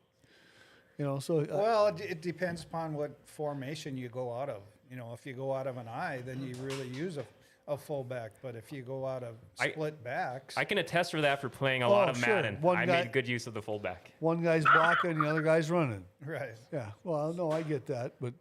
You 0.97 1.05
know, 1.05 1.19
so 1.19 1.41
uh, 1.41 1.45
Well, 1.51 1.87
it, 1.87 2.01
it 2.01 2.21
depends 2.21 2.63
upon 2.63 2.93
what 2.95 3.11
formation 3.25 3.97
you 3.97 4.09
go 4.09 4.33
out 4.33 4.49
of. 4.49 4.61
You 4.89 4.97
know, 4.97 5.11
if 5.13 5.25
you 5.25 5.33
go 5.33 5.53
out 5.53 5.67
of 5.67 5.77
an 5.77 5.87
I, 5.87 6.21
then 6.25 6.41
you 6.41 6.55
really 6.61 6.87
use 6.87 7.17
a, 7.17 7.25
a 7.67 7.77
fullback. 7.77 8.31
But 8.41 8.55
if 8.55 8.71
you 8.71 8.81
go 8.81 9.05
out 9.05 9.21
of 9.21 9.35
I- 9.59 9.69
split 9.71 10.03
backs, 10.03 10.57
I 10.57 10.63
can 10.63 10.79
attest 10.79 11.11
for 11.11 11.21
that 11.21 11.39
for 11.41 11.49
playing 11.49 11.83
a 11.83 11.89
lot 11.89 12.07
Oh, 12.07 12.11
of 12.11 12.17
sure. 12.17 12.27
Madden. 12.35 12.57
One 12.61 12.77
I 12.77 12.85
guy- 12.85 13.03
made 13.03 13.11
good 13.11 13.27
use 13.27 13.45
of 13.47 13.53
the 13.53 13.61
fullback. 13.61 14.11
one 14.21 14.41
guy's 14.41 14.63
blocking, 14.63 15.19
the 15.21 15.29
other 15.29 15.41
guy's 15.43 15.69
running. 15.69 16.03
right? 16.25 16.55
Yeah, 16.73 16.87
well, 17.03 17.31
no, 17.33 17.51
I 17.51 17.61
get 17.61 17.85
that, 17.87 18.13
but 18.19 18.33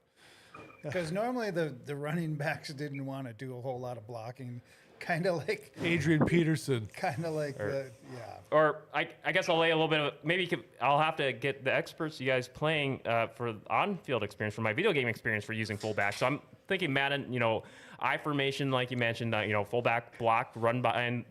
Because 0.82 1.10
normally 1.12 1.50
the, 1.50 1.74
the 1.84 1.96
running 1.96 2.36
backs 2.36 2.68
didn't 2.72 3.04
want 3.04 3.26
to 3.26 3.32
do 3.34 3.58
a 3.58 3.60
whole 3.60 3.80
lot 3.80 3.96
of 3.98 4.06
blocking, 4.06 4.62
kind 5.00 5.26
of 5.26 5.36
like 5.46 5.72
Adrian 5.82 6.24
Peterson. 6.24 6.88
kind 6.94 7.24
of 7.24 7.34
like 7.34 7.56
the 7.58 7.90
yeah. 8.12 8.36
Or 8.50 8.82
I, 8.94 9.08
I 9.24 9.32
guess 9.32 9.48
I'll 9.48 9.58
lay 9.58 9.70
a 9.70 9.74
little 9.74 9.88
bit 9.88 10.00
of 10.00 10.12
maybe 10.22 10.42
you 10.42 10.48
could, 10.48 10.64
I'll 10.80 10.98
have 11.00 11.16
to 11.16 11.32
get 11.32 11.64
the 11.64 11.74
experts, 11.74 12.20
you 12.20 12.26
guys 12.26 12.48
playing 12.48 13.00
uh, 13.06 13.26
for 13.28 13.54
on-field 13.68 14.22
experience, 14.22 14.54
for 14.54 14.60
my 14.60 14.72
video 14.72 14.92
game 14.92 15.08
experience 15.08 15.44
for 15.44 15.52
using 15.52 15.76
fullback. 15.76 16.14
So 16.14 16.26
I'm 16.26 16.40
thinking 16.68 16.92
Madden, 16.92 17.32
you 17.32 17.40
know, 17.40 17.64
I 17.98 18.16
formation 18.18 18.70
like 18.70 18.90
you 18.90 18.96
mentioned, 18.96 19.34
uh, 19.34 19.40
you 19.40 19.52
know, 19.52 19.64
fullback 19.64 20.18
block, 20.18 20.52
run 20.54 20.82
by, 20.82 21.02
and 21.02 21.24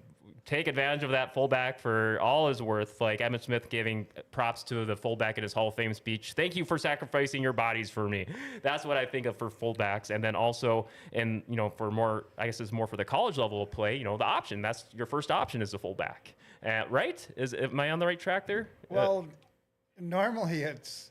take 0.45 0.67
advantage 0.67 1.03
of 1.03 1.09
that 1.09 1.33
fullback 1.33 1.79
for 1.79 2.19
all 2.21 2.47
his 2.47 2.61
worth. 2.61 3.01
Like 3.01 3.19
Emmitt 3.19 3.41
Smith 3.43 3.67
giving 3.69 4.05
props 4.31 4.63
to 4.65 4.85
the 4.85 4.95
fullback 4.95 5.37
in 5.37 5.43
his 5.43 5.53
Hall 5.53 5.67
of 5.69 5.75
Fame 5.75 5.93
speech. 5.93 6.33
Thank 6.33 6.55
you 6.55 6.63
for 6.63 6.77
sacrificing 6.77 7.41
your 7.41 7.53
bodies 7.53 7.89
for 7.89 8.07
me. 8.07 8.27
That's 8.61 8.85
what 8.85 8.95
I 8.95 9.05
think 9.05 9.25
of 9.25 9.37
for 9.37 9.49
fullbacks. 9.49 10.11
And 10.13 10.23
then 10.23 10.35
also, 10.35 10.87
and 11.13 11.41
you 11.49 11.55
know, 11.55 11.69
for 11.69 11.89
more, 11.91 12.25
I 12.37 12.45
guess 12.45 12.61
it's 12.61 12.71
more 12.71 12.85
for 12.87 12.95
the 12.97 13.05
college 13.05 13.37
level 13.37 13.63
of 13.63 13.71
play. 13.71 13.95
You 13.97 14.03
know, 14.03 14.17
the 14.17 14.23
option. 14.25 14.61
That's 14.61 14.85
your 14.93 15.07
first 15.07 15.31
option 15.31 15.61
is 15.63 15.73
a 15.73 15.79
fullback, 15.79 16.35
uh, 16.65 16.83
right? 16.89 17.27
Is 17.35 17.53
am 17.55 17.79
I 17.79 17.89
on 17.91 17.99
the 17.99 18.05
right 18.05 18.19
track 18.19 18.45
there? 18.45 18.69
Uh, 18.83 18.93
Well, 18.95 19.27
normally 19.99 20.61
it's 20.61 21.09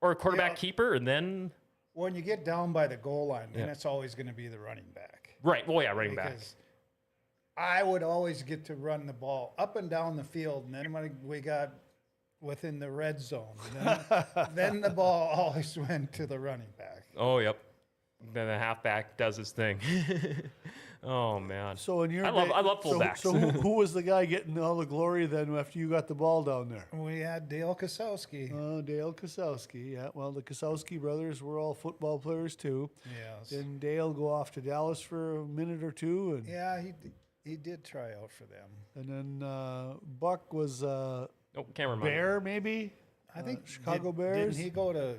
or 0.00 0.12
a 0.12 0.16
quarterback 0.16 0.54
keeper, 0.54 0.94
and 0.94 1.06
then 1.06 1.50
when 1.94 2.14
you 2.14 2.22
get 2.22 2.44
down 2.44 2.72
by 2.72 2.86
the 2.86 2.96
goal 2.96 3.26
line, 3.26 3.48
then 3.52 3.66
Yeah. 3.66 3.72
it's 3.72 3.84
always 3.84 4.14
going 4.14 4.28
to 4.28 4.32
be 4.32 4.46
the 4.46 4.58
running 4.60 4.84
back. 4.94 5.30
right. 5.42 5.66
Well, 5.66 5.82
yeah, 5.82 5.90
running 5.90 6.14
back. 6.14 6.36
Because 7.58 7.78
I 7.78 7.82
would 7.82 8.02
always 8.02 8.42
get 8.42 8.64
to 8.66 8.74
run 8.74 9.06
the 9.06 9.12
ball 9.12 9.54
up 9.58 9.76
and 9.76 9.90
down 9.90 10.16
the 10.16 10.24
field, 10.24 10.64
and 10.66 10.74
then 10.74 10.92
when 10.92 11.16
we 11.24 11.40
got 11.40 11.72
within 12.40 12.78
the 12.78 12.90
red 12.90 13.20
zone, 13.20 13.56
then, 13.74 14.00
then 14.54 14.80
the 14.80 14.90
ball 14.90 15.28
always 15.34 15.76
went 15.76 16.12
to 16.14 16.26
the 16.26 16.38
running 16.38 16.72
back. 16.76 17.04
Oh, 17.16 17.38
yep. 17.38 17.58
Then 18.32 18.46
the 18.48 18.58
halfback 18.58 19.16
does 19.16 19.36
his 19.36 19.50
thing. 19.50 19.78
Oh 21.00 21.38
man. 21.38 21.76
So 21.76 22.02
in 22.02 22.10
your 22.10 22.26
I 22.26 22.30
love- 22.30 22.48
day- 22.48 22.54
I 22.54 22.60
love 22.60 22.80
so- 22.82 22.98
fullbacks. 22.98 23.18
So, 23.18 23.32
who, 23.32 23.50
who 23.60 23.74
was 23.76 23.92
the 23.92 24.02
guy 24.02 24.24
getting 24.24 24.58
all 24.58 24.76
the 24.76 24.84
glory 24.84 25.26
then 25.26 25.56
after 25.56 25.78
you 25.78 25.88
got 25.88 26.08
the 26.08 26.14
ball 26.16 26.42
down 26.42 26.68
there? 26.70 26.86
We 26.92 27.20
had 27.20 27.48
Dale 27.48 27.76
Kosowski. 27.80 28.52
Oh, 28.52 28.82
Dale 28.82 29.12
Kosowski. 29.12 29.92
Yeah, 29.92 30.08
well, 30.12 30.32
the 30.32 30.42
Kosowski 30.42 31.00
brothers 31.00 31.40
were 31.40 31.60
all 31.60 31.72
football 31.72 32.18
players 32.18 32.56
too. 32.56 32.90
yes. 33.06 33.48
Didn't 33.50 33.78
Dale 33.78 34.12
go 34.12 34.28
off 34.28 34.50
to 34.52 34.60
Dallas 34.60 35.00
for 35.00 35.36
a 35.42 35.46
minute 35.46 35.84
or 35.84 35.92
two, 35.92 36.34
and 36.34 36.48
Yeah, 36.48 36.80
he 36.82 36.88
d- 36.88 37.12
he 37.48 37.56
did 37.56 37.82
try 37.84 38.12
out 38.12 38.30
for 38.30 38.44
them. 38.44 38.68
and 38.94 39.08
then 39.08 39.48
uh, 39.48 39.94
Buck 40.20 40.52
was 40.52 40.82
uh, 40.82 41.26
Oh, 41.56 41.64
camera 41.74 41.96
money. 41.96 42.10
Bear 42.10 42.40
maybe. 42.40 42.92
I 43.34 43.40
Uh, 43.40 43.42
think 43.42 43.66
Chicago 43.66 44.12
did, 44.12 44.18
Bears? 44.18 44.54
Didn't 44.56 44.64
he 44.64 44.70
go 44.70 44.92
to? 44.92 45.14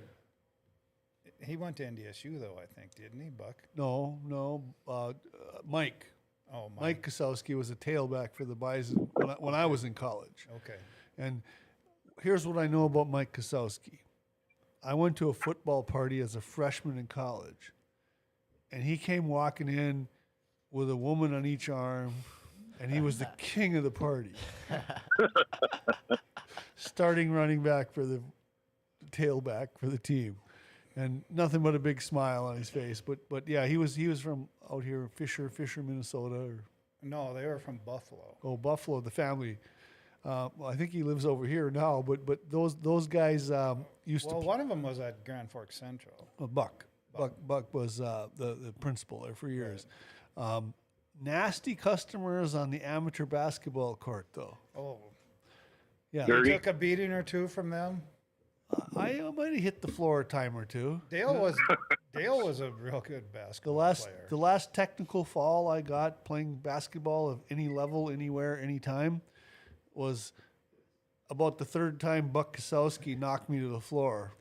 He 1.42 1.56
went 1.58 1.76
to 1.78 1.84
NDSU 1.84 2.40
though, 2.40 2.58
I 2.62 2.66
think, 2.66 2.96
didn't 2.96 3.20
he, 3.22 3.30
Buck? 3.30 3.56
No, 3.76 4.20
no. 4.26 4.64
Uh, 4.88 5.08
uh, 5.10 5.14
Mike. 5.68 6.06
Oh, 6.54 6.70
Mike 6.76 6.82
Mike. 6.82 7.02
Kosowski 7.08 7.56
was 7.58 7.70
a 7.70 7.76
tailback 7.76 8.34
for 8.34 8.44
the 8.46 8.56
Bison 8.56 9.10
when 9.14 9.30
I, 9.30 9.34
when 9.40 9.54
I 9.54 9.66
was 9.66 9.84
in 9.84 9.94
college. 9.94 10.48
Okay. 10.58 10.80
And 11.18 11.42
here's 12.22 12.46
what 12.48 12.58
I 12.58 12.68
know 12.68 12.86
about 12.86 13.10
Mike 13.10 13.32
Kosowski. 13.34 14.00
I 14.84 14.94
went 14.94 15.16
to 15.18 15.30
a 15.30 15.34
football 15.34 15.84
party 15.84 16.20
as 16.22 16.36
a 16.36 16.42
freshman 16.42 16.98
in 16.98 17.08
college, 17.08 17.74
and 18.72 18.82
he 18.84 18.98
came 18.98 19.28
walking 19.28 19.68
in 19.70 20.08
with 20.72 20.90
a 20.90 20.96
woman 20.96 21.34
on 21.34 21.46
each 21.46 21.70
arm, 21.70 22.14
and 22.80 22.92
he 22.92 23.02
was 23.02 23.18
the 23.20 23.28
king 23.38 23.76
of 23.76 23.84
the 23.84 23.92
party. 23.92 24.32
Starting 26.76 27.32
running 27.32 27.62
back 27.62 27.92
for 27.92 28.06
the 28.06 28.22
tailback 29.12 29.68
for 29.78 29.88
the 29.88 29.98
team, 29.98 30.38
and 30.96 31.24
nothing 31.30 31.62
but 31.62 31.76
a 31.76 31.80
big 31.80 32.02
smile 32.02 32.46
on 32.46 32.56
his 32.58 32.70
face. 32.70 33.02
But 33.02 33.20
but 33.30 33.48
yeah, 33.48 33.66
he 33.68 33.76
was 33.78 33.96
he 33.96 34.08
was 34.08 34.22
from 34.22 34.48
out 34.72 34.84
here, 34.84 35.10
Fisher, 35.14 35.50
Fisher, 35.50 35.84
Minnesota, 35.84 36.36
or 36.36 36.64
No, 37.02 37.34
they 37.34 37.46
were 37.46 37.60
from 37.60 37.80
Buffalo. 37.86 38.38
oh 38.46 38.56
Buffalo, 38.56 39.02
the 39.02 39.12
family. 39.12 39.58
Uh, 40.24 40.50
well, 40.58 40.70
I 40.70 40.76
think 40.76 40.92
he 40.92 41.04
lives 41.04 41.26
over 41.26 41.46
here 41.46 41.70
now, 41.70 42.02
but 42.06 42.26
but 42.26 42.40
those 42.50 42.76
those 42.78 43.08
guys 43.08 43.52
um, 43.52 43.86
used 44.06 44.28
Well, 44.28 44.40
to 44.42 44.48
one 44.48 44.62
of 44.62 44.70
them 44.70 44.82
was 44.82 45.00
at 45.00 45.26
Grand 45.26 45.52
Forks 45.52 45.76
Central. 45.78 46.16
uh, 46.42 46.48
Buck. 46.48 46.86
Buck 47.18 47.34
Buck 47.46 47.74
was 47.74 48.00
uh, 48.00 48.28
the 48.38 48.56
the 48.56 48.72
principal 48.80 49.20
there 49.22 49.34
for 49.36 49.50
years. 49.50 49.86
Um, 50.40 50.74
nasty 51.22 51.76
customers 51.76 52.56
on 52.56 52.72
the 52.72 52.82
amateur 52.82 53.26
basketball 53.26 53.96
court, 53.96 54.28
though. 54.34 54.58
Oh, 54.76 54.98
Yeah, 56.14 56.22
you 56.28 56.34
Dirty. 56.34 56.52
took 56.54 56.68
a 56.68 56.74
beating 56.74 57.12
or 57.12 57.22
two 57.24 57.48
from 57.48 57.70
them. 57.70 58.02
I 58.96 59.20
uh, 59.20 59.32
might 59.32 59.52
have 59.54 59.62
hit 59.62 59.82
the 59.82 59.88
floor 59.90 60.22
a 60.22 60.24
time 60.24 60.56
or 60.56 60.64
two. 60.64 61.02
Dale 61.10 61.34
was 61.34 61.58
Dale 62.16 62.46
was 62.46 62.62
a 62.62 62.70
real 62.72 63.02
good 63.02 63.24
The 63.34 63.40
basketball 63.40 63.76
last 63.76 64.04
player. 64.04 64.26
the 64.30 64.38
last 64.38 64.74
technical 64.74 65.26
fall 65.26 65.68
I 65.68 65.82
got 65.82 66.24
playing 66.24 66.56
basketball 66.56 67.30
of 67.30 67.40
any 67.50 67.68
level, 67.68 68.10
anywhere, 68.12 68.60
anytime, 68.62 69.22
was 69.96 70.34
about 71.32 71.58
the 71.58 71.66
third 71.66 72.00
time 72.00 72.28
Buck 72.30 72.56
Kosowski 72.58 73.18
knocked 73.18 73.50
me 73.50 73.60
to 73.60 73.68
the 73.70 73.82
floor. 73.82 74.34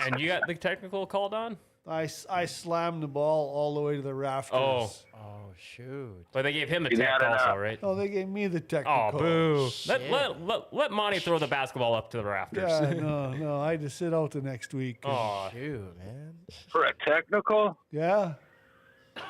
And 0.00 0.18
you 0.20 0.28
got 0.28 0.42
the 0.46 0.54
technical 0.54 1.04
called 1.04 1.34
on? 1.34 1.58
I, 1.88 2.04
s- 2.04 2.26
I 2.28 2.44
slammed 2.44 3.02
the 3.02 3.08
ball 3.08 3.50
all 3.54 3.74
the 3.74 3.80
way 3.80 3.96
to 3.96 4.02
the 4.02 4.14
rafters. 4.14 4.54
Oh. 4.58 4.90
Oh 5.20 5.52
shoot! 5.58 6.24
But 6.32 6.42
they 6.42 6.52
gave 6.52 6.68
him 6.68 6.84
the 6.84 6.90
You 6.90 6.96
tech 6.98 7.08
had 7.08 7.22
also, 7.24 7.44
up. 7.46 7.58
right? 7.58 7.82
No, 7.82 7.96
they 7.96 8.08
gave 8.08 8.28
me 8.28 8.46
the 8.46 8.60
technical. 8.60 9.10
Oh, 9.14 9.18
boo. 9.18 9.68
Let, 9.88 10.08
let, 10.10 10.40
let, 10.46 10.72
let 10.72 10.92
Monty 10.92 11.18
throw 11.18 11.40
the 11.40 11.48
basketball 11.48 11.94
up 11.94 12.10
to 12.12 12.18
the 12.18 12.24
rafters. 12.24 12.70
Yeah, 12.70 12.92
no, 13.00 13.32
no. 13.32 13.60
I 13.60 13.72
had 13.72 13.80
to 13.80 13.90
sit 13.90 14.14
out 14.14 14.30
the 14.30 14.40
next 14.42 14.74
week. 14.74 14.98
Oh, 15.04 15.48
Shoot, 15.52 15.98
man. 15.98 16.34
For 16.68 16.84
a 16.84 16.92
technical? 17.04 17.76
Yeah. 17.90 18.34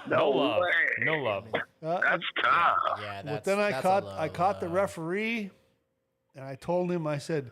no 0.08 0.28
love. 0.28 0.60
way. 0.60 1.04
No 1.06 1.14
love. 1.14 1.44
Uh, 1.54 2.00
That's 2.02 2.24
tough. 2.42 2.76
Yeah, 3.00 3.22
that's 3.22 3.24
tough. 3.24 3.24
but 3.24 3.44
then 3.44 3.58
I 3.58 3.70
that's 3.70 3.78
a 3.78 3.82
caught 3.82 4.04
low, 4.04 4.16
I 4.18 4.28
caught 4.28 4.60
the 4.60 4.66
uh, 4.66 4.70
referee, 4.70 5.50
and 6.36 6.44
I 6.44 6.54
told 6.56 6.90
him 6.92 7.06
I 7.06 7.16
said, 7.16 7.50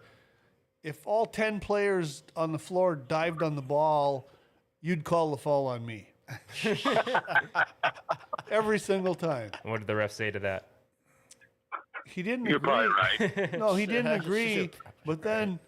if 0.83 1.07
all 1.07 1.25
ten 1.25 1.59
players 1.61 2.23
on 2.37 2.53
the 2.53 2.59
floor 2.59 2.95
dived 2.97 3.43
on 3.43 3.57
the 3.57 3.63
ball, 3.63 4.29
you'd 4.81 5.05
call 5.05 5.31
the 5.31 5.37
fall 5.37 5.67
on 5.67 5.85
me. 5.87 6.09
Every 8.51 8.79
single 8.79 9.15
time. 9.15 9.51
What 9.63 9.79
did 9.79 9.87
the 9.87 9.97
ref 9.97 10.13
say 10.13 10.31
to 10.31 10.39
that? 10.41 10.69
He 12.05 12.23
didn't 12.23 12.47
You're 12.47 12.57
agree. 12.59 12.69
probably 12.69 13.27
right. 13.29 13.53
No, 13.59 13.75
he 13.75 13.87
didn't 13.95 14.13
agree. 14.13 14.71
But 15.05 15.23
then 15.23 15.59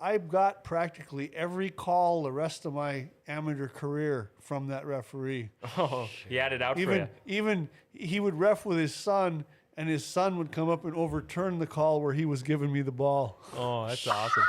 I 0.00 0.18
got 0.18 0.62
practically 0.64 1.30
every 1.34 1.70
call 1.70 2.22
the 2.22 2.30
rest 2.32 2.64
of 2.66 2.72
my 2.74 3.08
amateur 3.26 3.66
career 3.68 4.30
from 4.40 4.68
that 4.68 4.86
referee. 4.86 5.50
Oh, 5.76 6.08
he 6.28 6.36
had 6.36 6.52
it 6.52 6.62
out 6.62 6.76
for 6.76 6.80
Even 6.82 6.96
you. 6.98 7.08
even 7.26 7.68
he 7.92 8.20
would 8.20 8.34
ref 8.38 8.64
with 8.64 8.78
his 8.78 8.94
son, 8.94 9.44
and 9.76 9.88
his 9.88 10.04
son 10.04 10.38
would 10.38 10.52
come 10.52 10.68
up 10.68 10.84
and 10.84 10.94
overturn 10.94 11.58
the 11.58 11.66
call 11.66 12.00
where 12.00 12.12
he 12.14 12.24
was 12.24 12.44
giving 12.44 12.72
me 12.72 12.80
the 12.82 12.92
ball. 12.92 13.40
Oh, 13.56 13.86
that's 13.88 14.06
awesome. 14.06 14.44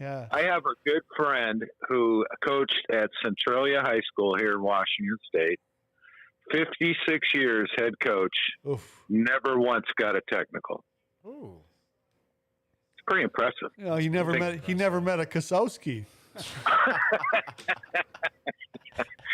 Yeah. 0.00 0.26
I 0.30 0.42
have 0.42 0.62
a 0.66 0.74
good 0.88 1.02
friend 1.16 1.64
who 1.88 2.24
coached 2.46 2.86
at 2.92 3.10
Centralia 3.22 3.80
High 3.80 4.00
School 4.12 4.36
here 4.36 4.52
in 4.54 4.62
Washington 4.62 5.18
State. 5.28 5.60
56 6.52 7.28
years 7.34 7.70
head 7.78 7.98
coach, 8.00 8.34
Oof. 8.68 9.02
never 9.08 9.58
once 9.58 9.86
got 9.96 10.14
a 10.14 10.20
technical. 10.30 10.84
Ooh. 11.26 11.56
It's 12.94 13.04
pretty 13.06 13.24
impressive. 13.24 13.70
You 13.78 13.84
know, 13.86 13.96
he 13.96 14.08
never 14.10 14.38
met 14.38 14.62
he 14.64 14.74
never 14.74 15.00
met 15.00 15.20
a 15.20 15.24
Kosowski 15.24 16.04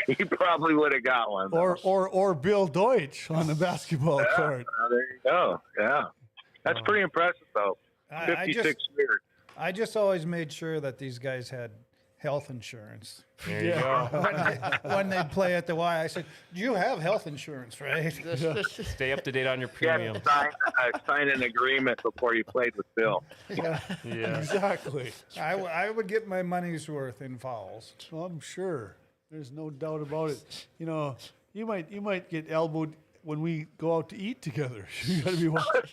He 0.06 0.14
probably 0.24 0.74
would 0.74 0.92
have 0.92 1.04
got 1.04 1.30
one. 1.30 1.50
though. 1.50 1.58
or 1.58 1.78
or 1.82 2.08
or 2.08 2.34
Bill 2.34 2.66
Deutsch 2.66 3.30
on 3.30 3.46
the 3.46 3.54
basketball 3.54 4.24
court. 4.34 4.66
Oh, 4.68 4.88
there 4.90 5.12
you 5.12 5.20
go. 5.24 5.60
Yeah. 5.78 6.04
That's 6.64 6.80
pretty 6.82 7.02
impressive, 7.02 7.46
though. 7.54 7.76
I, 8.10 8.24
I 8.24 8.26
56 8.46 8.64
just 8.64 8.90
years. 8.98 9.20
I 9.60 9.72
just 9.72 9.96
always 9.96 10.24
made 10.26 10.52
sure 10.52 10.80
that 10.80 10.98
these 10.98 11.18
guys 11.18 11.50
had 11.50 11.70
health 12.16 12.50
insurance 12.50 13.24
There 13.46 13.64
you 13.64 13.70
go. 13.72 14.08
when 14.10 14.34
they, 14.36 14.88
when 14.94 15.08
they 15.08 15.22
play 15.30 15.54
at 15.54 15.66
the 15.66 15.74
Y. 15.74 16.02
I 16.02 16.06
said, 16.06 16.24
"You 16.52 16.74
have 16.74 16.98
health 16.98 17.26
insurance, 17.26 17.80
right?" 17.80 18.12
Stay 18.96 19.12
up 19.12 19.22
to 19.24 19.32
date 19.32 19.46
on 19.46 19.58
your 19.60 19.70
You 19.80 19.88
had 19.88 19.96
premium. 19.96 20.14
to 20.14 20.22
sign, 20.28 20.50
uh, 20.66 20.98
sign 21.06 21.28
an 21.28 21.42
agreement 21.42 22.02
before 22.02 22.34
you 22.34 22.44
played 22.44 22.74
with 22.76 22.86
Bill. 22.94 23.22
Yeah, 23.50 23.80
Yeah. 24.04 24.38
exactly. 24.38 25.12
I, 25.38 25.50
w- 25.52 25.68
I 25.68 25.90
would 25.90 26.08
get 26.08 26.26
my 26.28 26.42
money's 26.42 26.88
worth 26.88 27.22
in 27.22 27.38
fouls. 27.38 27.94
Well, 28.10 28.24
I'm 28.24 28.40
sure. 28.40 28.96
There's 29.30 29.50
no 29.52 29.70
doubt 29.70 30.02
about 30.02 30.30
it. 30.30 30.66
You 30.78 30.86
know, 30.86 31.16
you 31.52 31.64
might 31.66 31.90
you 31.90 32.00
might 32.00 32.28
get 32.30 32.46
elbowed 32.50 32.94
when 33.22 33.40
we 33.40 33.66
go 33.78 33.96
out 33.96 34.08
to 34.10 34.16
eat 34.16 34.42
together. 34.42 34.86
You 35.04 35.22
got 35.22 35.30
to 35.34 35.36
be 35.40 35.48
watching. 35.48 35.90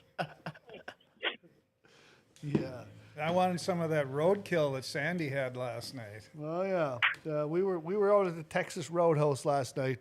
yeah. 2.43 2.83
I 3.21 3.31
wanted 3.31 3.59
some 3.59 3.79
of 3.81 3.89
that 3.89 4.11
roadkill 4.11 4.73
that 4.75 4.85
Sandy 4.85 5.29
had 5.29 5.57
last 5.57 5.95
night. 5.95 6.21
Well, 6.35 6.65
yeah. 6.65 6.97
Uh, 7.41 7.47
we 7.47 7.63
were 7.63 7.79
we 7.79 7.95
were 7.97 8.13
out 8.15 8.27
at 8.27 8.35
the 8.35 8.43
Texas 8.43 8.89
Roadhouse 8.91 9.43
last 9.45 9.75
night. 9.77 9.99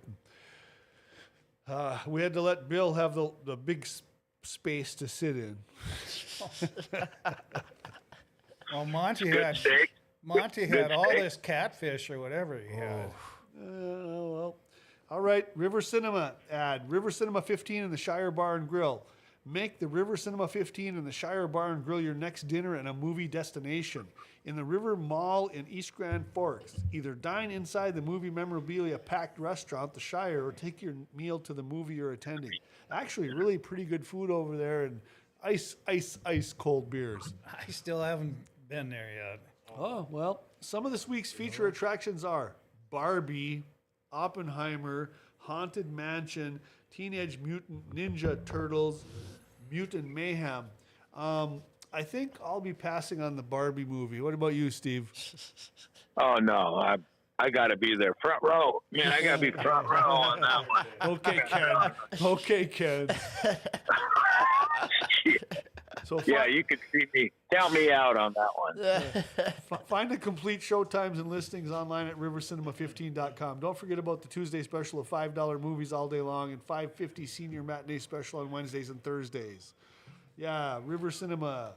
Uh, 1.69 1.99
we 2.07 2.23
had 2.23 2.35
to 2.35 2.41
let 2.43 2.69
Bill 2.69 2.93
have 2.95 3.15
the 3.15 3.31
the 3.45 3.57
big 3.57 3.85
s- 3.85 4.03
space 4.43 4.95
to 4.97 5.09
sit 5.09 5.37
in. 5.37 5.57
Well, 8.73 8.85
Monty 8.85 9.27
Good 9.31 9.45
had 9.45 9.57
steak. 9.57 9.93
Monty 10.25 10.67
Good 10.67 10.77
had 10.91 10.93
all 10.93 11.05
steak. 11.05 11.19
this 11.21 11.37
catfish 11.37 12.11
or 12.11 12.19
whatever 12.19 12.59
he 12.59 12.75
had. 12.75 13.07
Uh, 13.57 13.63
well, 13.63 14.57
all 15.09 15.21
right. 15.21 15.47
River 15.55 15.81
Cinema 15.81 16.35
ad. 16.51 16.91
River 16.91 17.13
Cinema 17.13 17.43
15 17.43 17.85
in 17.85 17.91
the 17.93 17.97
Shire 17.97 18.33
Bar 18.33 18.57
and 18.57 18.69
Grill. 18.69 19.07
Make 19.49 19.79
the 19.79 19.87
River 19.87 20.17
Cinema 20.17 20.49
15 20.49 20.99
and 20.99 21.07
the 21.07 21.13
Shire 21.13 21.47
Bar 21.47 21.71
and 21.71 21.85
Grill 21.85 22.01
your 22.01 22.15
next 22.15 22.49
dinner 22.49 22.75
and 22.75 22.89
a 22.89 22.93
movie 22.93 23.29
destination. 23.29 24.05
In 24.45 24.57
the 24.57 24.65
River 24.65 24.97
Mall 24.97 25.47
in 25.49 25.69
East 25.69 25.95
Grand 25.95 26.27
Forks, 26.35 26.75
either 26.93 27.15
dine 27.15 27.53
inside 27.53 27.95
the 27.95 28.03
movie 28.03 28.29
memorabilia 28.29 28.99
packed 28.99 29.39
restaurant, 29.39 29.95
the 29.95 30.01
Shire, 30.01 30.45
or 30.45 30.51
take 30.51 30.83
your 30.83 30.95
meal 31.15 31.39
to 31.39 31.55
the 31.55 31.63
movie 31.63 31.95
you're 31.95 32.13
attending. 32.13 32.51
Actually, 32.91 33.33
really 33.35 33.57
pretty 33.57 33.85
good 33.85 34.05
food 34.05 34.33
over 34.33 34.57
there 34.57 34.87
and 34.87 35.01
ice, 35.45 35.77
ice, 35.87 36.19
ice 36.27 36.53
cold 36.53 36.91
beers. 36.91 37.33
I 37.47 37.71
still 37.71 38.03
haven't 38.03 38.37
been 38.69 38.91
there 38.91 39.11
yet. 39.15 39.41
Oh, 39.79 40.09
well, 40.11 40.43
some 40.61 40.87
of 40.87 40.91
this 40.91 41.07
week's 41.07 41.31
feature 41.31 41.69
attractions 41.69 42.25
are 42.25 42.57
Barbie, 42.91 43.63
Oppenheimer, 44.13 45.13
Haunted 45.39 45.93
Mansion, 45.93 46.59
Teenage 46.91 47.39
Mutant 47.39 47.95
Ninja 47.95 48.45
Turtles, 48.45 49.05
Mutant 49.71 50.07
Mayhem. 50.13 50.67
Um, 51.15 51.63
I 51.93 52.03
think 52.03 52.33
I'll 52.45 52.61
be 52.61 52.75
passing 52.75 53.23
on 53.23 53.37
the 53.37 53.43
Barbie 53.43 53.85
movie. 53.85 54.21
What 54.21 54.35
about 54.35 54.55
you, 54.55 54.71
Steve? 54.71 55.11
Oh, 56.19 56.37
no. 56.37 56.77
I, 56.77 56.97
I 57.39 57.51
got 57.51 57.67
to 57.67 57.77
be 57.77 57.95
there 57.95 58.15
front 58.23 58.43
row. 58.43 58.81
Man, 58.91 59.13
I 59.13 59.21
got 59.21 59.33
to 59.33 59.39
be 59.39 59.51
front 59.51 59.87
row 59.87 59.99
on 59.99 60.41
that 60.41 60.67
one. 60.67 60.87
Okay, 61.03 61.43
Ken. 61.47 61.93
Okay, 62.23 62.65
Ken. 62.65 63.09
So 66.07 66.21
Yeah, 66.25 66.47
you 66.47 66.63
could 66.63 66.79
see 66.93 67.05
me. 67.13 67.33
Count 67.53 67.73
me 67.73 67.91
out 67.91 68.17
on 68.17 68.33
that 68.35 68.49
one. 68.55 69.25
fi- 69.69 69.77
find 69.89 70.09
the 70.09 70.17
complete 70.17 70.63
show 70.63 70.85
times 70.85 71.19
and 71.19 71.29
listings 71.29 71.73
online 71.73 72.07
at 72.07 72.15
rivercinema15.com. 72.17 73.59
Don't 73.59 73.77
forget 73.77 73.99
about 73.99 74.23
the 74.23 74.29
Tuesday 74.29 74.63
special 74.63 75.01
of 75.01 75.09
$5 75.11 75.61
movies 75.61 75.93
all 75.93 76.07
day 76.07 76.21
long 76.21 76.53
and 76.53 76.63
550 76.63 77.27
senior 77.27 77.65
matinee 77.65 77.99
special 77.99 78.39
on 78.39 78.53
Wednesdays 78.53 78.89
and 78.89 79.03
Thursdays. 79.03 79.75
Yeah, 80.37 80.79
River 80.85 81.11
Cinema 81.11 81.73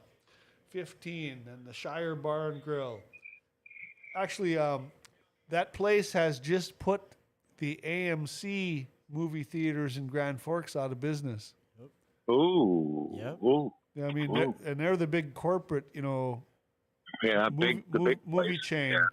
15 0.70 1.48
and 1.52 1.66
the 1.66 1.74
Shire 1.74 2.14
Bar 2.14 2.52
and 2.52 2.62
Grill. 2.62 3.00
Actually, 4.16 4.60
um, 4.60 4.92
that 5.50 5.74
place 5.74 6.14
has 6.14 6.40
just 6.40 6.78
put 6.78 7.02
the 7.58 7.80
AMC 7.84 8.86
movie 9.12 9.44
theaters 9.44 9.98
in 9.98 10.06
Grand 10.06 10.40
Forks 10.40 10.76
out 10.76 10.92
of 10.92 11.02
business. 11.02 11.56
Ooh. 12.30 13.12
Yep. 13.18 13.38
Ooh. 13.44 13.74
Yeah, 13.96 14.06
I 14.08 14.12
mean, 14.14 14.34
they're- 14.34 14.54
and 14.72 14.80
they're 14.80 14.98
the 14.98 15.08
big 15.08 15.34
corporate, 15.34 15.86
you 15.94 16.02
know, 16.02 16.44
Yeah, 17.24 17.50
mov- 17.50 17.60
big, 17.60 17.92
the 17.92 18.00
big 18.00 18.20
movie 18.26 18.50
place. 18.50 18.62
chain, 18.66 18.94
Yeah. 18.94 19.08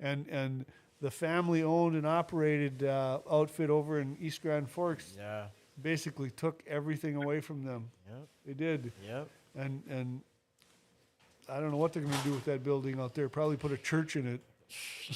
and 0.00 0.26
and 0.28 0.66
the 1.00 1.10
family 1.10 1.62
owned 1.62 1.94
and 1.96 2.06
operated 2.06 2.82
uh, 2.82 3.20
outfit 3.30 3.68
over 3.70 4.00
in 4.00 4.16
East 4.18 4.40
Grand 4.42 4.70
Forks 4.70 5.14
yeah. 5.16 5.48
basically 5.82 6.30
took 6.30 6.62
everything 6.66 7.16
away 7.16 7.40
from 7.40 7.62
them. 7.62 7.90
Yep. 8.08 8.28
They 8.46 8.54
did, 8.54 8.92
Yep. 9.04 9.28
and 9.56 9.82
and 9.88 10.22
I 11.48 11.60
don't 11.60 11.70
know 11.70 11.76
what 11.76 11.92
they're 11.92 12.02
going 12.02 12.16
to 12.16 12.24
do 12.24 12.32
with 12.32 12.44
that 12.46 12.64
building 12.64 12.98
out 12.98 13.14
there. 13.14 13.28
Probably 13.28 13.56
put 13.58 13.70
a 13.72 13.76
church 13.76 14.16
in 14.16 14.26
it. 14.26 14.40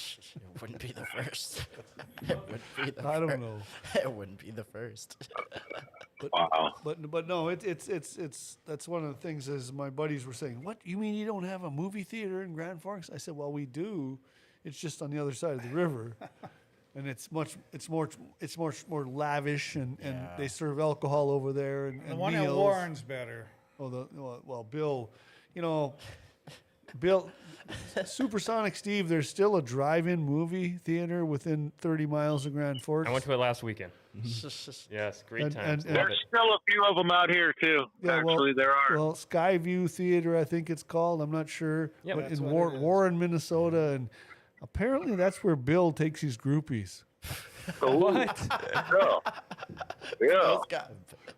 It 0.54 0.60
wouldn't 0.60 0.78
be 0.78 0.92
the 0.92 1.06
first. 1.06 1.66
it 2.22 2.38
wouldn't 2.38 2.76
be 2.76 2.90
the 2.90 3.08
I 3.08 3.18
don't 3.18 3.30
fir- 3.30 3.36
know. 3.38 3.58
It 4.04 4.12
wouldn't 4.12 4.38
be 4.38 4.50
the 4.52 4.62
first. 4.64 5.16
Wow. 6.32 6.74
But 6.84 7.10
but 7.10 7.26
no, 7.28 7.48
it's 7.48 7.64
it's 7.64 7.88
it's 7.88 8.16
it's 8.16 8.56
that's 8.66 8.86
one 8.88 9.04
of 9.04 9.08
the 9.14 9.20
things 9.20 9.48
as 9.48 9.72
my 9.72 9.90
buddies 9.90 10.26
were 10.26 10.32
saying. 10.32 10.62
What 10.62 10.78
you 10.84 10.96
mean 10.96 11.14
you 11.14 11.26
don't 11.26 11.44
have 11.44 11.64
a 11.64 11.70
movie 11.70 12.02
theater 12.02 12.42
in 12.42 12.54
Grand 12.54 12.80
Forks? 12.82 13.10
I 13.12 13.18
said, 13.18 13.34
well, 13.36 13.52
we 13.52 13.66
do. 13.66 14.18
It's 14.64 14.78
just 14.78 15.00
on 15.02 15.10
the 15.10 15.18
other 15.18 15.32
side 15.32 15.54
of 15.54 15.62
the 15.62 15.70
river, 15.70 16.12
and 16.94 17.08
it's 17.08 17.32
much 17.32 17.56
it's 17.72 17.88
more 17.88 18.08
it's 18.40 18.58
much 18.58 18.86
more 18.88 19.06
lavish, 19.06 19.76
and, 19.76 19.96
and 20.02 20.18
they 20.36 20.48
serve 20.48 20.78
alcohol 20.80 21.30
over 21.30 21.52
there 21.52 21.86
and, 21.86 22.02
The 22.08 22.16
one 22.16 22.34
meals. 22.34 22.46
at 22.48 22.54
Warren's 22.54 23.00
better. 23.02 23.46
Oh, 23.78 23.88
the 23.88 24.06
well, 24.12 24.42
well, 24.44 24.62
Bill, 24.64 25.10
you 25.54 25.62
know, 25.62 25.94
Bill, 26.98 27.30
Supersonic 28.04 28.74
Steve. 28.76 29.08
There's 29.08 29.28
still 29.28 29.56
a 29.56 29.62
drive-in 29.62 30.20
movie 30.22 30.78
theater 30.84 31.24
within 31.24 31.72
30 31.78 32.06
miles 32.06 32.46
of 32.46 32.52
Grand 32.54 32.82
Forks. 32.82 33.08
I 33.08 33.12
went 33.12 33.24
to 33.24 33.32
it 33.32 33.36
last 33.36 33.62
weekend. 33.62 33.92
Mm-hmm. 34.16 34.92
Yes, 34.94 35.22
great 35.28 35.44
And- 35.44 35.52
times. 35.54 35.84
and- 35.84 35.94
Love 35.96 36.06
There's 36.08 36.18
still 36.26 36.40
a 36.52 36.58
few 36.68 36.84
of 36.84 36.96
them 36.96 37.10
out 37.12 37.30
here 37.30 37.52
too. 37.60 37.84
Yeah, 38.02 38.22
well- 38.24 38.34
Actually, 38.34 38.52
there 38.54 38.72
are. 38.74 38.96
Well, 38.96 39.12
Skyview 39.12 39.88
Theater, 39.90 40.36
I 40.36 40.44
think 40.44 40.68
it's 40.68 40.82
called. 40.82 41.20
I'm 41.20 41.30
not 41.30 41.48
sure. 41.48 41.92
Yep. 42.04 42.16
but 42.16 42.32
in 42.32 42.42
War- 42.42 42.76
Warren, 42.76 43.18
Minnesota, 43.18 43.90
and 43.90 44.10
apparently 44.62 45.14
that's 45.14 45.44
where 45.44 45.54
Bill 45.56 45.92
takes 45.92 46.20
his 46.20 46.36
groupies. 46.36 47.04
Ooh, 47.82 47.96
What? 47.96 48.48
yeah. 48.72 49.18
Yeah. 50.20 50.26
Bill's 50.28 50.66
got, 50.68 50.92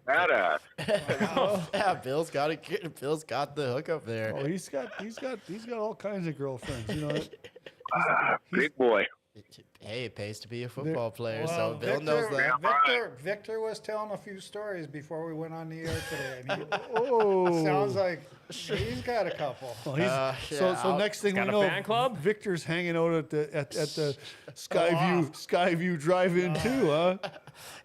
Badass. 0.09 0.59
yeah, 1.74 1.94
Bill's 1.94 2.30
got 2.30 2.50
it. 2.50 3.00
Bill's 3.00 3.24
got 3.24 3.54
the 3.54 3.72
hookup 3.72 4.06
there. 4.06 4.34
Oh, 4.36 4.44
he's 4.46 4.68
got 4.68 4.88
he's 5.00 5.18
got 5.18 5.38
he's 5.46 5.66
got 5.66 5.78
all 5.78 5.94
kinds 5.94 6.26
of 6.26 6.38
girlfriends. 6.38 6.92
You 6.94 7.02
know, 7.02 7.20
Ah, 7.94 8.38
big 8.50 8.74
boy. 8.76 9.06
Hey, 9.80 10.04
it 10.04 10.14
pays 10.14 10.40
to 10.40 10.48
be 10.48 10.64
a 10.64 10.68
football 10.68 11.10
player, 11.10 11.46
so 11.46 11.52
Well, 11.56 11.74
Bill 11.74 11.98
Victor, 11.98 12.04
knows 12.04 12.30
that. 12.30 12.60
Victor, 12.60 13.12
Victor 13.22 13.60
was 13.60 13.78
telling 13.80 14.12
a 14.12 14.18
few 14.18 14.40
stories 14.40 14.86
before 14.86 15.26
we 15.26 15.32
went 15.32 15.54
on 15.54 15.68
the 15.68 15.80
air 15.80 16.00
today, 16.10 16.42
and 16.48 16.62
he 16.62 16.78
oh, 16.94 17.64
sounds 17.64 17.94
like 17.94 18.22
he's 18.53 19.01
got 19.01 19.27
a 19.27 19.31
couple. 19.31 19.74
Well, 19.87 19.95
he's, 19.97 20.07
Uh, 20.07 20.35
so 20.49 20.55
yeah, 20.70 20.83
so 20.83 20.89
I'll- 20.91 20.99
next 20.99 21.20
thing 21.20 21.35
Got 21.35 21.45
we 21.45 21.49
a 21.49 21.53
know, 21.53 21.61
fan 21.62 21.83
club? 21.83 22.16
Victor's 22.19 22.65
hanging 22.65 22.97
out 22.97 23.12
at 23.12 23.31
the 23.31 23.43
at, 23.55 23.74
at 23.77 23.89
the 23.91 24.16
Skyview 24.55 25.31
Skyview 25.33 25.99
Drive-In 26.01 26.55
too, 26.61 26.87
huh? 26.91 27.19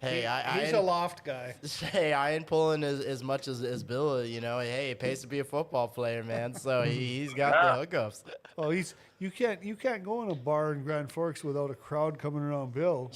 Hey, 0.00 0.26
I, 0.26 0.40
I 0.56 0.60
He's 0.60 0.68
ain't- 0.68 0.76
a 0.76 0.80
loft 0.80 1.24
guy. 1.24 1.54
Hey, 1.92 2.12
I 2.12 2.32
ain't 2.32 2.46
pulling 2.46 2.84
as, 2.84 3.00
as 3.00 3.22
much 3.22 3.48
as, 3.48 3.62
as 3.62 3.82
Bill, 3.82 4.24
you 4.24 4.40
know. 4.40 4.58
Hey, 4.60 4.90
it 4.90 4.98
pays 4.98 5.20
to 5.20 5.26
be 5.26 5.38
a 5.40 5.44
football 5.44 5.88
player, 5.88 6.22
man. 6.24 6.54
So 6.54 6.82
he, 6.82 7.18
he's 7.20 7.34
got 7.34 7.52
the 7.52 7.86
hookups. 7.96 8.22
Oh, 8.56 8.70
he's 8.70 8.94
you 9.20 9.30
can't 9.32 9.62
you 9.64 9.74
can't 9.74 10.04
go 10.04 10.22
in 10.22 10.30
a 10.30 10.34
bar 10.34 10.72
in 10.72 10.84
Grand 10.84 11.10
Forks 11.10 11.42
without 11.42 11.70
a 11.70 11.74
crowd 11.74 12.18
coming 12.18 12.40
around 12.40 12.72
Bill. 12.72 13.10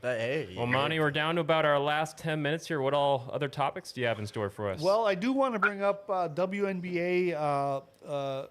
But 0.00 0.18
hey, 0.18 0.54
Well, 0.56 0.66
Monty, 0.66 0.98
we're 0.98 1.10
down 1.10 1.34
to 1.34 1.40
about 1.42 1.64
our 1.66 1.78
last 1.78 2.16
10 2.18 2.40
minutes 2.40 2.66
here. 2.66 2.80
What 2.80 2.94
all 2.94 3.28
other 3.32 3.48
topics 3.48 3.92
do 3.92 4.00
you 4.00 4.06
have 4.06 4.18
in 4.18 4.26
store 4.26 4.48
for 4.50 4.70
us? 4.70 4.80
Well, 4.80 5.06
I 5.06 5.14
do 5.14 5.32
want 5.32 5.54
to 5.54 5.58
bring 5.58 5.82
up 5.82 6.08
uh, 6.08 6.28
WNBA 6.30 7.34
uh, 7.34 7.80
uh, 8.06 8.46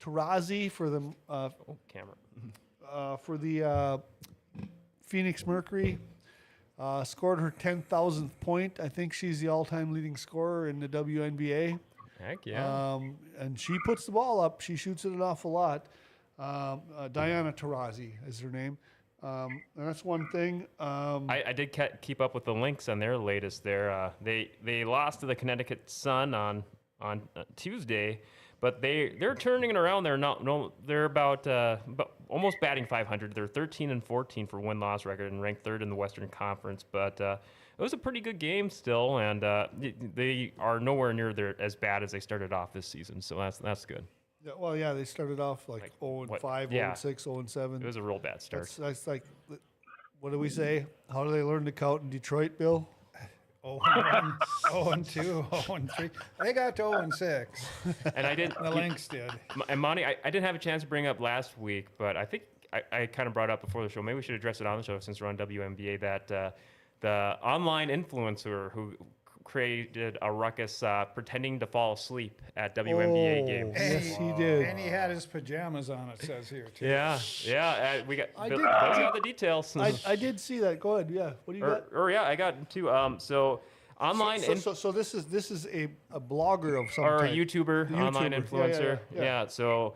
Taurasi 0.00 0.70
for 0.70 0.88
the 0.88 1.12
uh, 1.28 1.50
oh, 1.68 1.76
camera. 1.88 2.14
uh, 2.90 3.16
for 3.18 3.36
the 3.36 3.62
uh, 3.64 3.98
Phoenix 5.10 5.44
Mercury. 5.44 5.98
Uh, 6.78 7.04
scored 7.04 7.40
her 7.40 7.52
10,000th 7.60 8.30
point. 8.40 8.80
I 8.80 8.88
think 8.88 9.12
she's 9.12 9.40
the 9.40 9.48
all-time 9.48 9.92
leading 9.92 10.16
scorer 10.16 10.68
in 10.68 10.80
the 10.80 10.88
WNBA. 10.88 11.78
Heck 12.18 12.46
yeah. 12.46 12.94
Um, 12.94 13.18
and 13.38 13.58
she 13.58 13.76
puts 13.84 14.06
the 14.06 14.12
ball 14.12 14.40
up. 14.40 14.62
She 14.62 14.76
shoots 14.76 15.04
it 15.04 15.12
an 15.12 15.20
awful 15.20 15.50
lot. 15.50 15.86
Um, 16.38 16.80
uh, 16.96 17.08
Diana 17.08 17.52
Taurasi 17.52 18.12
is 18.26 18.40
her 18.40 18.50
name. 18.50 18.78
Um, 19.22 19.60
and 19.76 19.86
that's 19.86 20.04
one 20.04 20.26
thing. 20.28 20.66
Um, 20.78 21.28
I, 21.28 21.42
I 21.48 21.52
did 21.52 21.72
ke- 21.72 22.00
keep 22.00 22.22
up 22.22 22.34
with 22.34 22.46
the 22.46 22.54
Lynx 22.54 22.88
on 22.88 22.98
their 22.98 23.18
latest. 23.18 23.62
There, 23.62 23.90
uh, 23.90 24.12
they 24.22 24.52
they 24.62 24.82
lost 24.82 25.20
to 25.20 25.26
the 25.26 25.34
Connecticut 25.34 25.90
Sun 25.90 26.32
on 26.32 26.64
on 27.02 27.20
uh, 27.36 27.42
Tuesday, 27.56 28.22
but 28.60 28.80
they 28.82 29.16
they're 29.18 29.34
turning 29.34 29.70
it 29.70 29.76
around. 29.76 30.02
They're 30.04 30.16
not 30.18 30.44
no, 30.44 30.72
they're 30.86 31.04
about 31.06 31.46
uh, 31.46 31.76
about 31.86 32.12
almost 32.28 32.56
batting 32.60 32.86
500. 32.86 33.34
They're 33.34 33.46
13 33.46 33.90
and 33.90 34.04
14 34.04 34.46
for 34.46 34.60
win 34.60 34.78
loss 34.80 35.04
record 35.04 35.32
and 35.32 35.40
ranked 35.42 35.64
third 35.64 35.82
in 35.82 35.88
the 35.88 35.96
Western 35.96 36.28
Conference. 36.28 36.84
But 36.90 37.20
uh, 37.20 37.36
it 37.78 37.82
was 37.82 37.92
a 37.92 37.98
pretty 37.98 38.20
good 38.20 38.38
game 38.38 38.68
still, 38.70 39.18
and 39.18 39.42
uh, 39.42 39.68
they 40.14 40.52
are 40.58 40.78
nowhere 40.78 41.12
near 41.12 41.32
their 41.32 41.60
as 41.60 41.74
bad 41.74 42.02
as 42.02 42.12
they 42.12 42.20
started 42.20 42.52
off 42.52 42.72
this 42.72 42.86
season. 42.86 43.20
So 43.22 43.36
that's 43.38 43.58
that's 43.58 43.86
good. 43.86 44.04
yeah, 44.44 44.52
well, 44.58 44.76
yeah, 44.76 44.92
they 44.92 45.04
started 45.04 45.40
off 45.40 45.68
like, 45.68 45.82
Like, 45.82 45.92
0 46.00 46.20
and 46.22 46.30
what- 46.30 46.40
5, 46.42 46.70
0 46.70 46.88
and 46.88 46.98
6, 46.98 47.24
0 47.24 47.38
and 47.40 47.50
7. 47.50 47.82
It 47.82 47.86
was 47.86 47.96
a 47.96 48.02
real 48.02 48.18
bad 48.18 48.40
start. 48.42 48.62
That's, 48.64 48.76
that's 48.76 49.06
like, 49.06 49.24
what 50.20 50.30
do 50.32 50.38
we 50.38 50.50
say? 50.50 50.84
How 51.10 51.24
do 51.24 51.30
they 51.30 51.42
learn 51.42 51.64
to 51.64 51.72
count 51.72 52.02
in 52.02 52.10
Detroit, 52.10 52.58
Bill? 52.58 52.86
Oh 53.62 53.76
one, 53.76 54.38
oh 54.70 54.90
and 54.90 55.04
two, 55.08 55.44
oh 55.52 55.74
and 55.74 55.90
three. 55.92 56.10
They 56.42 56.52
got 56.52 56.76
to 56.76 56.82
0 56.82 56.92
and 56.92 57.12
6. 57.12 57.66
And 58.16 58.26
I 58.26 58.34
didn't. 58.34 58.54
The 58.62 58.70
Lynx 58.70 59.06
did. 59.08 59.30
And 59.68 59.80
Monty, 59.80 60.04
I, 60.04 60.16
I 60.24 60.30
didn't 60.30 60.44
have 60.46 60.54
a 60.54 60.58
chance 60.58 60.82
to 60.82 60.88
bring 60.88 61.06
up 61.06 61.20
last 61.20 61.58
week, 61.58 61.88
but 61.98 62.16
I 62.16 62.24
think 62.24 62.44
I, 62.72 62.82
I 62.92 63.06
kind 63.06 63.26
of 63.26 63.34
brought 63.34 63.50
up 63.50 63.62
before 63.62 63.82
the 63.82 63.88
show. 63.88 64.02
Maybe 64.02 64.16
we 64.16 64.22
should 64.22 64.34
address 64.34 64.60
it 64.60 64.66
on 64.66 64.78
the 64.78 64.82
show 64.82 64.98
since 64.98 65.20
we're 65.20 65.28
on 65.28 65.36
WNBA. 65.36 66.00
That 66.00 66.30
uh, 66.30 66.50
the 67.00 67.36
online 67.42 67.88
influencer 67.88 68.70
who 68.72 68.94
created 69.50 70.16
a 70.22 70.30
ruckus 70.32 70.82
uh, 70.82 71.04
pretending 71.12 71.58
to 71.58 71.66
fall 71.66 71.94
asleep 71.94 72.40
at 72.56 72.74
WNBA 72.74 73.42
Oh, 73.42 73.46
games. 73.46 73.72
Yes, 73.76 74.16
he 74.16 74.32
did. 74.32 74.62
And 74.66 74.78
he 74.78 74.86
had 74.86 75.10
his 75.10 75.26
pajamas 75.26 75.90
on, 75.90 76.08
it 76.10 76.22
says 76.22 76.48
here, 76.48 76.68
too. 76.74 76.86
Yeah, 76.86 77.18
yeah. 77.44 78.00
Uh, 78.00 78.04
we 78.06 78.16
got. 78.16 78.28
I 78.36 78.48
Bill, 78.48 78.58
did- 78.58 78.64
Bill's 78.66 78.98
got 78.98 79.14
the 79.14 79.20
details. 79.20 79.76
I, 79.76 79.92
I 80.06 80.16
did 80.16 80.38
see 80.38 80.58
that. 80.60 80.78
Go 80.78 80.94
ahead. 80.96 81.10
Yeah. 81.10 81.32
What 81.44 81.54
do 81.54 81.58
you 81.58 81.64
or, 81.64 81.68
got? 81.70 81.84
or 81.92 82.10
yeah, 82.10 82.22
I 82.22 82.36
got 82.36 82.70
two. 82.70 82.90
Um, 82.90 83.18
so 83.18 83.60
online 84.00 84.40
So, 84.40 84.52
inf- 84.52 84.62
so, 84.62 84.72
so 84.74 84.92
this 84.92 85.14
is 85.14 85.26
this 85.26 85.50
is 85.50 85.66
a, 85.66 85.88
a 86.12 86.20
blogger 86.20 86.80
of 86.82 86.92
some 86.92 87.04
kind. 87.04 87.14
or 87.14 87.24
a 87.24 87.28
type. 87.28 87.36
YouTuber, 87.36 87.88
The 87.90 87.96
online 87.96 88.32
YouTuber. 88.32 88.32
Yeah, 88.32 88.58
yeah, 88.66 88.72
influencer. 88.78 88.98
yeah, 89.14 89.22
yeah. 89.22 89.46
so 89.48 89.94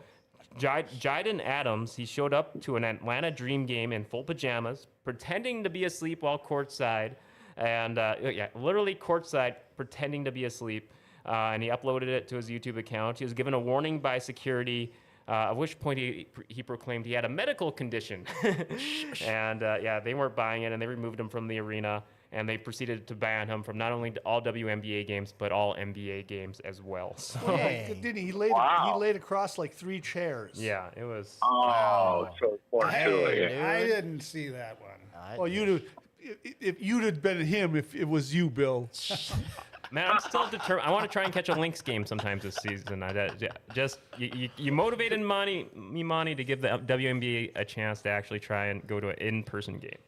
Jid- 0.59 0.89
Jidion 0.99 1.43
Adams, 1.43 1.95
he 1.95 2.05
showed 2.05 2.33
up 2.33 2.59
to 2.61 2.75
an 2.75 2.83
Atlanta 2.83 3.31
Dream 3.31 3.65
game 3.65 3.91
in 3.93 4.03
full 4.03 4.23
pajamas, 4.23 4.87
pretending 5.03 5.63
to 5.63 5.69
be 5.69 5.85
asleep 5.85 6.21
while 6.23 6.37
courtside, 6.39 7.15
and 7.57 7.97
uh, 7.97 8.15
yeah, 8.21 8.47
literally 8.55 8.95
courtside, 8.95 9.55
pretending 9.77 10.25
to 10.25 10.31
be 10.31 10.45
asleep. 10.45 10.91
Uh, 11.25 11.51
and 11.53 11.63
he 11.63 11.69
uploaded 11.69 12.03
it 12.07 12.27
to 12.27 12.35
his 12.35 12.49
YouTube 12.49 12.77
account. 12.77 13.17
He 13.17 13.25
was 13.25 13.33
given 13.33 13.53
a 13.53 13.59
warning 13.59 13.99
by 13.99 14.19
security. 14.19 14.93
Uh, 15.27 15.49
at 15.49 15.55
which 15.55 15.79
point 15.79 15.97
he, 15.97 16.27
he 16.49 16.61
proclaimed 16.61 17.03
he 17.03 17.11
had 17.13 17.25
a 17.25 17.29
medical 17.29 17.71
condition. 17.71 18.23
and 19.25 19.63
uh, 19.63 19.77
yeah, 19.81 19.99
they 19.99 20.13
weren't 20.13 20.35
buying 20.35 20.63
it 20.63 20.71
and 20.71 20.79
they 20.79 20.85
removed 20.85 21.19
him 21.19 21.29
from 21.29 21.47
the 21.47 21.59
arena. 21.59 22.03
And 22.31 22.49
they 22.49 22.57
proceeded 22.57 23.07
to 23.07 23.15
ban 23.15 23.47
him 23.47 23.63
from 23.63 23.77
not 23.77 23.91
only 23.93 24.13
all 24.25 24.41
WNBA 24.41 25.07
games, 25.07 25.33
but 25.35 25.51
all 25.53 25.73
NBA 25.75 26.27
games 26.27 26.59
as 26.65 26.81
well. 26.81 27.15
So 27.17 27.39
Didn't 27.57 28.17
he? 28.17 28.25
He 28.25 28.31
laid 28.33 28.51
Wow. 28.51 28.91
he 28.93 28.99
laid 28.99 29.15
across 29.15 29.57
like 29.57 29.73
three 29.73 30.01
chairs. 30.01 30.61
yeah, 30.61 30.89
it 30.97 31.05
was. 31.05 31.37
Oh, 31.43 32.27
so 32.39 32.59
poor 32.69 32.87
Hey, 32.87 33.57
I 33.61 33.85
didn't 33.85 34.19
see 34.19 34.49
that 34.49 34.79
one. 34.81 34.91
I- 35.17 35.37
Well, 35.37 35.47
you'd 35.47 35.69
have, 35.69 35.81
if, 36.25 36.55
if 36.59 36.81
you'd 36.81 37.03
have 37.03 37.21
been 37.21 37.45
him, 37.45 37.75
if 37.75 37.95
it 37.95 38.07
was 38.07 38.33
you, 38.33 38.49
Bill. 38.49 38.89
Man, 39.91 40.09
I'm 40.09 40.19
still 40.19 40.47
determined. 40.49 40.87
I 40.87 40.91
want 40.91 41.03
to 41.03 41.09
try 41.09 41.23
and 41.23 41.31
catch 41.31 41.49
a 41.49 41.53
Lynx 41.53 41.81
game 41.81 42.05
sometimes 42.05 42.43
this 42.43 42.55
season. 42.55 43.03
I 43.03 43.29
just 43.73 43.99
you, 44.17 44.31
you, 44.35 44.49
you 44.57 44.71
motivated 44.71 45.21
Monty, 45.21 45.69
me, 45.75 46.03
Monty, 46.03 46.33
to 46.35 46.43
give 46.43 46.61
the 46.61 46.69
WNBA 46.69 47.51
a 47.55 47.63
chance 47.63 48.01
to 48.01 48.09
actually 48.09 48.39
try 48.39 48.67
and 48.67 48.85
go 48.87 48.99
to 48.99 49.09
an 49.09 49.15
in-person 49.19 49.77
game. 49.77 49.99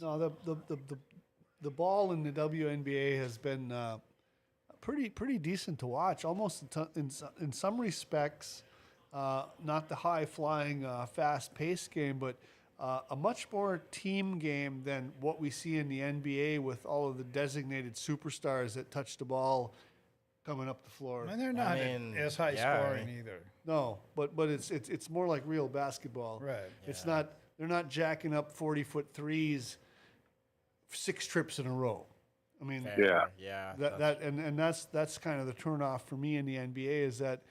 No, 0.00 0.18
the 0.18 0.30
the, 0.44 0.54
the, 0.68 0.76
the, 0.88 0.98
the 1.60 1.70
ball 1.70 2.12
in 2.12 2.22
the 2.22 2.30
WNBA 2.30 3.18
has 3.18 3.36
been 3.36 3.72
uh, 3.72 3.98
pretty 4.80 5.10
pretty 5.10 5.38
decent 5.38 5.80
to 5.80 5.86
watch. 5.86 6.24
Almost 6.24 6.62
in, 6.62 6.86
in, 6.94 7.10
in 7.40 7.52
some 7.52 7.80
respects, 7.80 8.62
uh, 9.12 9.46
not 9.62 9.88
the 9.88 9.96
high 9.96 10.24
flying, 10.24 10.84
uh, 10.84 11.06
fast 11.06 11.52
paced 11.52 11.90
game, 11.90 12.18
but 12.18 12.36
uh, 12.80 13.00
a 13.10 13.16
much 13.16 13.46
more 13.52 13.82
team 13.90 14.38
game 14.38 14.82
than 14.84 15.12
what 15.20 15.38
we 15.38 15.50
see 15.50 15.76
in 15.76 15.88
the 15.88 16.00
NBA 16.00 16.60
with 16.60 16.84
all 16.86 17.08
of 17.08 17.18
the 17.18 17.24
designated 17.24 17.94
superstars 17.94 18.72
that 18.74 18.90
touch 18.90 19.18
the 19.18 19.24
ball 19.24 19.74
coming 20.46 20.68
up 20.68 20.82
the 20.82 20.90
floor. 20.90 21.26
And 21.30 21.38
they're 21.40 21.52
not 21.52 21.76
mean, 21.78 22.16
as 22.16 22.36
high 22.36 22.52
yeah, 22.52 22.80
scoring 22.80 23.06
mean- 23.06 23.18
either. 23.18 23.40
No, 23.66 23.98
but 24.16 24.34
but 24.34 24.48
it's 24.48 24.70
it's 24.70 24.88
it's 24.88 25.10
more 25.10 25.28
like 25.28 25.42
real 25.44 25.68
basketball. 25.68 26.40
Right. 26.42 26.70
It's 26.86 27.04
not 27.04 27.32
they're 27.58 27.68
not 27.68 27.90
jacking 27.90 28.34
up 28.34 28.50
forty 28.50 28.82
foot 28.82 29.08
threes 29.12 29.76
six 30.90 31.26
trips 31.26 31.58
in 31.58 31.66
a 31.66 31.72
row. 31.72 32.06
I 32.60 32.64
mean 32.64 32.88
Yeah. 32.98 33.26
Yeah. 33.38 33.74
that 33.78 33.98
that 33.98 34.22
and, 34.22 34.40
and 34.40 34.58
that's 34.58 34.86
that's 34.86 35.18
kind 35.18 35.40
of 35.40 35.46
the 35.46 35.52
turnoff 35.52 36.02
for 36.02 36.16
me 36.16 36.38
in 36.38 36.46
the 36.46 36.56
NBA 36.56 37.06
is 37.06 37.18
that 37.18 37.42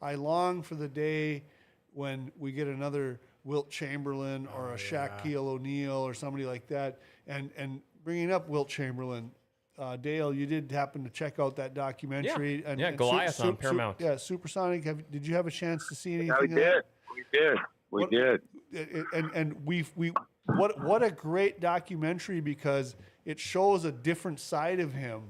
I 0.00 0.14
long 0.14 0.62
for 0.62 0.74
the 0.74 0.88
day 0.88 1.44
when 1.92 2.32
we 2.38 2.52
get 2.52 2.66
another 2.66 3.20
Wilt 3.48 3.70
Chamberlain 3.70 4.46
or 4.54 4.74
a 4.74 4.76
Shaquille 4.76 5.46
O'Neal 5.46 5.94
or 5.96 6.12
somebody 6.12 6.44
like 6.44 6.66
that. 6.68 6.98
And 7.26 7.50
and 7.56 7.80
bringing 8.04 8.30
up 8.30 8.46
Wilt 8.48 8.68
Chamberlain, 8.68 9.30
uh, 9.78 9.96
Dale, 9.96 10.34
you 10.34 10.44
did 10.44 10.70
happen 10.70 11.02
to 11.04 11.10
check 11.10 11.38
out 11.40 11.56
that 11.56 11.72
documentary. 11.72 12.62
and, 12.66 12.78
Yeah, 12.78 12.88
and 12.88 12.98
Goliath 12.98 13.40
on 13.40 13.56
Paramount. 13.56 13.96
yeah, 14.00 14.16
Supersonic. 14.16 14.84
Have, 14.84 15.10
did 15.10 15.26
you 15.26 15.34
have 15.34 15.46
a 15.46 15.50
chance 15.50 15.88
to 15.88 15.94
see 15.94 16.14
anything? 16.14 16.28
Yeah, 16.28 16.38
we 16.40 16.44
of 16.44 16.54
that? 16.56 16.60
did. 16.60 16.82
We 17.14 17.38
did. 17.38 17.58
We 17.90 18.00
What- 18.02 18.10
did. 18.10 18.42
it- 18.70 18.88
it- 18.98 19.06
and 19.14 19.30
and 19.32 19.64
we 19.66 19.86
we 19.96 20.12
what 20.44 20.78
what 20.82 21.02
a 21.02 21.10
great 21.10 21.58
documentary 21.58 22.40
because 22.40 22.96
it 23.24 23.40
shows 23.40 23.86
a 23.86 23.92
different 23.92 24.40
side 24.40 24.78
of 24.78 24.92
him 24.92 25.22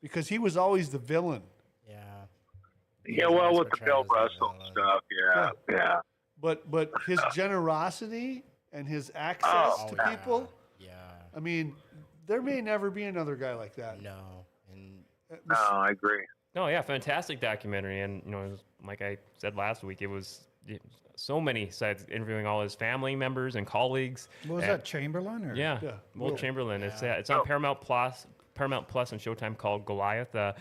because 0.00 0.28
he 0.28 0.38
was 0.38 0.56
always 0.56 0.90
the 0.90 0.98
villain. 0.98 1.42
Yeah. 1.88 1.96
Yeah, 3.06 3.26
well, 3.26 3.58
with 3.58 3.68
the 3.70 3.84
Bill 3.84 4.04
Russell 4.04 4.54
stuff, 4.70 5.02
yeah, 5.10 5.50
yeah. 5.68 6.00
But 6.44 6.70
but 6.70 6.92
his 7.06 7.18
generosity 7.34 8.44
and 8.74 8.86
his 8.86 9.10
access 9.14 9.50
Oh, 9.50 9.86
to 9.88 9.96
yeah. 9.96 10.10
people, 10.14 10.52
Yeah. 10.78 10.90
I 11.34 11.40
mean, 11.40 11.74
there 12.26 12.42
may 12.42 12.60
never 12.60 12.90
be 12.90 13.04
another 13.04 13.34
guy 13.34 13.54
like 13.54 13.74
that. 13.76 14.02
No. 14.02 14.44
And 14.70 15.02
Uh, 15.32 15.36
No, 15.46 15.56
I 15.78 15.90
agree. 15.92 16.26
No, 16.54 16.68
yeah, 16.68 16.82
fantastic 16.82 17.40
documentary, 17.40 18.02
and 18.02 18.22
you 18.26 18.30
know, 18.30 18.44
it 18.44 18.50
was, 18.50 18.64
like 18.84 19.00
I 19.00 19.16
said 19.38 19.56
last 19.56 19.82
week, 19.84 20.02
it 20.02 20.06
was 20.06 20.42
so 21.16 21.40
many 21.40 21.70
sides 21.70 22.04
interviewing 22.10 22.46
all 22.46 22.60
his 22.62 22.74
family 22.74 23.16
members 23.16 23.56
and 23.56 23.66
colleagues. 23.66 24.28
What 24.46 24.56
was 24.56 24.64
and- 24.64 24.72
that, 24.74 24.84
Chamberlain? 24.84 25.46
Or? 25.46 25.54
Yeah, 25.54 25.78
Yeah, 25.82 25.92
Will 26.14 26.28
Will. 26.28 26.36
Chamberlain. 26.36 26.82
It's 26.82 27.02
uh, 27.02 27.16
it's 27.18 27.30
on 27.30 27.42
Paramount 27.46 27.80
Plus, 27.80 28.26
Paramount 28.52 28.86
Plus 28.86 29.12
and 29.12 29.20
Showtime 29.20 29.56
called 29.56 29.86
Goliath. 29.86 30.34
Uh, 30.34 30.52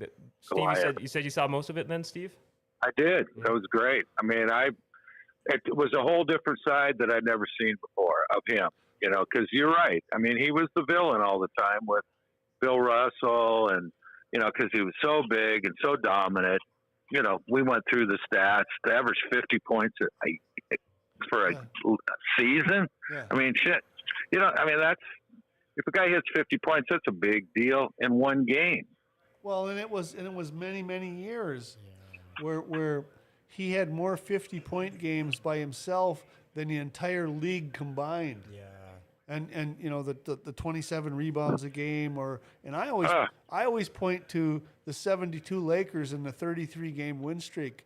th- 0.00 0.10
Steve, 0.40 0.58
you 0.58 0.64
Goliath. 0.64 0.78
said 0.80 1.00
you 1.00 1.06
said 1.06 1.22
you 1.22 1.30
saw 1.30 1.46
most 1.46 1.70
of 1.70 1.78
it 1.78 1.86
then, 1.86 2.02
Steve. 2.02 2.32
I 2.82 2.90
did. 2.96 3.28
That 3.44 3.52
was 3.52 3.62
great. 3.70 4.04
I 4.18 4.22
mean, 4.24 4.50
I 4.50 4.70
it 5.48 5.76
was 5.76 5.90
a 5.94 6.02
whole 6.02 6.24
different 6.24 6.58
side 6.66 6.94
that 6.98 7.10
I'd 7.10 7.24
never 7.24 7.44
seen 7.60 7.74
before 7.80 8.14
of 8.34 8.42
him. 8.46 8.68
You 9.02 9.10
know, 9.10 9.24
because 9.30 9.48
you're 9.52 9.70
right. 9.70 10.02
I 10.12 10.18
mean, 10.18 10.36
he 10.36 10.50
was 10.50 10.66
the 10.74 10.84
villain 10.88 11.20
all 11.20 11.38
the 11.38 11.48
time 11.58 11.80
with 11.86 12.02
Bill 12.60 12.80
Russell, 12.80 13.68
and 13.70 13.92
you 14.32 14.40
know, 14.40 14.50
because 14.54 14.70
he 14.72 14.82
was 14.82 14.94
so 15.02 15.22
big 15.30 15.64
and 15.64 15.74
so 15.82 15.96
dominant. 15.96 16.60
You 17.12 17.22
know, 17.22 17.38
we 17.50 17.62
went 17.62 17.84
through 17.90 18.06
the 18.06 18.18
stats. 18.30 18.64
The 18.84 18.94
average 18.94 19.18
50 19.32 19.58
points 19.66 19.94
a, 20.02 20.76
for 21.30 21.48
a 21.48 21.54
season. 22.38 22.86
Yeah. 23.12 23.24
I 23.30 23.34
mean, 23.34 23.54
shit. 23.56 23.82
You 24.32 24.40
know, 24.40 24.50
I 24.56 24.66
mean, 24.66 24.80
that's 24.80 25.00
if 25.76 25.86
a 25.86 25.90
guy 25.92 26.08
hits 26.08 26.26
50 26.34 26.58
points, 26.58 26.88
that's 26.90 27.04
a 27.06 27.12
big 27.12 27.46
deal 27.54 27.88
in 28.00 28.14
one 28.14 28.44
game. 28.44 28.84
Well, 29.42 29.68
and 29.68 29.78
it 29.78 29.88
was 29.88 30.14
and 30.14 30.26
it 30.26 30.34
was 30.34 30.52
many 30.52 30.82
many 30.82 31.08
years 31.08 31.78
where 32.42 32.60
where 32.60 33.04
he 33.58 33.72
had 33.72 33.92
more 33.92 34.16
fifty 34.16 34.60
point 34.60 34.98
games 34.98 35.40
by 35.40 35.58
himself 35.58 36.24
than 36.54 36.68
the 36.68 36.76
entire 36.76 37.28
league 37.28 37.72
combined. 37.72 38.44
yeah. 38.54 38.60
and 39.26 39.48
and 39.52 39.76
you 39.80 39.90
know 39.90 40.02
the, 40.04 40.16
the, 40.24 40.38
the 40.44 40.52
27 40.52 41.14
rebounds 41.14 41.64
a 41.64 41.68
game 41.68 42.16
or 42.16 42.40
and 42.64 42.76
I 42.76 42.88
always 42.88 43.10
Ah. 43.10 43.28
I 43.50 43.64
always 43.64 43.88
point 43.88 44.28
to 44.28 44.62
the 44.84 44.92
72 44.92 45.58
Lakers 45.64 46.12
and 46.12 46.24
the 46.24 46.30
33 46.32 46.92
game 46.92 47.20
win 47.20 47.40
streak 47.40 47.84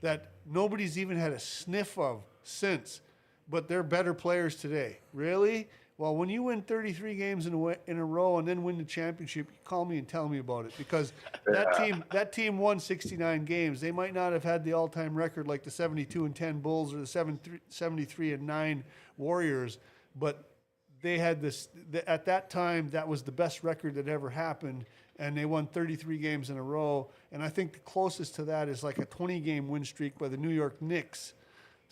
that 0.00 0.30
nobody's 0.46 0.96
even 0.98 1.18
had 1.18 1.32
a 1.32 1.38
sniff 1.38 1.98
of 1.98 2.22
since 2.42 3.02
but 3.48 3.68
they're 3.68 3.82
better 3.82 4.14
players 4.14 4.56
today 4.56 4.98
really 5.12 5.68
well 6.00 6.16
when 6.16 6.30
you 6.30 6.44
win 6.44 6.62
33 6.62 7.14
games 7.14 7.46
in 7.46 7.52
a, 7.52 7.76
in 7.86 7.98
a 7.98 8.04
row 8.04 8.38
and 8.38 8.48
then 8.48 8.62
win 8.62 8.78
the 8.78 8.84
championship 8.84 9.48
you 9.50 9.58
call 9.64 9.84
me 9.84 9.98
and 9.98 10.08
tell 10.08 10.30
me 10.30 10.38
about 10.38 10.64
it 10.64 10.72
because 10.78 11.12
that 11.44 11.76
team 11.76 12.02
that 12.10 12.32
team 12.32 12.56
won 12.56 12.80
69 12.80 13.44
games. 13.44 13.82
They 13.82 13.92
might 13.92 14.14
not 14.14 14.32
have 14.32 14.42
had 14.42 14.64
the 14.64 14.72
all-time 14.72 15.14
record 15.14 15.46
like 15.46 15.62
the 15.62 15.70
72 15.70 16.24
and 16.24 16.34
10 16.34 16.60
Bulls 16.60 16.94
or 16.94 16.98
the 17.00 17.06
73 17.06 17.60
73 17.68 18.32
and 18.32 18.46
9 18.46 18.84
Warriors 19.18 19.76
but 20.16 20.48
they 21.02 21.18
had 21.18 21.42
this 21.42 21.68
th- 21.92 22.04
at 22.06 22.24
that 22.24 22.48
time 22.48 22.88
that 22.88 23.06
was 23.06 23.22
the 23.22 23.32
best 23.32 23.62
record 23.62 23.94
that 23.96 24.08
ever 24.08 24.30
happened 24.30 24.86
and 25.18 25.36
they 25.36 25.44
won 25.44 25.66
33 25.66 26.16
games 26.16 26.48
in 26.48 26.56
a 26.56 26.62
row. 26.62 27.10
And 27.30 27.42
i 27.42 27.50
think 27.50 27.74
the 27.74 27.78
closest 27.80 28.34
to 28.36 28.44
that 28.44 28.70
is 28.70 28.82
like 28.82 28.96
a 28.96 29.04
20 29.04 29.38
game 29.40 29.68
win 29.68 29.84
streak 29.84 30.18
by 30.18 30.28
the 30.28 30.38
new 30.38 30.48
york 30.48 30.80
knicks 30.80 31.34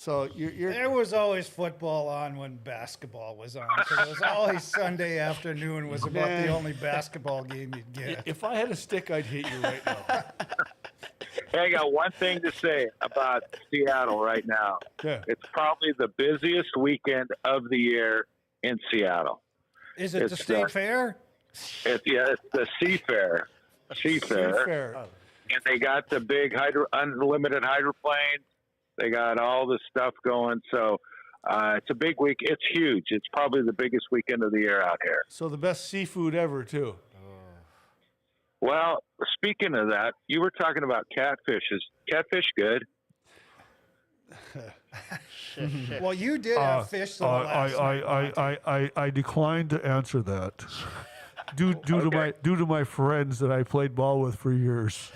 so 0.01 0.29
you're, 0.35 0.51
you're 0.53 0.73
There 0.73 0.89
was 0.91 1.13
always 1.13 1.49
football 1.49 2.09
on 2.09 2.37
when 2.37 2.57
basketball 2.57 3.37
was 3.37 3.57
on. 3.57 3.67
'cause 3.85 4.07
it 4.07 4.11
was 4.11 4.23
always 4.23 4.63
Sunday 4.81 5.19
afternoon 5.19 5.89
was 5.89 6.05
about 6.07 6.29
the 6.29 6.47
only 6.49 6.73
basketball 6.73 7.43
game 7.45 7.73
you'd 7.77 7.93
get. 7.93 8.23
if 8.25 8.45
i 8.45 8.55
had 8.55 8.71
a 8.71 8.77
stick 8.77 9.11
i'd 9.11 9.27
hit 9.27 9.51
you 9.51 9.59
right 9.61 9.85
now 9.85 9.99
Hey, 11.53 11.61
I 11.61 11.71
got 11.71 11.93
one 11.93 12.11
thing 12.13 12.41
to 12.43 12.53
say 12.53 12.89
about 13.01 13.43
Seattle 13.71 14.21
right 14.23 14.45
now. 14.47 14.79
Yeah. 15.03 15.23
It's 15.29 15.41
probably 15.53 15.93
the 15.97 16.09
busiest 16.09 16.77
weekend 16.77 17.29
of 17.45 17.71
the 17.71 17.79
year 17.79 18.27
in 18.63 18.79
Seattle. 18.91 19.41
Is 19.97 20.15
it 20.15 20.19
the 20.19 20.25
It's, 20.35 20.43
state 20.43 20.65
uh, 20.65 20.69
fair? 20.69 21.17
It's 21.87 22.03
yeah, 22.05 22.27
it's 22.33 22.43
the 22.53 22.67
Seafair. 22.83 23.45
Seafair. 23.93 24.65
fair 24.65 24.93
And 25.51 25.61
they 25.65 25.79
got 25.79 26.11
the 26.11 26.21
big 26.21 26.55
hydro 26.55 26.85
unlimited 26.93 27.65
hydroplanes. 27.65 28.45
They 28.99 29.11
got 29.11 29.39
all 29.39 29.67
the 29.67 29.79
stuff 29.91 30.15
going. 30.25 30.61
So 30.73 30.99
uh, 31.49 31.75
it's 31.77 31.87
a 31.91 31.95
big 31.95 32.17
week. 32.21 32.39
It's 32.41 32.63
huge. 32.73 33.05
It's 33.11 33.27
probably 33.33 33.63
the 33.63 33.73
biggest 33.73 34.07
weekend 34.11 34.43
of 34.43 34.51
the 34.53 34.61
year 34.61 34.83
out 34.83 34.99
here. 35.03 35.21
so 35.29 35.49
the 35.49 35.57
best 35.59 35.89
seafood 35.89 36.35
ever 36.35 36.65
too 36.65 36.97
Well, 38.61 39.03
speaking 39.35 39.75
of 39.75 39.89
that, 39.89 40.15
you 40.27 40.41
were 40.41 40.51
talking 40.51 40.83
about 40.83 41.07
catfish. 41.15 41.63
Is 41.71 41.85
catfish 42.11 42.47
good? 42.57 42.85
Well, 46.01 46.15
you 46.15 46.39
did 46.39 46.59
have 46.59 46.89
fish 46.89 47.17
the 47.19 47.27
last 47.27 47.77
night. 47.77 48.33
I, 48.37 48.59
I, 48.67 48.91
I 48.97 49.11
declined 49.11 49.71
to 49.71 49.85
answer 49.85 50.21
that 50.23 50.65
due, 51.57 51.75
due 51.75 52.01
to 52.03 52.11
my 52.11 52.33
due 52.43 52.57
to 52.57 52.67
my 52.67 52.85
friends 52.85 53.39
that 53.41 53.51
I 53.51 53.63
played 53.63 53.95
ball 53.95 54.21
with 54.21 54.37
for 54.37 54.53
years. 54.53 55.11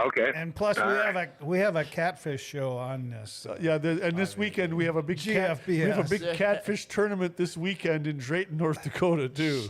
Okay. 0.00 0.32
And 0.34 0.54
plus, 0.54 0.76
we 0.76 0.82
have 0.82 1.16
a 1.16 1.28
we 1.40 1.58
have 1.60 1.76
a 1.76 1.84
catfish 1.84 2.42
show 2.42 2.76
on 2.76 3.10
this. 3.10 3.46
Uh, 3.48 3.56
yeah, 3.60 3.78
there, 3.78 3.98
and 4.02 4.16
this 4.16 4.36
weekend 4.36 4.74
we 4.74 4.84
have 4.86 4.96
a 4.96 5.02
big 5.02 5.18
cat, 5.18 5.60
we 5.66 5.78
have 5.80 6.06
a 6.06 6.08
big 6.08 6.34
catfish 6.34 6.86
tournament 6.86 7.36
this 7.36 7.56
weekend 7.56 8.06
in 8.06 8.18
Drayton, 8.18 8.56
North 8.56 8.82
Dakota 8.82 9.28
too. 9.28 9.68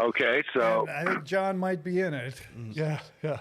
Okay. 0.00 0.42
So 0.52 0.86
And 0.88 0.90
I 1.08 1.12
think 1.12 1.24
John 1.24 1.56
might 1.56 1.84
be 1.84 2.00
in 2.00 2.12
it. 2.14 2.40
Yeah, 2.72 2.98
yeah. 3.22 3.38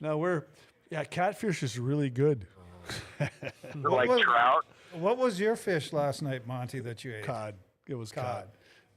No, 0.00 0.16
we're 0.16 0.44
yeah. 0.90 1.04
Catfish 1.04 1.62
is 1.62 1.78
really 1.78 2.08
good. 2.10 2.46
like 3.74 4.08
was- 4.08 4.22
trout. 4.22 4.64
What 4.94 5.18
was 5.18 5.38
your 5.38 5.54
fish 5.54 5.92
last 5.92 6.20
night, 6.20 6.48
Monty, 6.48 6.80
that 6.80 7.04
you 7.04 7.14
ate? 7.14 7.22
Cod. 7.22 7.54
It 7.86 7.94
was 7.94 8.10
cod. 8.10 8.24
Cod. 8.24 8.48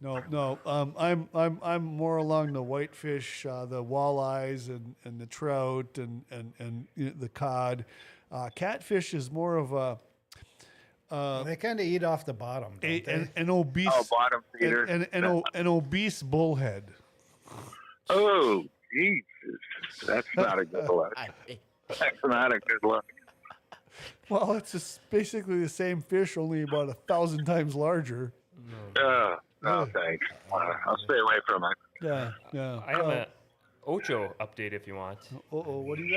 No, 0.03 0.21
no. 0.29 0.59
Um, 0.65 0.93
I'm 0.97 1.29
I'm 1.33 1.59
I'm 1.63 1.85
more 1.85 2.17
along 2.17 2.51
the 2.51 2.61
whitefish, 2.61 3.45
uh, 3.45 3.65
the 3.65 3.81
walleyes, 3.83 4.67
and, 4.67 4.95
and 5.05 5.19
the 5.19 5.25
trout, 5.25 5.97
and 5.97 6.25
and 6.29 6.51
and 6.59 6.87
you 6.95 7.05
know, 7.05 7.13
the 7.17 7.29
cod. 7.29 7.85
Uh, 8.29 8.49
catfish 8.53 9.13
is 9.13 9.31
more 9.31 9.55
of 9.55 9.71
a, 9.73 9.97
they 11.45 11.55
kind 11.55 11.79
of 11.79 11.85
eat 11.85 12.03
off 12.03 12.25
the 12.25 12.33
bottom. 12.33 12.73
Don't 12.81 12.89
a 12.91 12.99
they? 13.01 13.13
an, 13.13 13.29
an 13.35 13.49
obese 13.51 13.87
Oh, 13.93 14.03
bottom 14.09 14.41
feeder. 14.59 14.83
an, 14.85 15.05
an, 15.13 15.23
o- 15.23 15.43
an 15.53 15.67
obese 15.67 16.23
bullhead. 16.23 16.85
Oh, 18.09 18.63
Jesus. 18.91 19.23
That's 20.07 20.27
not 20.35 20.57
a 20.57 20.65
good 20.65 20.89
look. 20.89 21.13
That's 21.87 22.17
not 22.25 22.51
a 22.51 22.59
good 22.59 22.79
look. 22.81 23.05
Well, 24.29 24.53
it's 24.53 24.71
just 24.71 25.07
basically 25.11 25.59
the 25.59 25.69
same 25.69 26.01
fish, 26.01 26.35
only 26.35 26.63
about 26.63 26.89
a 26.89 26.93
thousand 26.95 27.45
times 27.45 27.75
larger. 27.75 28.33
Uh, 28.99 29.35
no, 29.63 29.85
thanks. 29.93 30.25
Uh, 30.51 30.73
I'll 30.85 30.97
stay 30.97 31.17
away 31.19 31.35
from 31.47 31.63
it. 31.63 31.77
Yeah, 32.01 32.31
yeah. 32.51 32.81
I 32.85 32.91
have 32.91 33.05
Well, 33.05 33.11
a 33.11 33.27
Ocho 33.85 34.33
update 34.39 34.71
if 34.71 34.87
you 34.87 34.95
want. 34.95 35.19
Uh 35.33 35.37
oh, 35.51 35.81
what 35.81 35.97
do 35.97 36.05
you 36.05 36.13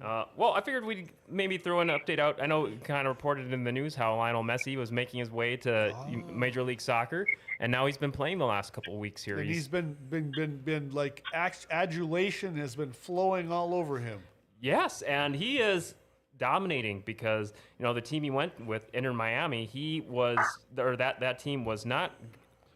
got? 0.00 0.06
Uh, 0.08 0.24
well, 0.36 0.52
I 0.52 0.60
figured 0.60 0.84
we'd 0.84 1.10
maybe 1.28 1.58
throw 1.58 1.80
an 1.80 1.88
update 1.88 2.20
out. 2.20 2.40
I 2.40 2.46
know 2.46 2.66
it 2.66 2.84
kind 2.84 3.08
of 3.08 3.16
reported 3.16 3.52
in 3.52 3.64
the 3.64 3.72
news 3.72 3.96
how 3.96 4.14
Lionel 4.16 4.44
Messi 4.44 4.76
was 4.76 4.92
making 4.92 5.18
his 5.18 5.28
way 5.30 5.56
to 5.58 5.92
Major 6.32 6.62
League 6.62 6.80
Soccer, 6.80 7.26
and 7.58 7.72
now 7.72 7.86
he's 7.86 7.96
been 7.96 8.12
playing 8.12 8.38
the 8.38 8.46
last 8.46 8.72
couple 8.72 8.92
of 8.94 9.00
weeks 9.00 9.24
here. 9.24 9.38
And 9.38 9.46
He's- 9.46 9.56
he's 9.56 9.68
been 9.68 9.96
been 10.08 10.30
been 10.30 10.58
been 10.58 10.92
like 10.92 11.24
adulation 11.70 12.56
has 12.56 12.76
been 12.76 12.92
flowing 12.92 13.50
all 13.50 13.74
over 13.74 13.98
him. 13.98 14.22
Yes, 14.60 15.02
and 15.02 15.34
he 15.34 15.58
is 15.58 15.96
dominating 16.38 17.02
because 17.04 17.52
you 17.78 17.82
know 17.84 17.92
the 17.92 18.00
team 18.00 18.22
he 18.22 18.30
went 18.30 18.64
with, 18.66 18.88
Inter 18.94 19.12
Miami, 19.12 19.64
he 19.66 20.00
was 20.02 20.38
or 20.78 20.96
that 20.96 21.18
that 21.20 21.38
team 21.40 21.64
was 21.64 21.84
not. 21.84 22.12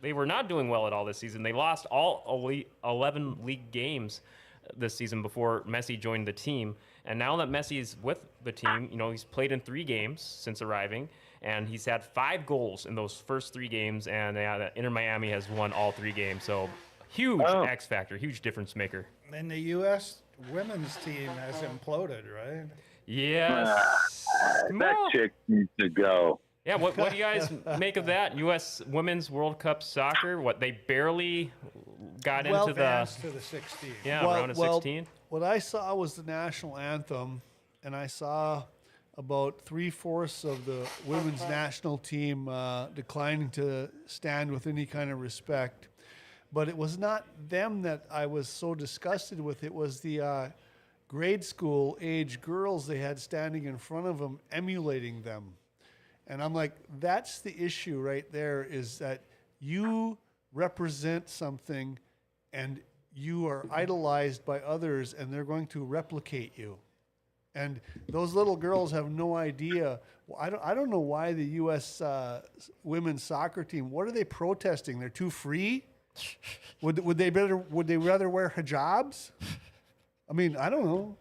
They 0.00 0.12
were 0.12 0.26
not 0.26 0.48
doing 0.48 0.68
well 0.68 0.86
at 0.86 0.92
all 0.92 1.04
this 1.04 1.18
season. 1.18 1.42
They 1.42 1.52
lost 1.52 1.86
all 1.86 2.50
11 2.84 3.38
league 3.44 3.70
games 3.72 4.20
this 4.76 4.94
season 4.94 5.22
before 5.22 5.62
Messi 5.62 5.98
joined 5.98 6.28
the 6.28 6.32
team. 6.32 6.76
And 7.04 7.18
now 7.18 7.36
that 7.36 7.48
Messi 7.48 7.80
is 7.80 7.96
with 8.02 8.18
the 8.44 8.52
team, 8.52 8.88
you 8.90 8.98
know, 8.98 9.10
he's 9.10 9.24
played 9.24 9.50
in 9.50 9.60
three 9.60 9.84
games 9.84 10.20
since 10.20 10.60
arriving, 10.62 11.08
and 11.42 11.66
he's 11.68 11.84
had 11.84 12.04
five 12.04 12.44
goals 12.44 12.84
in 12.86 12.94
those 12.94 13.14
first 13.14 13.52
three 13.52 13.68
games. 13.68 14.06
And 14.06 14.36
uh, 14.36 14.68
Inter 14.76 14.90
Miami 14.90 15.30
has 15.30 15.48
won 15.48 15.72
all 15.72 15.90
three 15.90 16.12
games. 16.12 16.44
So 16.44 16.68
huge 17.08 17.40
Oh. 17.46 17.62
X 17.62 17.86
factor, 17.86 18.16
huge 18.16 18.40
difference 18.42 18.76
maker. 18.76 19.06
And 19.32 19.50
the 19.50 19.58
U.S. 19.58 20.18
women's 20.52 20.96
team 20.96 21.28
has 21.28 21.56
imploded, 21.62 22.24
right? 22.32 22.66
Yes. 23.06 24.26
Come 24.68 24.78
That 24.78 24.96
chick 25.12 25.32
needs 25.48 25.70
to 25.80 25.88
go. 25.88 26.40
Yeah, 26.68 26.74
what, 26.74 26.98
what 26.98 27.10
do 27.10 27.16
you 27.16 27.22
guys 27.22 27.50
make 27.78 27.96
of 27.96 28.04
that? 28.06 28.36
U.S. 28.36 28.82
Women's 28.88 29.30
World 29.30 29.58
Cup 29.58 29.82
soccer. 29.82 30.38
What 30.38 30.60
they 30.60 30.72
barely 30.72 31.50
got 32.22 32.46
Well, 32.46 32.64
into 32.64 32.74
the 32.74 32.82
Advanced 32.82 33.22
to 33.22 33.30
the 33.30 33.40
16. 33.40 33.90
yeah 34.04 34.22
round 34.22 34.50
of 34.50 34.56
16. 34.58 35.06
What 35.30 35.42
I 35.42 35.60
saw 35.60 35.94
was 35.94 36.12
the 36.12 36.24
national 36.24 36.76
anthem, 36.76 37.40
and 37.82 37.96
I 37.96 38.06
saw 38.06 38.64
about 39.16 39.62
three 39.62 39.88
fourths 39.88 40.44
of 40.44 40.66
the 40.66 40.86
women's 41.06 41.40
national 41.48 41.96
team 41.96 42.48
uh, 42.50 42.88
declining 42.88 43.48
to 43.52 43.88
stand 44.04 44.52
with 44.52 44.66
any 44.66 44.84
kind 44.84 45.10
of 45.10 45.22
respect. 45.22 45.88
But 46.52 46.68
it 46.68 46.76
was 46.76 46.98
not 46.98 47.24
them 47.48 47.80
that 47.82 48.04
I 48.10 48.26
was 48.26 48.46
so 48.46 48.74
disgusted 48.74 49.40
with. 49.40 49.64
It 49.64 49.72
was 49.72 50.00
the 50.00 50.20
uh, 50.20 50.48
grade 51.08 51.42
school 51.42 51.96
age 51.98 52.42
girls 52.42 52.86
they 52.86 52.98
had 52.98 53.18
standing 53.18 53.64
in 53.64 53.78
front 53.78 54.06
of 54.06 54.18
them, 54.18 54.38
emulating 54.52 55.22
them. 55.22 55.54
And 56.28 56.42
I'm 56.42 56.52
like, 56.52 56.72
that's 57.00 57.40
the 57.40 57.58
issue 57.58 58.00
right 58.00 58.30
there 58.30 58.62
is 58.62 58.98
that 58.98 59.22
you 59.60 60.18
represent 60.52 61.28
something 61.28 61.98
and 62.52 62.80
you 63.14 63.46
are 63.48 63.66
idolized 63.70 64.44
by 64.44 64.60
others 64.60 65.14
and 65.14 65.32
they're 65.32 65.44
going 65.44 65.66
to 65.68 65.82
replicate 65.82 66.52
you. 66.56 66.76
And 67.54 67.80
those 68.10 68.34
little 68.34 68.56
girls 68.56 68.92
have 68.92 69.10
no 69.10 69.34
idea. 69.34 69.98
Well, 70.26 70.38
I 70.40 70.50
don't, 70.50 70.62
I 70.62 70.74
don't 70.74 70.90
know 70.90 71.00
why 71.00 71.32
the 71.32 71.44
U.S. 71.44 72.00
Uh, 72.00 72.42
women's 72.84 73.22
soccer 73.22 73.64
team, 73.64 73.90
what 73.90 74.06
are 74.06 74.12
they 74.12 74.24
protesting? 74.24 75.00
They're 75.00 75.08
too 75.08 75.30
free? 75.30 75.84
Would, 76.82 76.98
would 77.04 77.16
they 77.16 77.30
better, 77.30 77.56
would 77.56 77.86
they 77.86 77.96
rather 77.96 78.28
wear 78.28 78.52
hijabs? 78.54 79.30
I 80.28 80.32
mean, 80.34 80.56
I 80.56 80.68
don't 80.68 80.84
know. 80.84 81.16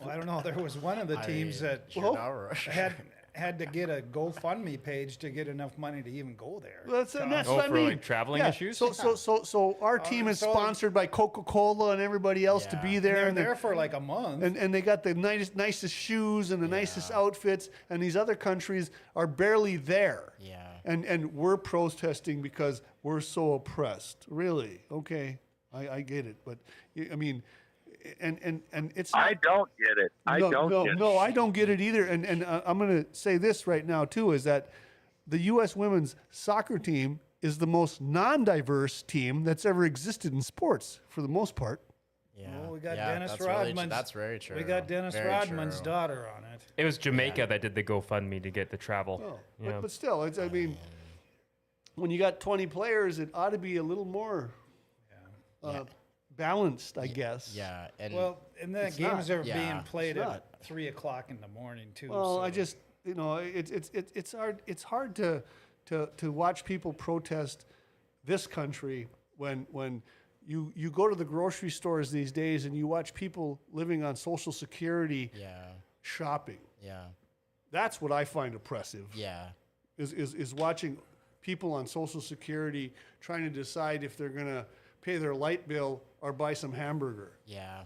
Well, 0.00 0.10
I 0.10 0.16
don't 0.16 0.26
know. 0.26 0.40
There 0.40 0.54
was 0.54 0.76
one 0.76 0.98
of 0.98 1.08
the 1.08 1.16
teams 1.16 1.60
that 1.60 1.84
Sure, 1.88 2.54
had 2.54 2.94
had 3.38 3.58
to 3.60 3.66
get 3.66 3.88
a 3.88 4.02
GoFundMe 4.02 4.82
page 4.82 5.16
to 5.18 5.30
get 5.30 5.46
enough 5.48 5.78
money 5.78 6.02
to 6.02 6.10
even 6.10 6.34
go 6.34 6.58
there. 6.62 6.82
Well, 6.86 6.96
That's, 6.98 7.14
and 7.14 7.32
uh, 7.32 7.36
that's 7.36 7.48
Oh, 7.48 7.54
what 7.54 7.64
I 7.66 7.68
for, 7.68 7.74
mean. 7.74 7.88
like, 7.90 8.02
traveling 8.02 8.40
Yeah, 8.40 8.48
issues? 8.48 8.76
So, 8.76 8.90
so, 8.92 9.14
so, 9.14 9.42
so 9.44 9.76
our 9.80 10.00
uh, 10.00 10.02
team 10.02 10.26
is 10.28 10.40
so- 10.40 10.50
sponsored 10.50 10.92
by 10.92 11.06
Coca 11.06 11.42
Cola 11.42 11.92
and 11.92 12.02
everybody 12.02 12.44
else 12.44 12.66
to 12.66 12.76
Yeah. 12.76 12.82
be 12.82 12.96
And 12.96 13.04
there. 13.04 13.14
they're 13.14 13.28
and 13.28 13.36
they- 13.36 13.42
there 13.42 13.54
for 13.56 13.74
like 13.76 13.94
a 13.94 14.00
month. 14.00 14.42
and, 14.42 14.56
and 14.56 14.74
they 14.74 14.82
got 14.82 15.02
the 15.04 15.14
nicest, 15.14 15.54
nicest 15.56 15.94
shoes 15.94 16.50
and 16.50 16.60
the 16.62 16.68
nicest 16.68 17.10
outfits, 17.12 17.70
and 17.90 18.02
these 18.02 18.16
other 18.16 18.34
countries 18.34 18.90
are 19.14 19.26
barely 19.28 19.76
there. 19.76 20.32
Yeah. 20.40 20.64
And 20.84 21.04
and 21.04 21.32
we're 21.34 21.56
protesting 21.56 22.42
because 22.42 22.82
we're 23.02 23.20
so 23.20 23.54
oppressed. 23.54 24.24
Really? 24.28 24.80
Okay, 24.90 25.38
I, 25.72 25.88
I 25.88 26.00
get 26.00 26.26
it, 26.26 26.36
but 26.44 26.58
y- 26.96 27.08
I 27.12 27.16
mean, 27.16 27.42
and 28.20 28.38
and 28.42 28.62
and 28.72 28.92
it's. 28.96 29.14
I 29.14 29.34
don't 29.34 29.70
get 29.78 29.98
it. 29.98 30.12
I 30.26 30.38
no, 30.38 30.50
don't 30.50 30.70
no, 30.70 30.84
get 30.84 30.98
no, 30.98 31.12
it. 31.12 31.18
I 31.18 31.30
don't 31.30 31.52
get 31.52 31.68
it 31.68 31.80
either. 31.80 32.04
And 32.04 32.24
and 32.24 32.44
uh, 32.44 32.62
I'm 32.66 32.78
going 32.78 33.04
to 33.04 33.06
say 33.12 33.36
this 33.38 33.66
right 33.66 33.86
now 33.86 34.04
too 34.04 34.32
is 34.32 34.44
that 34.44 34.70
the 35.26 35.38
U.S. 35.40 35.76
women's 35.76 36.16
soccer 36.30 36.78
team 36.78 37.20
is 37.42 37.58
the 37.58 37.66
most 37.66 38.00
non-diverse 38.00 39.02
team 39.02 39.44
that's 39.44 39.64
ever 39.64 39.84
existed 39.84 40.32
in 40.32 40.42
sports 40.42 41.00
for 41.08 41.22
the 41.22 41.28
most 41.28 41.54
part. 41.54 41.80
Yeah. 42.36 42.48
Oh, 42.64 42.72
we 42.72 42.78
got 42.78 42.96
yeah, 42.96 43.12
Dennis 43.12 43.32
that's 43.32 43.40
really 43.40 43.52
Rodman's. 43.52 43.90
that's 43.90 44.10
very 44.12 44.38
true. 44.38 44.56
We 44.56 44.62
got 44.62 44.86
Dennis 44.86 45.14
Very 45.14 45.28
Rodman's 45.28 45.76
true. 45.76 45.84
daughter 45.86 46.28
on 46.36 46.44
it. 46.44 46.60
It 46.76 46.84
was 46.84 46.96
Jamaica 46.96 47.46
that 47.48 47.62
did 47.62 47.74
the 47.74 47.82
GoFundMe 47.82 48.40
to 48.42 48.50
get 48.50 48.70
the 48.70 48.76
travel. 48.76 49.20
Oh, 49.24 49.38
but, 49.60 49.82
but 49.82 49.90
still, 49.90 50.22
it's, 50.22 50.38
I 50.38 50.48
mean, 50.48 50.76
when 51.96 52.12
you 52.12 52.18
got 52.18 52.38
20 52.38 52.66
players, 52.68 53.18
it 53.18 53.28
ought 53.34 53.50
to 53.50 53.58
be 53.58 53.78
a 53.78 53.82
little 53.82 54.04
more 54.04 54.50
uh, 55.64 55.84
balanced, 56.38 56.96
I 56.96 57.06
guess. 57.08 57.52
Yeah, 57.54 57.88
and 57.98 58.14
Well, 58.14 58.38
and 58.62 58.74
then 58.74 58.86
It's 58.86 58.96
games 58.96 59.28
not. 59.28 59.38
are 59.38 59.42
Yeah, 59.42 59.58
being 59.72 59.82
played 59.84 60.16
it's 60.16 60.24
at 60.24 60.28
not. 60.28 60.44
three 60.62 60.88
o'clock 60.88 61.28
in 61.28 61.38
the 61.42 61.48
morning 61.48 61.88
too. 61.94 62.08
Well, 62.10 62.40
I 62.40 62.48
so- 62.48 62.54
just, 62.54 62.76
you 63.04 63.14
know, 63.14 63.36
it's 63.36 63.70
it's 63.70 63.90
it's 63.92 64.10
it's 64.14 64.32
hard 64.32 64.62
it's 64.66 64.82
hard 64.82 65.14
to 65.16 65.42
to 65.86 66.08
to 66.16 66.32
watch 66.32 66.64
people 66.64 66.92
protest 66.94 67.66
this 68.24 68.46
country 68.46 69.08
when 69.36 69.66
when 69.70 70.02
you 70.46 70.72
you 70.74 70.90
go 70.90 71.08
to 71.08 71.14
the 71.14 71.24
grocery 71.24 71.70
stores 71.70 72.10
these 72.10 72.32
days 72.32 72.64
and 72.64 72.74
you 72.74 72.86
watch 72.86 73.12
people 73.12 73.60
living 73.72 74.02
on 74.02 74.16
social 74.16 74.52
security 74.52 75.30
yeah, 75.34 75.64
shopping. 76.00 76.60
yeah, 76.82 77.04
That's 77.70 78.00
what 78.00 78.12
I 78.12 78.24
find 78.24 78.54
oppressive. 78.54 79.06
yeah, 79.14 79.48
is, 79.98 80.12
is, 80.14 80.32
is 80.34 80.54
watching 80.54 80.96
people 81.42 81.72
on 81.74 81.86
Social 81.86 82.20
Security 82.20 82.92
trying 83.20 83.44
to 83.44 83.50
decide 83.50 84.02
if 84.04 84.16
they're 84.16 84.28
going 84.30 84.46
to 84.46 84.64
pay 85.02 85.16
their 85.18 85.34
light 85.34 85.68
bill 85.68 86.02
or 86.20 86.32
buy 86.32 86.54
some 86.54 86.72
hamburger. 86.72 87.32
yeah. 87.46 87.82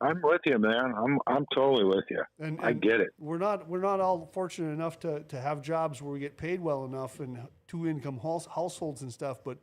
I'm 0.00 0.20
with 0.22 0.42
you, 0.44 0.58
man. 0.58 0.92
I'm 0.94 1.18
I'm 1.26 1.46
totally 1.54 1.84
with 1.84 2.04
you. 2.10 2.22
And, 2.38 2.60
I 2.60 2.74
get 2.74 3.00
it. 3.00 3.14
We're 3.18 3.38
not 3.38 3.66
we're 3.68 3.80
not 3.80 4.00
all 4.00 4.28
fortunate 4.32 4.72
enough 4.72 5.00
to, 5.00 5.20
to 5.20 5.40
have 5.40 5.62
jobs 5.62 6.02
where 6.02 6.12
we 6.12 6.20
get 6.20 6.36
paid 6.36 6.60
well 6.60 6.84
enough 6.84 7.20
and 7.20 7.38
two 7.66 7.88
income 7.88 8.18
house, 8.18 8.46
households 8.46 9.00
and 9.00 9.10
stuff. 9.10 9.38
But 9.42 9.56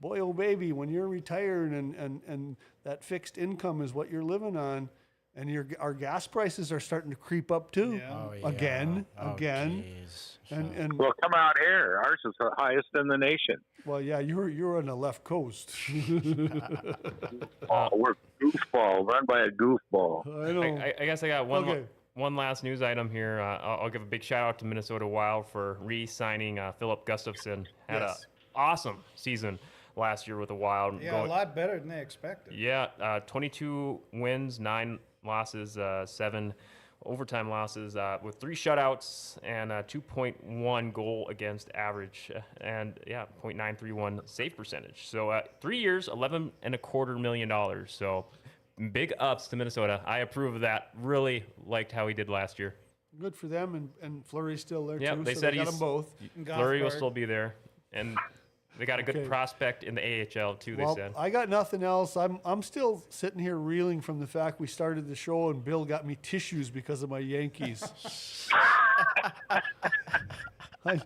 boy, 0.00 0.20
oh 0.20 0.32
baby, 0.32 0.72
when 0.72 0.88
you're 0.88 1.08
retired 1.08 1.72
and, 1.72 1.94
and, 1.96 2.22
and 2.26 2.56
that 2.84 3.04
fixed 3.04 3.36
income 3.36 3.82
is 3.82 3.92
what 3.92 4.10
you're 4.10 4.24
living 4.24 4.56
on, 4.56 4.88
and 5.36 5.50
your 5.50 5.66
our 5.80 5.92
gas 5.92 6.26
prices 6.26 6.70
are 6.72 6.80
starting 6.80 7.10
to 7.10 7.16
creep 7.16 7.50
up 7.50 7.72
too. 7.72 7.94
Yeah. 7.94 8.10
Oh, 8.12 8.32
yeah. 8.40 8.48
Again, 8.48 9.06
Oh, 9.18 9.34
again, 9.34 9.84
jeez. 10.06 10.38
and 10.50 10.72
and 10.74 10.92
Well, 10.98 11.12
come 11.22 11.32
out 11.34 11.58
here. 11.58 12.00
Ours 12.04 12.20
is 12.24 12.34
the 12.38 12.50
highest 12.56 12.88
in 12.94 13.08
the 13.08 13.16
nation. 13.18 13.56
well, 13.84 14.00
yeah, 14.00 14.18
you're 14.20 14.48
you're 14.48 14.78
on 14.78 14.86
the 14.86 14.94
left 14.96 15.24
coast. 15.24 15.74
Oh, 17.70 17.88
we're 17.92 18.14
goofball, 18.42 19.06
run 19.06 19.24
by 19.26 19.40
a 19.44 19.50
goofball. 19.50 20.26
I 20.26 20.52
know. 20.52 20.62
I, 20.62 20.86
I, 20.88 20.94
I 21.00 21.04
guess 21.06 21.22
I 21.22 21.28
got 21.28 21.46
one 21.46 21.64
Okay. 21.68 21.84
one 22.14 22.36
last 22.36 22.62
news 22.62 22.82
item 22.82 23.10
here. 23.10 23.40
Uh, 23.40 23.56
I'll, 23.58 23.80
I'll 23.84 23.90
give 23.90 24.02
a 24.02 24.06
big 24.06 24.22
shout 24.22 24.48
out 24.48 24.58
to 24.60 24.64
Minnesota 24.66 25.06
Wild 25.06 25.46
for 25.46 25.78
re-signing 25.80 26.58
uh, 26.58 26.72
Filip 26.72 27.06
Gustavsson. 27.06 27.66
Had 27.88 28.02
Yes. 28.02 28.20
an 28.20 28.26
awesome 28.54 28.98
season 29.14 29.58
last 29.96 30.26
year 30.28 30.38
with 30.38 30.48
the 30.50 30.54
Wild. 30.54 31.00
yeah, 31.02 31.12
going- 31.12 31.26
a 31.26 31.28
lot 31.30 31.54
better 31.54 31.78
than 31.78 31.88
they 31.88 32.00
expected. 32.00 32.54
Yeah, 32.54 32.88
uh, 33.00 33.20
22 33.20 34.00
wins, 34.12 34.60
nine 34.60 34.98
losses, 35.24 35.78
uh, 35.78 36.06
seven 36.06 36.54
overtime 37.06 37.50
losses, 37.50 37.96
uh, 37.96 38.18
with 38.22 38.36
three 38.36 38.54
shutouts 38.54 39.36
and 39.42 39.70
a 39.72 39.82
2.1 39.84 40.92
goal 40.92 41.26
against 41.28 41.70
average, 41.74 42.30
and 42.60 42.98
yeah, 43.06 43.26
.931 43.42 44.20
save 44.24 44.56
percentage. 44.56 45.06
So 45.08 45.30
uh, 45.30 45.42
three 45.60 45.78
years, 45.78 46.08
11 46.08 46.50
and 46.62 46.74
a 46.74 46.78
quarter 46.78 47.18
million 47.18 47.48
dollars. 47.48 47.94
So 47.96 48.24
big 48.92 49.12
ups 49.18 49.48
to 49.48 49.56
Minnesota. 49.56 50.00
I 50.06 50.18
approve 50.20 50.54
of 50.56 50.60
that. 50.62 50.90
Really 51.00 51.44
liked 51.66 51.92
how 51.92 52.06
he 52.08 52.14
did 52.14 52.28
last 52.28 52.58
year. 52.58 52.74
Good 53.20 53.36
for 53.36 53.46
them, 53.46 53.74
and, 53.76 53.90
and 54.02 54.26
Fleury's 54.26 54.60
still 54.60 54.86
there 54.86 55.00
Yep, 55.00 55.18
too. 55.18 55.24
they 55.24 55.34
so 55.34 55.40
said 55.40 55.52
they 55.52 55.58
got 55.58 55.62
he's- 55.66 55.78
them 55.78 55.86
both. 55.86 56.14
Fleury 56.44 56.82
will 56.82 56.90
still 56.90 57.10
be 57.10 57.24
there, 57.24 57.54
and 57.92 58.16
they 58.78 58.86
got 58.86 58.98
a 58.98 59.02
good 59.02 59.16
Okay. 59.18 59.26
prospect 59.28 59.84
in 59.84 59.94
the 59.94 60.02
AHL 60.02 60.54
too. 60.56 60.76
They 60.76 60.82
Well, 60.84 60.94
said. 60.96 61.12
I 61.16 61.30
got 61.30 61.48
nothing 61.48 61.82
else. 61.82 62.16
I'm 62.16 62.40
I'm 62.44 62.62
still 62.62 63.04
sitting 63.10 63.38
here 63.40 63.56
reeling 63.56 64.00
from 64.00 64.18
the 64.20 64.26
fact 64.26 64.58
we 64.60 64.66
started 64.66 65.08
the 65.08 65.14
show 65.14 65.50
and 65.50 65.64
Bill 65.64 65.84
got 65.84 66.06
me 66.06 66.16
tissues 66.22 66.70
because 66.70 67.02
of 67.02 67.10
my 67.10 67.20
Yankees. 67.20 68.48
I, 70.86 71.00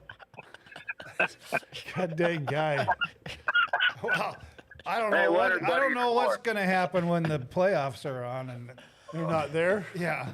God 1.97 2.17
dang 2.17 2.45
guy. 2.45 2.87
Well, 4.03 4.37
I 4.87 4.99
don't 5.01 5.13
Hey, 5.13 5.25
know. 5.27 5.33
what 5.33 5.39
What, 5.41 5.53
are 5.53 5.57
I 5.57 5.69
don't 5.69 5.81
buddies 5.81 5.95
know 5.95 6.13
what's 6.13 6.37
for? 6.37 6.43
going 6.43 6.57
to 6.57 6.65
happen 6.65 7.09
when 7.09 7.23
the 7.25 7.39
playoffs 7.39 8.05
are 8.07 8.25
on. 8.25 8.51
And 8.51 8.71
They're 9.13 9.27
not 9.27 9.53
there. 9.53 9.87
yeah, 9.95 10.29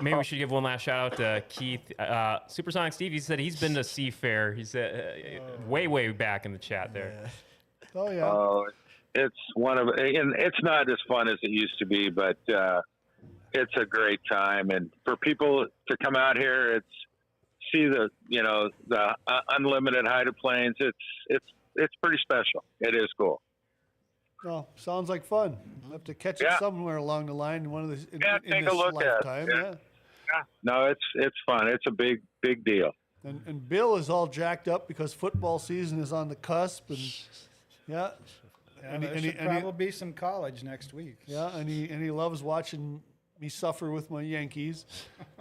Maybe 0.00 0.16
we 0.16 0.24
should 0.24 0.38
give 0.38 0.50
one 0.50 0.62
last 0.62 0.82
shout 0.82 1.12
out 1.12 1.16
to 1.18 1.42
Keith. 1.48 1.80
Uh, 1.98 2.40
Supersonic 2.48 2.92
Steve, 2.92 3.12
he 3.12 3.18
said 3.18 3.38
he's 3.38 3.58
been 3.58 3.74
to 3.74 3.80
Seafair. 3.80 4.54
He 4.54 4.64
said 4.64 5.40
uh, 5.40 5.68
way, 5.68 5.86
way 5.86 6.10
back 6.10 6.46
in 6.46 6.52
the 6.52 6.58
chat 6.58 6.92
there. 6.92 7.30
Oh 7.94 8.10
yeah. 8.10 8.26
Oh, 8.26 8.66
it's 9.14 9.36
one 9.54 9.78
of 9.78 9.88
and 9.88 10.34
it's 10.36 10.62
not 10.62 10.90
as 10.90 10.98
fun 11.08 11.28
as 11.28 11.38
it 11.42 11.50
used 11.50 11.78
to 11.78 11.86
be, 11.86 12.10
but 12.10 12.36
uh, 12.52 12.82
it's 13.52 13.72
a 13.76 13.86
great 13.86 14.20
time. 14.30 14.70
And 14.70 14.90
for 15.04 15.16
people 15.16 15.66
to 15.88 15.96
come 15.96 16.16
out 16.16 16.36
here, 16.36 16.76
it's 16.76 16.86
see 17.74 17.86
the 17.86 18.10
you 18.28 18.42
know 18.42 18.70
the 18.88 19.14
uh, 19.26 19.40
unlimited 19.50 20.06
hydroplanes. 20.06 20.76
It's 20.78 20.98
it's 21.28 21.46
it's 21.76 21.94
pretty 22.02 22.18
special. 22.22 22.64
It 22.80 22.94
is 22.94 23.08
cool. 23.18 23.40
Well, 24.46 24.68
sounds 24.76 25.08
like 25.08 25.24
fun. 25.24 25.56
I'll 25.84 25.92
have 25.92 26.04
to 26.04 26.14
catch 26.14 26.40
it 26.40 26.46
somewhere 26.60 26.98
along 26.98 27.26
the 27.26 27.34
line 27.34 27.62
in 27.64 27.70
one 27.70 27.82
of 27.82 27.88
the 27.90 28.14
in, 28.14 28.20
Yeah, 28.20 28.36
in 28.44 28.50
take 28.52 28.62
a 28.62 28.64
this 28.66 28.74
look 28.74 29.02
at 29.02 29.06
it. 29.06 29.26
lifetime. 29.26 29.48
Yeah. 29.50 29.74
yeah. 30.32 30.42
No, 30.62 30.86
it's 30.86 31.00
it's 31.16 31.36
fun. 31.44 31.66
It's 31.68 31.84
a 31.86 31.90
big 31.90 32.22
big 32.42 32.64
deal. 32.64 32.92
And, 33.24 33.40
and 33.46 33.68
Bill 33.68 33.96
is 33.96 34.08
all 34.08 34.28
jacked 34.28 34.68
up 34.68 34.86
because 34.86 35.12
football 35.12 35.58
season 35.58 35.98
is 36.00 36.12
on 36.12 36.28
the 36.28 36.36
cusp, 36.36 36.90
and 36.90 36.98
yeah, 37.88 38.10
Yeah, 38.82 38.88
And 38.94 39.02
he- 39.02 39.06
there 39.08 39.16
and 39.16 39.24
he- 39.24 39.30
should 39.32 39.40
and 39.40 39.60
probably 39.62 39.86
be 39.86 39.90
some 39.90 40.12
college 40.12 40.62
next 40.62 40.94
week. 40.94 41.16
yeah, 41.26 41.56
and 41.56 41.68
he 41.68 41.88
and 41.90 42.00
he 42.00 42.12
loves 42.12 42.40
watching 42.42 43.02
me 43.40 43.48
suffer 43.48 43.90
with 43.90 44.10
my 44.10 44.22
Yankees. 44.22 44.86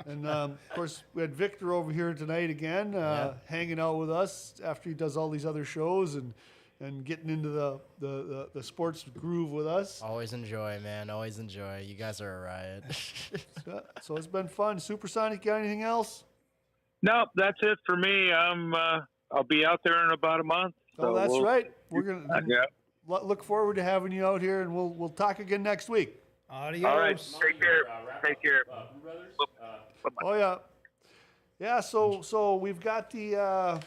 And 0.07 0.27
um, 0.27 0.51
of 0.69 0.75
course, 0.75 1.03
we 1.15 1.21
had 1.21 1.33
Victor 1.33 1.73
over 1.73 1.91
here 1.91 2.13
tonight 2.13 2.49
again, 2.51 2.93
uh, 2.95 3.35
hanging 3.45 3.79
out 3.79 3.95
with 3.97 4.11
us 4.11 4.55
after 4.63 4.89
he 4.89 4.93
does 4.95 5.15
all 5.17 5.29
these 5.29 5.45
other 5.47 5.63
shows 5.65 6.13
and 6.15 6.33
and 6.81 7.05
getting 7.05 7.29
into 7.29 7.49
the 7.49 7.79
the, 7.99 8.07
the, 8.07 8.49
the 8.55 8.63
sports 8.63 9.05
groove 9.17 9.49
with 9.51 9.67
us. 9.67 10.01
Always 10.01 10.33
enjoy, 10.33 10.79
man. 10.81 11.09
Always 11.09 11.39
enjoy. 11.39 11.85
You 11.87 11.95
guys 11.95 12.21
are 12.21 12.37
a 12.37 12.41
riot. 12.41 12.83
Yeah, 13.67 13.79
so 14.01 14.15
it's 14.15 14.27
been 14.27 14.47
fun. 14.47 14.79
Supersonic, 14.79 15.41
got 15.41 15.55
anything 15.55 15.81
else? 15.81 16.23
No, 17.01 17.25
that's 17.35 17.57
it 17.63 17.79
for 17.83 17.97
me. 17.97 18.31
I'm 18.31 18.75
uh, 18.75 18.99
I'll 19.31 19.43
be 19.43 19.65
out 19.65 19.81
there 19.83 20.03
in 20.05 20.11
about 20.11 20.39
a 20.39 20.43
month. 20.43 20.75
Oh, 20.99 21.15
that's 21.15 21.31
we'll- 21.31 21.43
right. 21.43 21.71
We're 21.89 22.03
gonna 22.03 22.31
Uh, 22.31 22.41
yeah. 22.47 22.65
look 23.07 23.43
forward 23.43 23.75
to 23.77 23.83
having 23.83 24.11
you 24.11 24.25
out 24.25 24.41
here, 24.41 24.61
and 24.61 24.75
we'll 24.75 24.89
we'll 24.93 25.09
talk 25.09 25.39
again 25.39 25.63
next 25.63 25.89
week. 25.89 26.15
Adios. 26.49 26.85
All 26.85 26.99
right. 26.99 27.17
Take 27.41 27.59
care. 27.59 27.83
Take 28.23 28.41
care. 28.41 28.63
Oh 30.23 30.33
yeah, 30.35 30.57
yeah. 31.59 31.79
So 31.79 32.21
so 32.21 32.55
we've 32.55 32.79
got 32.79 33.09
the. 33.09 33.35
Uh, 33.37 33.79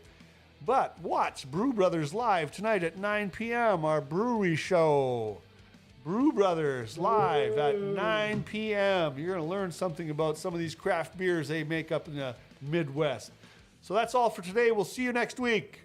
But 0.63 0.99
watch 1.01 1.49
Brew 1.49 1.73
Brothers 1.73 2.13
live 2.13 2.51
tonight 2.51 2.83
at 2.83 2.97
9 2.97 3.29
p.m. 3.31 3.85
Our 3.85 4.01
brewery 4.01 4.55
show. 4.55 5.39
Brew 6.03 6.31
Brothers 6.31 6.99
live 6.99 7.57
at 7.57 7.79
9 7.79 8.43
p.m. 8.43 9.17
You're 9.17 9.35
going 9.35 9.39
to 9.39 9.49
learn 9.49 9.71
something 9.71 10.11
about 10.11 10.37
some 10.37 10.53
of 10.53 10.59
these 10.59 10.75
craft 10.75 11.17
beers 11.17 11.47
they 11.47 11.63
make 11.63 11.91
up 11.91 12.07
in 12.07 12.15
the 12.15 12.35
Midwest. 12.61 13.31
So 13.81 13.93
that's 13.93 14.13
all 14.13 14.29
for 14.29 14.41
today. 14.43 14.71
We'll 14.71 14.85
see 14.85 15.03
you 15.03 15.13
next 15.13 15.39
week. 15.39 15.81